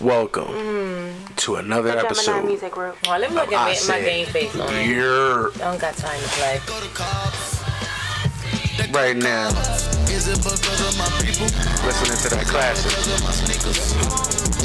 Welcome 0.00 0.46
mm. 0.46 1.36
to 1.42 1.56
another 1.56 1.90
Gemini 1.90 2.06
episode. 2.06 2.44
Music 2.44 2.70
Group. 2.70 2.96
Oh, 3.08 3.18
let 3.18 3.30
me 3.30 3.34
look 3.34 3.50
I 3.50 3.54
at 3.54 3.58
my, 3.58 3.68
my 3.70 3.74
said, 3.74 4.04
game 4.04 4.26
face 4.26 4.54
on 4.54 4.72
it. 4.72 4.86
You're 4.86 5.50
I 5.54 5.58
don't 5.58 5.80
got 5.80 5.96
time 5.96 6.20
to 6.20 6.28
play. 6.38 6.60
right 8.94 9.16
now 9.16 9.50
listening 11.82 12.18
to 12.22 12.28
that 12.30 12.46
classic. 12.46 12.94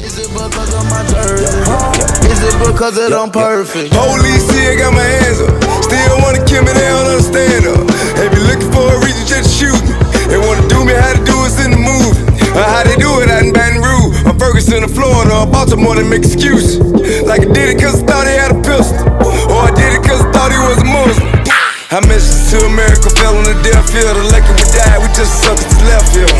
Is 0.06 0.22
it 0.22 0.30
because 0.30 0.70
of 0.70 0.86
my 0.86 1.02
jersey? 1.10 1.50
Is 2.30 2.38
it 2.46 2.54
because 2.62 2.94
of 2.94 3.10
I'm 3.10 3.30
perfect? 3.34 3.90
Police 3.90 4.46
see 4.46 4.70
I 4.70 4.78
got 4.78 4.94
my 4.94 5.02
hands 5.02 5.42
up. 5.42 5.50
Still 5.82 6.14
wanna 6.22 6.46
kill 6.46 6.62
me, 6.62 6.70
they 6.78 6.86
don't 6.94 7.10
understand 7.10 7.66
her. 7.66 7.82
They 8.22 8.30
be 8.30 8.38
looking 8.38 8.70
for 8.70 8.86
a 8.86 9.02
reason 9.02 9.26
just 9.26 9.50
to 9.50 9.66
shoot 9.66 9.82
me. 9.82 9.98
They 10.30 10.38
wanna 10.38 10.62
do 10.70 10.86
me 10.86 10.94
how 10.94 11.10
to 11.10 11.22
do 11.26 11.34
us 11.42 11.58
in 11.58 11.74
the 11.74 11.80
movie. 11.82 12.22
Or 12.54 12.62
how 12.62 12.86
they 12.86 12.94
do 12.94 13.10
it 13.18 13.26
out 13.26 13.42
in 13.42 13.50
Baton 13.50 13.73
Rouge. 13.73 13.73
Or 13.73 13.73
Ferguson 14.54 14.86
or 14.86 14.94
Florida 14.94 15.34
or 15.34 15.50
Baltimore, 15.50 15.98
they 15.98 16.06
make 16.06 16.22
excuses. 16.22 16.78
Like 17.26 17.42
I 17.42 17.50
did 17.50 17.74
it 17.74 17.82
cause 17.82 17.98
I 17.98 18.06
thought 18.06 18.22
he 18.30 18.38
had 18.38 18.54
a 18.54 18.60
pistol. 18.62 19.02
Or 19.50 19.66
I 19.66 19.74
did 19.74 19.98
it 19.98 20.06
cause 20.06 20.22
I 20.22 20.30
thought 20.30 20.54
he 20.54 20.60
was 20.62 20.78
a 20.78 20.86
Muslim. 20.86 21.26
I 21.90 21.98
mentioned 22.06 22.38
to 22.54 22.62
America, 22.70 23.10
fell 23.18 23.34
on 23.34 23.42
the 23.50 23.58
death 23.66 23.82
field. 23.90 24.14
The 24.14 24.22
Lakers 24.30 24.54
we 24.54 24.66
died, 24.70 25.02
we 25.02 25.10
just 25.10 25.42
sucked 25.42 25.58
to 25.58 25.78
left 25.90 26.06
field. 26.14 26.30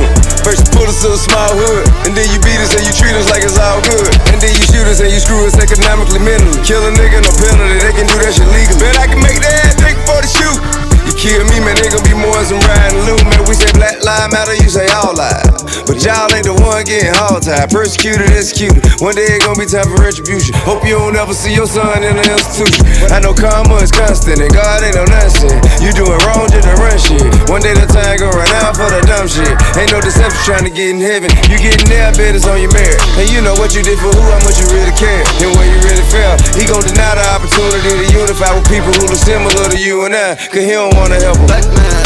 First 0.46 0.62
you 0.62 0.70
put 0.78 0.86
us 0.86 1.02
to 1.02 1.10
a 1.10 1.19
small 1.19 1.58
hood, 1.58 1.91
and 2.06 2.14
then 2.14 2.30
you 2.30 2.38
beat 2.38 2.62
us 2.62 2.70
and 2.78 2.86
you 2.86 2.95
treat 2.95 3.19
us 3.19 3.27
like 3.34 3.42
it's 3.42 3.58
all 3.58 3.82
good. 3.82 4.06
And 4.30 4.38
then 4.38 4.55
you 4.55 4.62
shoot 4.62 4.86
us 4.86 5.02
and 5.02 5.10
you 5.10 5.19
screw 5.19 5.42
us 5.42 5.58
economically, 5.58 6.22
mentally. 6.22 6.55
Kill 6.62 6.86
a 6.86 6.94
nigga, 6.94 7.19
no 7.19 7.34
penalty, 7.34 7.83
they 7.83 7.94
can 7.98 8.06
do 8.06 8.14
that 8.22 8.30
shit 8.30 8.46
legally. 8.55 8.78
Bet 8.78 8.94
I 8.94 9.10
can 9.10 9.19
make 9.27 9.42
that 9.42 9.74
think 9.83 9.98
for 10.06 10.22
the 10.22 10.30
shoot. 10.30 10.83
Kill 11.24 11.41
me, 11.48 11.56
man, 11.64 11.73
they 11.80 11.88
gon' 11.88 12.05
be 12.05 12.12
more 12.12 12.37
than 12.37 12.52
some 12.52 12.60
riding 12.69 13.01
loot, 13.09 13.24
man. 13.24 13.48
We 13.48 13.56
say 13.56 13.73
black 13.73 13.96
lives 14.05 14.28
matter, 14.28 14.52
you 14.60 14.69
say 14.69 14.84
all 14.92 15.16
lives. 15.16 15.80
But 15.88 15.97
y'all 16.05 16.28
ain't 16.37 16.45
the 16.45 16.52
one 16.52 16.84
getting 16.84 17.16
tied, 17.41 17.73
persecuted, 17.73 18.28
executed. 18.28 18.84
One 19.00 19.16
day 19.16 19.24
it 19.33 19.41
gon' 19.41 19.56
be 19.56 19.64
time 19.64 19.88
for 19.88 20.05
retribution. 20.05 20.52
Hope 20.69 20.84
you 20.84 21.00
don't 21.00 21.16
ever 21.16 21.33
see 21.33 21.56
your 21.56 21.64
son 21.64 22.05
in 22.05 22.20
an 22.20 22.28
institution. 22.28 22.84
I 23.08 23.25
know 23.25 23.33
karma 23.33 23.81
is 23.81 23.89
constant, 23.89 24.44
and 24.44 24.53
God 24.53 24.84
ain't 24.84 25.00
no 25.00 25.08
nonsense. 25.08 25.64
You 25.81 25.97
doing 25.97 26.12
wrong 26.28 26.44
just 26.53 26.69
to 26.69 26.77
run 26.77 26.92
shit. 27.00 27.25
One 27.48 27.64
day 27.64 27.72
the 27.72 27.88
time 27.88 28.20
gon' 28.20 28.36
run 28.36 28.53
out 28.61 28.77
for 28.77 28.92
the 28.92 29.00
dumb 29.09 29.25
shit. 29.25 29.48
Ain't 29.81 29.97
no 29.97 30.05
deception 30.05 30.36
trying 30.44 30.69
to 30.69 30.72
get 30.77 30.92
in 30.92 31.00
heaven. 31.00 31.33
You 31.48 31.56
getting 31.56 31.88
there, 31.88 32.12
bet 32.12 32.36
it's 32.36 32.44
on 32.44 32.61
your 32.61 32.72
merit. 32.77 33.00
And 33.16 33.33
you 33.33 33.41
know 33.41 33.56
what 33.56 33.72
you 33.72 33.81
did 33.81 33.97
for 33.97 34.12
who, 34.12 34.20
how 34.28 34.44
much 34.44 34.61
you 34.61 34.69
really 34.77 34.92
care, 34.92 35.25
and 35.41 35.56
where 35.56 35.64
you 35.64 35.81
really 35.88 36.05
fell. 36.12 36.36
He 36.53 36.69
gon' 36.69 36.84
deny 36.84 37.16
the 37.16 37.25
opportunity 37.33 38.05
to 38.05 38.06
unify 38.12 38.53
with 38.53 38.69
people 38.69 38.92
who 38.92 39.09
look 39.09 39.20
similar 39.25 39.72
to 39.72 39.78
you 39.81 40.05
and 40.05 40.12
I, 40.12 40.36
cause 40.53 40.61
he 40.61 40.77
don't 40.77 40.92
wanna 40.92 41.13
Black 41.14 41.62
man, 41.70 42.04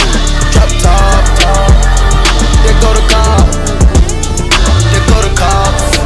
drop 0.52 0.68
top, 0.84 1.24
top. 1.40 1.72
They 2.60 2.74
go 2.84 2.92
to. 2.92 3.00
They 4.92 5.00
go 5.08 5.22
to 5.24 5.32
cops. 5.32 5.96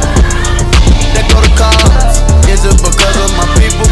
They 1.11 1.23
go 1.27 1.41
to 1.43 1.51
cops. 1.59 2.23
Is 2.47 2.63
it 2.63 2.79
because 2.79 3.17
of 3.19 3.35
my 3.35 3.43
people? 3.59 3.91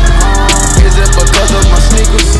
Is 0.80 0.96
it 0.96 1.12
because 1.12 1.52
of 1.52 1.64
my 1.68 1.80
sneakers? 1.92 2.40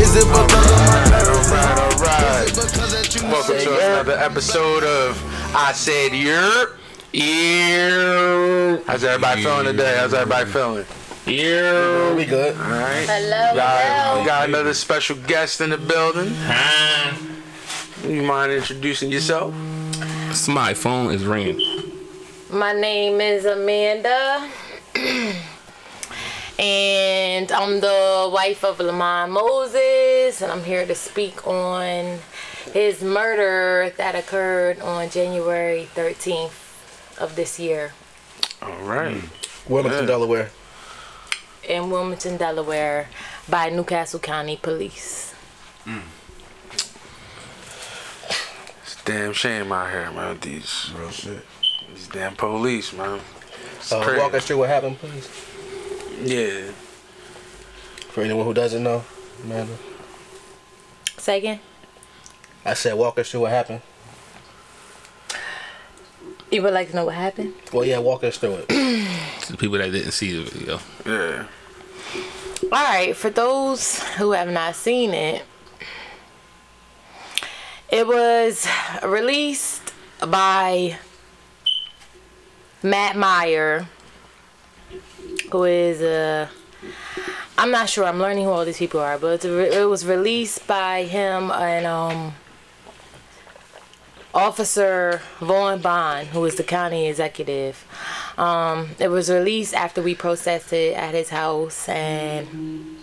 Is 0.00 0.16
it 0.16 0.24
because 0.24 0.70
of 0.72 0.80
my? 0.88 1.20
Alright, 1.36 1.78
alright. 1.78 2.48
Is 2.48 2.56
it 2.56 2.72
because 2.72 2.92
that 2.92 3.14
you 3.14 3.22
Welcome 3.28 3.58
to 3.58 3.74
another 3.74 4.16
episode 4.16 4.84
of 4.84 5.22
I 5.54 5.72
Said 5.72 6.14
You're. 6.14 6.78
Yeah. 7.12 8.78
How's 8.86 9.04
everybody 9.04 9.42
feeling 9.42 9.66
today? 9.66 9.96
How's 9.98 10.14
everybody 10.14 10.50
feeling? 10.50 10.86
Yeah. 11.30 12.12
We 12.14 12.24
good. 12.24 12.56
Alright. 12.56 13.06
Hello, 13.08 13.54
Got, 13.54 13.80
hello. 13.84 14.20
we 14.20 14.26
got 14.26 14.48
another 14.48 14.74
special 14.74 15.16
guest 15.16 15.60
in 15.60 15.70
the 15.70 15.78
building. 15.78 16.32
Hi. 16.34 17.16
You 18.06 18.22
mind 18.22 18.50
introducing 18.52 19.12
yourself? 19.12 19.54
So 20.34 20.50
my 20.52 20.74
phone 20.74 21.12
is 21.14 21.24
ringing. 21.24 21.60
My 22.50 22.72
name 22.72 23.20
is 23.20 23.44
Amanda. 23.44 24.50
and 26.58 27.52
I'm 27.52 27.78
the 27.80 28.28
wife 28.32 28.64
of 28.64 28.80
Lamont 28.80 29.30
Moses. 29.30 30.42
And 30.42 30.50
I'm 30.50 30.64
here 30.64 30.84
to 30.84 30.94
speak 30.96 31.46
on 31.46 32.18
his 32.72 33.02
murder 33.04 33.92
that 33.98 34.16
occurred 34.16 34.80
on 34.80 35.08
January 35.10 35.88
13th 35.94 36.66
of 37.20 37.36
this 37.36 37.58
year 37.60 37.92
Alright. 38.62 39.22
Wilmington, 39.68 40.02
Yeah. 40.02 40.06
Delaware. 40.06 40.50
In 41.70 41.88
Wilmington, 41.88 42.36
Delaware 42.36 43.06
by 43.48 43.70
New 43.70 43.84
Castle 43.84 44.18
County 44.18 44.56
Police. 44.60 45.32
It's 48.82 48.96
a 49.00 49.04
damn 49.04 49.32
shame 49.32 49.70
out 49.70 49.88
here, 49.90 50.10
man. 50.10 50.30
with 50.30 50.40
These 50.40 50.90
Real 50.98 51.10
shit. 51.10 51.46
these 51.94 52.08
damn 52.08 52.34
police, 52.34 52.92
man. 52.92 53.20
It's 53.76 53.92
Uh, 53.92 54.02
crazy. 54.02 54.18
walk 54.20 54.34
us 54.34 54.46
through 54.46 54.58
what 54.58 54.68
happened, 54.68 54.98
please. 54.98 55.28
Yeah. 56.24 56.72
For 58.10 58.22
anyone 58.22 58.44
who 58.46 58.52
doesn't 58.54 58.82
know, 58.82 59.04
Amanda. 59.44 59.76
Say 61.18 61.38
again? 61.38 61.60
I 62.64 62.74
said, 62.74 62.94
walk 62.94 63.16
us 63.20 63.30
through 63.30 63.40
what 63.42 63.52
happened. 63.52 63.80
You 66.50 66.62
would 66.62 66.74
like 66.74 66.90
to 66.90 66.96
know 66.96 67.04
what 67.04 67.14
happened? 67.14 67.54
Well, 67.72 67.84
yeah, 67.84 67.98
walk 67.98 68.24
us 68.24 68.38
through 68.38 68.54
it. 68.56 68.68
To 68.68 68.74
the 69.52 69.56
people 69.56 69.78
that 69.78 69.92
didn't 69.92 70.10
see 70.10 70.32
the 70.36 70.50
video. 70.50 70.80
Yeah. 71.06 71.44
All 72.72 72.84
right, 72.84 73.16
for 73.16 73.30
those 73.30 74.00
who 74.10 74.30
have 74.30 74.48
not 74.48 74.76
seen 74.76 75.12
it, 75.12 75.42
it 77.90 78.06
was 78.06 78.64
released 79.02 79.92
by 80.24 80.96
Matt 82.80 83.16
Meyer, 83.16 83.88
who 85.50 85.64
is 85.64 86.00
a. 86.00 86.48
I'm 87.58 87.72
not 87.72 87.88
sure. 87.88 88.04
I'm 88.04 88.20
learning 88.20 88.44
who 88.44 88.52
all 88.52 88.64
these 88.64 88.78
people 88.78 89.00
are, 89.00 89.18
but 89.18 89.44
it 89.44 89.88
was 89.88 90.06
released 90.06 90.68
by 90.68 91.02
him 91.02 91.50
and 91.50 91.86
um, 91.86 92.34
Officer 94.32 95.20
Vaughn 95.40 95.80
Bond, 95.80 96.28
who 96.28 96.44
is 96.44 96.54
the 96.54 96.62
county 96.62 97.08
executive. 97.08 97.84
Um, 98.40 98.88
it 98.98 99.08
was 99.08 99.30
released 99.30 99.74
after 99.74 100.00
we 100.00 100.14
processed 100.14 100.72
it 100.72 100.96
at 100.96 101.12
his 101.12 101.28
house, 101.28 101.86
and 101.90 102.96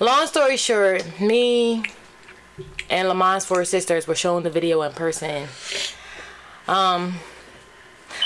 long 0.00 0.26
story 0.26 0.56
short, 0.56 1.20
me 1.20 1.84
and 2.90 3.06
Lamont's 3.06 3.46
four 3.46 3.64
sisters 3.64 4.08
were 4.08 4.16
shown 4.16 4.42
the 4.42 4.50
video 4.50 4.82
in 4.82 4.90
person. 4.90 5.46
Um, 6.66 7.14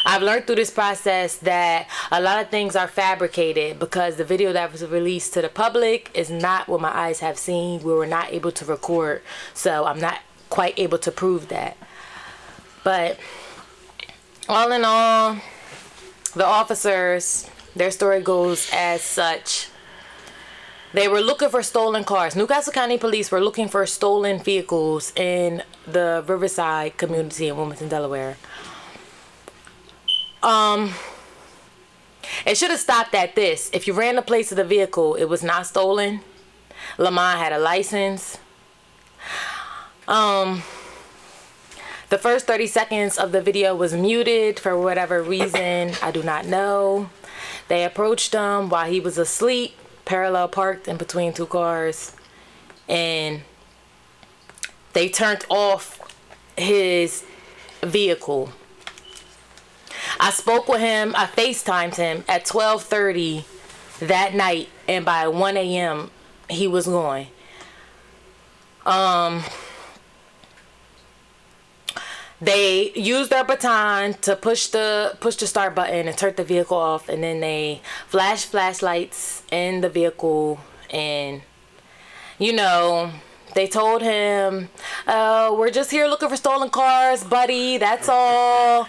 I've 0.06 0.22
learned 0.22 0.46
through 0.46 0.56
this 0.56 0.70
process 0.70 1.36
that 1.36 1.88
a 2.10 2.22
lot 2.22 2.42
of 2.42 2.48
things 2.48 2.74
are 2.74 2.88
fabricated 2.88 3.78
because 3.78 4.16
the 4.16 4.24
video 4.24 4.54
that 4.54 4.72
was 4.72 4.82
released 4.82 5.34
to 5.34 5.42
the 5.42 5.50
public 5.50 6.10
is 6.14 6.30
not 6.30 6.68
what 6.68 6.80
my 6.80 6.96
eyes 6.96 7.20
have 7.20 7.36
seen. 7.36 7.82
We 7.82 7.92
were 7.92 8.06
not 8.06 8.32
able 8.32 8.52
to 8.52 8.64
record, 8.64 9.20
so 9.52 9.84
I'm 9.84 10.00
not 10.00 10.20
quite 10.48 10.78
able 10.78 10.96
to 11.00 11.10
prove 11.10 11.48
that. 11.48 11.76
But 12.82 13.18
all 14.48 14.72
in 14.72 14.86
all, 14.86 15.36
the 16.36 16.44
officers, 16.46 17.48
their 17.74 17.90
story 17.90 18.20
goes 18.20 18.68
as 18.72 19.00
such. 19.02 19.68
They 20.92 21.08
were 21.08 21.20
looking 21.20 21.48
for 21.48 21.62
stolen 21.62 22.04
cars. 22.04 22.36
New 22.36 22.46
Castle 22.46 22.72
County 22.72 22.98
Police 22.98 23.30
were 23.30 23.40
looking 23.40 23.68
for 23.68 23.84
stolen 23.86 24.42
vehicles 24.42 25.12
in 25.16 25.62
the 25.86 26.22
Riverside 26.26 26.96
community 26.98 27.48
in 27.48 27.56
Wilmington, 27.56 27.88
Delaware. 27.88 28.36
Um, 30.42 30.92
it 32.44 32.56
should 32.56 32.70
have 32.70 32.80
stopped 32.80 33.14
at 33.14 33.34
this. 33.34 33.70
If 33.72 33.86
you 33.86 33.94
ran 33.94 34.16
the 34.16 34.22
plates 34.22 34.52
of 34.52 34.56
the 34.56 34.64
vehicle, 34.64 35.14
it 35.14 35.24
was 35.24 35.42
not 35.42 35.66
stolen. 35.66 36.20
Lamont 36.98 37.38
had 37.38 37.52
a 37.52 37.58
license. 37.58 38.38
Um, 40.06 40.62
the 42.08 42.18
first 42.18 42.46
30 42.46 42.66
seconds 42.66 43.18
of 43.18 43.32
the 43.32 43.40
video 43.40 43.74
was 43.74 43.92
muted 43.92 44.60
for 44.60 44.78
whatever 44.78 45.22
reason. 45.22 45.92
I 46.02 46.10
do 46.10 46.22
not 46.22 46.46
know. 46.46 47.10
They 47.68 47.84
approached 47.84 48.32
him 48.32 48.68
while 48.68 48.88
he 48.90 49.00
was 49.00 49.18
asleep, 49.18 49.76
parallel 50.04 50.48
parked 50.48 50.86
in 50.86 50.96
between 50.96 51.32
two 51.32 51.46
cars, 51.46 52.14
and 52.88 53.42
they 54.92 55.08
turned 55.08 55.44
off 55.48 56.00
his 56.56 57.24
vehicle. 57.82 58.50
I 60.20 60.30
spoke 60.30 60.68
with 60.68 60.80
him, 60.80 61.14
I 61.16 61.26
FaceTimed 61.26 61.96
him 61.96 62.24
at 62.28 62.46
12:30 62.46 63.44
that 64.00 64.34
night 64.34 64.68
and 64.86 65.04
by 65.04 65.26
1 65.26 65.56
a.m. 65.56 66.10
he 66.48 66.66
was 66.68 66.86
going. 66.86 67.26
Um 68.84 69.42
they 72.40 72.92
used 72.92 73.30
their 73.30 73.44
baton 73.44 74.14
to 74.14 74.36
push 74.36 74.68
the 74.68 75.16
push 75.20 75.36
the 75.36 75.46
start 75.46 75.74
button 75.74 76.06
and 76.06 76.16
turn 76.18 76.34
the 76.36 76.44
vehicle 76.44 76.76
off 76.76 77.08
and 77.08 77.22
then 77.22 77.40
they 77.40 77.80
flashed 78.06 78.46
flashlights 78.46 79.42
in 79.50 79.80
the 79.80 79.88
vehicle 79.88 80.60
and 80.90 81.40
you 82.38 82.52
know 82.52 83.10
they 83.54 83.66
told 83.66 84.02
him 84.02 84.68
uh, 85.06 85.54
we're 85.56 85.70
just 85.70 85.90
here 85.90 86.06
looking 86.06 86.28
for 86.28 86.36
stolen 86.36 86.68
cars 86.68 87.24
buddy 87.24 87.78
that's 87.78 88.08
all 88.08 88.86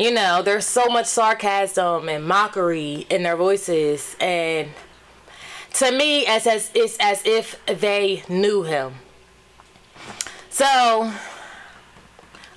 you 0.00 0.10
know, 0.10 0.40
there's 0.40 0.64
so 0.64 0.86
much 0.86 1.04
sarcasm 1.04 2.08
and 2.08 2.26
mockery 2.26 3.06
in 3.10 3.22
their 3.22 3.36
voices, 3.36 4.16
and 4.18 4.70
to 5.74 5.92
me, 5.92 6.24
as 6.24 6.46
as 6.46 6.70
it's 6.72 6.96
as 6.98 7.20
if 7.26 7.62
they 7.66 8.22
knew 8.26 8.62
him. 8.62 8.94
So, 10.48 11.12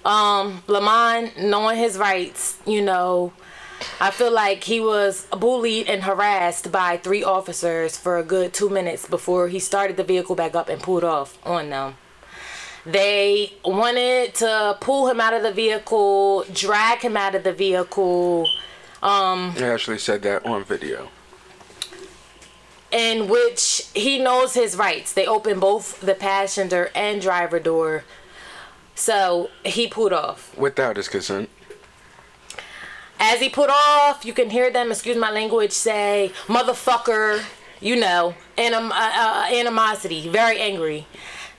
um, 0.05 0.63
Lamont, 0.67 1.37
knowing 1.39 1.77
his 1.77 1.97
rights, 1.97 2.57
you 2.65 2.81
know, 2.81 3.33
I 3.99 4.11
feel 4.11 4.31
like 4.31 4.63
he 4.63 4.79
was 4.79 5.27
bullied 5.31 5.87
and 5.87 6.03
harassed 6.03 6.71
by 6.71 6.97
three 6.97 7.23
officers 7.23 7.97
for 7.97 8.17
a 8.17 8.23
good 8.23 8.53
two 8.53 8.69
minutes 8.69 9.07
before 9.07 9.47
he 9.49 9.59
started 9.59 9.97
the 9.97 10.03
vehicle 10.03 10.35
back 10.35 10.55
up 10.55 10.69
and 10.69 10.81
pulled 10.81 11.03
off 11.03 11.37
on 11.45 11.69
them. 11.69 11.95
They 12.85 13.53
wanted 13.63 14.35
to 14.35 14.77
pull 14.81 15.09
him 15.09 15.21
out 15.21 15.33
of 15.33 15.41
the 15.43 15.51
vehicle, 15.53 16.43
drag 16.53 16.99
him 16.99 17.15
out 17.15 17.33
of 17.35 17.43
the 17.43 17.53
vehicle, 17.53 18.45
um, 19.01 19.51
He 19.53 19.63
actually 19.63 19.99
said 19.99 20.21
that 20.23 20.45
on 20.45 20.63
video. 20.65 21.09
in 22.91 23.27
which 23.27 23.89
he 23.95 24.19
knows 24.19 24.53
his 24.53 24.75
rights. 24.75 25.13
They 25.13 25.25
opened 25.25 25.59
both 25.61 25.99
the 26.01 26.13
passenger 26.13 26.91
and 26.93 27.21
driver 27.21 27.59
door. 27.59 28.03
So 28.95 29.49
he 29.65 29.87
pulled 29.87 30.13
off. 30.13 30.55
Without 30.57 30.97
his 30.97 31.07
consent. 31.07 31.49
As 33.19 33.39
he 33.39 33.49
put 33.49 33.69
off, 33.69 34.25
you 34.25 34.33
can 34.33 34.49
hear 34.49 34.69
them, 34.69 34.91
excuse 34.91 35.17
my 35.17 35.31
language, 35.31 35.71
say, 35.71 36.31
motherfucker, 36.47 37.43
you 37.79 37.95
know, 37.95 38.35
anim- 38.57 38.91
uh, 38.91 39.11
uh, 39.15 39.47
animosity, 39.51 40.27
very 40.27 40.59
angry 40.59 41.07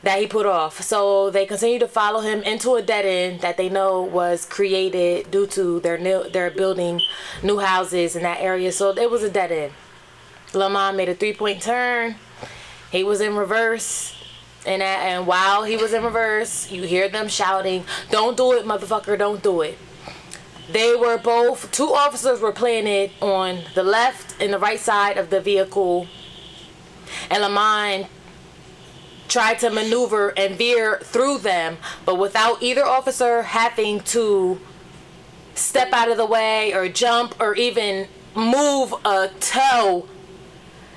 that 0.03 0.21
he 0.21 0.27
put 0.27 0.47
off. 0.47 0.83
So 0.83 1.31
they 1.31 1.47
continue 1.47 1.79
to 1.79 1.89
follow 1.89 2.21
him 2.21 2.43
into 2.43 2.75
a 2.75 2.83
dead 2.83 3.07
end 3.07 3.41
that 3.41 3.57
they 3.57 3.69
know 3.69 4.03
was 4.03 4.45
created 4.45 5.31
due 5.31 5.47
to 5.49 5.81
their 5.81 5.97
new, 5.99 6.29
their 6.29 6.51
building 6.51 7.01
new 7.43 7.59
houses 7.59 8.15
in 8.15 8.23
that 8.23 8.41
area. 8.41 8.71
So 8.71 8.91
it 8.91 9.11
was 9.11 9.23
a 9.23 9.31
dead 9.31 9.51
end. 9.51 9.73
Lamont 10.53 10.97
made 10.97 11.09
a 11.09 11.15
three 11.15 11.35
point 11.35 11.63
turn. 11.63 12.17
He 12.93 13.03
was 13.03 13.21
in 13.21 13.35
reverse. 13.35 14.15
And, 14.67 14.83
and 14.83 15.27
while 15.27 15.65
he 15.65 15.77
was 15.77 15.93
in 15.93 16.03
reverse, 16.03 16.71
you 16.71 16.83
hear 16.85 17.09
them 17.09 17.29
shouting, 17.29 17.85
Don't 18.11 18.37
do 18.37 18.53
it, 18.53 18.65
motherfucker, 18.65 19.19
don't 19.19 19.43
do 19.43 19.61
it. 19.61 19.79
They 20.71 20.95
were 20.97 21.19
both, 21.19 21.71
two 21.71 21.93
officers 21.93 22.41
were 22.41 22.53
planted 22.53 23.11
on 23.21 23.61
the 23.75 23.83
left 23.83 24.41
and 24.41 24.53
the 24.53 24.59
right 24.59 24.81
side 24.81 25.19
of 25.19 25.29
the 25.29 25.41
vehicle. 25.41 26.07
And 27.31 27.43
Lamont 27.43 28.07
tried 29.29 29.59
to 29.59 29.71
maneuver 29.71 30.31
and 30.39 30.57
veer 30.57 31.01
through 31.03 31.39
them, 31.39 31.77
but 32.07 32.19
without 32.19 32.63
either 32.63 32.85
officer 32.85 33.43
having 33.43 34.01
to 34.01 34.61
step 35.55 35.93
out 35.93 36.11
of 36.11 36.17
the 36.17 36.27
way 36.27 36.73
or 36.73 36.89
jump 36.89 37.35
or 37.41 37.55
even 37.55 38.09
move 38.35 38.95
a 39.05 39.29
toe. 39.41 40.09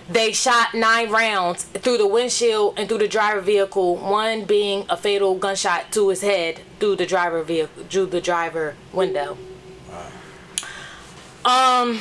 They 0.09 0.31
shot 0.31 0.74
nine 0.74 1.09
rounds 1.09 1.63
through 1.63 1.98
the 1.98 2.07
windshield 2.07 2.75
and 2.77 2.88
through 2.88 3.00
the 3.00 3.07
driver 3.09 3.42
vehicle, 3.42 3.98
one 3.98 4.45
being 4.45 4.86
a 4.89 4.95
fatal 4.95 5.36
gunshot 5.36 5.92
to 5.92 6.09
his 6.09 6.21
head 6.21 6.62
through 6.80 6.95
the 6.95 7.06
driver 7.06 7.44
vehicle, 7.44 7.83
through 7.83 8.06
the 8.07 8.21
driver 8.21 8.75
window. 8.94 9.38
Um, 11.44 12.00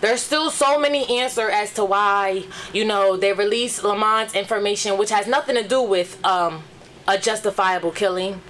there's 0.00 0.22
still 0.22 0.50
so 0.50 0.78
many 0.78 1.20
answer 1.20 1.48
as 1.48 1.72
to 1.74 1.84
why 1.84 2.44
you 2.72 2.84
know 2.84 3.16
they 3.16 3.32
released 3.32 3.82
Lamont's 3.82 4.34
information, 4.34 4.98
which 4.98 5.10
has 5.10 5.26
nothing 5.26 5.54
to 5.54 5.66
do 5.66 5.82
with 5.82 6.24
um 6.24 6.64
a 7.06 7.18
justifiable 7.18 7.90
killing. 7.90 8.40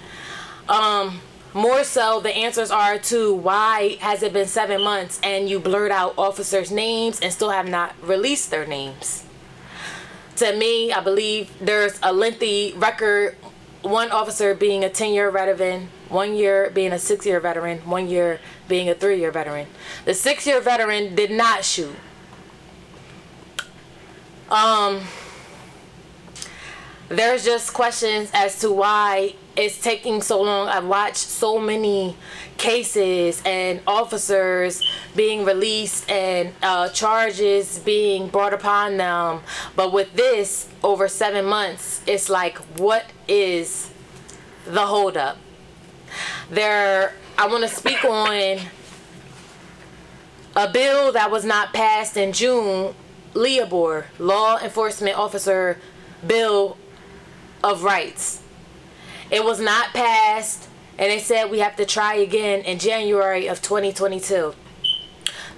Um, 0.69 1.21
more 1.55 1.85
so, 1.85 2.19
the 2.19 2.35
answers 2.35 2.73
are 2.73 2.99
to 2.99 3.33
why 3.33 3.97
has 4.01 4.25
it 4.25 4.33
been 4.33 4.49
seven 4.49 4.83
months 4.83 5.21
and 5.23 5.49
you 5.49 5.61
blurred 5.61 5.93
out 5.93 6.15
officers' 6.19 6.73
names 6.73 7.21
and 7.21 7.33
still 7.33 7.51
have 7.51 7.69
not 7.69 7.95
released 8.03 8.51
their 8.51 8.67
names. 8.67 9.25
To 10.37 10.55
me, 10.56 10.93
I 10.93 11.01
believe 11.01 11.53
there's 11.61 12.01
a 12.03 12.12
lengthy 12.12 12.75
record. 12.77 13.37
One 13.83 14.11
officer 14.11 14.53
being 14.55 14.83
a 14.83 14.91
10 14.91 15.12
year 15.12 15.31
veteran, 15.31 15.91
one 16.09 16.35
year 16.35 16.71
being 16.71 16.93
a 16.93 16.99
six 16.99 17.25
year 17.25 17.39
veteran, 17.39 17.79
one 17.89 18.09
year 18.09 18.41
being 18.67 18.89
a 18.89 18.95
three 18.95 19.21
year 19.21 19.31
veteran. 19.31 19.69
The 20.06 20.15
six 20.15 20.47
year 20.49 20.61
veteran 20.61 21.15
did 21.15 21.31
not 21.31 21.65
shoot. 21.65 21.95
Um, 24.51 25.03
there's 27.09 27.45
just 27.45 27.73
questions 27.73 28.31
as 28.35 28.59
to 28.61 28.73
why 28.73 29.35
it's 29.56 29.81
taking 29.81 30.21
so 30.21 30.43
long. 30.43 30.69
I've 30.69 30.87
watched 30.87 31.17
so 31.17 31.59
many 31.61 32.17
cases 32.56 33.43
and 33.45 33.81
officers 33.87 34.83
being 35.15 35.45
released 35.45 36.11
and 36.11 36.53
uh, 36.62 36.89
charges 36.89 37.79
being 37.79 38.29
brought 38.29 38.53
upon 38.53 38.97
them. 38.97 39.41
But 39.77 39.93
with 39.93 40.12
this, 40.15 40.69
over 40.83 41.09
seven 41.09 41.45
months, 41.45 42.03
it's 42.06 42.29
like, 42.29 42.59
what 42.79 43.05
is 43.29 43.91
the 44.67 44.87
holdup? 44.87 45.39
There, 46.51 47.15
I 47.39 47.47
want 47.47 47.62
to 47.62 47.69
speak 47.69 48.05
on 48.05 48.61
a 50.56 50.69
bill 50.71 51.12
that 51.12 51.31
was 51.31 51.45
not 51.45 51.73
passed 51.73 52.17
in 52.17 52.33
June, 52.33 52.95
Leobor, 53.35 54.05
Law 54.19 54.59
Enforcement 54.59 55.17
Officer 55.17 55.79
Bill 56.27 56.77
of 57.62 57.83
Rights. 57.83 58.44
It 59.31 59.44
was 59.44 59.61
not 59.61 59.88
passed, 59.88 60.69
and 60.99 61.11
they 61.11 61.19
said 61.19 61.50
we 61.50 61.59
have 61.61 61.76
to 61.76 61.87
try 61.87 62.15
again 62.15 62.61
in 62.61 62.79
January 62.79 63.47
of 63.47 63.62
2022. 63.62 64.55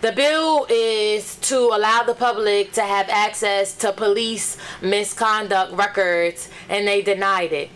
The 0.02 0.12
bill 0.12 0.66
is 0.68 1.36
to 1.36 1.58
allow 1.58 2.02
the 2.02 2.14
public 2.14 2.72
to 2.72 2.82
have 2.82 3.08
access 3.08 3.74
to 3.78 3.92
police 3.92 4.58
misconduct 4.82 5.72
records, 5.72 6.50
and 6.68 6.86
they 6.86 7.02
denied 7.02 7.52
it. 7.52 7.70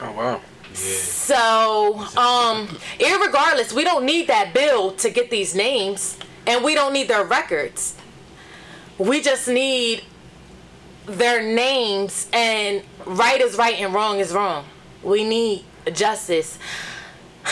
Oh 0.00 0.12
wow. 0.12 0.40
So, 0.74 1.94
um, 2.16 2.68
irregardless, 2.98 3.72
we 3.72 3.84
don't 3.84 4.04
need 4.04 4.28
that 4.28 4.54
bill 4.54 4.92
to 4.92 5.10
get 5.10 5.30
these 5.30 5.54
names, 5.54 6.18
and 6.46 6.62
we 6.62 6.74
don't 6.74 6.92
need 6.92 7.08
their 7.08 7.24
records. 7.24 7.96
We 8.98 9.20
just 9.22 9.48
need 9.48 10.04
their 11.08 11.42
names, 11.42 12.28
and 12.32 12.82
right 13.06 13.40
is 13.40 13.56
right 13.56 13.76
and 13.78 13.94
wrong 13.94 14.20
is 14.20 14.32
wrong. 14.32 14.64
We 15.02 15.24
need 15.24 15.64
justice. 15.92 16.58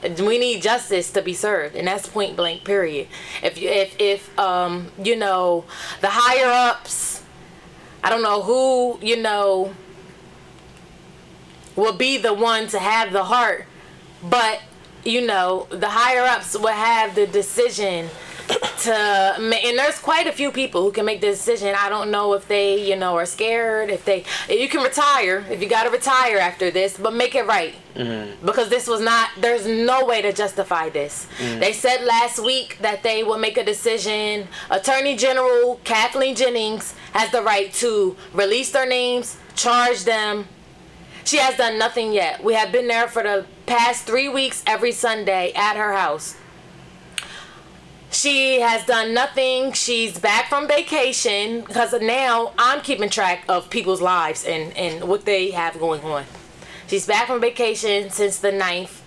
We 0.00 0.38
need 0.38 0.62
justice 0.62 1.10
to 1.10 1.22
be 1.22 1.34
served, 1.34 1.74
and 1.74 1.88
that's 1.88 2.08
point 2.08 2.36
blank. 2.36 2.62
Period. 2.62 3.08
If 3.42 3.58
you, 3.60 3.68
if 3.68 3.96
if 3.98 4.38
um 4.38 4.92
you 5.02 5.16
know 5.16 5.64
the 6.00 6.06
higher 6.08 6.48
ups, 6.70 7.24
I 8.04 8.08
don't 8.08 8.22
know 8.22 8.42
who 8.42 9.00
you 9.04 9.20
know 9.20 9.74
will 11.74 11.94
be 11.94 12.16
the 12.16 12.32
one 12.32 12.68
to 12.68 12.78
have 12.78 13.12
the 13.12 13.24
heart, 13.24 13.66
but 14.22 14.62
you 15.04 15.26
know 15.26 15.66
the 15.70 15.88
higher 15.88 16.22
ups 16.22 16.56
will 16.56 16.68
have 16.68 17.16
the 17.16 17.26
decision 17.26 18.08
to 18.48 18.94
and 19.38 19.78
there's 19.78 19.98
quite 19.98 20.26
a 20.26 20.32
few 20.32 20.50
people 20.50 20.82
who 20.82 20.92
can 20.92 21.04
make 21.04 21.20
the 21.20 21.28
decision. 21.28 21.74
I 21.76 21.88
don't 21.88 22.10
know 22.10 22.32
if 22.34 22.48
they 22.48 22.88
you 22.88 22.96
know 22.96 23.16
are 23.16 23.26
scared 23.26 23.90
if 23.90 24.04
they 24.04 24.24
you 24.48 24.68
can 24.68 24.82
retire 24.82 25.44
if 25.50 25.62
you 25.62 25.68
got 25.68 25.84
to 25.84 25.90
retire 25.90 26.38
after 26.38 26.70
this 26.70 26.96
but 26.96 27.14
make 27.14 27.34
it 27.34 27.46
right. 27.46 27.74
Mm-hmm. 27.94 28.46
Because 28.46 28.68
this 28.68 28.86
was 28.86 29.00
not 29.00 29.30
there's 29.40 29.66
no 29.66 30.04
way 30.04 30.22
to 30.22 30.32
justify 30.32 30.88
this. 30.88 31.26
Mm-hmm. 31.38 31.60
They 31.60 31.72
said 31.72 32.04
last 32.04 32.38
week 32.38 32.78
that 32.80 33.02
they 33.02 33.22
will 33.22 33.38
make 33.38 33.56
a 33.56 33.64
decision. 33.64 34.48
Attorney 34.70 35.16
general 35.16 35.80
kathleen 35.84 36.34
jennings 36.34 36.94
has 37.12 37.30
the 37.30 37.42
right 37.42 37.72
to 37.74 38.16
release 38.32 38.70
their 38.70 38.86
names 38.86 39.36
charge 39.58 40.04
them. 40.04 40.46
She 41.24 41.36
has 41.38 41.56
done 41.56 41.78
nothing 41.78 42.12
yet. 42.12 42.42
We 42.42 42.54
have 42.54 42.72
been 42.72 42.88
there 42.88 43.08
for 43.08 43.22
the 43.22 43.44
past 43.66 44.06
three 44.06 44.28
weeks 44.28 44.62
every 44.66 44.92
sunday 44.92 45.52
at 45.54 45.76
her 45.76 45.92
house 45.92 46.36
she 48.10 48.60
has 48.60 48.84
done 48.86 49.14
nothing. 49.14 49.72
She's 49.72 50.18
back 50.18 50.48
from 50.48 50.66
vacation 50.66 51.60
because 51.60 51.92
now 52.00 52.52
I'm 52.58 52.80
keeping 52.80 53.10
track 53.10 53.44
of 53.48 53.70
people's 53.70 54.00
lives 54.00 54.44
and, 54.44 54.76
and 54.76 55.04
what 55.08 55.24
they 55.24 55.50
have 55.50 55.78
going 55.78 56.02
on. 56.02 56.24
She's 56.86 57.06
back 57.06 57.26
from 57.26 57.40
vacation 57.40 58.10
since 58.10 58.38
the 58.38 58.50
9th. 58.50 59.02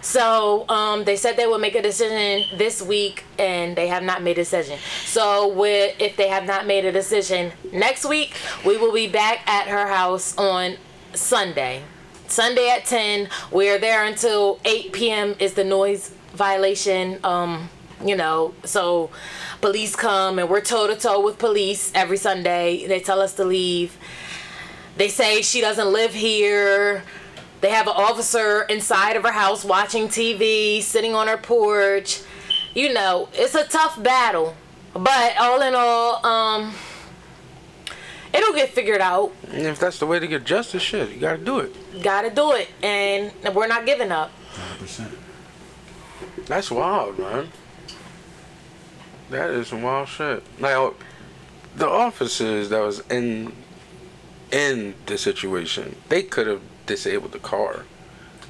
So 0.00 0.64
um, 0.68 1.04
they 1.04 1.16
said 1.16 1.36
they 1.36 1.46
would 1.46 1.60
make 1.60 1.74
a 1.74 1.82
decision 1.82 2.44
this 2.56 2.80
week, 2.80 3.24
and 3.36 3.76
they 3.76 3.88
have 3.88 4.04
not 4.04 4.22
made 4.22 4.38
a 4.38 4.42
decision. 4.42 4.78
So 5.04 5.52
if 5.64 6.16
they 6.16 6.28
have 6.28 6.46
not 6.46 6.66
made 6.66 6.84
a 6.84 6.92
decision 6.92 7.52
next 7.72 8.04
week, 8.04 8.34
we 8.64 8.76
will 8.76 8.92
be 8.92 9.08
back 9.08 9.40
at 9.48 9.66
her 9.66 9.88
house 9.88 10.38
on 10.38 10.76
Sunday. 11.14 11.82
Sunday 12.28 12.70
at 12.70 12.84
10. 12.84 13.28
We 13.50 13.68
are 13.70 13.78
there 13.78 14.04
until 14.04 14.60
8 14.64 14.92
p.m. 14.92 15.34
is 15.40 15.54
the 15.54 15.64
noise 15.64 16.14
violation. 16.32 17.18
Um, 17.24 17.68
you 18.04 18.16
know, 18.16 18.54
so 18.64 19.10
police 19.60 19.96
come 19.96 20.38
and 20.38 20.48
we're 20.48 20.60
toe 20.60 20.86
to 20.86 20.96
toe 20.96 21.20
with 21.24 21.38
police 21.38 21.92
every 21.94 22.16
Sunday. 22.16 22.86
They 22.86 23.00
tell 23.00 23.20
us 23.20 23.34
to 23.34 23.44
leave. 23.44 23.96
They 24.96 25.08
say 25.08 25.42
she 25.42 25.60
doesn't 25.60 25.92
live 25.92 26.12
here. 26.12 27.02
They 27.60 27.70
have 27.70 27.86
an 27.88 27.94
officer 27.96 28.62
inside 28.62 29.16
of 29.16 29.24
her 29.24 29.32
house 29.32 29.64
watching 29.64 30.08
TV, 30.08 30.80
sitting 30.80 31.14
on 31.14 31.26
her 31.26 31.36
porch. 31.36 32.20
You 32.74 32.92
know, 32.92 33.28
it's 33.32 33.54
a 33.54 33.64
tough 33.64 34.00
battle. 34.02 34.54
But 34.94 35.36
all 35.38 35.60
in 35.62 35.74
all, 35.74 36.24
um, 36.24 36.72
it'll 38.32 38.54
get 38.54 38.70
figured 38.70 39.00
out. 39.00 39.32
And 39.50 39.66
if 39.66 39.78
that's 39.78 39.98
the 39.98 40.06
way 40.06 40.18
to 40.18 40.26
get 40.26 40.44
justice, 40.44 40.82
shit, 40.82 41.10
you 41.10 41.18
gotta 41.20 41.38
do 41.38 41.58
it. 41.60 42.02
Gotta 42.02 42.30
do 42.30 42.52
it. 42.52 42.68
And 42.82 43.32
we're 43.54 43.66
not 43.66 43.86
giving 43.86 44.12
up. 44.12 44.30
100%. 44.80 45.10
That's 46.46 46.70
wild, 46.70 47.18
man. 47.18 47.48
That 49.30 49.50
is 49.50 49.68
some 49.68 49.82
wild 49.82 50.08
shit. 50.08 50.42
Now, 50.60 50.94
the 51.76 51.88
officers 51.88 52.70
that 52.70 52.80
was 52.80 53.00
in 53.10 53.52
in 54.50 54.94
the 55.06 55.18
situation, 55.18 55.96
they 56.08 56.22
could 56.22 56.46
have 56.46 56.62
disabled 56.86 57.32
the 57.32 57.38
car. 57.38 57.84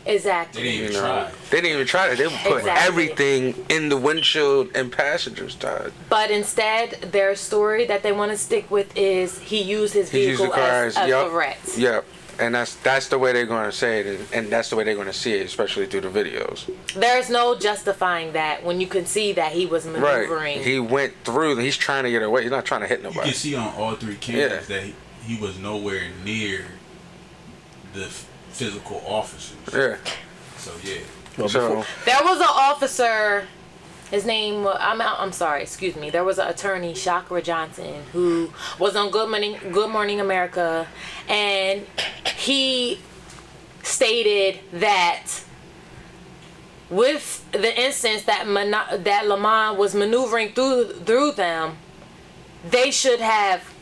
Exactly. 0.06 0.62
They 0.62 0.68
didn't 0.68 0.78
You 0.78 0.84
even 0.90 0.94
know, 0.94 1.00
try. 1.00 1.30
they 1.50 1.56
didn't 1.60 1.74
even 1.74 1.86
try 1.86 2.08
to. 2.10 2.16
They 2.16 2.26
would 2.28 2.36
put 2.38 2.58
Exactly. 2.60 2.86
everything 2.86 3.66
in 3.68 3.88
the 3.90 3.96
windshield 3.96 4.70
and 4.74 4.90
passengers 4.90 5.56
side. 5.60 5.92
But 6.08 6.30
instead, 6.30 6.92
their 7.12 7.34
story 7.34 7.84
that 7.86 8.02
they 8.02 8.12
want 8.12 8.30
to 8.30 8.38
stick 8.38 8.70
with 8.70 8.96
is 8.96 9.38
he 9.40 9.60
used 9.60 9.92
his 9.92 10.10
He 10.10 10.28
used 10.28 10.38
vehicle 10.38 10.46
the 10.46 10.52
car 10.62 10.84
as 10.86 10.96
as 10.96 11.04
a 11.04 11.08
yep, 11.08 11.28
threat. 11.28 11.58
Yep. 11.76 12.04
And 12.40 12.54
that's 12.54 12.76
that's 12.76 13.08
the 13.08 13.18
way 13.18 13.32
they're 13.32 13.46
gonna 13.46 13.72
say 13.72 14.00
it, 14.00 14.06
and, 14.06 14.28
and 14.32 14.52
that's 14.52 14.70
the 14.70 14.76
way 14.76 14.84
they're 14.84 14.94
gonna 14.94 15.12
see 15.12 15.32
it, 15.34 15.46
especially 15.46 15.86
through 15.86 16.02
the 16.02 16.08
videos. 16.08 16.70
There's 16.94 17.28
no 17.28 17.58
justifying 17.58 18.32
that 18.34 18.62
when 18.64 18.80
you 18.80 18.86
can 18.86 19.06
see 19.06 19.32
that 19.32 19.52
he 19.52 19.66
was 19.66 19.84
maneuvering. 19.86 20.30
Right. 20.58 20.64
He 20.64 20.78
went 20.78 21.14
through. 21.24 21.56
He's 21.56 21.76
trying 21.76 22.04
to 22.04 22.10
get 22.10 22.22
away. 22.22 22.42
He's 22.42 22.50
not 22.52 22.64
trying 22.64 22.82
to 22.82 22.86
hit 22.86 23.02
nobody. 23.02 23.26
You 23.28 23.32
can 23.32 23.40
see 23.40 23.54
on 23.56 23.74
all 23.74 23.94
three 23.96 24.14
cameras 24.16 24.68
Yeah. 24.68 24.76
that 24.76 24.84
he, 24.84 24.94
he 25.24 25.40
was 25.40 25.58
nowhere 25.58 26.02
near 26.24 26.64
the 27.94 28.04
physical 28.50 29.02
officers. 29.06 29.56
Yeah. 29.74 29.96
So 30.58 30.72
yeah. 30.84 31.48
So 31.48 31.84
There 32.04 32.18
was 32.22 32.38
an 32.40 32.46
officer. 32.48 33.46
His 34.10 34.24
name. 34.24 34.66
I'm. 34.66 35.00
I'm 35.02 35.32
sorry. 35.32 35.62
Excuse 35.62 35.96
me. 35.96 36.10
There 36.10 36.24
was 36.24 36.38
an 36.38 36.48
attorney, 36.48 36.94
Chakra 36.94 37.42
Johnson, 37.42 38.02
who 38.12 38.50
was 38.78 38.96
on 38.96 39.10
Good 39.10 39.28
Morning 39.28 39.58
Good 39.72 39.90
Morning 39.90 40.20
America, 40.20 40.86
and 41.28 41.86
he 42.36 43.00
stated 43.82 44.60
that 44.72 45.26
with 46.90 47.44
the 47.52 47.78
instance 47.80 48.22
that 48.22 48.46
Mana- 48.46 48.98
that 48.98 49.26
Lamont 49.26 49.78
was 49.78 49.94
maneuvering 49.94 50.52
through 50.52 50.92
through 51.04 51.32
them, 51.32 51.76
they 52.68 52.90
should 52.90 53.20
have 53.20 53.74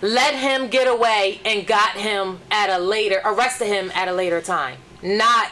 let 0.00 0.34
him 0.34 0.68
get 0.68 0.86
away 0.86 1.40
and 1.44 1.66
got 1.66 1.96
him 1.96 2.40
at 2.50 2.70
a 2.70 2.78
later 2.78 3.20
arrested 3.24 3.66
him 3.66 3.90
at 3.94 4.08
a 4.08 4.12
later 4.12 4.40
time, 4.40 4.78
not 5.02 5.50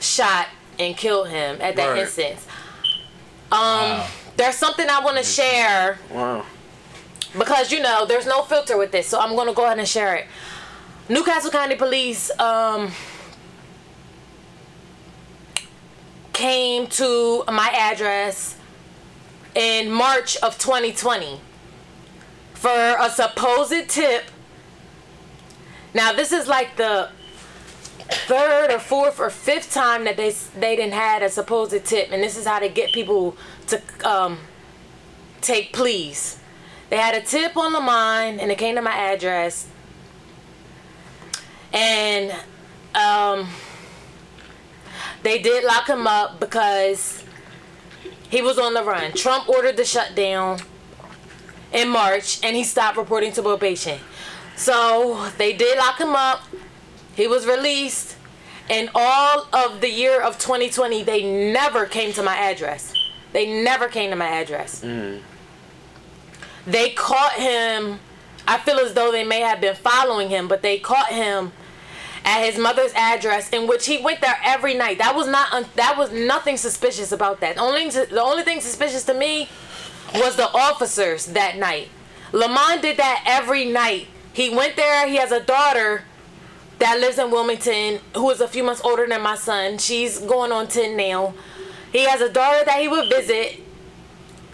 shot 0.00 0.46
and 0.80 0.96
kill 0.96 1.24
him 1.24 1.58
at 1.60 1.76
that 1.76 1.90
Right. 1.90 1.98
instance. 2.02 2.46
Um, 3.52 4.00
there's 4.36 4.56
something 4.56 4.88
I 4.88 5.00
want 5.00 5.18
to 5.18 5.22
share 5.24 5.98
wow. 6.10 6.44
because 7.36 7.70
you 7.70 7.80
know 7.80 8.06
there's 8.06 8.26
no 8.26 8.42
filter 8.42 8.76
with 8.78 8.90
this, 8.90 9.06
so 9.06 9.20
I'm 9.20 9.36
gonna 9.36 9.52
go 9.52 9.66
ahead 9.66 9.78
and 9.78 9.88
share 9.88 10.14
it. 10.16 10.26
New 11.08 11.22
Castle 11.24 11.50
County 11.50 11.74
Police 11.76 12.30
um, 12.38 12.92
came 16.32 16.86
to 16.86 17.44
my 17.48 17.68
address 17.74 18.56
in 19.54 19.90
March 19.90 20.36
of 20.38 20.56
2020 20.58 21.40
for 22.54 22.70
a 22.98 23.10
supposed 23.10 23.88
tip. 23.88 24.24
Now 25.92 26.12
this 26.12 26.32
is 26.32 26.46
like 26.46 26.76
the 26.76 27.08
third 28.10 28.70
or 28.70 28.78
fourth 28.78 29.20
or 29.20 29.30
fifth 29.30 29.72
time 29.72 30.04
that 30.04 30.16
they 30.16 30.30
they 30.58 30.76
didn't 30.76 30.94
had 30.94 31.22
a 31.22 31.28
supposed 31.28 31.84
tip, 31.84 32.08
and 32.12 32.22
this 32.22 32.36
is 32.36 32.46
how 32.46 32.60
they 32.60 32.68
get 32.68 32.92
people 32.92 33.36
to 33.68 33.80
um, 34.04 34.38
take 35.40 35.72
pleas. 35.72 36.38
They 36.88 36.96
had 36.96 37.14
a 37.14 37.20
tip 37.20 37.56
on 37.56 37.72
the 37.72 37.80
mine, 37.80 38.40
and 38.40 38.50
it 38.50 38.58
came 38.58 38.74
to 38.74 38.82
my 38.82 38.94
address, 38.94 39.68
and 41.72 42.32
um, 42.94 43.48
they 45.22 45.40
did 45.40 45.64
lock 45.64 45.88
him 45.88 46.06
up 46.06 46.40
because 46.40 47.24
he 48.28 48.42
was 48.42 48.58
on 48.58 48.74
the 48.74 48.82
run. 48.82 49.12
Trump 49.12 49.48
ordered 49.48 49.76
the 49.76 49.84
shutdown 49.84 50.58
in 51.72 51.88
March, 51.88 52.42
and 52.42 52.56
he 52.56 52.64
stopped 52.64 52.96
reporting 52.96 53.32
to 53.32 53.42
probation. 53.42 53.98
So 54.56 55.30
they 55.38 55.52
did 55.52 55.78
lock 55.78 55.98
him 56.00 56.14
up. 56.14 56.42
He 57.14 57.26
was 57.26 57.46
released. 57.46 58.16
And 58.68 58.88
all 58.94 59.48
of 59.52 59.80
the 59.80 59.90
year 59.90 60.20
of 60.20 60.38
2020, 60.38 61.02
they 61.02 61.52
never 61.52 61.86
came 61.86 62.12
to 62.12 62.22
my 62.22 62.36
address. 62.36 62.94
They 63.32 63.62
never 63.62 63.88
came 63.88 64.10
to 64.10 64.16
my 64.16 64.28
address. 64.28 64.82
Mm. 64.82 65.20
They 66.66 66.90
caught 66.90 67.32
him. 67.32 67.98
I 68.46 68.58
feel 68.58 68.78
as 68.78 68.94
though 68.94 69.10
they 69.10 69.24
may 69.24 69.40
have 69.40 69.60
been 69.60 69.74
following 69.74 70.28
him, 70.28 70.46
but 70.46 70.62
they 70.62 70.78
caught 70.78 71.08
him 71.08 71.52
at 72.24 72.44
his 72.44 72.58
mother's 72.58 72.92
address, 72.94 73.50
in 73.50 73.66
which 73.66 73.86
he 73.86 73.98
went 73.98 74.20
there 74.20 74.38
every 74.44 74.74
night. 74.74 74.98
That 74.98 75.14
was 75.16 75.26
not. 75.26 75.52
Un- 75.52 75.66
that 75.76 75.96
was 75.96 76.12
nothing 76.12 76.56
suspicious 76.56 77.12
about 77.12 77.40
that. 77.40 77.56
The 77.56 77.62
only 77.62 77.88
the 77.88 78.22
only 78.22 78.42
thing 78.42 78.60
suspicious 78.60 79.04
to 79.04 79.14
me 79.14 79.48
was 80.14 80.36
the 80.36 80.48
officers 80.48 81.26
that 81.26 81.56
night. 81.56 81.88
Lamont 82.32 82.82
did 82.82 82.96
that 82.98 83.24
every 83.26 83.64
night. 83.64 84.08
He 84.32 84.50
went 84.50 84.76
there. 84.76 85.08
He 85.08 85.16
has 85.16 85.32
a 85.32 85.40
daughter 85.40 86.04
that 86.80 86.98
lives 87.00 87.18
in 87.18 87.30
Wilmington 87.30 88.00
who 88.14 88.30
is 88.30 88.40
a 88.40 88.48
few 88.48 88.64
months 88.64 88.80
older 88.84 89.06
than 89.06 89.20
my 89.22 89.36
son. 89.36 89.78
She's 89.78 90.18
going 90.18 90.50
on 90.52 90.66
10 90.68 90.96
now. 90.96 91.34
He 91.92 92.04
has 92.06 92.20
a 92.20 92.28
daughter 92.32 92.64
that 92.64 92.80
he 92.80 92.88
would 92.88 93.08
visit. 93.08 93.60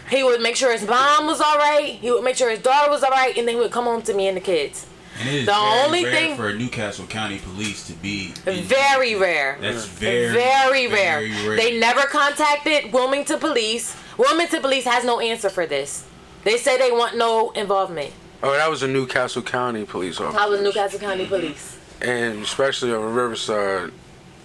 He 0.09 0.23
would 0.23 0.41
make 0.41 0.55
sure 0.55 0.71
his 0.71 0.87
mom 0.87 1.25
was 1.25 1.41
all 1.41 1.57
right. 1.57 1.97
He 1.99 2.11
would 2.11 2.23
make 2.23 2.35
sure 2.37 2.49
his 2.49 2.59
daughter 2.61 2.89
was 2.89 3.03
all 3.03 3.11
right, 3.11 3.35
and 3.37 3.47
then 3.47 3.55
he 3.55 3.61
would 3.61 3.71
come 3.71 3.83
home 3.85 4.01
to 4.03 4.13
me 4.13 4.27
and 4.27 4.37
the 4.37 4.41
kids. 4.41 4.85
And 5.19 5.27
it 5.29 5.35
is 5.35 5.45
The 5.47 5.51
very 5.51 5.79
only 5.85 6.03
rare 6.05 6.13
thing- 6.13 6.37
for 6.37 6.53
New 6.53 6.69
Castle 6.69 7.05
County 7.07 7.39
Police 7.39 7.85
to 7.87 7.93
be 7.93 8.33
in- 8.45 8.63
Very 8.63 9.15
rare. 9.15 9.57
That's 9.59 9.85
very 9.85 10.27
very, 10.31 10.87
rare. 10.87 11.19
very 11.19 11.47
rare. 11.47 11.57
They 11.57 11.77
never 11.79 12.01
contacted 12.01 12.93
Wilmington 12.93 13.39
Police. 13.39 13.95
Wilmington 14.17 14.61
Police 14.61 14.85
has 14.85 15.03
no 15.03 15.19
answer 15.19 15.49
for 15.49 15.65
this. 15.65 16.03
They 16.43 16.57
say 16.57 16.77
they 16.77 16.91
want 16.91 17.17
no 17.17 17.49
involvement. 17.51 18.11
Oh, 18.43 18.51
that 18.53 18.69
was 18.69 18.83
a 18.83 18.87
New 18.87 19.07
Castle 19.07 19.41
County 19.41 19.83
police 19.83 20.21
officer. 20.21 20.39
I 20.39 20.45
was 20.47 20.61
New 20.61 20.71
Castle 20.71 20.99
County 20.99 21.25
Police. 21.25 21.75
And 22.01 22.43
especially 22.43 22.91
over 22.91 23.07
Riverside, 23.09 23.91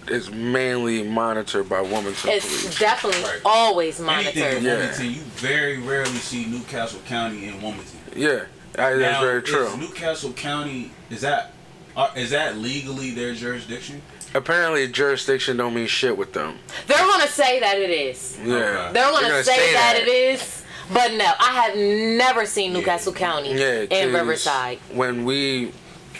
is 0.09 0.29
mainly 0.29 1.01
monitored 1.03 1.69
by 1.69 1.79
Wilmington 1.79 2.29
It's 2.31 2.45
Police. 2.45 2.77
definitely 2.79 3.23
Right. 3.23 3.39
always 3.45 3.99
Anything 4.01 4.07
in 4.09 4.43
monitored. 4.43 4.63
Yeah. 4.63 4.69
Wilmington, 4.77 5.05
you 5.13 5.21
very 5.35 5.77
rarely 5.77 6.11
see 6.17 6.45
New 6.45 6.59
Castle 6.63 6.99
County 7.07 7.47
in 7.47 7.61
Wilmington. 7.61 7.99
yeah, 8.15 8.29
that- 8.33 8.45
that's 8.73 8.99
Now, 8.99 9.21
very 9.21 9.41
is 9.41 9.49
true. 9.49 9.77
New 9.77 9.87
Castle 9.93 10.33
County 10.33 10.91
is 11.09 11.21
that 11.21 11.51
uh, 11.95 12.09
is 12.15 12.31
that 12.31 12.57
legally 12.57 13.11
their 13.11 13.33
jurisdiction? 13.35 14.01
Apparently, 14.33 14.87
jurisdiction 14.87 15.57
don't 15.57 15.75
mean 15.75 15.85
shit 15.87 16.17
with 16.17 16.33
them. 16.33 16.57
They're 16.87 16.97
gonna 16.97 17.27
say 17.27 17.59
that 17.59 17.77
it 17.77 17.91
is. 17.91 18.35
Yeah, 18.43 18.55
Okay. 18.55 18.89
They're 18.93 19.11
gonna, 19.11 19.43
say, 19.43 19.73
that, 19.73 19.93
that 19.93 20.01
it 20.01 20.07
is. 20.09 20.63
But 20.91 21.13
no, 21.13 21.31
I 21.39 21.53
have 21.61 21.75
never 21.77 22.45
seen 22.47 22.73
New 22.73 22.81
Castle 22.81 23.13
County 23.13 23.53
Yeah, 23.53 23.81
in 23.81 23.87
'cause 23.87 24.11
Riverside. 24.19 24.79
When 24.91 25.23
we, 25.23 25.71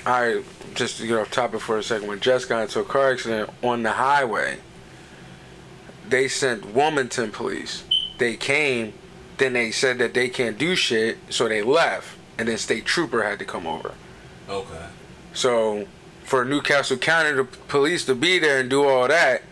I 0.05 0.43
just 0.73 0.97
to 0.97 1.07
get 1.07 1.17
off 1.17 1.31
topic 1.31 1.61
for 1.61 1.77
a 1.77 1.83
second, 1.83 2.07
when 2.07 2.19
Jess 2.19 2.45
got 2.45 2.63
into 2.63 2.79
a 2.79 2.83
car 2.83 3.11
accident 3.11 3.49
on 3.63 3.83
the 3.83 3.91
highway, 3.91 4.57
they 6.07 6.27
sent 6.27 6.73
Wilmington 6.73 7.31
police. 7.31 7.83
They 8.17 8.35
came, 8.35 8.93
then 9.37 9.53
they 9.53 9.71
said 9.71 9.97
that 9.99 10.13
they 10.13 10.29
can't 10.29 10.57
do 10.57 10.75
shit, 10.75 11.17
so 11.29 11.47
they 11.47 11.61
left, 11.61 12.17
and 12.37 12.47
then 12.47 12.57
state 12.57 12.85
trooper 12.85 13.23
had 13.23 13.39
to 13.39 13.45
come 13.45 13.65
over. 13.65 13.93
Okay. 14.49 14.85
So 15.33 15.87
for 16.23 16.43
New 16.45 16.61
Castle 16.61 16.97
County 16.97 17.31
the 17.31 17.45
police 17.45 18.05
to 18.05 18.15
be 18.15 18.39
there 18.39 18.59
and 18.59 18.69
do 18.69 18.83
all 18.87 19.07
that, 19.07 19.43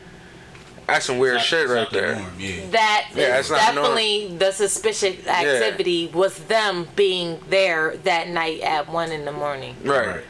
that's 0.88 1.06
some 1.06 1.20
weird 1.20 1.38
It's 1.38 1.46
shit 1.46 1.70
right 1.70 1.90
the 1.90 1.98
there. 2.00 2.16
norm, 2.18 2.34
yeah. 2.38 2.70
That 2.72 3.08
is 3.12 3.18
Yeah, 3.18 3.40
it's 3.40 3.50
not 3.50 3.74
normal. 3.76 3.96
definitely 3.96 4.38
the 4.38 4.52
suspicious 4.52 5.26
activity 5.26 6.08
was 6.14 6.38
them 6.46 6.88
being 6.98 7.40
there 7.50 7.96
that 8.04 8.28
night 8.28 8.60
at 8.62 8.90
one 8.90 9.12
in 9.14 9.24
the 9.24 9.32
morning. 9.32 9.76
Right. 9.86 10.08
Right. 10.08 10.24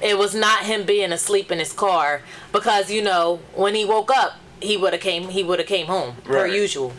It 0.00 0.16
was 0.18 0.34
not 0.34 0.64
him 0.64 0.84
being 0.84 1.12
asleep 1.12 1.50
in 1.50 1.58
his 1.58 1.72
car 1.72 2.22
because 2.52 2.90
you 2.90 3.02
know 3.02 3.40
when 3.54 3.74
he 3.74 3.84
woke 3.84 4.10
up 4.14 4.34
he 4.60 4.76
would 4.76 4.92
have 4.92 5.02
came 5.02 5.28
he 5.28 5.42
would 5.42 5.58
have 5.58 5.68
came 5.68 5.86
home 5.86 6.16
per 6.24 6.46
usual. 6.46 6.92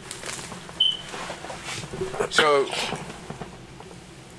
So 2.29 2.67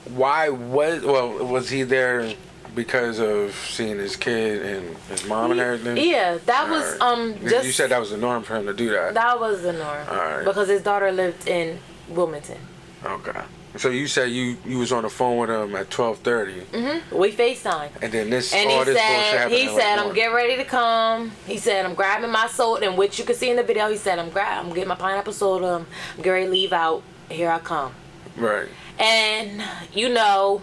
why 0.06 0.48
was 0.48 1.02
well 1.04 1.44
was 1.46 1.70
he 1.70 1.82
there 1.82 2.34
because 2.74 3.18
of 3.18 3.52
seeing 3.54 3.98
his 3.98 4.16
kid 4.16 4.62
and 4.64 4.96
his 5.08 5.26
mom 5.26 5.50
and 5.50 5.60
everything? 5.60 5.96
Yeah, 5.96 6.38
that 6.46 6.68
was 6.70 6.84
Alright. 7.00 7.00
um 7.00 7.42
You- 7.42 7.50
just 7.50 7.66
you 7.66 7.72
said 7.72 7.90
that 7.90 8.00
was 8.00 8.10
the 8.10 8.16
norm 8.16 8.42
for 8.42 8.56
him 8.56 8.66
to 8.66 8.72
do 8.74 8.90
that. 8.90 9.14
that 9.14 9.40
was 9.40 9.62
the 9.62 9.72
norm 9.72 10.06
Alright. 10.08 10.44
because 10.44 10.68
his 10.68 10.82
daughter 10.82 11.10
lived 11.12 11.48
in 11.48 11.78
Wilmington. 12.08 12.58
Okay. 13.04 13.40
So 13.76 13.88
you 13.90 14.08
said 14.08 14.30
you 14.30 14.56
you 14.66 14.78
was 14.78 14.90
on 14.90 15.04
the 15.04 15.08
phone 15.10 15.38
with 15.38 15.48
him 15.50 15.76
at 15.76 15.90
twelve 15.90 16.18
thirty, 16.18 16.60
mm-hmm. 16.60 17.16
We 17.16 17.30
FaceTime. 17.32 17.90
and 18.02 18.12
then 18.12 18.28
this 18.28 18.52
And 18.52 18.68
all 18.68 18.80
he 18.80 18.84
this 18.92 18.94
bullshit 18.94 19.00
said, 19.00 19.38
happened. 19.38 19.54
he 19.54 19.68
like, 19.68 19.80
said, 19.80 19.98
I'm 20.00 20.12
getting 20.14 20.34
ready 20.34 20.56
to 20.56 20.64
come. 20.64 21.30
He 21.46 21.56
said, 21.58 21.86
I'm 21.86 21.94
grabbing 21.94 22.30
my 22.32 22.48
soda, 22.48 22.88
and 22.88 22.98
which 22.98 23.18
you 23.20 23.24
can 23.24 23.36
see 23.36 23.48
in 23.50 23.56
the 23.56 23.62
video, 23.62 23.88
he 23.88 23.96
said, 23.96 24.18
I'm 24.18 24.30
grab, 24.30 24.64
I'm 24.66 24.72
getting 24.72 24.88
my 24.88 24.96
pineapple 24.96 25.32
soda. 25.32 25.84
I'm 25.84 25.86
getting 26.16 26.32
ready 26.32 26.44
to 26.46 26.50
leave 26.50 26.72
out. 26.72 27.02
Here 27.28 27.50
I 27.50 27.60
come. 27.60 27.92
right. 28.36 28.68
And 28.98 29.62
you 29.94 30.08
know, 30.08 30.62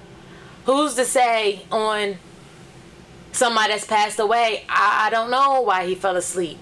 who's 0.65 0.95
to 0.95 1.05
say 1.05 1.65
on 1.71 2.17
somebody 3.31 3.71
that's 3.71 3.85
passed 3.85 4.19
away? 4.19 4.65
I, 4.67 5.07
I 5.07 5.09
don't 5.09 5.31
know 5.31 5.61
why 5.61 5.85
he 5.87 5.95
fell 5.95 6.17
asleep. 6.17 6.57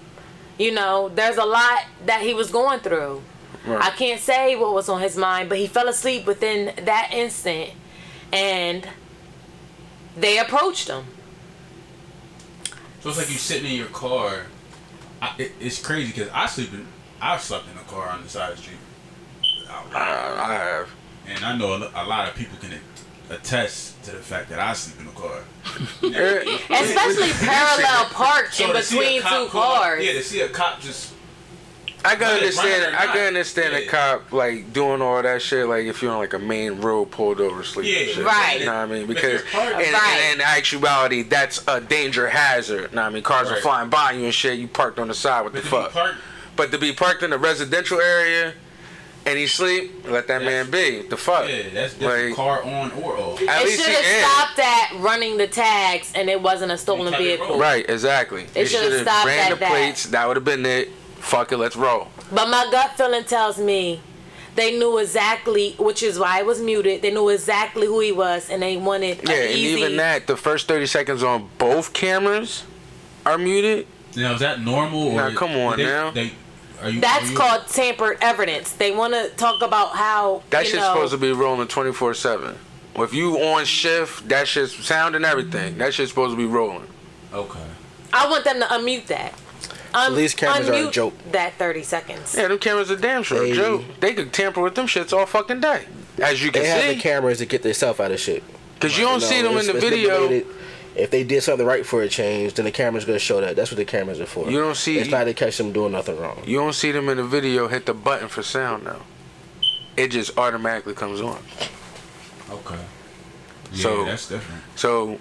You 0.58 0.70
know, 0.72 1.10
there's 1.10 1.36
a 1.38 1.44
lot 1.44 1.80
that 2.06 2.22
he 2.22 2.32
was 2.34 2.50
going 2.52 2.80
through. 2.80 3.22
Right. 3.66 3.82
I 3.82 3.90
can't 3.90 4.20
say 4.20 4.54
what 4.54 4.72
was 4.72 4.88
on 4.88 5.00
his 5.00 5.16
mind, 5.16 5.48
but 5.48 5.58
he 5.58 5.66
fell 5.66 5.88
asleep 5.88 6.24
within 6.24 6.72
that 6.84 7.10
instant, 7.12 7.70
and 8.32 8.88
they 10.16 10.38
approached 10.38 10.88
him. 10.88 11.04
So 13.00 13.08
it's 13.08 13.18
like 13.18 13.28
you 13.28 13.36
sitting 13.36 13.70
in 13.70 13.76
your 13.76 13.86
car. 13.88 14.46
I, 15.20 15.34
it, 15.38 15.52
it's 15.60 15.84
crazy 15.84 16.12
because 16.12 16.28
I 16.32 16.46
sleep 16.46 16.72
in. 16.72 16.86
I've 17.20 17.40
slept 17.40 17.64
in 17.70 17.76
a 17.76 17.82
car 17.82 18.08
on 18.08 18.22
the 18.22 18.28
side 18.28 18.50
of 18.52 18.56
the 18.56 18.62
street. 18.62 18.78
I, 19.68 20.34
I 20.38 20.54
have. 20.54 20.90
And 21.26 21.44
I 21.44 21.56
know 21.56 21.74
a, 21.76 22.06
lot 22.06 22.28
of 22.28 22.34
people 22.36 22.56
can 22.58 22.78
attest 23.30 24.00
to 24.04 24.12
the 24.12 24.18
fact 24.18 24.48
that 24.50 24.60
I 24.60 24.74
sleep 24.74 25.00
in 25.00 25.08
a 25.08 25.12
car. 25.12 25.42
Especially 26.02 27.30
parallel 27.46 28.04
parked 28.06 28.60
in 28.60 28.70
oh, 28.70 28.72
to 28.74 28.82
see 28.82 28.96
a 28.96 29.00
between 29.00 29.22
two 29.22 29.28
pull 29.50 29.60
up- 29.60 29.82
cars. 29.82 30.04
Yeah, 30.04 30.12
to 30.12 30.22
see 30.22 30.40
a 30.40 30.48
cop 30.48 30.80
just 30.80 31.15
I 32.04 32.10
can 32.14 32.20
Whether 32.20 32.34
understand. 32.36 32.96
I 32.96 33.04
not. 33.06 33.14
can 33.14 33.26
understand 33.28 33.74
a 33.74 33.86
cop 33.86 34.32
like 34.32 34.72
doing 34.72 35.02
all 35.02 35.20
that 35.22 35.42
shit. 35.42 35.66
Like 35.66 35.86
if 35.86 36.02
you're 36.02 36.12
on 36.12 36.18
like 36.18 36.34
a 36.34 36.38
main 36.38 36.80
road, 36.80 37.10
pulled 37.10 37.40
over, 37.40 37.62
sleep. 37.64 37.86
Yeah, 37.86 38.12
shit, 38.14 38.24
Right. 38.24 38.60
You 38.60 38.66
know 38.66 38.72
what 38.74 38.78
I 38.80 38.86
mean? 38.86 39.06
Because 39.06 39.42
in, 39.42 39.58
Right. 39.58 40.30
in, 40.32 40.34
in 40.36 40.40
actuality, 40.40 41.22
that's 41.22 41.64
a 41.66 41.80
danger 41.80 42.28
hazard. 42.28 42.90
You 42.90 42.96
know 42.96 43.02
what 43.02 43.08
I 43.08 43.10
mean? 43.10 43.22
Cars 43.22 43.50
are 43.50 43.56
flying 43.60 43.88
by 43.90 44.12
you 44.12 44.24
and 44.26 44.34
shit. 44.34 44.58
You 44.58 44.68
parked 44.68 44.98
on 44.98 45.08
the 45.08 45.14
side. 45.14 45.42
What 45.42 45.52
the 45.54 45.60
but 45.62 45.64
to 45.64 45.70
be 45.70 45.82
fuck? 45.82 45.92
parked. 45.92 46.18
But 46.54 46.70
to 46.72 46.78
be 46.78 46.92
parked 46.92 47.22
in 47.22 47.32
a 47.32 47.38
residential 47.38 48.00
area 48.00 48.52
and 49.26 49.36
he 49.36 49.48
sleep, 49.48 50.06
let 50.08 50.28
that 50.28 50.42
man 50.42 50.70
be. 50.70 51.02
The 51.02 51.16
fuck? 51.16 51.48
Yeah, 51.48 51.62
that's 51.74 51.94
different. 51.94 52.28
Like, 52.28 52.36
car 52.36 52.62
on 52.62 52.92
or 52.92 53.16
off. 53.18 53.42
at 53.42 53.62
It 53.62 53.64
least 53.64 53.80
should 53.84 53.88
he 53.88 53.94
have 54.12 54.30
stopped 54.30 54.58
at 54.60 54.92
running 55.00 55.36
the 55.36 55.48
tags, 55.48 56.12
and 56.14 56.30
it 56.30 56.40
wasn't 56.40 56.70
a 56.70 56.78
stolen 56.78 57.12
vehicle. 57.14 57.58
Right, 57.58 57.84
exactly. 57.90 58.44
It, 58.54 58.66
should've 58.68 58.84
should've 58.90 59.00
stopped 59.02 59.26
ran 59.26 59.50
at 59.50 59.54
the 59.54 59.56
that. 59.60 59.70
plates. 59.70 60.04
That 60.06 60.28
would 60.28 60.36
have 60.36 60.44
been 60.44 60.64
it. 60.64 60.90
Fuck 61.26 61.50
it, 61.50 61.56
let's 61.56 61.74
roll. 61.74 62.06
But 62.32 62.48
my 62.48 62.68
gut 62.70 62.92
feeling 62.96 63.24
tells 63.24 63.58
me 63.58 64.00
they 64.54 64.78
knew 64.78 64.98
exactly, 64.98 65.72
which 65.76 66.04
is 66.04 66.20
why 66.20 66.38
it 66.38 66.46
was 66.46 66.60
muted. 66.62 67.02
They 67.02 67.10
knew 67.10 67.28
exactly 67.30 67.88
who 67.88 67.98
he 67.98 68.12
was, 68.12 68.48
and 68.48 68.62
they 68.62 68.76
wanted 68.76 69.28
Yeah, 69.28 69.34
an 69.34 69.42
and 69.48 69.50
easy. 69.58 69.80
even 69.80 69.96
that, 69.96 70.28
the 70.28 70.36
first 70.36 70.68
30 70.68 70.86
seconds 70.86 71.24
on 71.24 71.48
both 71.58 71.92
cameras 71.92 72.62
are 73.26 73.36
muted. 73.38 73.88
Now 74.14 74.34
is 74.34 74.40
that 74.40 74.60
normal? 74.60 75.08
Or 75.08 75.16
Now, 75.30 75.36
come 75.36 75.50
on 75.56 75.76
they, 75.78 75.84
now. 75.84 76.10
They, 76.12 76.30
are 76.80 76.90
you, 76.90 77.00
That's 77.00 77.26
are 77.26 77.32
you, 77.32 77.36
called 77.36 77.66
tampered 77.66 78.18
evidence. 78.20 78.72
They 78.74 78.92
want 78.92 79.12
to 79.14 79.28
talk 79.36 79.62
about 79.62 79.96
how 79.96 80.44
That 80.50 80.60
you 80.60 80.70
shit's 80.70 80.82
know, 80.82 80.94
supposed 80.94 81.12
to 81.12 81.18
be 81.18 81.32
rolling 81.32 81.66
24 81.66 82.14
7. 82.14 82.56
If 82.98 83.12
you 83.12 83.36
on 83.38 83.64
shift, 83.64 84.28
that 84.28 84.46
shit's 84.46 84.72
sound 84.86 85.16
and 85.16 85.24
everything. 85.24 85.76
That 85.78 85.92
shit's 85.92 86.10
supposed 86.10 86.30
to 86.32 86.36
be 86.36 86.46
rolling. 86.46 86.86
Okay. 87.32 87.58
I 88.12 88.30
want 88.30 88.44
them 88.44 88.60
to 88.60 88.66
unmute 88.66 89.06
that. 89.08 89.34
Un- 89.96 90.10
Police 90.12 90.34
cameras 90.34 90.68
are 90.68 90.88
a 90.88 90.90
joke. 90.90 91.14
That 91.32 91.54
thirty 91.54 91.82
seconds. 91.82 92.34
Yeah, 92.36 92.48
them 92.48 92.58
cameras 92.58 92.90
are 92.90 92.96
damn 92.96 93.22
sure. 93.22 93.40
They- 93.40 93.52
Joe, 93.54 93.84
they 94.00 94.14
could 94.14 94.32
tamper 94.32 94.60
with 94.60 94.74
them 94.74 94.86
shits 94.86 95.12
all 95.16 95.26
fucking 95.26 95.60
day. 95.60 95.86
As 96.22 96.42
you 96.42 96.50
can 96.52 96.62
see. 96.62 96.68
They 96.68 96.74
have 96.74 96.84
the 96.88 96.94
see. 96.94 97.00
cameras 97.00 97.38
to 97.38 97.46
get 97.46 97.62
themselves 97.62 98.00
out 98.00 98.10
of 98.10 98.20
shit. 98.20 98.42
Because 98.74 98.96
you 98.98 99.04
don't 99.04 99.20
No, 99.20 99.26
see 99.26 99.42
them 99.42 99.52
in 99.52 99.58
it's- 99.58 99.66
the 99.66 99.76
it's 99.78 99.84
video. 99.84 100.20
liberated. 100.20 100.46
If 100.94 101.10
they 101.10 101.24
did 101.24 101.42
something 101.42 101.66
right 101.66 101.84
for 101.84 102.02
a 102.02 102.08
change, 102.08 102.54
then 102.54 102.64
the 102.64 102.70
camera's 102.70 103.04
gonna 103.04 103.18
show 103.18 103.40
that. 103.42 103.54
That's 103.56 103.70
what 103.70 103.76
the 103.76 103.84
cameras 103.84 104.18
are 104.20 104.24
for. 104.26 104.50
You 104.50 104.58
don't 104.58 104.76
see- 104.76 104.98
It's 104.98 105.10
not 105.10 105.24
to 105.24 105.34
catch 105.34 105.58
them 105.58 105.72
doing 105.72 105.92
nothing 105.92 106.18
wrong. 106.18 106.42
You 106.46 106.56
don't 106.58 106.72
see 106.74 106.90
them 106.90 107.08
in 107.10 107.18
the 107.18 107.24
video 107.24 107.68
hit 107.68 107.84
the 107.86 107.92
button 107.94 108.28
for 108.28 108.42
sound 108.42 108.84
now. 108.84 109.02
It 109.96 110.08
just 110.08 110.38
automatically 110.38 110.94
comes 110.94 111.20
on. 111.20 111.38
Okay. 112.50 112.76
Yeah, 113.72 113.82
So- 113.82 114.04
that's 114.06 114.28
different. 114.28 114.62
So, 114.76 115.18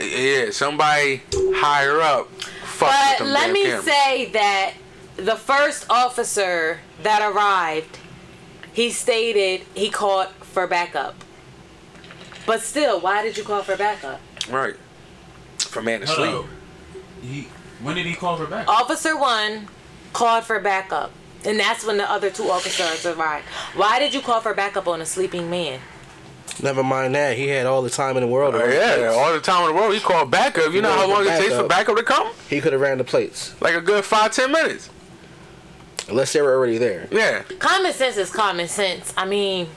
yeah, 0.00 0.50
somebody 0.50 1.22
higher 1.32 2.00
up 2.00 2.30
fucked 2.32 2.80
with 2.80 3.18
But 3.18 3.24
them 3.24 3.32
let 3.32 3.44
damn 3.46 3.52
me 3.52 3.62
cameras. 3.64 3.84
say 3.84 4.24
that 4.30 4.72
the 5.16 5.36
first 5.36 5.86
officer 5.90 6.80
that 7.02 7.22
arrived, 7.22 7.98
he 8.72 8.90
stated 8.90 9.62
he 9.74 9.90
called 9.90 10.28
for 10.40 10.66
backup. 10.66 11.14
But 12.46 12.60
still, 12.60 13.00
why 13.00 13.22
did 13.22 13.36
you 13.36 13.44
call 13.44 13.62
for 13.62 13.76
backup? 13.76 14.20
Right. 14.50 14.74
For 15.58 15.80
man 15.80 16.00
to 16.00 16.06
sleep. 16.06 16.44
He 17.22 17.48
when 17.80 17.94
did 17.96 18.06
he 18.06 18.14
call 18.14 18.36
for 18.36 18.46
backup? 18.46 18.68
Officer 18.82 19.16
one 19.16 19.68
called 20.12 20.44
for 20.44 20.58
backup. 20.60 21.10
And 21.46 21.60
that's 21.60 21.84
when 21.84 21.98
the 21.98 22.10
other 22.10 22.30
two 22.30 22.44
officers 22.50 23.04
arrived. 23.04 23.44
Why 23.76 23.98
did 23.98 24.14
you 24.14 24.20
call 24.22 24.40
for 24.40 24.54
backup 24.54 24.88
on 24.88 25.00
a 25.02 25.06
sleeping 25.06 25.50
man? 25.50 25.80
Never 26.62 26.82
mind 26.84 27.14
that. 27.16 27.36
He 27.36 27.48
had 27.48 27.66
all 27.66 27.82
the 27.82 27.90
time 27.90 28.16
in 28.16 28.22
the 28.22 28.28
world. 28.28 28.54
to 28.54 28.62
Oh, 28.62 28.66
the 28.66 28.74
yeah, 28.74 28.94
plates. 28.96 29.14
all 29.16 29.32
the 29.32 29.40
time 29.40 29.62
in 29.68 29.74
the 29.74 29.80
world, 29.80 29.92
he 29.94 30.00
called 30.00 30.30
backup. 30.30 30.72
You 30.72 30.82
know 30.82 30.92
how 30.92 31.08
long 31.08 31.22
it 31.26 31.36
takes 31.40 31.54
for 31.54 31.66
backup 31.66 31.96
to 31.96 32.02
come? 32.04 32.30
He 32.48 32.60
could 32.60 32.72
have 32.72 32.80
ran 32.80 32.98
the 32.98 33.04
plates. 33.04 33.60
Like 33.60 33.74
a 33.74 33.80
good 33.80 34.04
five, 34.04 34.30
ten 34.32 34.52
minutes. 34.52 34.88
Unless 36.08 36.32
they 36.32 36.42
were 36.42 36.54
already 36.54 36.78
there. 36.78 37.08
Yeah. 37.10 37.42
Common 37.58 37.92
sense 37.92 38.16
is 38.18 38.30
common 38.30 38.68
sense. 38.68 39.12
I 39.16 39.24
mean, 39.26 39.68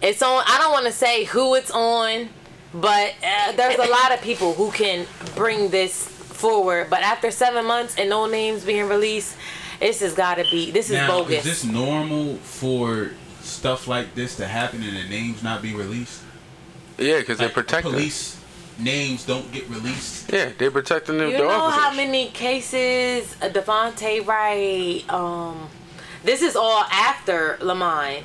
it's 0.00 0.22
on. 0.22 0.42
I 0.46 0.58
don't 0.58 0.72
want 0.72 0.86
to 0.86 0.92
say 0.92 1.24
who 1.24 1.54
it's 1.54 1.70
on, 1.70 2.28
but 2.74 3.14
uh, 3.24 3.52
there's 3.52 3.76
a 3.78 3.88
lot 3.90 4.12
of 4.12 4.20
people 4.22 4.54
who 4.54 4.70
can 4.72 5.06
bring 5.36 5.68
this 5.68 6.06
forward. 6.08 6.88
But 6.90 7.02
after 7.02 7.30
seven 7.30 7.64
months 7.66 7.96
and 7.98 8.10
no 8.10 8.26
names 8.26 8.64
being 8.64 8.88
released, 8.88 9.36
this 9.82 10.00
has 10.00 10.14
got 10.14 10.36
to 10.36 10.44
be. 10.50 10.70
This 10.70 10.86
is 10.90 10.96
now, 10.96 11.08
bogus. 11.08 11.38
is 11.38 11.44
this 11.44 11.64
normal 11.64 12.36
for 12.36 13.10
stuff 13.40 13.86
like 13.88 14.14
this 14.14 14.36
to 14.36 14.46
happen 14.46 14.82
and 14.82 14.96
the 14.96 15.08
names 15.08 15.42
not 15.42 15.60
be 15.60 15.74
released? 15.74 16.22
Yeah, 16.98 17.18
because 17.18 17.38
they're 17.38 17.48
Like, 17.48 17.54
protecting. 17.54 17.92
Police 17.92 18.38
names 18.78 19.26
don't 19.26 19.50
get 19.52 19.68
released. 19.68 20.32
Yeah, 20.32 20.50
they're 20.56 20.70
protecting 20.70 21.18
the, 21.18 21.26
You 21.26 21.32
the 21.32 21.38
know 21.44 21.50
officers. 21.50 21.82
how 21.82 21.94
many 21.94 22.28
cases 22.28 23.36
uh, 23.42 23.48
Devontae 23.48 24.24
Wright? 24.26 25.04
Um, 25.12 25.68
this 26.24 26.42
is 26.42 26.54
all 26.56 26.84
after 26.90 27.58
Lamine. 27.60 28.22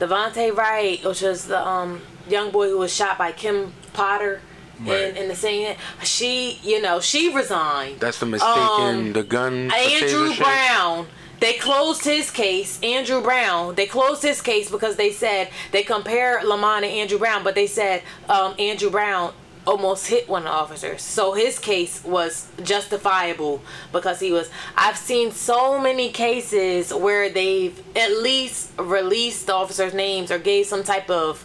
Devonte 0.00 0.54
Wright, 0.56 1.02
which 1.04 1.20
was 1.22 1.46
the 1.46 1.60
um 1.66 2.00
young 2.28 2.50
boy 2.50 2.68
who 2.68 2.78
was 2.78 2.92
shot 2.94 3.18
by 3.18 3.32
Kim 3.32 3.72
Potter 3.92 4.40
Right. 4.80 5.00
in, 5.10 5.16
in 5.16 5.28
the 5.28 5.34
same. 5.34 5.76
She, 6.02 6.60
you 6.62 6.80
know, 6.82 7.00
she 7.00 7.34
resigned. 7.34 8.00
That's 8.00 8.18
the 8.18 8.26
mistaken 8.26 8.54
Um, 8.58 9.12
the 9.12 9.22
gun. 9.22 9.70
Andrew? 9.72 10.34
Brown. 10.36 11.06
They 11.38 11.54
closed 11.54 12.04
his 12.04 12.30
case, 12.30 12.80
Andrew 12.82 13.20
Brown. 13.20 13.74
They 13.74 13.86
closed 13.86 14.22
his 14.22 14.40
case 14.40 14.70
because 14.70 14.96
they 14.96 15.12
said 15.12 15.50
they 15.70 15.82
compared 15.82 16.44
Lamont 16.44 16.84
and 16.84 16.92
Andrew 16.92 17.18
Brown, 17.18 17.44
but 17.44 17.54
they 17.54 17.66
said 17.66 18.02
um, 18.28 18.54
Andrew 18.58 18.88
Brown 18.90 19.34
almost 19.66 20.06
hit 20.06 20.28
one 20.28 20.42
of 20.42 20.48
the 20.48 20.50
officers. 20.52 21.02
So 21.02 21.34
his 21.34 21.58
case 21.58 22.02
was 22.04 22.48
justifiable 22.62 23.60
because 23.92 24.20
he 24.20 24.32
was. 24.32 24.48
I've 24.76 24.96
seen 24.96 25.30
so 25.32 25.78
many 25.78 26.10
cases 26.10 26.92
where 26.94 27.28
they've 27.28 27.78
at 27.96 28.12
least 28.18 28.70
released 28.78 29.46
the 29.46 29.54
officers' 29.54 29.92
names 29.92 30.30
or 30.30 30.38
gave 30.38 30.66
some 30.66 30.84
type 30.84 31.10
of 31.10 31.44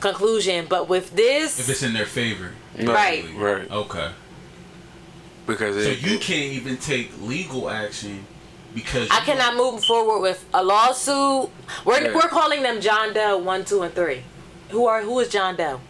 conclusion, 0.00 0.66
but 0.68 0.88
with 0.88 1.14
this, 1.16 1.58
If 1.60 1.68
it's 1.68 1.82
in 1.82 1.92
their 1.92 2.06
favor. 2.06 2.52
Right. 2.88 3.24
Right. 3.36 3.70
Okay. 3.70 4.10
Because 5.46 5.74
So 5.76 5.90
it, 5.90 6.02
you 6.02 6.18
can't 6.18 6.52
even 6.52 6.76
take 6.76 7.10
legal 7.22 7.68
action 7.70 8.24
because 8.74 9.08
I 9.10 9.20
cannot 9.20 9.56
move 9.56 9.84
forward 9.84 10.20
with 10.20 10.44
a 10.54 10.62
lawsuit. 10.62 11.50
We're, 11.84 12.02
Yeah. 12.02 12.14
we're 12.14 12.28
calling 12.28 12.62
them 12.62 12.80
John 12.80 13.12
Doe 13.12 13.38
one, 13.38 13.64
two, 13.64 13.82
and 13.82 13.92
three. 13.94 14.22
Who 14.70 14.86
are 14.86 15.02
who 15.02 15.18
is 15.20 15.28
John 15.28 15.56
Doe? 15.56 15.80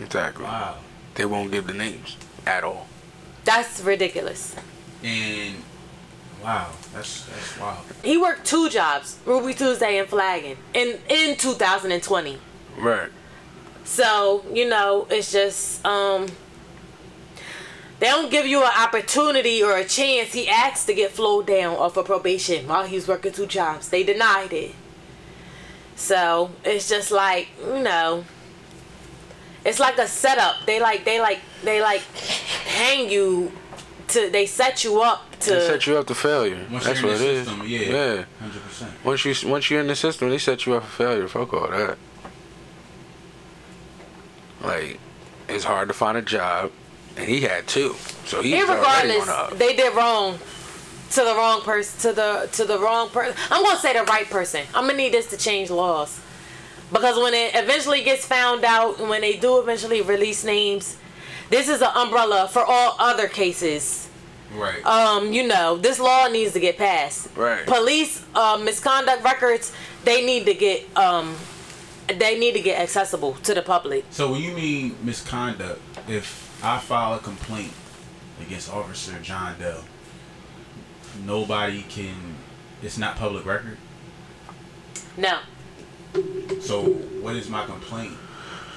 exactly. 0.00 0.44
Wow. 0.44 0.76
They 1.14 1.24
won't 1.24 1.50
give 1.50 1.66
the 1.66 1.74
names 1.74 2.16
at 2.46 2.64
all. 2.64 2.86
That's 3.44 3.80
ridiculous. 3.80 4.54
And 5.02 5.56
wow, 6.42 6.70
that's 6.94 7.24
that's 7.26 7.58
wild. 7.60 7.84
He 8.02 8.16
worked 8.18 8.44
two 8.46 8.68
jobs, 8.70 9.18
Ruby 9.26 9.54
Tuesday 9.54 9.98
and 9.98 10.08
flagging, 10.08 10.56
in 10.74 10.98
in 11.08 11.36
2020. 11.36 12.38
Right. 12.78 13.10
So 13.86 14.44
you 14.52 14.68
know, 14.68 15.06
it's 15.10 15.32
just 15.32 15.84
um. 15.86 16.26
They 17.98 18.08
don't 18.08 18.30
give 18.30 18.44
you 18.46 18.62
an 18.62 18.72
opportunity 18.78 19.62
or 19.62 19.74
a 19.78 19.84
chance. 19.86 20.34
He 20.34 20.46
asked 20.50 20.86
to 20.88 20.92
get 20.92 21.12
flowed 21.12 21.46
down 21.46 21.76
off 21.76 21.96
of 21.96 22.04
probation 22.04 22.68
while 22.68 22.84
he 22.86 22.94
was 22.94 23.08
working 23.08 23.32
two 23.32 23.46
jobs. 23.46 23.88
They 23.88 24.02
denied 24.02 24.52
it. 24.52 24.74
So 25.94 26.50
it's 26.62 26.90
just 26.90 27.10
like 27.10 27.48
you 27.64 27.82
know. 27.82 28.24
It's 29.64 29.80
like 29.80 29.96
a 29.98 30.06
setup. 30.06 30.56
They 30.66 30.78
like 30.78 31.04
they 31.06 31.20
like 31.20 31.40
they 31.64 31.80
like 31.80 32.02
hang 32.02 33.08
you 33.10 33.50
to 34.08 34.28
they 34.30 34.44
set 34.46 34.84
you 34.84 35.00
up 35.00 35.28
They 35.40 35.46
to 35.54 35.66
set 35.66 35.86
you 35.86 35.96
up 35.96 36.06
to 36.08 36.14
failure. 36.14 36.66
Once 36.70 36.84
That's 36.84 37.02
what 37.02 37.12
in 37.12 37.22
it 37.22 37.44
the 37.46 37.62
is. 37.64 37.68
yeah, 37.70 37.80
Yeah. 37.80 38.24
hundred 38.40 38.62
percent. 38.62 38.92
Once 39.04 39.24
you 39.24 39.48
once 39.48 39.70
you're 39.70 39.80
in 39.80 39.86
the 39.86 39.96
system, 39.96 40.28
they 40.28 40.38
set 40.38 40.66
you 40.66 40.74
up 40.74 40.84
for 40.84 41.04
failure. 41.04 41.26
Fuck 41.28 41.54
all 41.54 41.68
that. 41.68 41.96
Like, 44.66 44.98
it's 45.48 45.64
hard 45.64 45.88
to 45.88 45.94
find 45.94 46.18
a 46.18 46.22
job, 46.22 46.72
and 47.16 47.26
he 47.28 47.40
had 47.42 47.66
two, 47.66 47.94
so 48.26 48.42
he. 48.42 48.54
already 48.60 48.72
irregardless 49.12 49.22
on 49.22 49.28
up. 49.52 49.58
they 49.58 49.74
did 49.76 49.94
wrong 49.96 50.38
to 51.10 51.20
the 51.22 51.34
wrong 51.36 51.60
person 51.62 52.00
to 52.00 52.12
the 52.12 52.48
to 52.52 52.64
the 52.64 52.76
wrong 52.80 53.08
person 53.10 53.32
i'm 53.52 53.62
gonna 53.62 53.78
say 53.78 53.92
the 53.92 54.02
right 54.06 54.28
person 54.28 54.62
i'm 54.74 54.86
gonna 54.88 54.96
need 54.98 55.12
this 55.12 55.26
to 55.30 55.36
change 55.36 55.70
laws 55.70 56.18
because 56.92 57.16
when 57.16 57.32
it 57.32 57.54
eventually 57.54 58.02
gets 58.02 58.26
found 58.26 58.64
out 58.64 58.98
and 58.98 59.08
when 59.08 59.20
they 59.20 59.36
do 59.36 59.60
eventually 59.60 60.02
release 60.02 60.42
names 60.42 60.96
this 61.48 61.68
is 61.68 61.80
an 61.80 61.90
umbrella 61.94 62.48
for 62.50 62.64
all 62.64 62.96
other 62.98 63.28
cases 63.28 64.08
Right. 64.52 64.84
um 64.84 65.32
you 65.32 65.46
know 65.46 65.76
this 65.76 66.00
law 66.00 66.26
needs 66.26 66.52
to 66.54 66.60
get 66.60 66.76
passed 66.76 67.28
Right. 67.36 67.64
police 67.66 68.24
uh, 68.34 68.58
misconduct 68.60 69.22
records 69.22 69.72
they 70.02 70.26
need 70.26 70.44
to 70.46 70.54
get 70.54 70.84
um 70.98 71.36
they 72.08 72.38
need 72.38 72.52
to 72.52 72.60
get 72.60 72.78
accessible 72.80 73.34
to 73.42 73.54
the 73.54 73.62
public 73.62 74.04
So 74.10 74.30
when 74.32 74.42
you 74.42 74.52
mean 74.54 74.96
misconduct, 75.02 75.80
if 76.08 76.60
I 76.64 76.78
file 76.78 77.14
a 77.14 77.18
complaint 77.18 77.72
against 78.40 78.72
Officer 78.72 79.18
John 79.20 79.58
Doe, 79.58 79.82
nobody 81.24 81.82
can. 81.82 82.36
It's 82.82 82.98
not 82.98 83.16
public 83.16 83.44
record. 83.46 83.78
no 85.16 85.38
So 86.60 86.82
what 87.22 87.36
is 87.36 87.48
my 87.48 87.64
complaint 87.66 88.12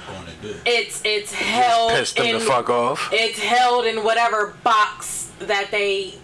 going 0.07 0.25
to 0.25 0.47
do? 0.53 0.59
it's 0.65 1.01
it's 1.05 1.31
held 1.33 1.91
Pissed 1.91 2.17
him 2.17 2.25
in 2.27 2.33
the 2.39 2.45
fuck 2.45 2.69
off. 2.69 3.09
it's 3.11 3.39
held 3.39 3.85
in 3.85 4.03
whatever 4.03 4.55
box 4.63 5.31
that 5.39 5.69
they 5.71 6.15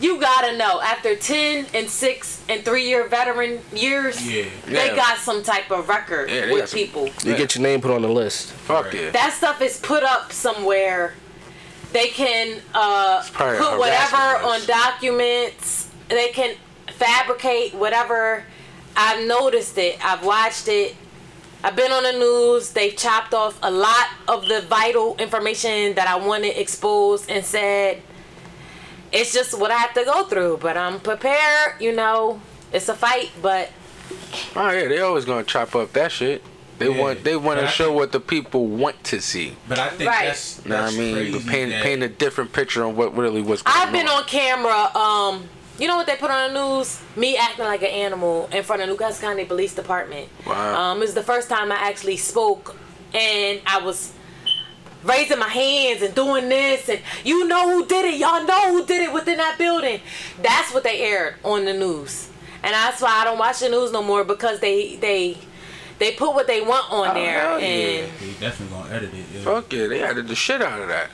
you 0.00 0.20
gotta 0.20 0.56
know 0.56 0.80
after 0.80 1.16
10 1.16 1.66
and 1.74 1.88
6 1.88 2.42
and 2.48 2.64
3 2.64 2.82
year 2.86 3.08
veteran 3.08 3.60
years 3.72 4.20
Yeah. 4.26 4.44
they 4.66 4.86
Yeah. 4.88 4.96
got 4.96 5.18
some 5.18 5.42
type 5.42 5.70
of 5.70 5.88
record 5.88 6.30
Yeah, 6.30 6.50
with 6.52 6.60
got 6.60 6.68
some- 6.68 6.78
people 6.78 7.08
You 7.24 7.34
get 7.36 7.54
your 7.54 7.62
name 7.62 7.80
put 7.80 7.90
on 7.90 8.02
the 8.02 8.08
list. 8.08 8.52
Fuck 8.52 8.92
yeah. 8.92 9.10
that 9.10 9.32
stuff 9.32 9.60
is 9.62 9.78
put 9.78 10.02
up 10.02 10.32
somewhere 10.32 11.14
they 11.92 12.08
can 12.08 12.60
uh, 12.74 13.22
put 13.32 13.78
whatever 13.78 14.16
harassment 14.16 14.44
on 14.44 14.66
documents 14.66 15.86
they 16.08 16.28
can 16.28 16.54
fabricate 16.98 17.74
whatever 17.74 18.44
i've 18.96 19.24
noticed 19.26 19.78
it 19.78 19.98
i've 20.04 20.24
watched 20.24 20.68
it 20.68 20.94
I've 21.64 21.74
been 21.74 21.90
on 21.90 22.04
the 22.04 22.12
news. 22.12 22.70
They've 22.70 22.94
chopped 22.94 23.34
off 23.34 23.58
a 23.60 23.70
lot 23.70 24.06
of 24.28 24.46
the 24.46 24.60
vital 24.60 25.16
information 25.18 25.94
that 25.94 26.06
I 26.06 26.14
wanted 26.14 26.60
exposed 26.60 27.28
and 27.28 27.44
said 27.44 28.02
it's 29.12 29.32
just 29.32 29.58
what 29.58 29.70
I 29.70 29.76
have 29.78 29.94
to 29.94 30.04
go 30.04 30.24
through. 30.24 30.58
But 30.60 30.76
I'm 30.76 31.00
prepared. 31.00 31.80
You 31.80 31.92
know, 31.94 32.40
it's 32.72 32.88
a 32.88 32.94
fight, 32.94 33.30
but 33.42 33.70
Oh 34.54 34.70
yeah, 34.70 34.88
they 34.88 35.00
always 35.00 35.24
gonna 35.24 35.44
chop 35.44 35.74
up 35.74 35.92
that 35.94 36.12
shit. 36.12 36.42
They 36.78 36.88
Yeah. 36.90 37.00
want 37.00 37.24
they 37.24 37.36
want 37.36 37.56
But 37.58 37.62
to 37.62 37.68
I 37.68 37.70
show 37.70 37.84
think- 37.86 37.96
what 37.96 38.12
the 38.12 38.20
people 38.20 38.66
want 38.66 39.02
to 39.04 39.20
see. 39.20 39.56
But 39.68 39.78
I 39.78 39.88
think 39.90 40.10
Right. 40.10 40.26
that's, 40.26 40.60
You 40.64 40.70
know 40.70 40.82
what 40.82 40.92
I 40.92 40.96
mean? 40.96 41.14
crazy 41.32 41.48
paint 41.48 41.70
that- 41.70 41.82
paint 41.82 42.02
a 42.02 42.08
different 42.08 42.52
picture 42.52 42.84
on 42.84 42.96
what 42.96 43.16
really 43.16 43.40
was 43.42 43.62
going 43.62 43.76
I've 43.78 43.92
been 43.92 44.08
on 44.08 44.24
camera. 44.24 44.94
Um, 44.94 45.48
you 45.78 45.88
know 45.88 45.96
what 45.96 46.06
they 46.06 46.16
put 46.16 46.30
on 46.30 46.52
the 46.52 46.60
news? 46.78 46.98
Me 47.16 47.36
acting 47.36 47.64
like 47.64 47.82
an 47.82 47.88
animal 47.88 48.48
in 48.52 48.62
front 48.62 48.82
of 48.82 48.88
New 48.88 48.96
Castle 48.96 49.26
County 49.28 49.44
Police 49.46 49.72
Department. 49.74 50.28
Wow. 50.46 50.74
Um, 50.92 50.98
it 50.98 51.00
was 51.00 51.14
the 51.14 51.22
first 51.22 51.48
time 51.48 51.72
I 51.72 51.76
actually 51.76 52.16
spoke, 52.18 52.76
and 53.14 53.60
I 53.66 53.78
was 53.78 54.10
raising 55.06 55.38
my 55.38 55.48
hands 55.48 56.02
and 56.02 56.14
doing 56.14 56.48
this, 56.48 56.88
and 56.88 57.00
you 57.24 57.46
know 57.46 57.70
who 57.70 57.86
did 57.86 58.04
it? 58.06 58.18
Y'all 58.18 58.44
know 58.44 58.72
who 58.72 58.84
did 58.86 59.02
it 59.02 59.12
within 59.12 59.38
that 59.38 59.56
building. 59.58 60.00
That's 60.42 60.72
what 60.74 60.82
they 60.84 61.00
aired 61.00 61.34
on 61.44 61.64
the 61.64 61.72
news, 61.74 62.28
and 62.62 62.72
that's 62.74 63.00
why 63.00 63.10
I 63.20 63.24
don't 63.24 63.38
watch 63.38 63.60
the 63.60 63.68
news 63.68 63.92
no 63.92 64.02
more 64.02 64.24
because 64.24 64.60
they 64.60 64.96
they 64.96 65.38
they 65.98 66.12
put 66.12 66.34
what 66.34 66.46
they 66.46 66.60
want 66.60 66.92
on 66.92 67.08
Oh, 67.08 67.14
there, 67.14 67.40
hell 67.40 67.60
yeah. 67.60 67.66
and 67.66 68.12
They 68.20 68.32
definitely 68.40 68.76
gonna 68.76 68.94
edit 68.94 69.14
it. 69.14 69.24
Yeah. 69.34 69.40
Fuck 69.42 69.72
yeah, 69.72 69.86
they 69.86 70.02
added 70.02 70.28
the 70.28 70.34
shit 70.34 70.60
out 70.60 70.80
of 70.80 70.88
that. 70.88 71.10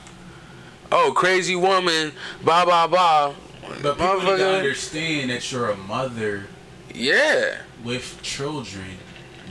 Oh, 0.91 1.11
crazy 1.15 1.55
woman, 1.55 2.11
blah 2.43 2.65
blah 2.65 2.87
blah. 2.87 3.33
But 3.81 3.97
people 3.97 4.21
need 4.23 4.37
to 4.37 4.55
understand 4.57 5.29
that 5.31 5.49
you're 5.51 5.69
a 5.69 5.77
mother 5.77 6.47
Yeah. 6.93 7.59
with 7.83 8.19
children, 8.21 8.97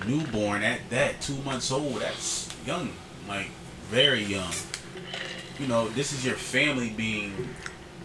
newborn 0.07 0.63
at 0.63 0.81
that, 0.91 1.21
two 1.23 1.37
months 1.37 1.73
old. 1.73 2.01
That's 2.01 2.49
young, 2.67 2.91
like 3.27 3.49
very 3.93 4.23
young. 4.25 4.53
You 5.59 5.67
know, 5.69 5.89
this 5.91 6.13
is 6.13 6.25
your 6.25 6.35
family 6.35 6.91
being 6.97 7.49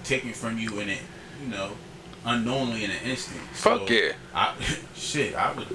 taken 0.04 0.34
from 0.34 0.58
you 0.58 0.80
in 0.82 0.90
it. 0.90 1.00
You 1.42 1.50
know, 1.50 1.72
unknowingly 2.26 2.84
in 2.84 2.92
an 2.92 2.98
instant. 3.06 3.40
So, 3.54 3.80
Fuck 3.80 3.90
yeah. 3.90 4.12
I, 4.36 4.54
shit, 4.96 5.34
I 5.36 5.54
would. 5.54 5.68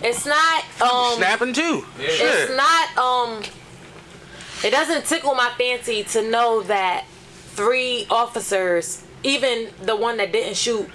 it's 0.00 0.24
not 0.24 0.64
um. 0.80 1.16
Snapping 1.18 1.52
too. 1.52 1.84
Yeah. 1.98 2.06
it's 2.08 2.16
Shit. 2.48 2.56
not 2.56 2.96
um 2.98 3.42
it 4.64 4.70
doesn't 4.70 5.04
tickle 5.06 5.34
my 5.34 5.50
fancy 5.58 6.02
to 6.04 6.22
know 6.30 6.62
that 6.64 7.04
three 7.54 8.06
officers 8.10 9.02
even 9.24 9.68
the 9.82 9.96
one 9.96 10.16
that 10.18 10.30
didn't 10.32 10.56
shoot 10.56 10.88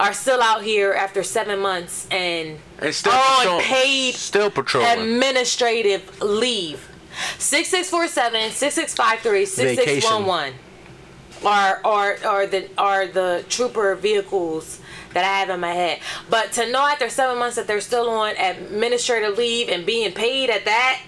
are 0.00 0.12
still 0.12 0.40
out 0.42 0.62
here 0.62 0.92
after 0.92 1.22
seven 1.22 1.58
months 1.60 2.06
and 2.10 2.58
And 2.80 2.94
still 2.94 3.12
on 3.12 3.38
patrol- 3.42 3.60
paid 3.60 4.14
Still 4.14 4.50
patrolling. 4.50 4.98
administrative 4.98 6.20
leave 6.22 6.88
6647 7.38 8.50
6653 8.50 9.46
6611 9.46 10.54
are 11.44 11.80
are 11.84 12.16
are 12.24 12.46
the 12.46 12.68
are 12.78 13.06
the 13.06 13.44
trooper 13.48 13.94
vehicles 13.94 14.80
that 15.12 15.24
I 15.24 15.38
have 15.40 15.50
in 15.50 15.60
my 15.60 15.72
head. 15.72 16.00
But 16.30 16.52
to 16.52 16.70
know 16.70 16.86
after 16.86 17.08
seven 17.08 17.38
months 17.38 17.56
that 17.56 17.66
they're 17.66 17.80
still 17.80 18.08
on 18.08 18.36
administrative 18.36 19.36
leave 19.36 19.68
and 19.68 19.84
being 19.84 20.12
paid 20.12 20.50
at 20.50 20.64
that, 20.64 21.02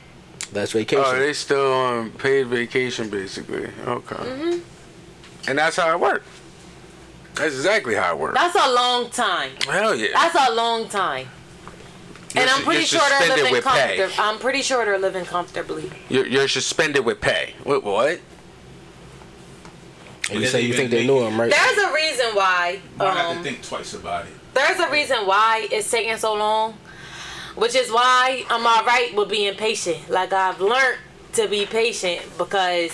That's 0.52 0.72
vacation. 0.72 1.04
Oh, 1.06 1.18
they 1.18 1.32
still 1.32 1.72
on 1.72 2.10
paid 2.10 2.48
vacation 2.48 3.08
basically. 3.08 3.68
Okay. 3.86 4.16
Mm-hmm. 4.16 5.50
And 5.50 5.58
that's 5.58 5.76
how 5.76 5.90
it 5.92 6.00
worked. 6.00 6.26
That's 7.34 7.54
exactly 7.54 7.94
how 7.94 8.14
it 8.14 8.18
works. 8.18 8.38
that's 8.38 8.54
a 8.54 8.72
long 8.72 9.10
time. 9.10 9.50
Hell 9.68 9.94
yeah. 9.94 10.08
That's 10.12 10.48
a 10.48 10.54
long 10.54 10.88
time. 10.88 11.28
And 12.36 12.50
I'm 12.50 12.62
pretty 12.64 12.84
sure 12.84 13.00
they're 13.08 13.28
living 13.36 13.52
with 13.52 13.64
pay. 13.64 13.96
comfortably. 13.96 14.14
I'm 14.18 14.38
pretty 14.38 14.62
sure 14.62 14.84
they're 14.84 14.98
living 14.98 15.24
comfortably. 15.24 15.90
You're, 16.08 16.26
you're 16.26 16.48
suspended 16.48 17.04
with 17.04 17.20
pay. 17.20 17.54
What? 17.62 17.84
What? 17.84 18.20
And 20.30 20.40
you 20.40 20.46
say 20.46 20.62
you 20.62 20.72
think 20.74 20.90
they 20.90 21.02
even 21.02 21.14
knew 21.14 21.20
make- 21.20 21.32
him, 21.32 21.40
right? 21.40 21.50
There's 21.50 21.78
a 21.78 21.92
reason 21.92 22.26
why. 22.34 22.80
I 22.98 23.04
have 23.04 23.14
to 23.32 23.38
Um, 23.38 23.42
think 23.44 23.62
twice 23.62 23.92
about 23.94 24.24
it. 24.26 24.32
there's 24.54 24.80
a 24.80 24.88
reason 24.90 25.26
why 25.26 25.68
it's 25.70 25.90
taking 25.90 26.16
so 26.16 26.34
long, 26.34 26.78
which 27.56 27.74
is 27.74 27.90
why 27.90 28.44
I'm 28.48 28.66
alright 28.66 29.14
with 29.14 29.28
being 29.28 29.54
patient. 29.54 30.08
Like 30.10 30.32
I've 30.32 30.60
learned 30.60 30.98
to 31.34 31.46
be 31.46 31.66
patient 31.66 32.22
because 32.38 32.92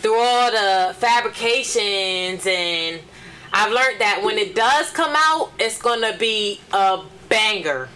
through 0.00 0.18
all 0.18 0.50
the 0.50 0.94
fabrications 0.98 2.44
and 2.46 3.00
I've 3.52 3.72
learned 3.72 4.00
that 4.00 4.22
when 4.24 4.36
it 4.36 4.54
does 4.54 4.90
come 4.90 5.14
out, 5.16 5.52
it's 5.58 5.80
gonna 5.80 6.16
be 6.18 6.60
a 6.72 7.00
banger. 7.28 7.88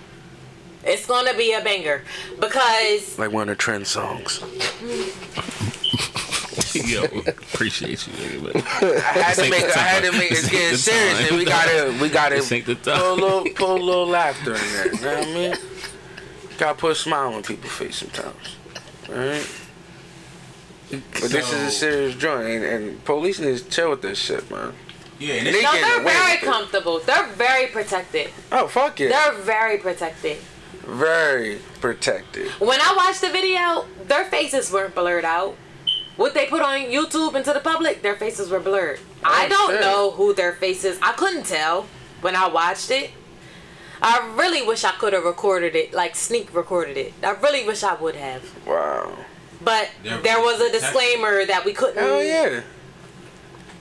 It's 0.85 1.07
gonna 1.07 1.35
be 1.35 1.53
a 1.53 1.61
banger 1.63 2.03
because 2.41 3.19
Like 3.19 3.31
one 3.33 3.49
of 3.49 3.57
the 3.57 3.63
trend 3.63 3.87
songs. 3.87 4.41
Yo, 6.75 7.03
appreciate 7.05 8.07
you, 8.07 8.13
nigga, 8.15 8.43
but 8.45 8.57
I 8.57 9.23
had 9.23 9.35
to 9.37 9.51
make. 9.51 9.67
the 9.67 9.79
I 9.79 9.83
had 9.83 10.05
to 10.05 10.13
make. 10.13 10.33
It's 10.33 10.43
This 10.43 10.51
getting 10.51 10.77
serious, 10.79 11.19
time. 11.19 11.27
and 11.29 11.37
we 11.39 11.45
gotta. 11.45 11.99
We 12.01 12.09
gotta 12.09 12.35
This 12.37 12.51
ain't 12.53 12.67
the 12.67 12.77
put 12.77 12.89
a 12.97 13.13
little, 13.13 13.43
put 13.55 13.69
a 13.71 13.75
little 13.75 14.07
laughter 14.07 14.55
in 14.55 14.61
there. 14.73 14.87
You 14.95 15.01
know 15.01 15.15
what 15.19 15.29
I 15.29 15.35
mean? 15.35 15.55
Gotta 16.59 16.79
put 16.79 16.93
a 16.93 16.95
smile 16.95 17.35
on 17.35 17.43
people's 17.43 17.73
face 17.73 17.97
sometimes. 17.97 18.57
Alright? 19.09 19.51
But 20.91 21.31
this 21.31 21.53
is 21.53 21.61
a 21.63 21.71
serious 21.71 22.15
joint, 22.17 22.47
and, 22.47 22.65
and 22.65 23.05
police 23.05 23.39
need 23.39 23.57
to 23.59 23.65
chill 23.69 23.91
with 23.91 24.03
this 24.03 24.19
shit, 24.19 24.51
man. 24.51 24.73
Yeah, 25.19 25.35
and 25.35 25.47
they 25.47 25.63
no, 25.63 25.73
they're 25.73 26.03
very 26.03 26.05
with 26.05 26.43
it. 26.43 26.47
comfortable. 26.47 26.99
They're 27.01 27.27
very 27.29 27.67
protected. 27.69 28.31
Oh 28.51 28.67
fuck 28.67 28.99
yeah! 28.99 29.09
They're 29.09 29.41
very 29.43 29.79
protected. 29.79 30.39
Very 30.87 31.59
protected. 31.81 32.49
When 32.53 32.81
I 32.81 32.95
watched 32.97 33.21
the 33.21 33.31
video, 33.31 33.87
their 34.07 34.25
faces 34.25 34.71
weren't 34.73 34.95
blurred 34.95 35.25
out. 35.25 35.57
What 36.17 36.35
they 36.35 36.47
put 36.47 36.61
on 36.63 36.81
YouTube 36.81 37.35
and 37.35 37.45
to 37.45 37.53
the 37.53 37.61
public, 37.61 38.03
their 38.03 38.17
faces 38.17 38.51
were 38.51 38.61
blurred. 38.61 39.01
Oh, 39.25 39.31
I 39.31 39.47
Oh, 39.47 39.49
don't 39.49 39.71
shit. 39.73 39.81
know 39.81 40.11
who 40.11 40.35
their 40.35 40.53
faces. 40.53 40.99
I 41.01 41.13
couldn't 41.13 41.47
tell 41.47 41.87
when 42.21 42.37
I 42.37 42.49
watched 42.49 42.91
it. 42.91 43.11
I 44.03 44.33
really 44.37 44.63
wish 44.67 44.85
I 44.85 44.91
could 44.93 45.13
have 45.13 45.25
recorded 45.25 45.77
it, 45.77 45.95
like 45.95 46.17
sneak 46.17 46.53
recorded 46.55 46.97
it. 46.97 47.15
I 47.23 47.31
really 47.31 47.65
wish 47.65 47.83
I 47.85 47.95
would 47.95 48.17
have. 48.17 48.43
Wow. 48.67 49.17
But 49.61 49.91
They're 50.03 50.19
there 50.21 50.41
was 50.41 50.61
a 50.61 50.71
disclaimer 50.73 51.47
that 51.47 51.65
we 51.65 51.73
couldn't. 51.73 52.03
Oh 52.03 52.21
yeah. 52.21 52.63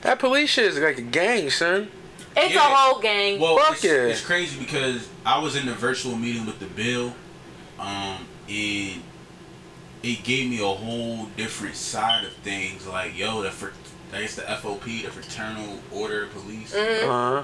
That 0.02 0.20
police 0.20 0.52
shit 0.52 0.66
is 0.66 0.78
like 0.80 1.00
a 1.00 1.02
gang, 1.02 1.50
son. 1.50 1.90
It's 2.38 2.54
Yeah. 2.54 2.60
a 2.72 2.76
whole 2.76 3.00
gang. 3.02 3.40
Well, 3.40 3.58
Fuck 3.58 3.74
it's, 3.74 3.84
yeah. 3.84 3.92
it's 3.92 4.22
crazy 4.22 4.58
because 4.60 5.08
I 5.26 5.40
was 5.40 5.56
in 5.56 5.66
the 5.66 5.74
virtual 5.74 6.16
meeting 6.16 6.46
with 6.46 6.60
the 6.60 6.66
bill, 6.66 7.14
um, 7.80 8.26
and 8.48 9.02
it 10.04 10.24
gave 10.24 10.50
me 10.50 10.60
a 10.62 10.66
whole 10.68 11.26
different 11.38 11.76
side 11.76 12.24
of 12.26 12.34
things. 12.38 12.88
Like, 12.88 13.18
yo, 13.18 13.42
the 13.44 13.52
fr- 13.52 13.68
Like 14.14 14.24
it's 14.26 14.36
the 14.36 14.42
FOP, 14.44 15.04
the 15.04 15.10
Fraternal 15.12 15.80
Order 15.92 16.24
of 16.24 16.32
Police, 16.34 16.74
Mm-hmm. 16.74 17.10
Uh 17.10 17.32
huh. 17.42 17.44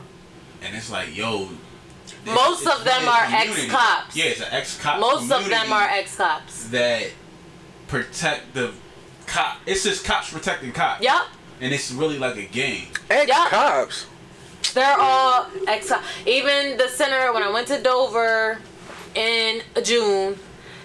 and 0.62 0.76
it's 0.76 0.90
like, 0.90 1.16
yo. 1.16 1.48
this- 2.26 2.36
Most 2.36 2.64
it's 2.66 2.76
of 2.78 2.84
them 2.84 3.08
are 3.08 3.24
ex-cops. 3.26 4.16
Yeah, 4.16 4.26
it's 4.26 4.42
an 4.42 4.48
ex-cop. 4.52 5.00
Most 5.00 5.32
of 5.32 5.48
them 5.50 5.72
are 5.72 5.84
ex 5.88 6.16
cops. 6.16 6.66
that 6.70 7.08
protect 7.88 8.54
the 8.54 8.72
cop. 9.28 9.58
It's 9.66 9.84
just 9.84 10.04
cops 10.06 10.32
protecting 10.32 10.72
cops. 10.74 11.02
Yep. 11.04 11.22
And 11.62 11.74
it's 11.74 11.92
really 11.92 12.18
like 12.20 12.36
a 12.38 12.44
gang. 12.44 12.88
Ex 13.10 13.28
Yeah. 13.30 13.48
cops. 13.50 14.06
They're 14.78 14.96
all 15.00 15.48
ex. 15.68 15.92
Even 16.28 16.78
the 16.78 16.88
center 16.88 17.34
when 17.34 17.42
I 17.42 17.50
went 17.50 17.68
to 17.70 17.82
Dover 17.82 18.60
in 19.16 19.62
June, 19.84 20.38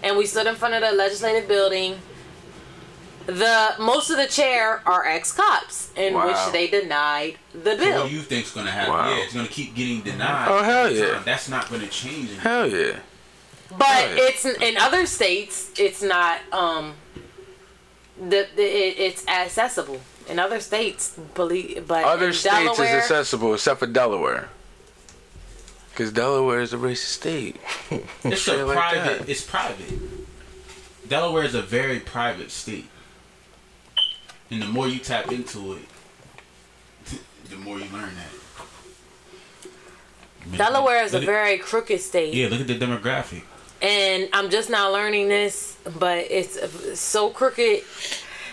and 0.02 0.16
we 0.16 0.24
stood 0.24 0.46
in 0.46 0.54
front 0.54 0.72
of 0.72 0.80
the 0.80 0.92
legislative 0.96 1.46
building. 1.46 1.98
The 3.26 3.74
most 3.78 4.08
of 4.10 4.16
the 4.16 4.26
chair 4.26 4.82
are 4.86 5.06
ex 5.06 5.30
cops, 5.32 5.90
in 5.94 6.14
Wow. 6.14 6.26
which 6.28 6.52
they 6.54 6.68
denied 6.68 7.36
the 7.52 7.72
So 7.72 7.76
bill. 7.76 8.00
what 8.00 8.08
do 8.08 8.14
you 8.14 8.22
think's 8.22 8.50
gonna 8.52 8.70
happen? 8.70 8.94
Wow. 8.94 9.10
Yeah, 9.14 9.22
it's 9.24 9.34
gonna 9.34 9.46
keep 9.46 9.74
getting 9.74 10.00
denied. 10.00 10.48
Oh, 10.48 10.62
hell 10.62 10.90
yeah. 10.90 11.20
That's 11.22 11.50
not 11.50 11.68
gonna 11.70 11.86
change. 11.86 12.30
anything. 12.30 12.38
Hell 12.40 12.66
yeah. 12.66 12.96
But 13.70 13.80
Right. 13.80 14.10
it's 14.16 14.44
in 14.46 14.76
other 14.78 15.04
states. 15.04 15.68
It's 15.78 16.00
not. 16.02 16.40
Um, 16.50 16.94
the, 18.18 18.46
the 18.56 18.62
it, 18.62 18.94
it's 18.98 19.26
accessible 19.28 20.00
in 20.28 20.38
other 20.38 20.60
states. 20.60 21.18
Police, 21.34 21.80
but 21.86 22.04
Other 22.04 22.28
in 22.28 22.32
states 22.32 22.54
Delaware, 22.56 22.96
is 22.98 23.02
accessible 23.02 23.54
except 23.54 23.80
for 23.80 23.86
Delaware. 23.86 24.48
Because 25.90 26.10
Delaware 26.12 26.60
is 26.60 26.72
a 26.72 26.78
racist 26.78 27.12
state. 27.20 27.56
It's 28.24 28.46
a 28.48 28.64
like 28.64 28.76
private. 28.76 29.18
that. 29.20 29.28
It's 29.28 29.42
private. 29.44 30.00
Delaware 31.08 31.44
is 31.44 31.54
a 31.54 31.60
very 31.62 32.00
private 32.00 32.50
state, 32.50 32.88
and 34.50 34.62
the 34.62 34.66
more 34.66 34.88
you 34.88 34.98
tap 34.98 35.30
into 35.30 35.74
it, 35.74 35.82
the 37.50 37.56
more 37.56 37.78
you 37.78 37.84
learn 37.92 38.10
that. 38.14 38.32
Delaware 40.56 41.04
is 41.04 41.12
a 41.12 41.16
Look 41.18 41.22
at- 41.24 41.26
very 41.26 41.58
crooked 41.58 42.00
state. 42.00 42.34
Yeah, 42.34 42.48
look 42.48 42.60
at 42.60 42.66
the 42.66 42.78
demographic. 42.78 43.42
and 43.80 44.28
I'm 44.32 44.48
just 44.50 44.70
now 44.70 44.90
learning 44.92 45.28
this, 45.28 45.76
but 45.98 46.26
it's 46.30 46.98
so 46.98 47.30
crooked 47.30 47.82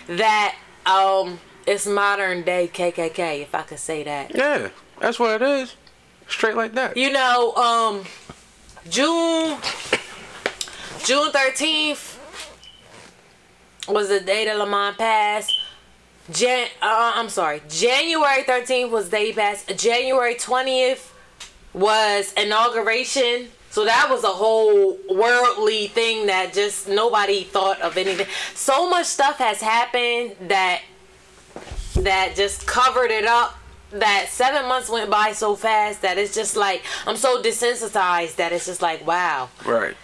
that 0.08 0.56
um 0.86 1.38
it's 1.66 1.86
modern 1.86 2.42
day 2.42 2.68
KKK, 2.72 3.42
if 3.42 3.54
I 3.54 3.62
could 3.62 3.78
say 3.78 4.02
that. 4.04 4.34
Yeah, 4.34 4.70
that's 5.00 5.18
what 5.18 5.40
it 5.40 5.42
is. 5.42 5.76
Straight 6.28 6.56
like 6.56 6.74
that. 6.74 6.96
You 6.96 7.12
know, 7.12 7.54
um 7.54 8.04
June 8.88 9.58
June 11.04 11.30
13th 11.32 12.18
was 13.88 14.08
the 14.08 14.20
day 14.20 14.44
that 14.44 14.56
Lamont 14.56 14.96
passed. 14.98 15.52
Jan 16.30 16.68
uh, 16.80 17.12
I'm 17.14 17.28
sorry. 17.28 17.62
January 17.68 18.42
13th 18.44 18.90
was 18.90 19.06
the 19.06 19.16
day 19.16 19.26
he 19.26 19.32
passed. 19.32 19.76
January 19.76 20.34
20th 20.34 21.10
was 21.72 22.32
inauguration. 22.34 23.48
So 23.70 23.84
that 23.84 24.08
was 24.10 24.24
a 24.24 24.28
whole 24.28 24.98
worldly 25.08 25.86
thing 25.88 26.26
that 26.26 26.52
just 26.52 26.88
nobody 26.88 27.44
thought 27.44 27.80
of 27.80 27.96
anything. 27.96 28.26
So 28.54 28.90
much 28.90 29.06
stuff 29.06 29.38
has 29.38 29.60
happened 29.60 30.34
that 30.48 30.82
that 31.94 32.34
just 32.36 32.66
covered 32.66 33.10
it 33.10 33.24
up. 33.24 33.56
That 33.92 34.28
seven 34.30 34.68
months 34.68 34.88
went 34.88 35.10
by 35.10 35.32
so 35.32 35.56
fast 35.56 36.02
that 36.02 36.16
it's 36.16 36.32
just 36.34 36.56
like 36.56 36.82
I'm 37.06 37.16
so 37.16 37.42
desensitized 37.42 38.36
that 38.36 38.52
it's 38.52 38.66
just 38.66 38.80
like 38.82 39.04
wow, 39.06 39.48
Right. 39.64 39.96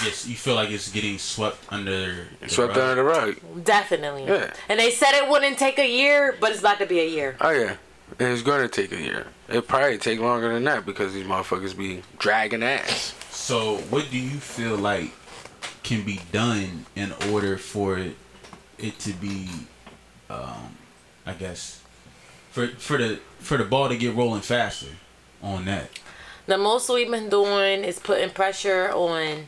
You 0.00 0.06
you 0.06 0.36
feel 0.36 0.54
like 0.54 0.70
it's 0.70 0.90
getting 0.90 1.18
swept 1.18 1.58
under. 1.68 2.26
the 2.40 2.48
Swept 2.48 2.76
rug. 2.76 2.78
under 2.78 2.94
the 2.94 3.04
rug. 3.04 3.64
definitely. 3.64 4.24
Yeah. 4.24 4.54
And 4.70 4.78
they 4.80 4.90
said 4.90 5.12
it 5.12 5.28
wouldn't 5.28 5.58
take 5.58 5.78
a 5.78 5.86
year, 5.86 6.34
but 6.40 6.52
it's 6.52 6.60
about 6.60 6.78
to 6.78 6.86
be 6.86 7.00
a 7.00 7.06
year. 7.08 7.36
Oh 7.40 7.50
yeah. 7.50 7.76
It's 8.18 8.42
gonna 8.42 8.68
take 8.68 8.92
a 8.92 9.00
year. 9.00 9.26
It 9.48 9.66
probably 9.68 9.98
take 9.98 10.20
longer 10.20 10.52
than 10.54 10.64
that 10.64 10.86
because 10.86 11.12
these 11.12 11.26
motherfuckers 11.26 11.76
be 11.76 12.02
dragging 12.18 12.62
ass. 12.62 13.14
So, 13.30 13.76
what 13.90 14.08
do 14.10 14.18
you 14.18 14.38
feel 14.38 14.76
like 14.76 15.10
can 15.82 16.02
be 16.02 16.20
done 16.32 16.86
in 16.96 17.12
order 17.30 17.58
for 17.58 17.98
it 18.78 18.98
to 19.00 19.12
be, 19.14 19.48
um, 20.30 20.73
I 21.26 21.32
guess, 21.32 21.82
for 22.50 22.68
for 22.68 22.98
the 22.98 23.20
for 23.38 23.56
the 23.56 23.64
ball 23.64 23.88
to 23.88 23.96
get 23.96 24.14
rolling 24.14 24.42
faster 24.42 24.88
on 25.42 25.64
that? 25.66 25.90
The 26.46 26.58
most 26.58 26.90
we've 26.90 27.10
been 27.10 27.30
doing 27.30 27.84
is 27.84 27.98
putting 27.98 28.30
pressure 28.30 28.90
on 28.90 29.46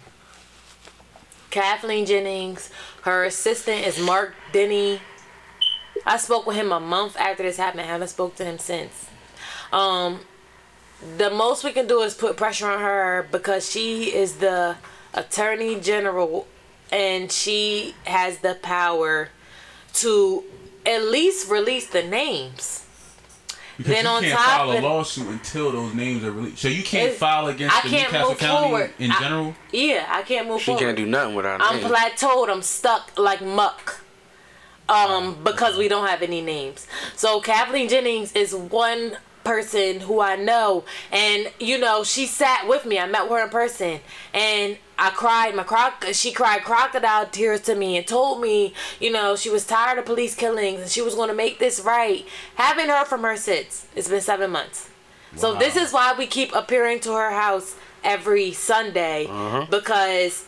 Kathleen 1.51 2.07
Jennings. 2.07 2.71
Her 3.03 3.25
assistant 3.25 3.87
is 3.87 4.01
Mark 4.01 4.35
Denny. 4.53 5.01
I 6.05 6.17
spoke 6.17 6.47
with 6.47 6.57
him 6.57 6.73
a 6.73 6.81
month 6.81 7.17
after 7.19 7.43
this 7.43 7.57
happened. 7.57 7.83
I 7.83 7.87
haven't 7.87 8.09
spoke 8.09 8.37
to 8.37 8.45
him 8.45 8.59
since. 8.59 9.09
Um, 9.73 10.21
the 11.19 11.31
most 11.31 11.65
we 11.65 11.73
can 11.73 11.87
do 11.87 12.01
is 12.01 12.15
put 12.15 12.37
pressure 12.37 12.69
on 12.69 12.81
her 12.81 13.27
because 13.31 13.71
she 13.71 14.15
is 14.15 14.37
the 14.37 14.77
attorney 15.13 15.79
general 15.81 16.47
and 16.91 17.31
she 17.31 17.95
has 18.05 18.39
the 18.39 18.55
power 18.63 19.29
to 19.95 20.45
at 20.87 21.03
least 21.05 21.51
release 21.51 21.89
the 21.89 22.03
names. 22.03 22.83
Because 23.77 23.93
Then 23.93 24.05
you 24.05 24.11
on 24.11 24.23
can't 24.23 24.35
top 24.39 24.47
file 24.47 24.73
a 24.73 24.81
lawsuit 24.81 25.27
until 25.29 25.71
those 25.73 25.93
names 25.93 26.25
are 26.25 26.33
released. 26.33 26.59
So 26.63 26.69
you 26.69 26.83
can't 26.83 27.13
file 27.13 27.49
against 27.49 27.77
I 27.77 27.83
the 27.83 27.89
can't 27.91 28.11
New 28.11 28.19
Castle 28.19 28.31
move 28.31 28.39
County 28.39 28.69
forward. 28.69 28.91
in 28.99 29.11
I- 29.13 29.21
general. 29.21 29.55
Yeah, 29.71 30.07
I 30.09 30.23
can't 30.23 30.49
move 30.49 30.61
She 30.61 30.67
forward. 30.67 30.81
can't 30.81 30.97
do 30.97 31.05
nothing 31.05 31.35
without 31.35 31.61
I'm 31.61 31.83
name. 31.83 31.91
plateaued. 31.91 32.49
I'm 32.49 32.63
stuck 32.63 33.19
like 33.19 33.43
muck. 33.43 34.01
Um, 34.89 35.37
because 35.43 35.77
we 35.77 35.89
don't 35.89 36.07
have 36.07 36.23
any 36.23 36.41
names. 36.41 36.87
So 37.17 37.41
Kathleen 37.41 37.89
Jennings 37.89 38.33
is 38.33 38.55
one 38.55 39.19
person 39.43 39.99
who 40.01 40.21
I 40.21 40.37
know, 40.37 40.85
and 41.11 41.51
you 41.59 41.77
know 41.79 42.05
she 42.05 42.25
sat 42.27 42.69
with 42.69 42.87
me. 42.87 42.99
I 42.99 43.07
met 43.07 43.29
her 43.29 43.43
in 43.43 43.49
person, 43.51 43.99
and 44.33 44.79
I 44.99 45.11
cried. 45.11 45.55
My 45.55 45.63
croc. 45.63 46.05
She 46.13 46.33
cried 46.33 46.65
crocodile 46.65 47.27
tears 47.27 47.61
to 47.63 47.75
me 47.75 47.97
and 47.97 48.07
told 48.07 48.41
me, 48.41 48.73
you 49.01 49.11
know, 49.11 49.37
she 49.37 49.51
was 49.51 49.67
tired 49.67 49.99
of 49.99 50.07
police 50.07 50.35
killings 50.35 50.81
and 50.81 50.91
she 50.91 51.03
was 51.03 51.15
going 51.15 51.29
to 51.29 51.35
make 51.35 51.59
this 51.59 51.81
right. 51.81 52.27
Haven't 52.55 52.89
heard 52.89 53.07
from 53.07 53.23
her 53.23 53.37
since. 53.37 53.87
It's 53.95 54.09
been 54.09 54.21
seven 54.21 54.51
months. 54.51 54.91
So 55.35 55.55
this 55.55 55.77
is 55.77 55.93
why 55.93 56.15
we 56.17 56.27
keep 56.27 56.55
appearing 56.55 57.01
to 57.01 57.13
her 57.13 57.31
house 57.31 57.75
every 58.03 58.53
Sunday 58.53 59.27
because 59.71 60.47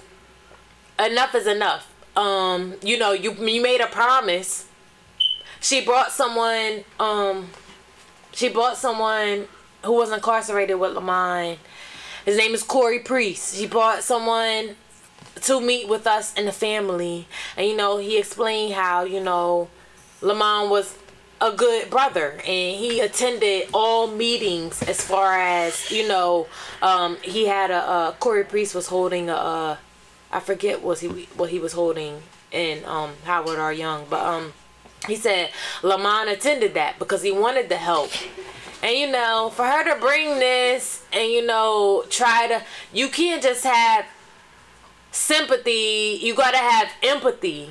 enough 0.99 1.35
is 1.35 1.47
enough. 1.47 1.93
Um, 2.17 2.75
you 2.83 2.99
know, 2.99 3.13
you 3.13 3.33
you 3.35 3.63
made 3.63 3.81
a 3.83 3.87
promise. 3.87 4.67
She 5.61 5.85
brought 5.85 6.11
someone. 6.11 6.85
Um, 6.99 7.51
she 8.33 8.49
brought 8.49 8.77
someone 8.79 9.47
who 9.85 9.93
was 9.93 10.11
incarcerated 10.11 10.79
with 10.81 10.93
Lamont. 10.95 11.59
His 12.29 12.37
name 12.37 12.53
is 12.53 12.63
Corey 12.63 12.99
Priest. 12.99 13.55
He 13.55 13.67
brought 13.67 14.03
someone 14.03 14.77
to 15.41 15.63
meet 15.63 15.89
with 15.89 16.07
us 16.07 16.35
and 16.37 16.47
the 16.47 16.53
family, 16.53 17.27
and 17.57 17.67
you 17.67 17.75
know, 17.75 17.97
he 17.97 18.19
explained 18.19 18.75
how 18.75 19.05
you 19.05 19.19
know, 19.19 19.71
Lamont 20.21 20.69
was 20.69 20.95
a 21.41 21.53
good 21.53 21.89
brother. 21.89 22.33
And 22.47 22.77
he 22.77 23.01
attended 23.01 23.71
all 23.73 24.09
meetings 24.09 24.83
as 24.83 25.01
far 25.01 25.39
as 25.39 25.91
you 25.91 26.07
know 26.07 26.49
um 26.83 27.17
he 27.23 27.47
had 27.47 27.71
a 27.71 28.15
corey 28.21 28.45
priest 28.45 28.75
was 28.75 28.89
holding 28.89 29.31
a 29.31 29.79
i 30.31 30.41
forget 30.41 30.83
was 30.83 31.01
he 31.01 31.09
what 31.35 31.49
he 31.49 31.59
was 31.59 31.73
holding 31.73 32.21
in 32.53 32.85
um 32.85 33.13
howard 33.25 33.59
r. 33.59 33.73
Young. 33.73 34.05
But 34.11 34.21
um 34.21 34.53
he 35.07 35.17
said 35.17 35.49
lamont 35.83 36.29
attended 36.29 36.75
that 36.75 36.99
because 36.99 37.23
he 37.23 37.31
wanted 37.33 37.71
the 37.71 37.79
help 37.79 38.11
and 38.83 38.97
you 38.97 39.11
know 39.11 39.51
for 39.55 39.65
her 39.65 39.85
to 39.95 40.01
bring 40.01 40.39
this 40.39 41.05
and 41.13 41.31
you 41.31 41.45
know 41.45 42.05
try 42.11 42.47
to 42.47 42.63
you 42.93 43.09
can't 43.09 43.43
just 43.43 43.65
have 43.65 44.05
sympathy 45.11 46.19
you 46.21 46.35
gotta 46.35 46.59
have 46.59 46.89
empathy 47.03 47.71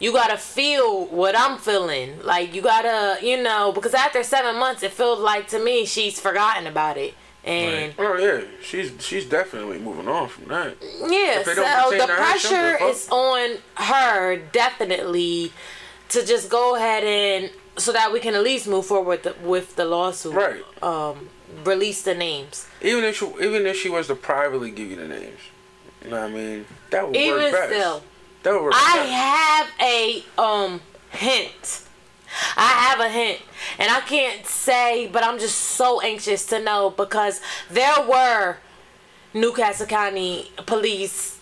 you 0.00 0.12
gotta 0.12 0.36
feel 0.36 1.06
what 1.06 1.36
I'm 1.36 1.58
feeling. 1.58 2.22
Like 2.22 2.54
you 2.54 2.62
gotta, 2.62 3.24
you 3.24 3.42
know, 3.42 3.72
because 3.72 3.94
after 3.94 4.22
seven 4.22 4.58
months, 4.58 4.82
it 4.82 4.92
feels 4.92 5.18
like 5.18 5.48
to 5.48 5.58
me 5.58 5.84
she's 5.84 6.20
forgotten 6.20 6.66
about 6.66 6.96
it. 6.96 7.14
And 7.44 7.94
Oh 7.98 8.16
yeah, 8.16 8.42
she's 8.62 8.92
she's 9.00 9.24
definitely 9.26 9.78
moving 9.78 10.08
on 10.08 10.28
from 10.28 10.46
that. 10.48 10.76
yeah, 11.08 11.42
so 11.42 11.54
the 11.54 11.54
to 11.54 11.62
her, 11.62 11.88
she 11.88 11.96
don't 11.96 12.08
pressure 12.08 12.48
give 12.48 12.74
a 12.74 12.78
fuck. 12.78 12.90
is 12.90 13.08
on 13.10 13.58
her 13.76 14.36
definitely 14.52 15.52
to 16.10 16.24
just 16.24 16.48
go 16.48 16.76
ahead 16.76 17.04
and 17.04 17.50
so 17.78 17.92
that 17.92 18.12
we 18.12 18.20
can 18.20 18.34
at 18.34 18.42
least 18.42 18.66
move 18.68 18.86
forward 18.86 19.08
with 19.08 19.22
the, 19.22 19.46
with 19.48 19.76
the 19.76 19.84
lawsuit. 19.84 20.34
Right. 20.34 20.62
Um, 20.82 21.30
release 21.64 22.02
the 22.02 22.14
names. 22.14 22.66
Even 22.82 23.04
if 23.04 23.16
she, 23.18 23.26
even 23.40 23.66
if 23.66 23.76
she 23.76 23.88
was 23.88 24.06
to 24.08 24.14
privately 24.14 24.70
give 24.70 24.90
you 24.90 24.96
the 24.96 25.08
names, 25.08 25.38
you 26.04 26.10
know 26.10 26.20
what 26.22 26.30
I 26.30 26.34
mean? 26.34 26.66
That 26.90 27.06
would 27.06 27.16
Even 27.16 27.38
work 27.42 27.52
best. 27.52 27.72
still. 27.72 28.02
that 28.42 28.52
would 28.52 28.62
work 28.64 28.74
I 28.76 28.96
best. 28.96 29.10
have 29.10 29.68
a 29.80 30.24
um 30.40 30.80
hint. 31.10 31.82
I 32.56 32.66
have 32.68 33.00
a 33.00 33.08
hint. 33.08 33.40
And 33.78 33.90
I 33.90 34.00
can't 34.00 34.46
say, 34.46 35.08
but 35.12 35.24
I'm 35.24 35.38
just 35.38 35.56
so 35.58 36.00
anxious 36.02 36.44
to 36.46 36.62
know 36.62 36.90
because 36.90 37.40
there 37.70 38.00
were 38.06 38.58
New 39.34 39.52
Castle 39.52 39.86
County 39.86 40.50
police 40.66 41.40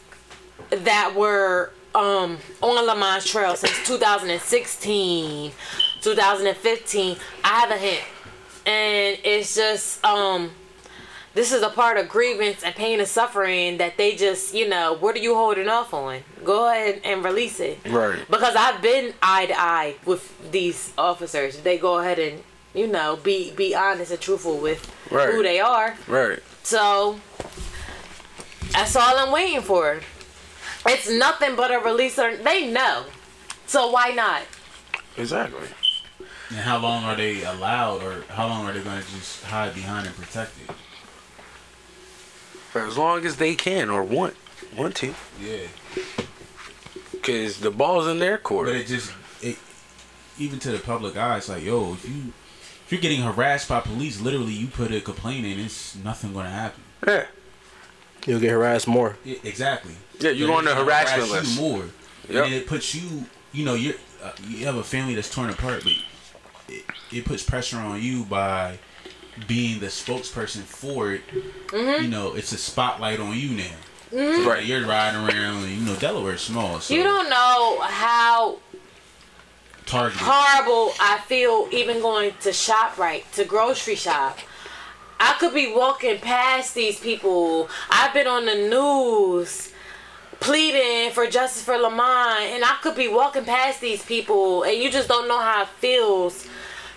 that 0.70 1.14
were 1.16 1.72
um 1.94 2.38
on 2.62 2.86
Lamont 2.86 3.24
Trail 3.26 3.56
since 3.56 3.86
2016 3.86 5.52
2015. 6.06 7.16
I 7.42 7.48
have 7.48 7.70
a 7.72 7.76
hint, 7.76 8.04
and 8.64 9.18
it's 9.24 9.56
just 9.56 10.04
um, 10.04 10.52
this 11.34 11.52
is 11.52 11.62
a 11.62 11.68
part 11.68 11.98
of 11.98 12.08
grievance 12.08 12.62
and 12.62 12.72
pain 12.76 13.00
and 13.00 13.08
suffering 13.08 13.78
that 13.78 13.96
they 13.96 14.14
just 14.14 14.54
you 14.54 14.68
know 14.68 14.92
what 14.94 15.16
are 15.16 15.18
you 15.18 15.34
holding 15.34 15.66
off 15.68 15.92
on? 15.92 16.20
Go 16.44 16.70
ahead 16.70 17.00
and 17.02 17.24
release 17.24 17.58
it. 17.58 17.80
Right. 17.88 18.20
Because 18.30 18.54
I've 18.54 18.80
been 18.80 19.14
eye 19.20 19.46
to 19.46 19.54
eye 19.60 19.96
with 20.04 20.32
these 20.52 20.92
officers. 20.96 21.58
They 21.62 21.76
go 21.76 21.98
ahead 21.98 22.20
and 22.20 22.44
you 22.72 22.86
know 22.86 23.16
be 23.16 23.50
be 23.50 23.74
honest 23.74 24.12
and 24.12 24.20
truthful 24.20 24.58
with 24.58 24.92
Right. 25.10 25.30
who 25.30 25.42
they 25.42 25.58
are. 25.58 25.96
Right. 26.06 26.38
So 26.62 27.18
that's 28.70 28.94
all 28.94 29.18
I'm 29.18 29.32
waiting 29.32 29.62
for. 29.62 29.98
It's 30.86 31.10
nothing 31.10 31.56
but 31.56 31.72
a 31.72 31.80
release. 31.80 32.16
Or, 32.16 32.36
they 32.36 32.70
know. 32.70 33.06
So 33.66 33.90
why 33.90 34.10
not? 34.10 34.42
Exactly. 35.16 35.66
And 36.48 36.58
how 36.58 36.78
long 36.78 37.04
are 37.04 37.16
they 37.16 37.42
allowed, 37.44 38.02
or 38.02 38.22
how 38.28 38.46
long 38.46 38.66
are 38.66 38.72
they 38.72 38.80
going 38.80 39.00
to 39.02 39.08
just 39.14 39.42
hide 39.44 39.74
behind 39.74 40.06
and 40.06 40.14
protect 40.16 40.52
it? 40.68 40.74
For 42.70 42.82
as 42.86 42.96
long 42.96 43.24
as 43.24 43.36
they 43.36 43.54
can 43.54 43.90
or 43.90 44.02
want 44.04 44.34
want 44.76 44.94
to, 44.96 45.14
Yeah. 45.40 45.66
because 47.12 47.60
the 47.60 47.70
ball's 47.70 48.06
in 48.06 48.18
their 48.18 48.36
court. 48.38 48.66
But 48.66 48.76
it 48.76 48.86
just, 48.86 49.12
it, 49.42 49.56
even 50.38 50.58
to 50.60 50.70
the 50.70 50.78
public 50.78 51.16
eye, 51.16 51.38
it's 51.38 51.48
like, 51.48 51.64
yo, 51.64 51.94
if 51.94 52.06
you 52.08 52.32
if 52.84 52.92
you're 52.92 53.00
getting 53.00 53.22
harassed 53.22 53.68
by 53.68 53.80
police, 53.80 54.20
literally, 54.20 54.52
you 54.52 54.68
put 54.68 54.92
a 54.92 55.00
complaint 55.00 55.44
in, 55.46 55.58
it's 55.58 55.96
nothing 55.96 56.32
going 56.32 56.44
to 56.46 56.52
happen. 56.52 56.82
yeah. 57.06 57.26
You'll 58.26 58.40
get 58.40 58.50
harassed 58.50 58.86
more. 58.88 59.16
I- 59.26 59.40
exactly. 59.44 59.94
Yeah, 60.20 60.30
you're 60.30 60.52
on 60.52 60.64
the 60.64 60.70
gonna 60.72 60.84
harassment 60.84 61.28
harass 61.28 61.44
list. 61.46 61.56
you 61.60 61.62
more, 61.62 61.84
Yep. 62.28 62.44
and 62.44 62.54
it 62.54 62.66
puts 62.66 62.94
you. 62.94 63.26
You 63.52 63.64
know, 63.64 63.74
you're 63.74 63.94
uh, 64.22 64.32
you 64.48 64.64
have 64.66 64.74
a 64.76 64.82
family 64.84 65.14
that's 65.14 65.30
torn 65.32 65.48
apart, 65.50 65.82
but 65.84 65.92
it, 66.68 66.84
it 67.12 67.24
puts 67.24 67.42
pressure 67.42 67.78
on 67.78 68.00
you 68.02 68.24
by 68.24 68.78
being 69.46 69.80
the 69.80 69.86
spokesperson 69.86 70.62
for 70.62 71.12
it. 71.12 71.22
Mm-hmm. 71.68 72.04
You 72.04 72.08
know, 72.08 72.34
it's 72.34 72.52
a 72.52 72.58
spotlight 72.58 73.20
on 73.20 73.36
you 73.36 73.50
now. 73.50 73.64
So, 74.10 74.48
Right. 74.48 74.64
You're 74.64 74.86
riding 74.86 75.20
around, 75.20 75.64
and 75.64 75.72
you 75.72 75.80
know 75.80 75.96
Delaware's 75.96 76.40
small, 76.40 76.80
so 76.80 76.94
You 76.94 77.02
don't 77.02 77.28
know 77.28 77.80
how 77.82 78.58
targeted. 79.84 80.22
horrible 80.24 80.94
I 81.00 81.18
feel 81.26 81.68
even 81.72 82.00
going 82.00 82.32
to 82.42 82.52
shop 82.52 82.98
right 82.98 83.30
to 83.32 83.44
grocery 83.44 83.96
shop. 83.96 84.38
I 85.18 85.34
could 85.40 85.54
be 85.54 85.72
walking 85.74 86.18
past 86.18 86.74
these 86.74 87.00
people. 87.00 87.68
I've 87.90 88.12
been 88.14 88.26
on 88.26 88.46
the 88.46 88.54
news 88.54 89.72
pleading 90.40 91.12
for 91.12 91.26
justice 91.26 91.64
for 91.64 91.76
Lamont, 91.76 92.42
and 92.42 92.64
I 92.64 92.76
could 92.82 92.94
be 92.94 93.08
walking 93.08 93.44
past 93.44 93.80
these 93.80 94.04
people, 94.04 94.62
and 94.62 94.76
you 94.76 94.90
just 94.90 95.08
don't 95.08 95.26
know 95.26 95.40
how 95.40 95.62
it 95.62 95.68
feels 95.68 96.46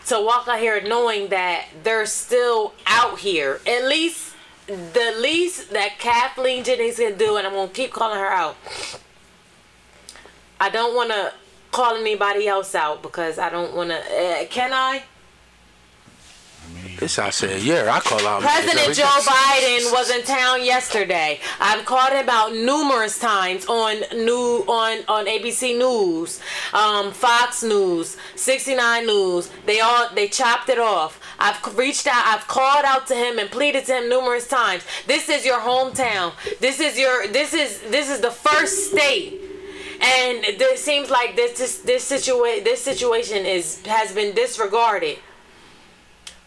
to 0.09 0.21
walk 0.21 0.47
out 0.47 0.59
here 0.59 0.81
knowing 0.81 1.29
that 1.29 1.67
they're 1.83 2.05
still 2.05 2.73
out 2.85 3.19
here. 3.19 3.61
At 3.65 3.85
least 3.85 4.35
the 4.67 5.15
least 5.19 5.71
that 5.71 5.97
Kathleen 5.97 6.63
Jennings 6.63 6.97
can 6.97 7.17
do, 7.17 7.37
and 7.37 7.47
I'm 7.47 7.53
gonna 7.53 7.71
keep 7.71 7.91
calling 7.91 8.19
her 8.19 8.27
out. 8.27 8.55
I 10.59 10.69
don't 10.69 10.93
want 10.93 11.09
to 11.09 11.33
call 11.71 11.95
anybody 11.95 12.47
else 12.47 12.75
out 12.75 13.01
because 13.01 13.39
I 13.39 13.49
don't 13.49 13.75
want 13.75 13.89
to. 13.89 13.97
Uh, 13.97 14.45
can 14.49 14.73
I? 14.73 15.03
This 16.99 17.17
I 17.17 17.29
said, 17.29 17.61
yeah, 17.61 17.89
I 17.95 18.01
call 18.01 18.27
out. 18.27 18.41
President 18.41 18.93
Joe 18.93 19.03
Biden 19.03 19.89
was 19.93 20.09
in 20.09 20.21
town 20.23 20.65
yesterday. 20.65 21.39
I've 21.57 21.85
called 21.85 22.11
him 22.11 22.27
out 22.27 22.53
numerous 22.53 23.17
times 23.17 23.65
on 23.67 24.01
new 24.13 24.65
on 24.67 25.05
on 25.07 25.25
ABC 25.25 25.77
News, 25.77 26.41
um, 26.73 27.13
Fox 27.13 27.63
News, 27.63 28.17
69 28.35 29.05
News. 29.07 29.49
They 29.65 29.79
all 29.79 30.09
they 30.13 30.27
chopped 30.27 30.67
it 30.67 30.77
off. 30.77 31.21
I've 31.39 31.77
reached 31.77 32.05
out. 32.05 32.21
I've 32.25 32.47
called 32.49 32.83
out 32.83 33.07
to 33.07 33.15
him 33.15 33.39
and 33.39 33.49
pleaded 33.49 33.85
to 33.85 33.95
him 33.95 34.09
numerous 34.09 34.49
times. 34.49 34.83
This 35.07 35.29
is 35.29 35.45
your 35.45 35.61
hometown. 35.61 36.33
This 36.59 36.81
is 36.81 36.99
your 36.99 37.27
this 37.27 37.53
is 37.53 37.79
this 37.83 38.09
is 38.09 38.19
the 38.19 38.31
first 38.31 38.91
state. 38.91 39.39
And 40.01 40.43
it 40.43 40.79
seems 40.79 41.09
like 41.09 41.37
this 41.37 41.57
this 41.57 41.77
this 41.77 42.11
situa- 42.11 42.63
this 42.65 42.83
situation 42.83 43.45
is 43.45 43.85
has 43.85 44.11
been 44.11 44.35
disregarded. 44.35 45.19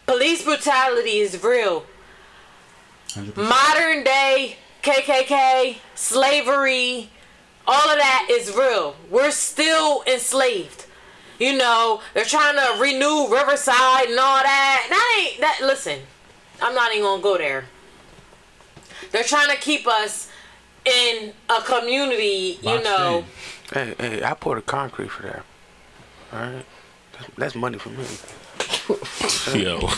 Police 0.05 0.43
brutality 0.43 1.19
is 1.19 1.41
real. 1.43 1.85
100%. 3.09 3.37
Modern 3.37 4.03
day 4.03 4.57
KKK, 4.81 5.77
slavery, 5.95 7.09
all 7.65 7.89
of 7.89 7.97
that 7.97 8.27
is 8.29 8.53
real. 8.55 8.95
We're 9.09 9.31
still 9.31 10.03
enslaved. 10.05 10.85
You 11.39 11.57
know, 11.57 12.01
they're 12.13 12.25
trying 12.25 12.55
to 12.55 12.81
renew 12.81 13.27
Riverside 13.33 14.07
and 14.09 14.19
all 14.19 14.43
that. 14.43 14.85
That 14.89 15.27
ain't 15.31 15.41
that 15.41 15.59
listen. 15.61 15.99
I'm 16.61 16.75
not 16.75 16.91
even 16.91 17.03
gonna 17.03 17.21
go 17.21 17.37
there. 17.37 17.65
They're 19.11 19.23
trying 19.23 19.49
to 19.49 19.57
keep 19.57 19.87
us 19.87 20.29
in 20.85 21.33
a 21.49 21.61
community, 21.61 22.57
you 22.61 22.63
Boxed 22.63 22.83
know. 22.83 23.25
in. 23.73 23.95
Hey, 23.95 23.95
hey, 23.97 24.23
I 24.23 24.33
poured 24.33 24.57
a 24.59 24.61
concrete 24.61 25.09
for 25.09 25.23
that. 25.23 25.45
All 26.33 26.39
right, 26.39 26.65
that's, 27.13 27.29
that's 27.37 27.55
money 27.55 27.77
for 27.77 27.89
me. 27.89 28.05
Yo. 29.55 29.89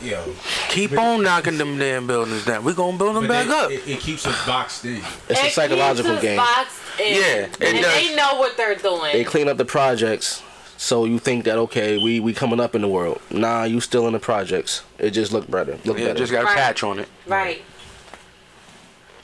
Yo, 0.00 0.34
Keep 0.70 0.98
on 0.98 1.22
knocking 1.22 1.58
them 1.58 1.78
damn 1.78 2.08
buildings 2.08 2.44
down. 2.44 2.64
We 2.64 2.74
gonna 2.74 2.98
build 2.98 3.14
them 3.14 3.28
but 3.28 3.46
back 3.46 3.46
it, 3.46 3.52
up. 3.52 3.70
It, 3.70 3.88
it 3.88 4.00
keeps 4.00 4.26
us 4.26 4.44
boxed 4.46 4.84
in. 4.84 5.00
It's 5.28 5.40
a 5.40 5.50
psychological 5.50 6.10
keeps 6.14 6.18
us 6.18 6.22
game. 6.22 6.36
boxed 6.38 6.80
in. 6.98 7.14
Yeah, 7.14 7.20
it 7.46 7.60
and 7.60 7.78
does. 7.82 7.94
they 7.94 8.16
know 8.16 8.36
what 8.38 8.56
they're 8.56 8.74
doing. 8.74 9.12
They 9.12 9.22
clean 9.22 9.48
up 9.48 9.58
the 9.58 9.64
projects, 9.64 10.42
so 10.76 11.04
you 11.04 11.20
think 11.20 11.44
that 11.44 11.56
okay, 11.56 12.02
we 12.02 12.18
we 12.18 12.32
coming 12.34 12.58
up 12.58 12.74
in 12.74 12.82
the 12.82 12.88
world. 12.88 13.20
Nah, 13.30 13.62
you 13.62 13.80
still 13.80 14.08
in 14.08 14.12
the 14.12 14.18
projects. 14.18 14.82
It 14.98 15.10
just 15.12 15.30
look 15.32 15.48
better. 15.48 15.78
Look 15.84 15.98
yeah, 15.98 16.06
better. 16.06 16.18
just 16.18 16.32
got 16.32 16.42
a 16.42 16.46
Right. 16.46 16.56
patch 16.56 16.82
on 16.82 16.98
it. 16.98 17.08
right. 17.28 17.62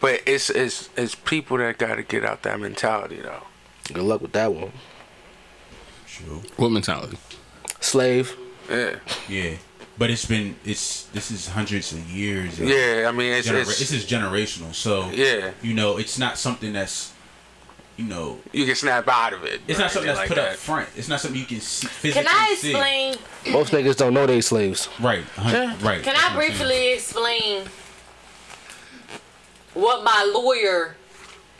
But 0.00 0.20
it's 0.26 0.48
it's 0.48 0.90
it's 0.96 1.16
people 1.16 1.56
that 1.58 1.76
got 1.78 1.96
to 1.96 2.04
get 2.04 2.24
out 2.24 2.42
that 2.44 2.60
mentality 2.60 3.16
though. 3.20 3.42
Good 3.92 4.04
luck 4.04 4.20
with 4.20 4.32
that 4.32 4.52
one. 4.54 4.70
True. 6.06 6.42
What 6.56 6.70
mentality? 6.70 7.18
Slave. 7.80 8.36
Yeah, 8.68 8.96
Yeah, 9.28 9.56
but 9.98 10.10
it's 10.10 10.24
been 10.26 10.56
it's 10.64 11.04
this 11.06 11.30
is 11.30 11.48
hundreds 11.48 11.92
of 11.92 12.08
years. 12.10 12.58
Of 12.60 12.68
yeah. 12.68 13.06
I 13.08 13.12
mean, 13.12 13.32
it's, 13.32 13.46
genera- 13.46 13.62
it's 13.62 13.78
this 13.78 13.92
is 13.92 14.04
generational. 14.04 14.74
So 14.74 15.10
yeah. 15.10 15.52
you 15.62 15.74
know, 15.74 15.96
it's 15.98 16.18
not 16.18 16.38
something 16.38 16.72
that's 16.72 17.12
you 17.96 18.04
know, 18.04 18.38
You 18.52 18.64
can 18.64 18.76
snap 18.76 19.08
out 19.08 19.32
of 19.32 19.42
it. 19.44 19.60
it's 19.66 19.76
not 19.80 19.90
something 19.90 20.06
that's 20.06 20.20
anything 20.20 20.36
put 20.36 20.42
like 20.44 20.52
up 20.52 20.58
front. 20.58 20.88
It's 20.96 21.08
not 21.08 21.18
something 21.20 21.40
you 21.40 21.46
can 21.46 21.60
see 21.60 21.88
physically 21.88 22.28
Can 22.28 22.32
I 22.32 22.54
see. 22.54 22.70
explain? 22.70 23.16
Most 23.52 23.72
niggas 23.72 23.96
don't 23.96 24.14
know 24.14 24.24
they 24.24 24.40
slaves. 24.40 24.88
Right, 25.00 25.24
a 25.36 25.40
hun- 25.40 25.78
right. 25.80 26.00
Can 26.04 26.14
that's 26.14 26.24
I 26.32 26.36
what 26.36 26.44
I'm 26.44 26.52
saying. 26.52 26.58
briefly 26.68 26.92
explain 26.92 27.64
what 29.74 30.04
my 30.04 30.30
lawyer 30.34 30.94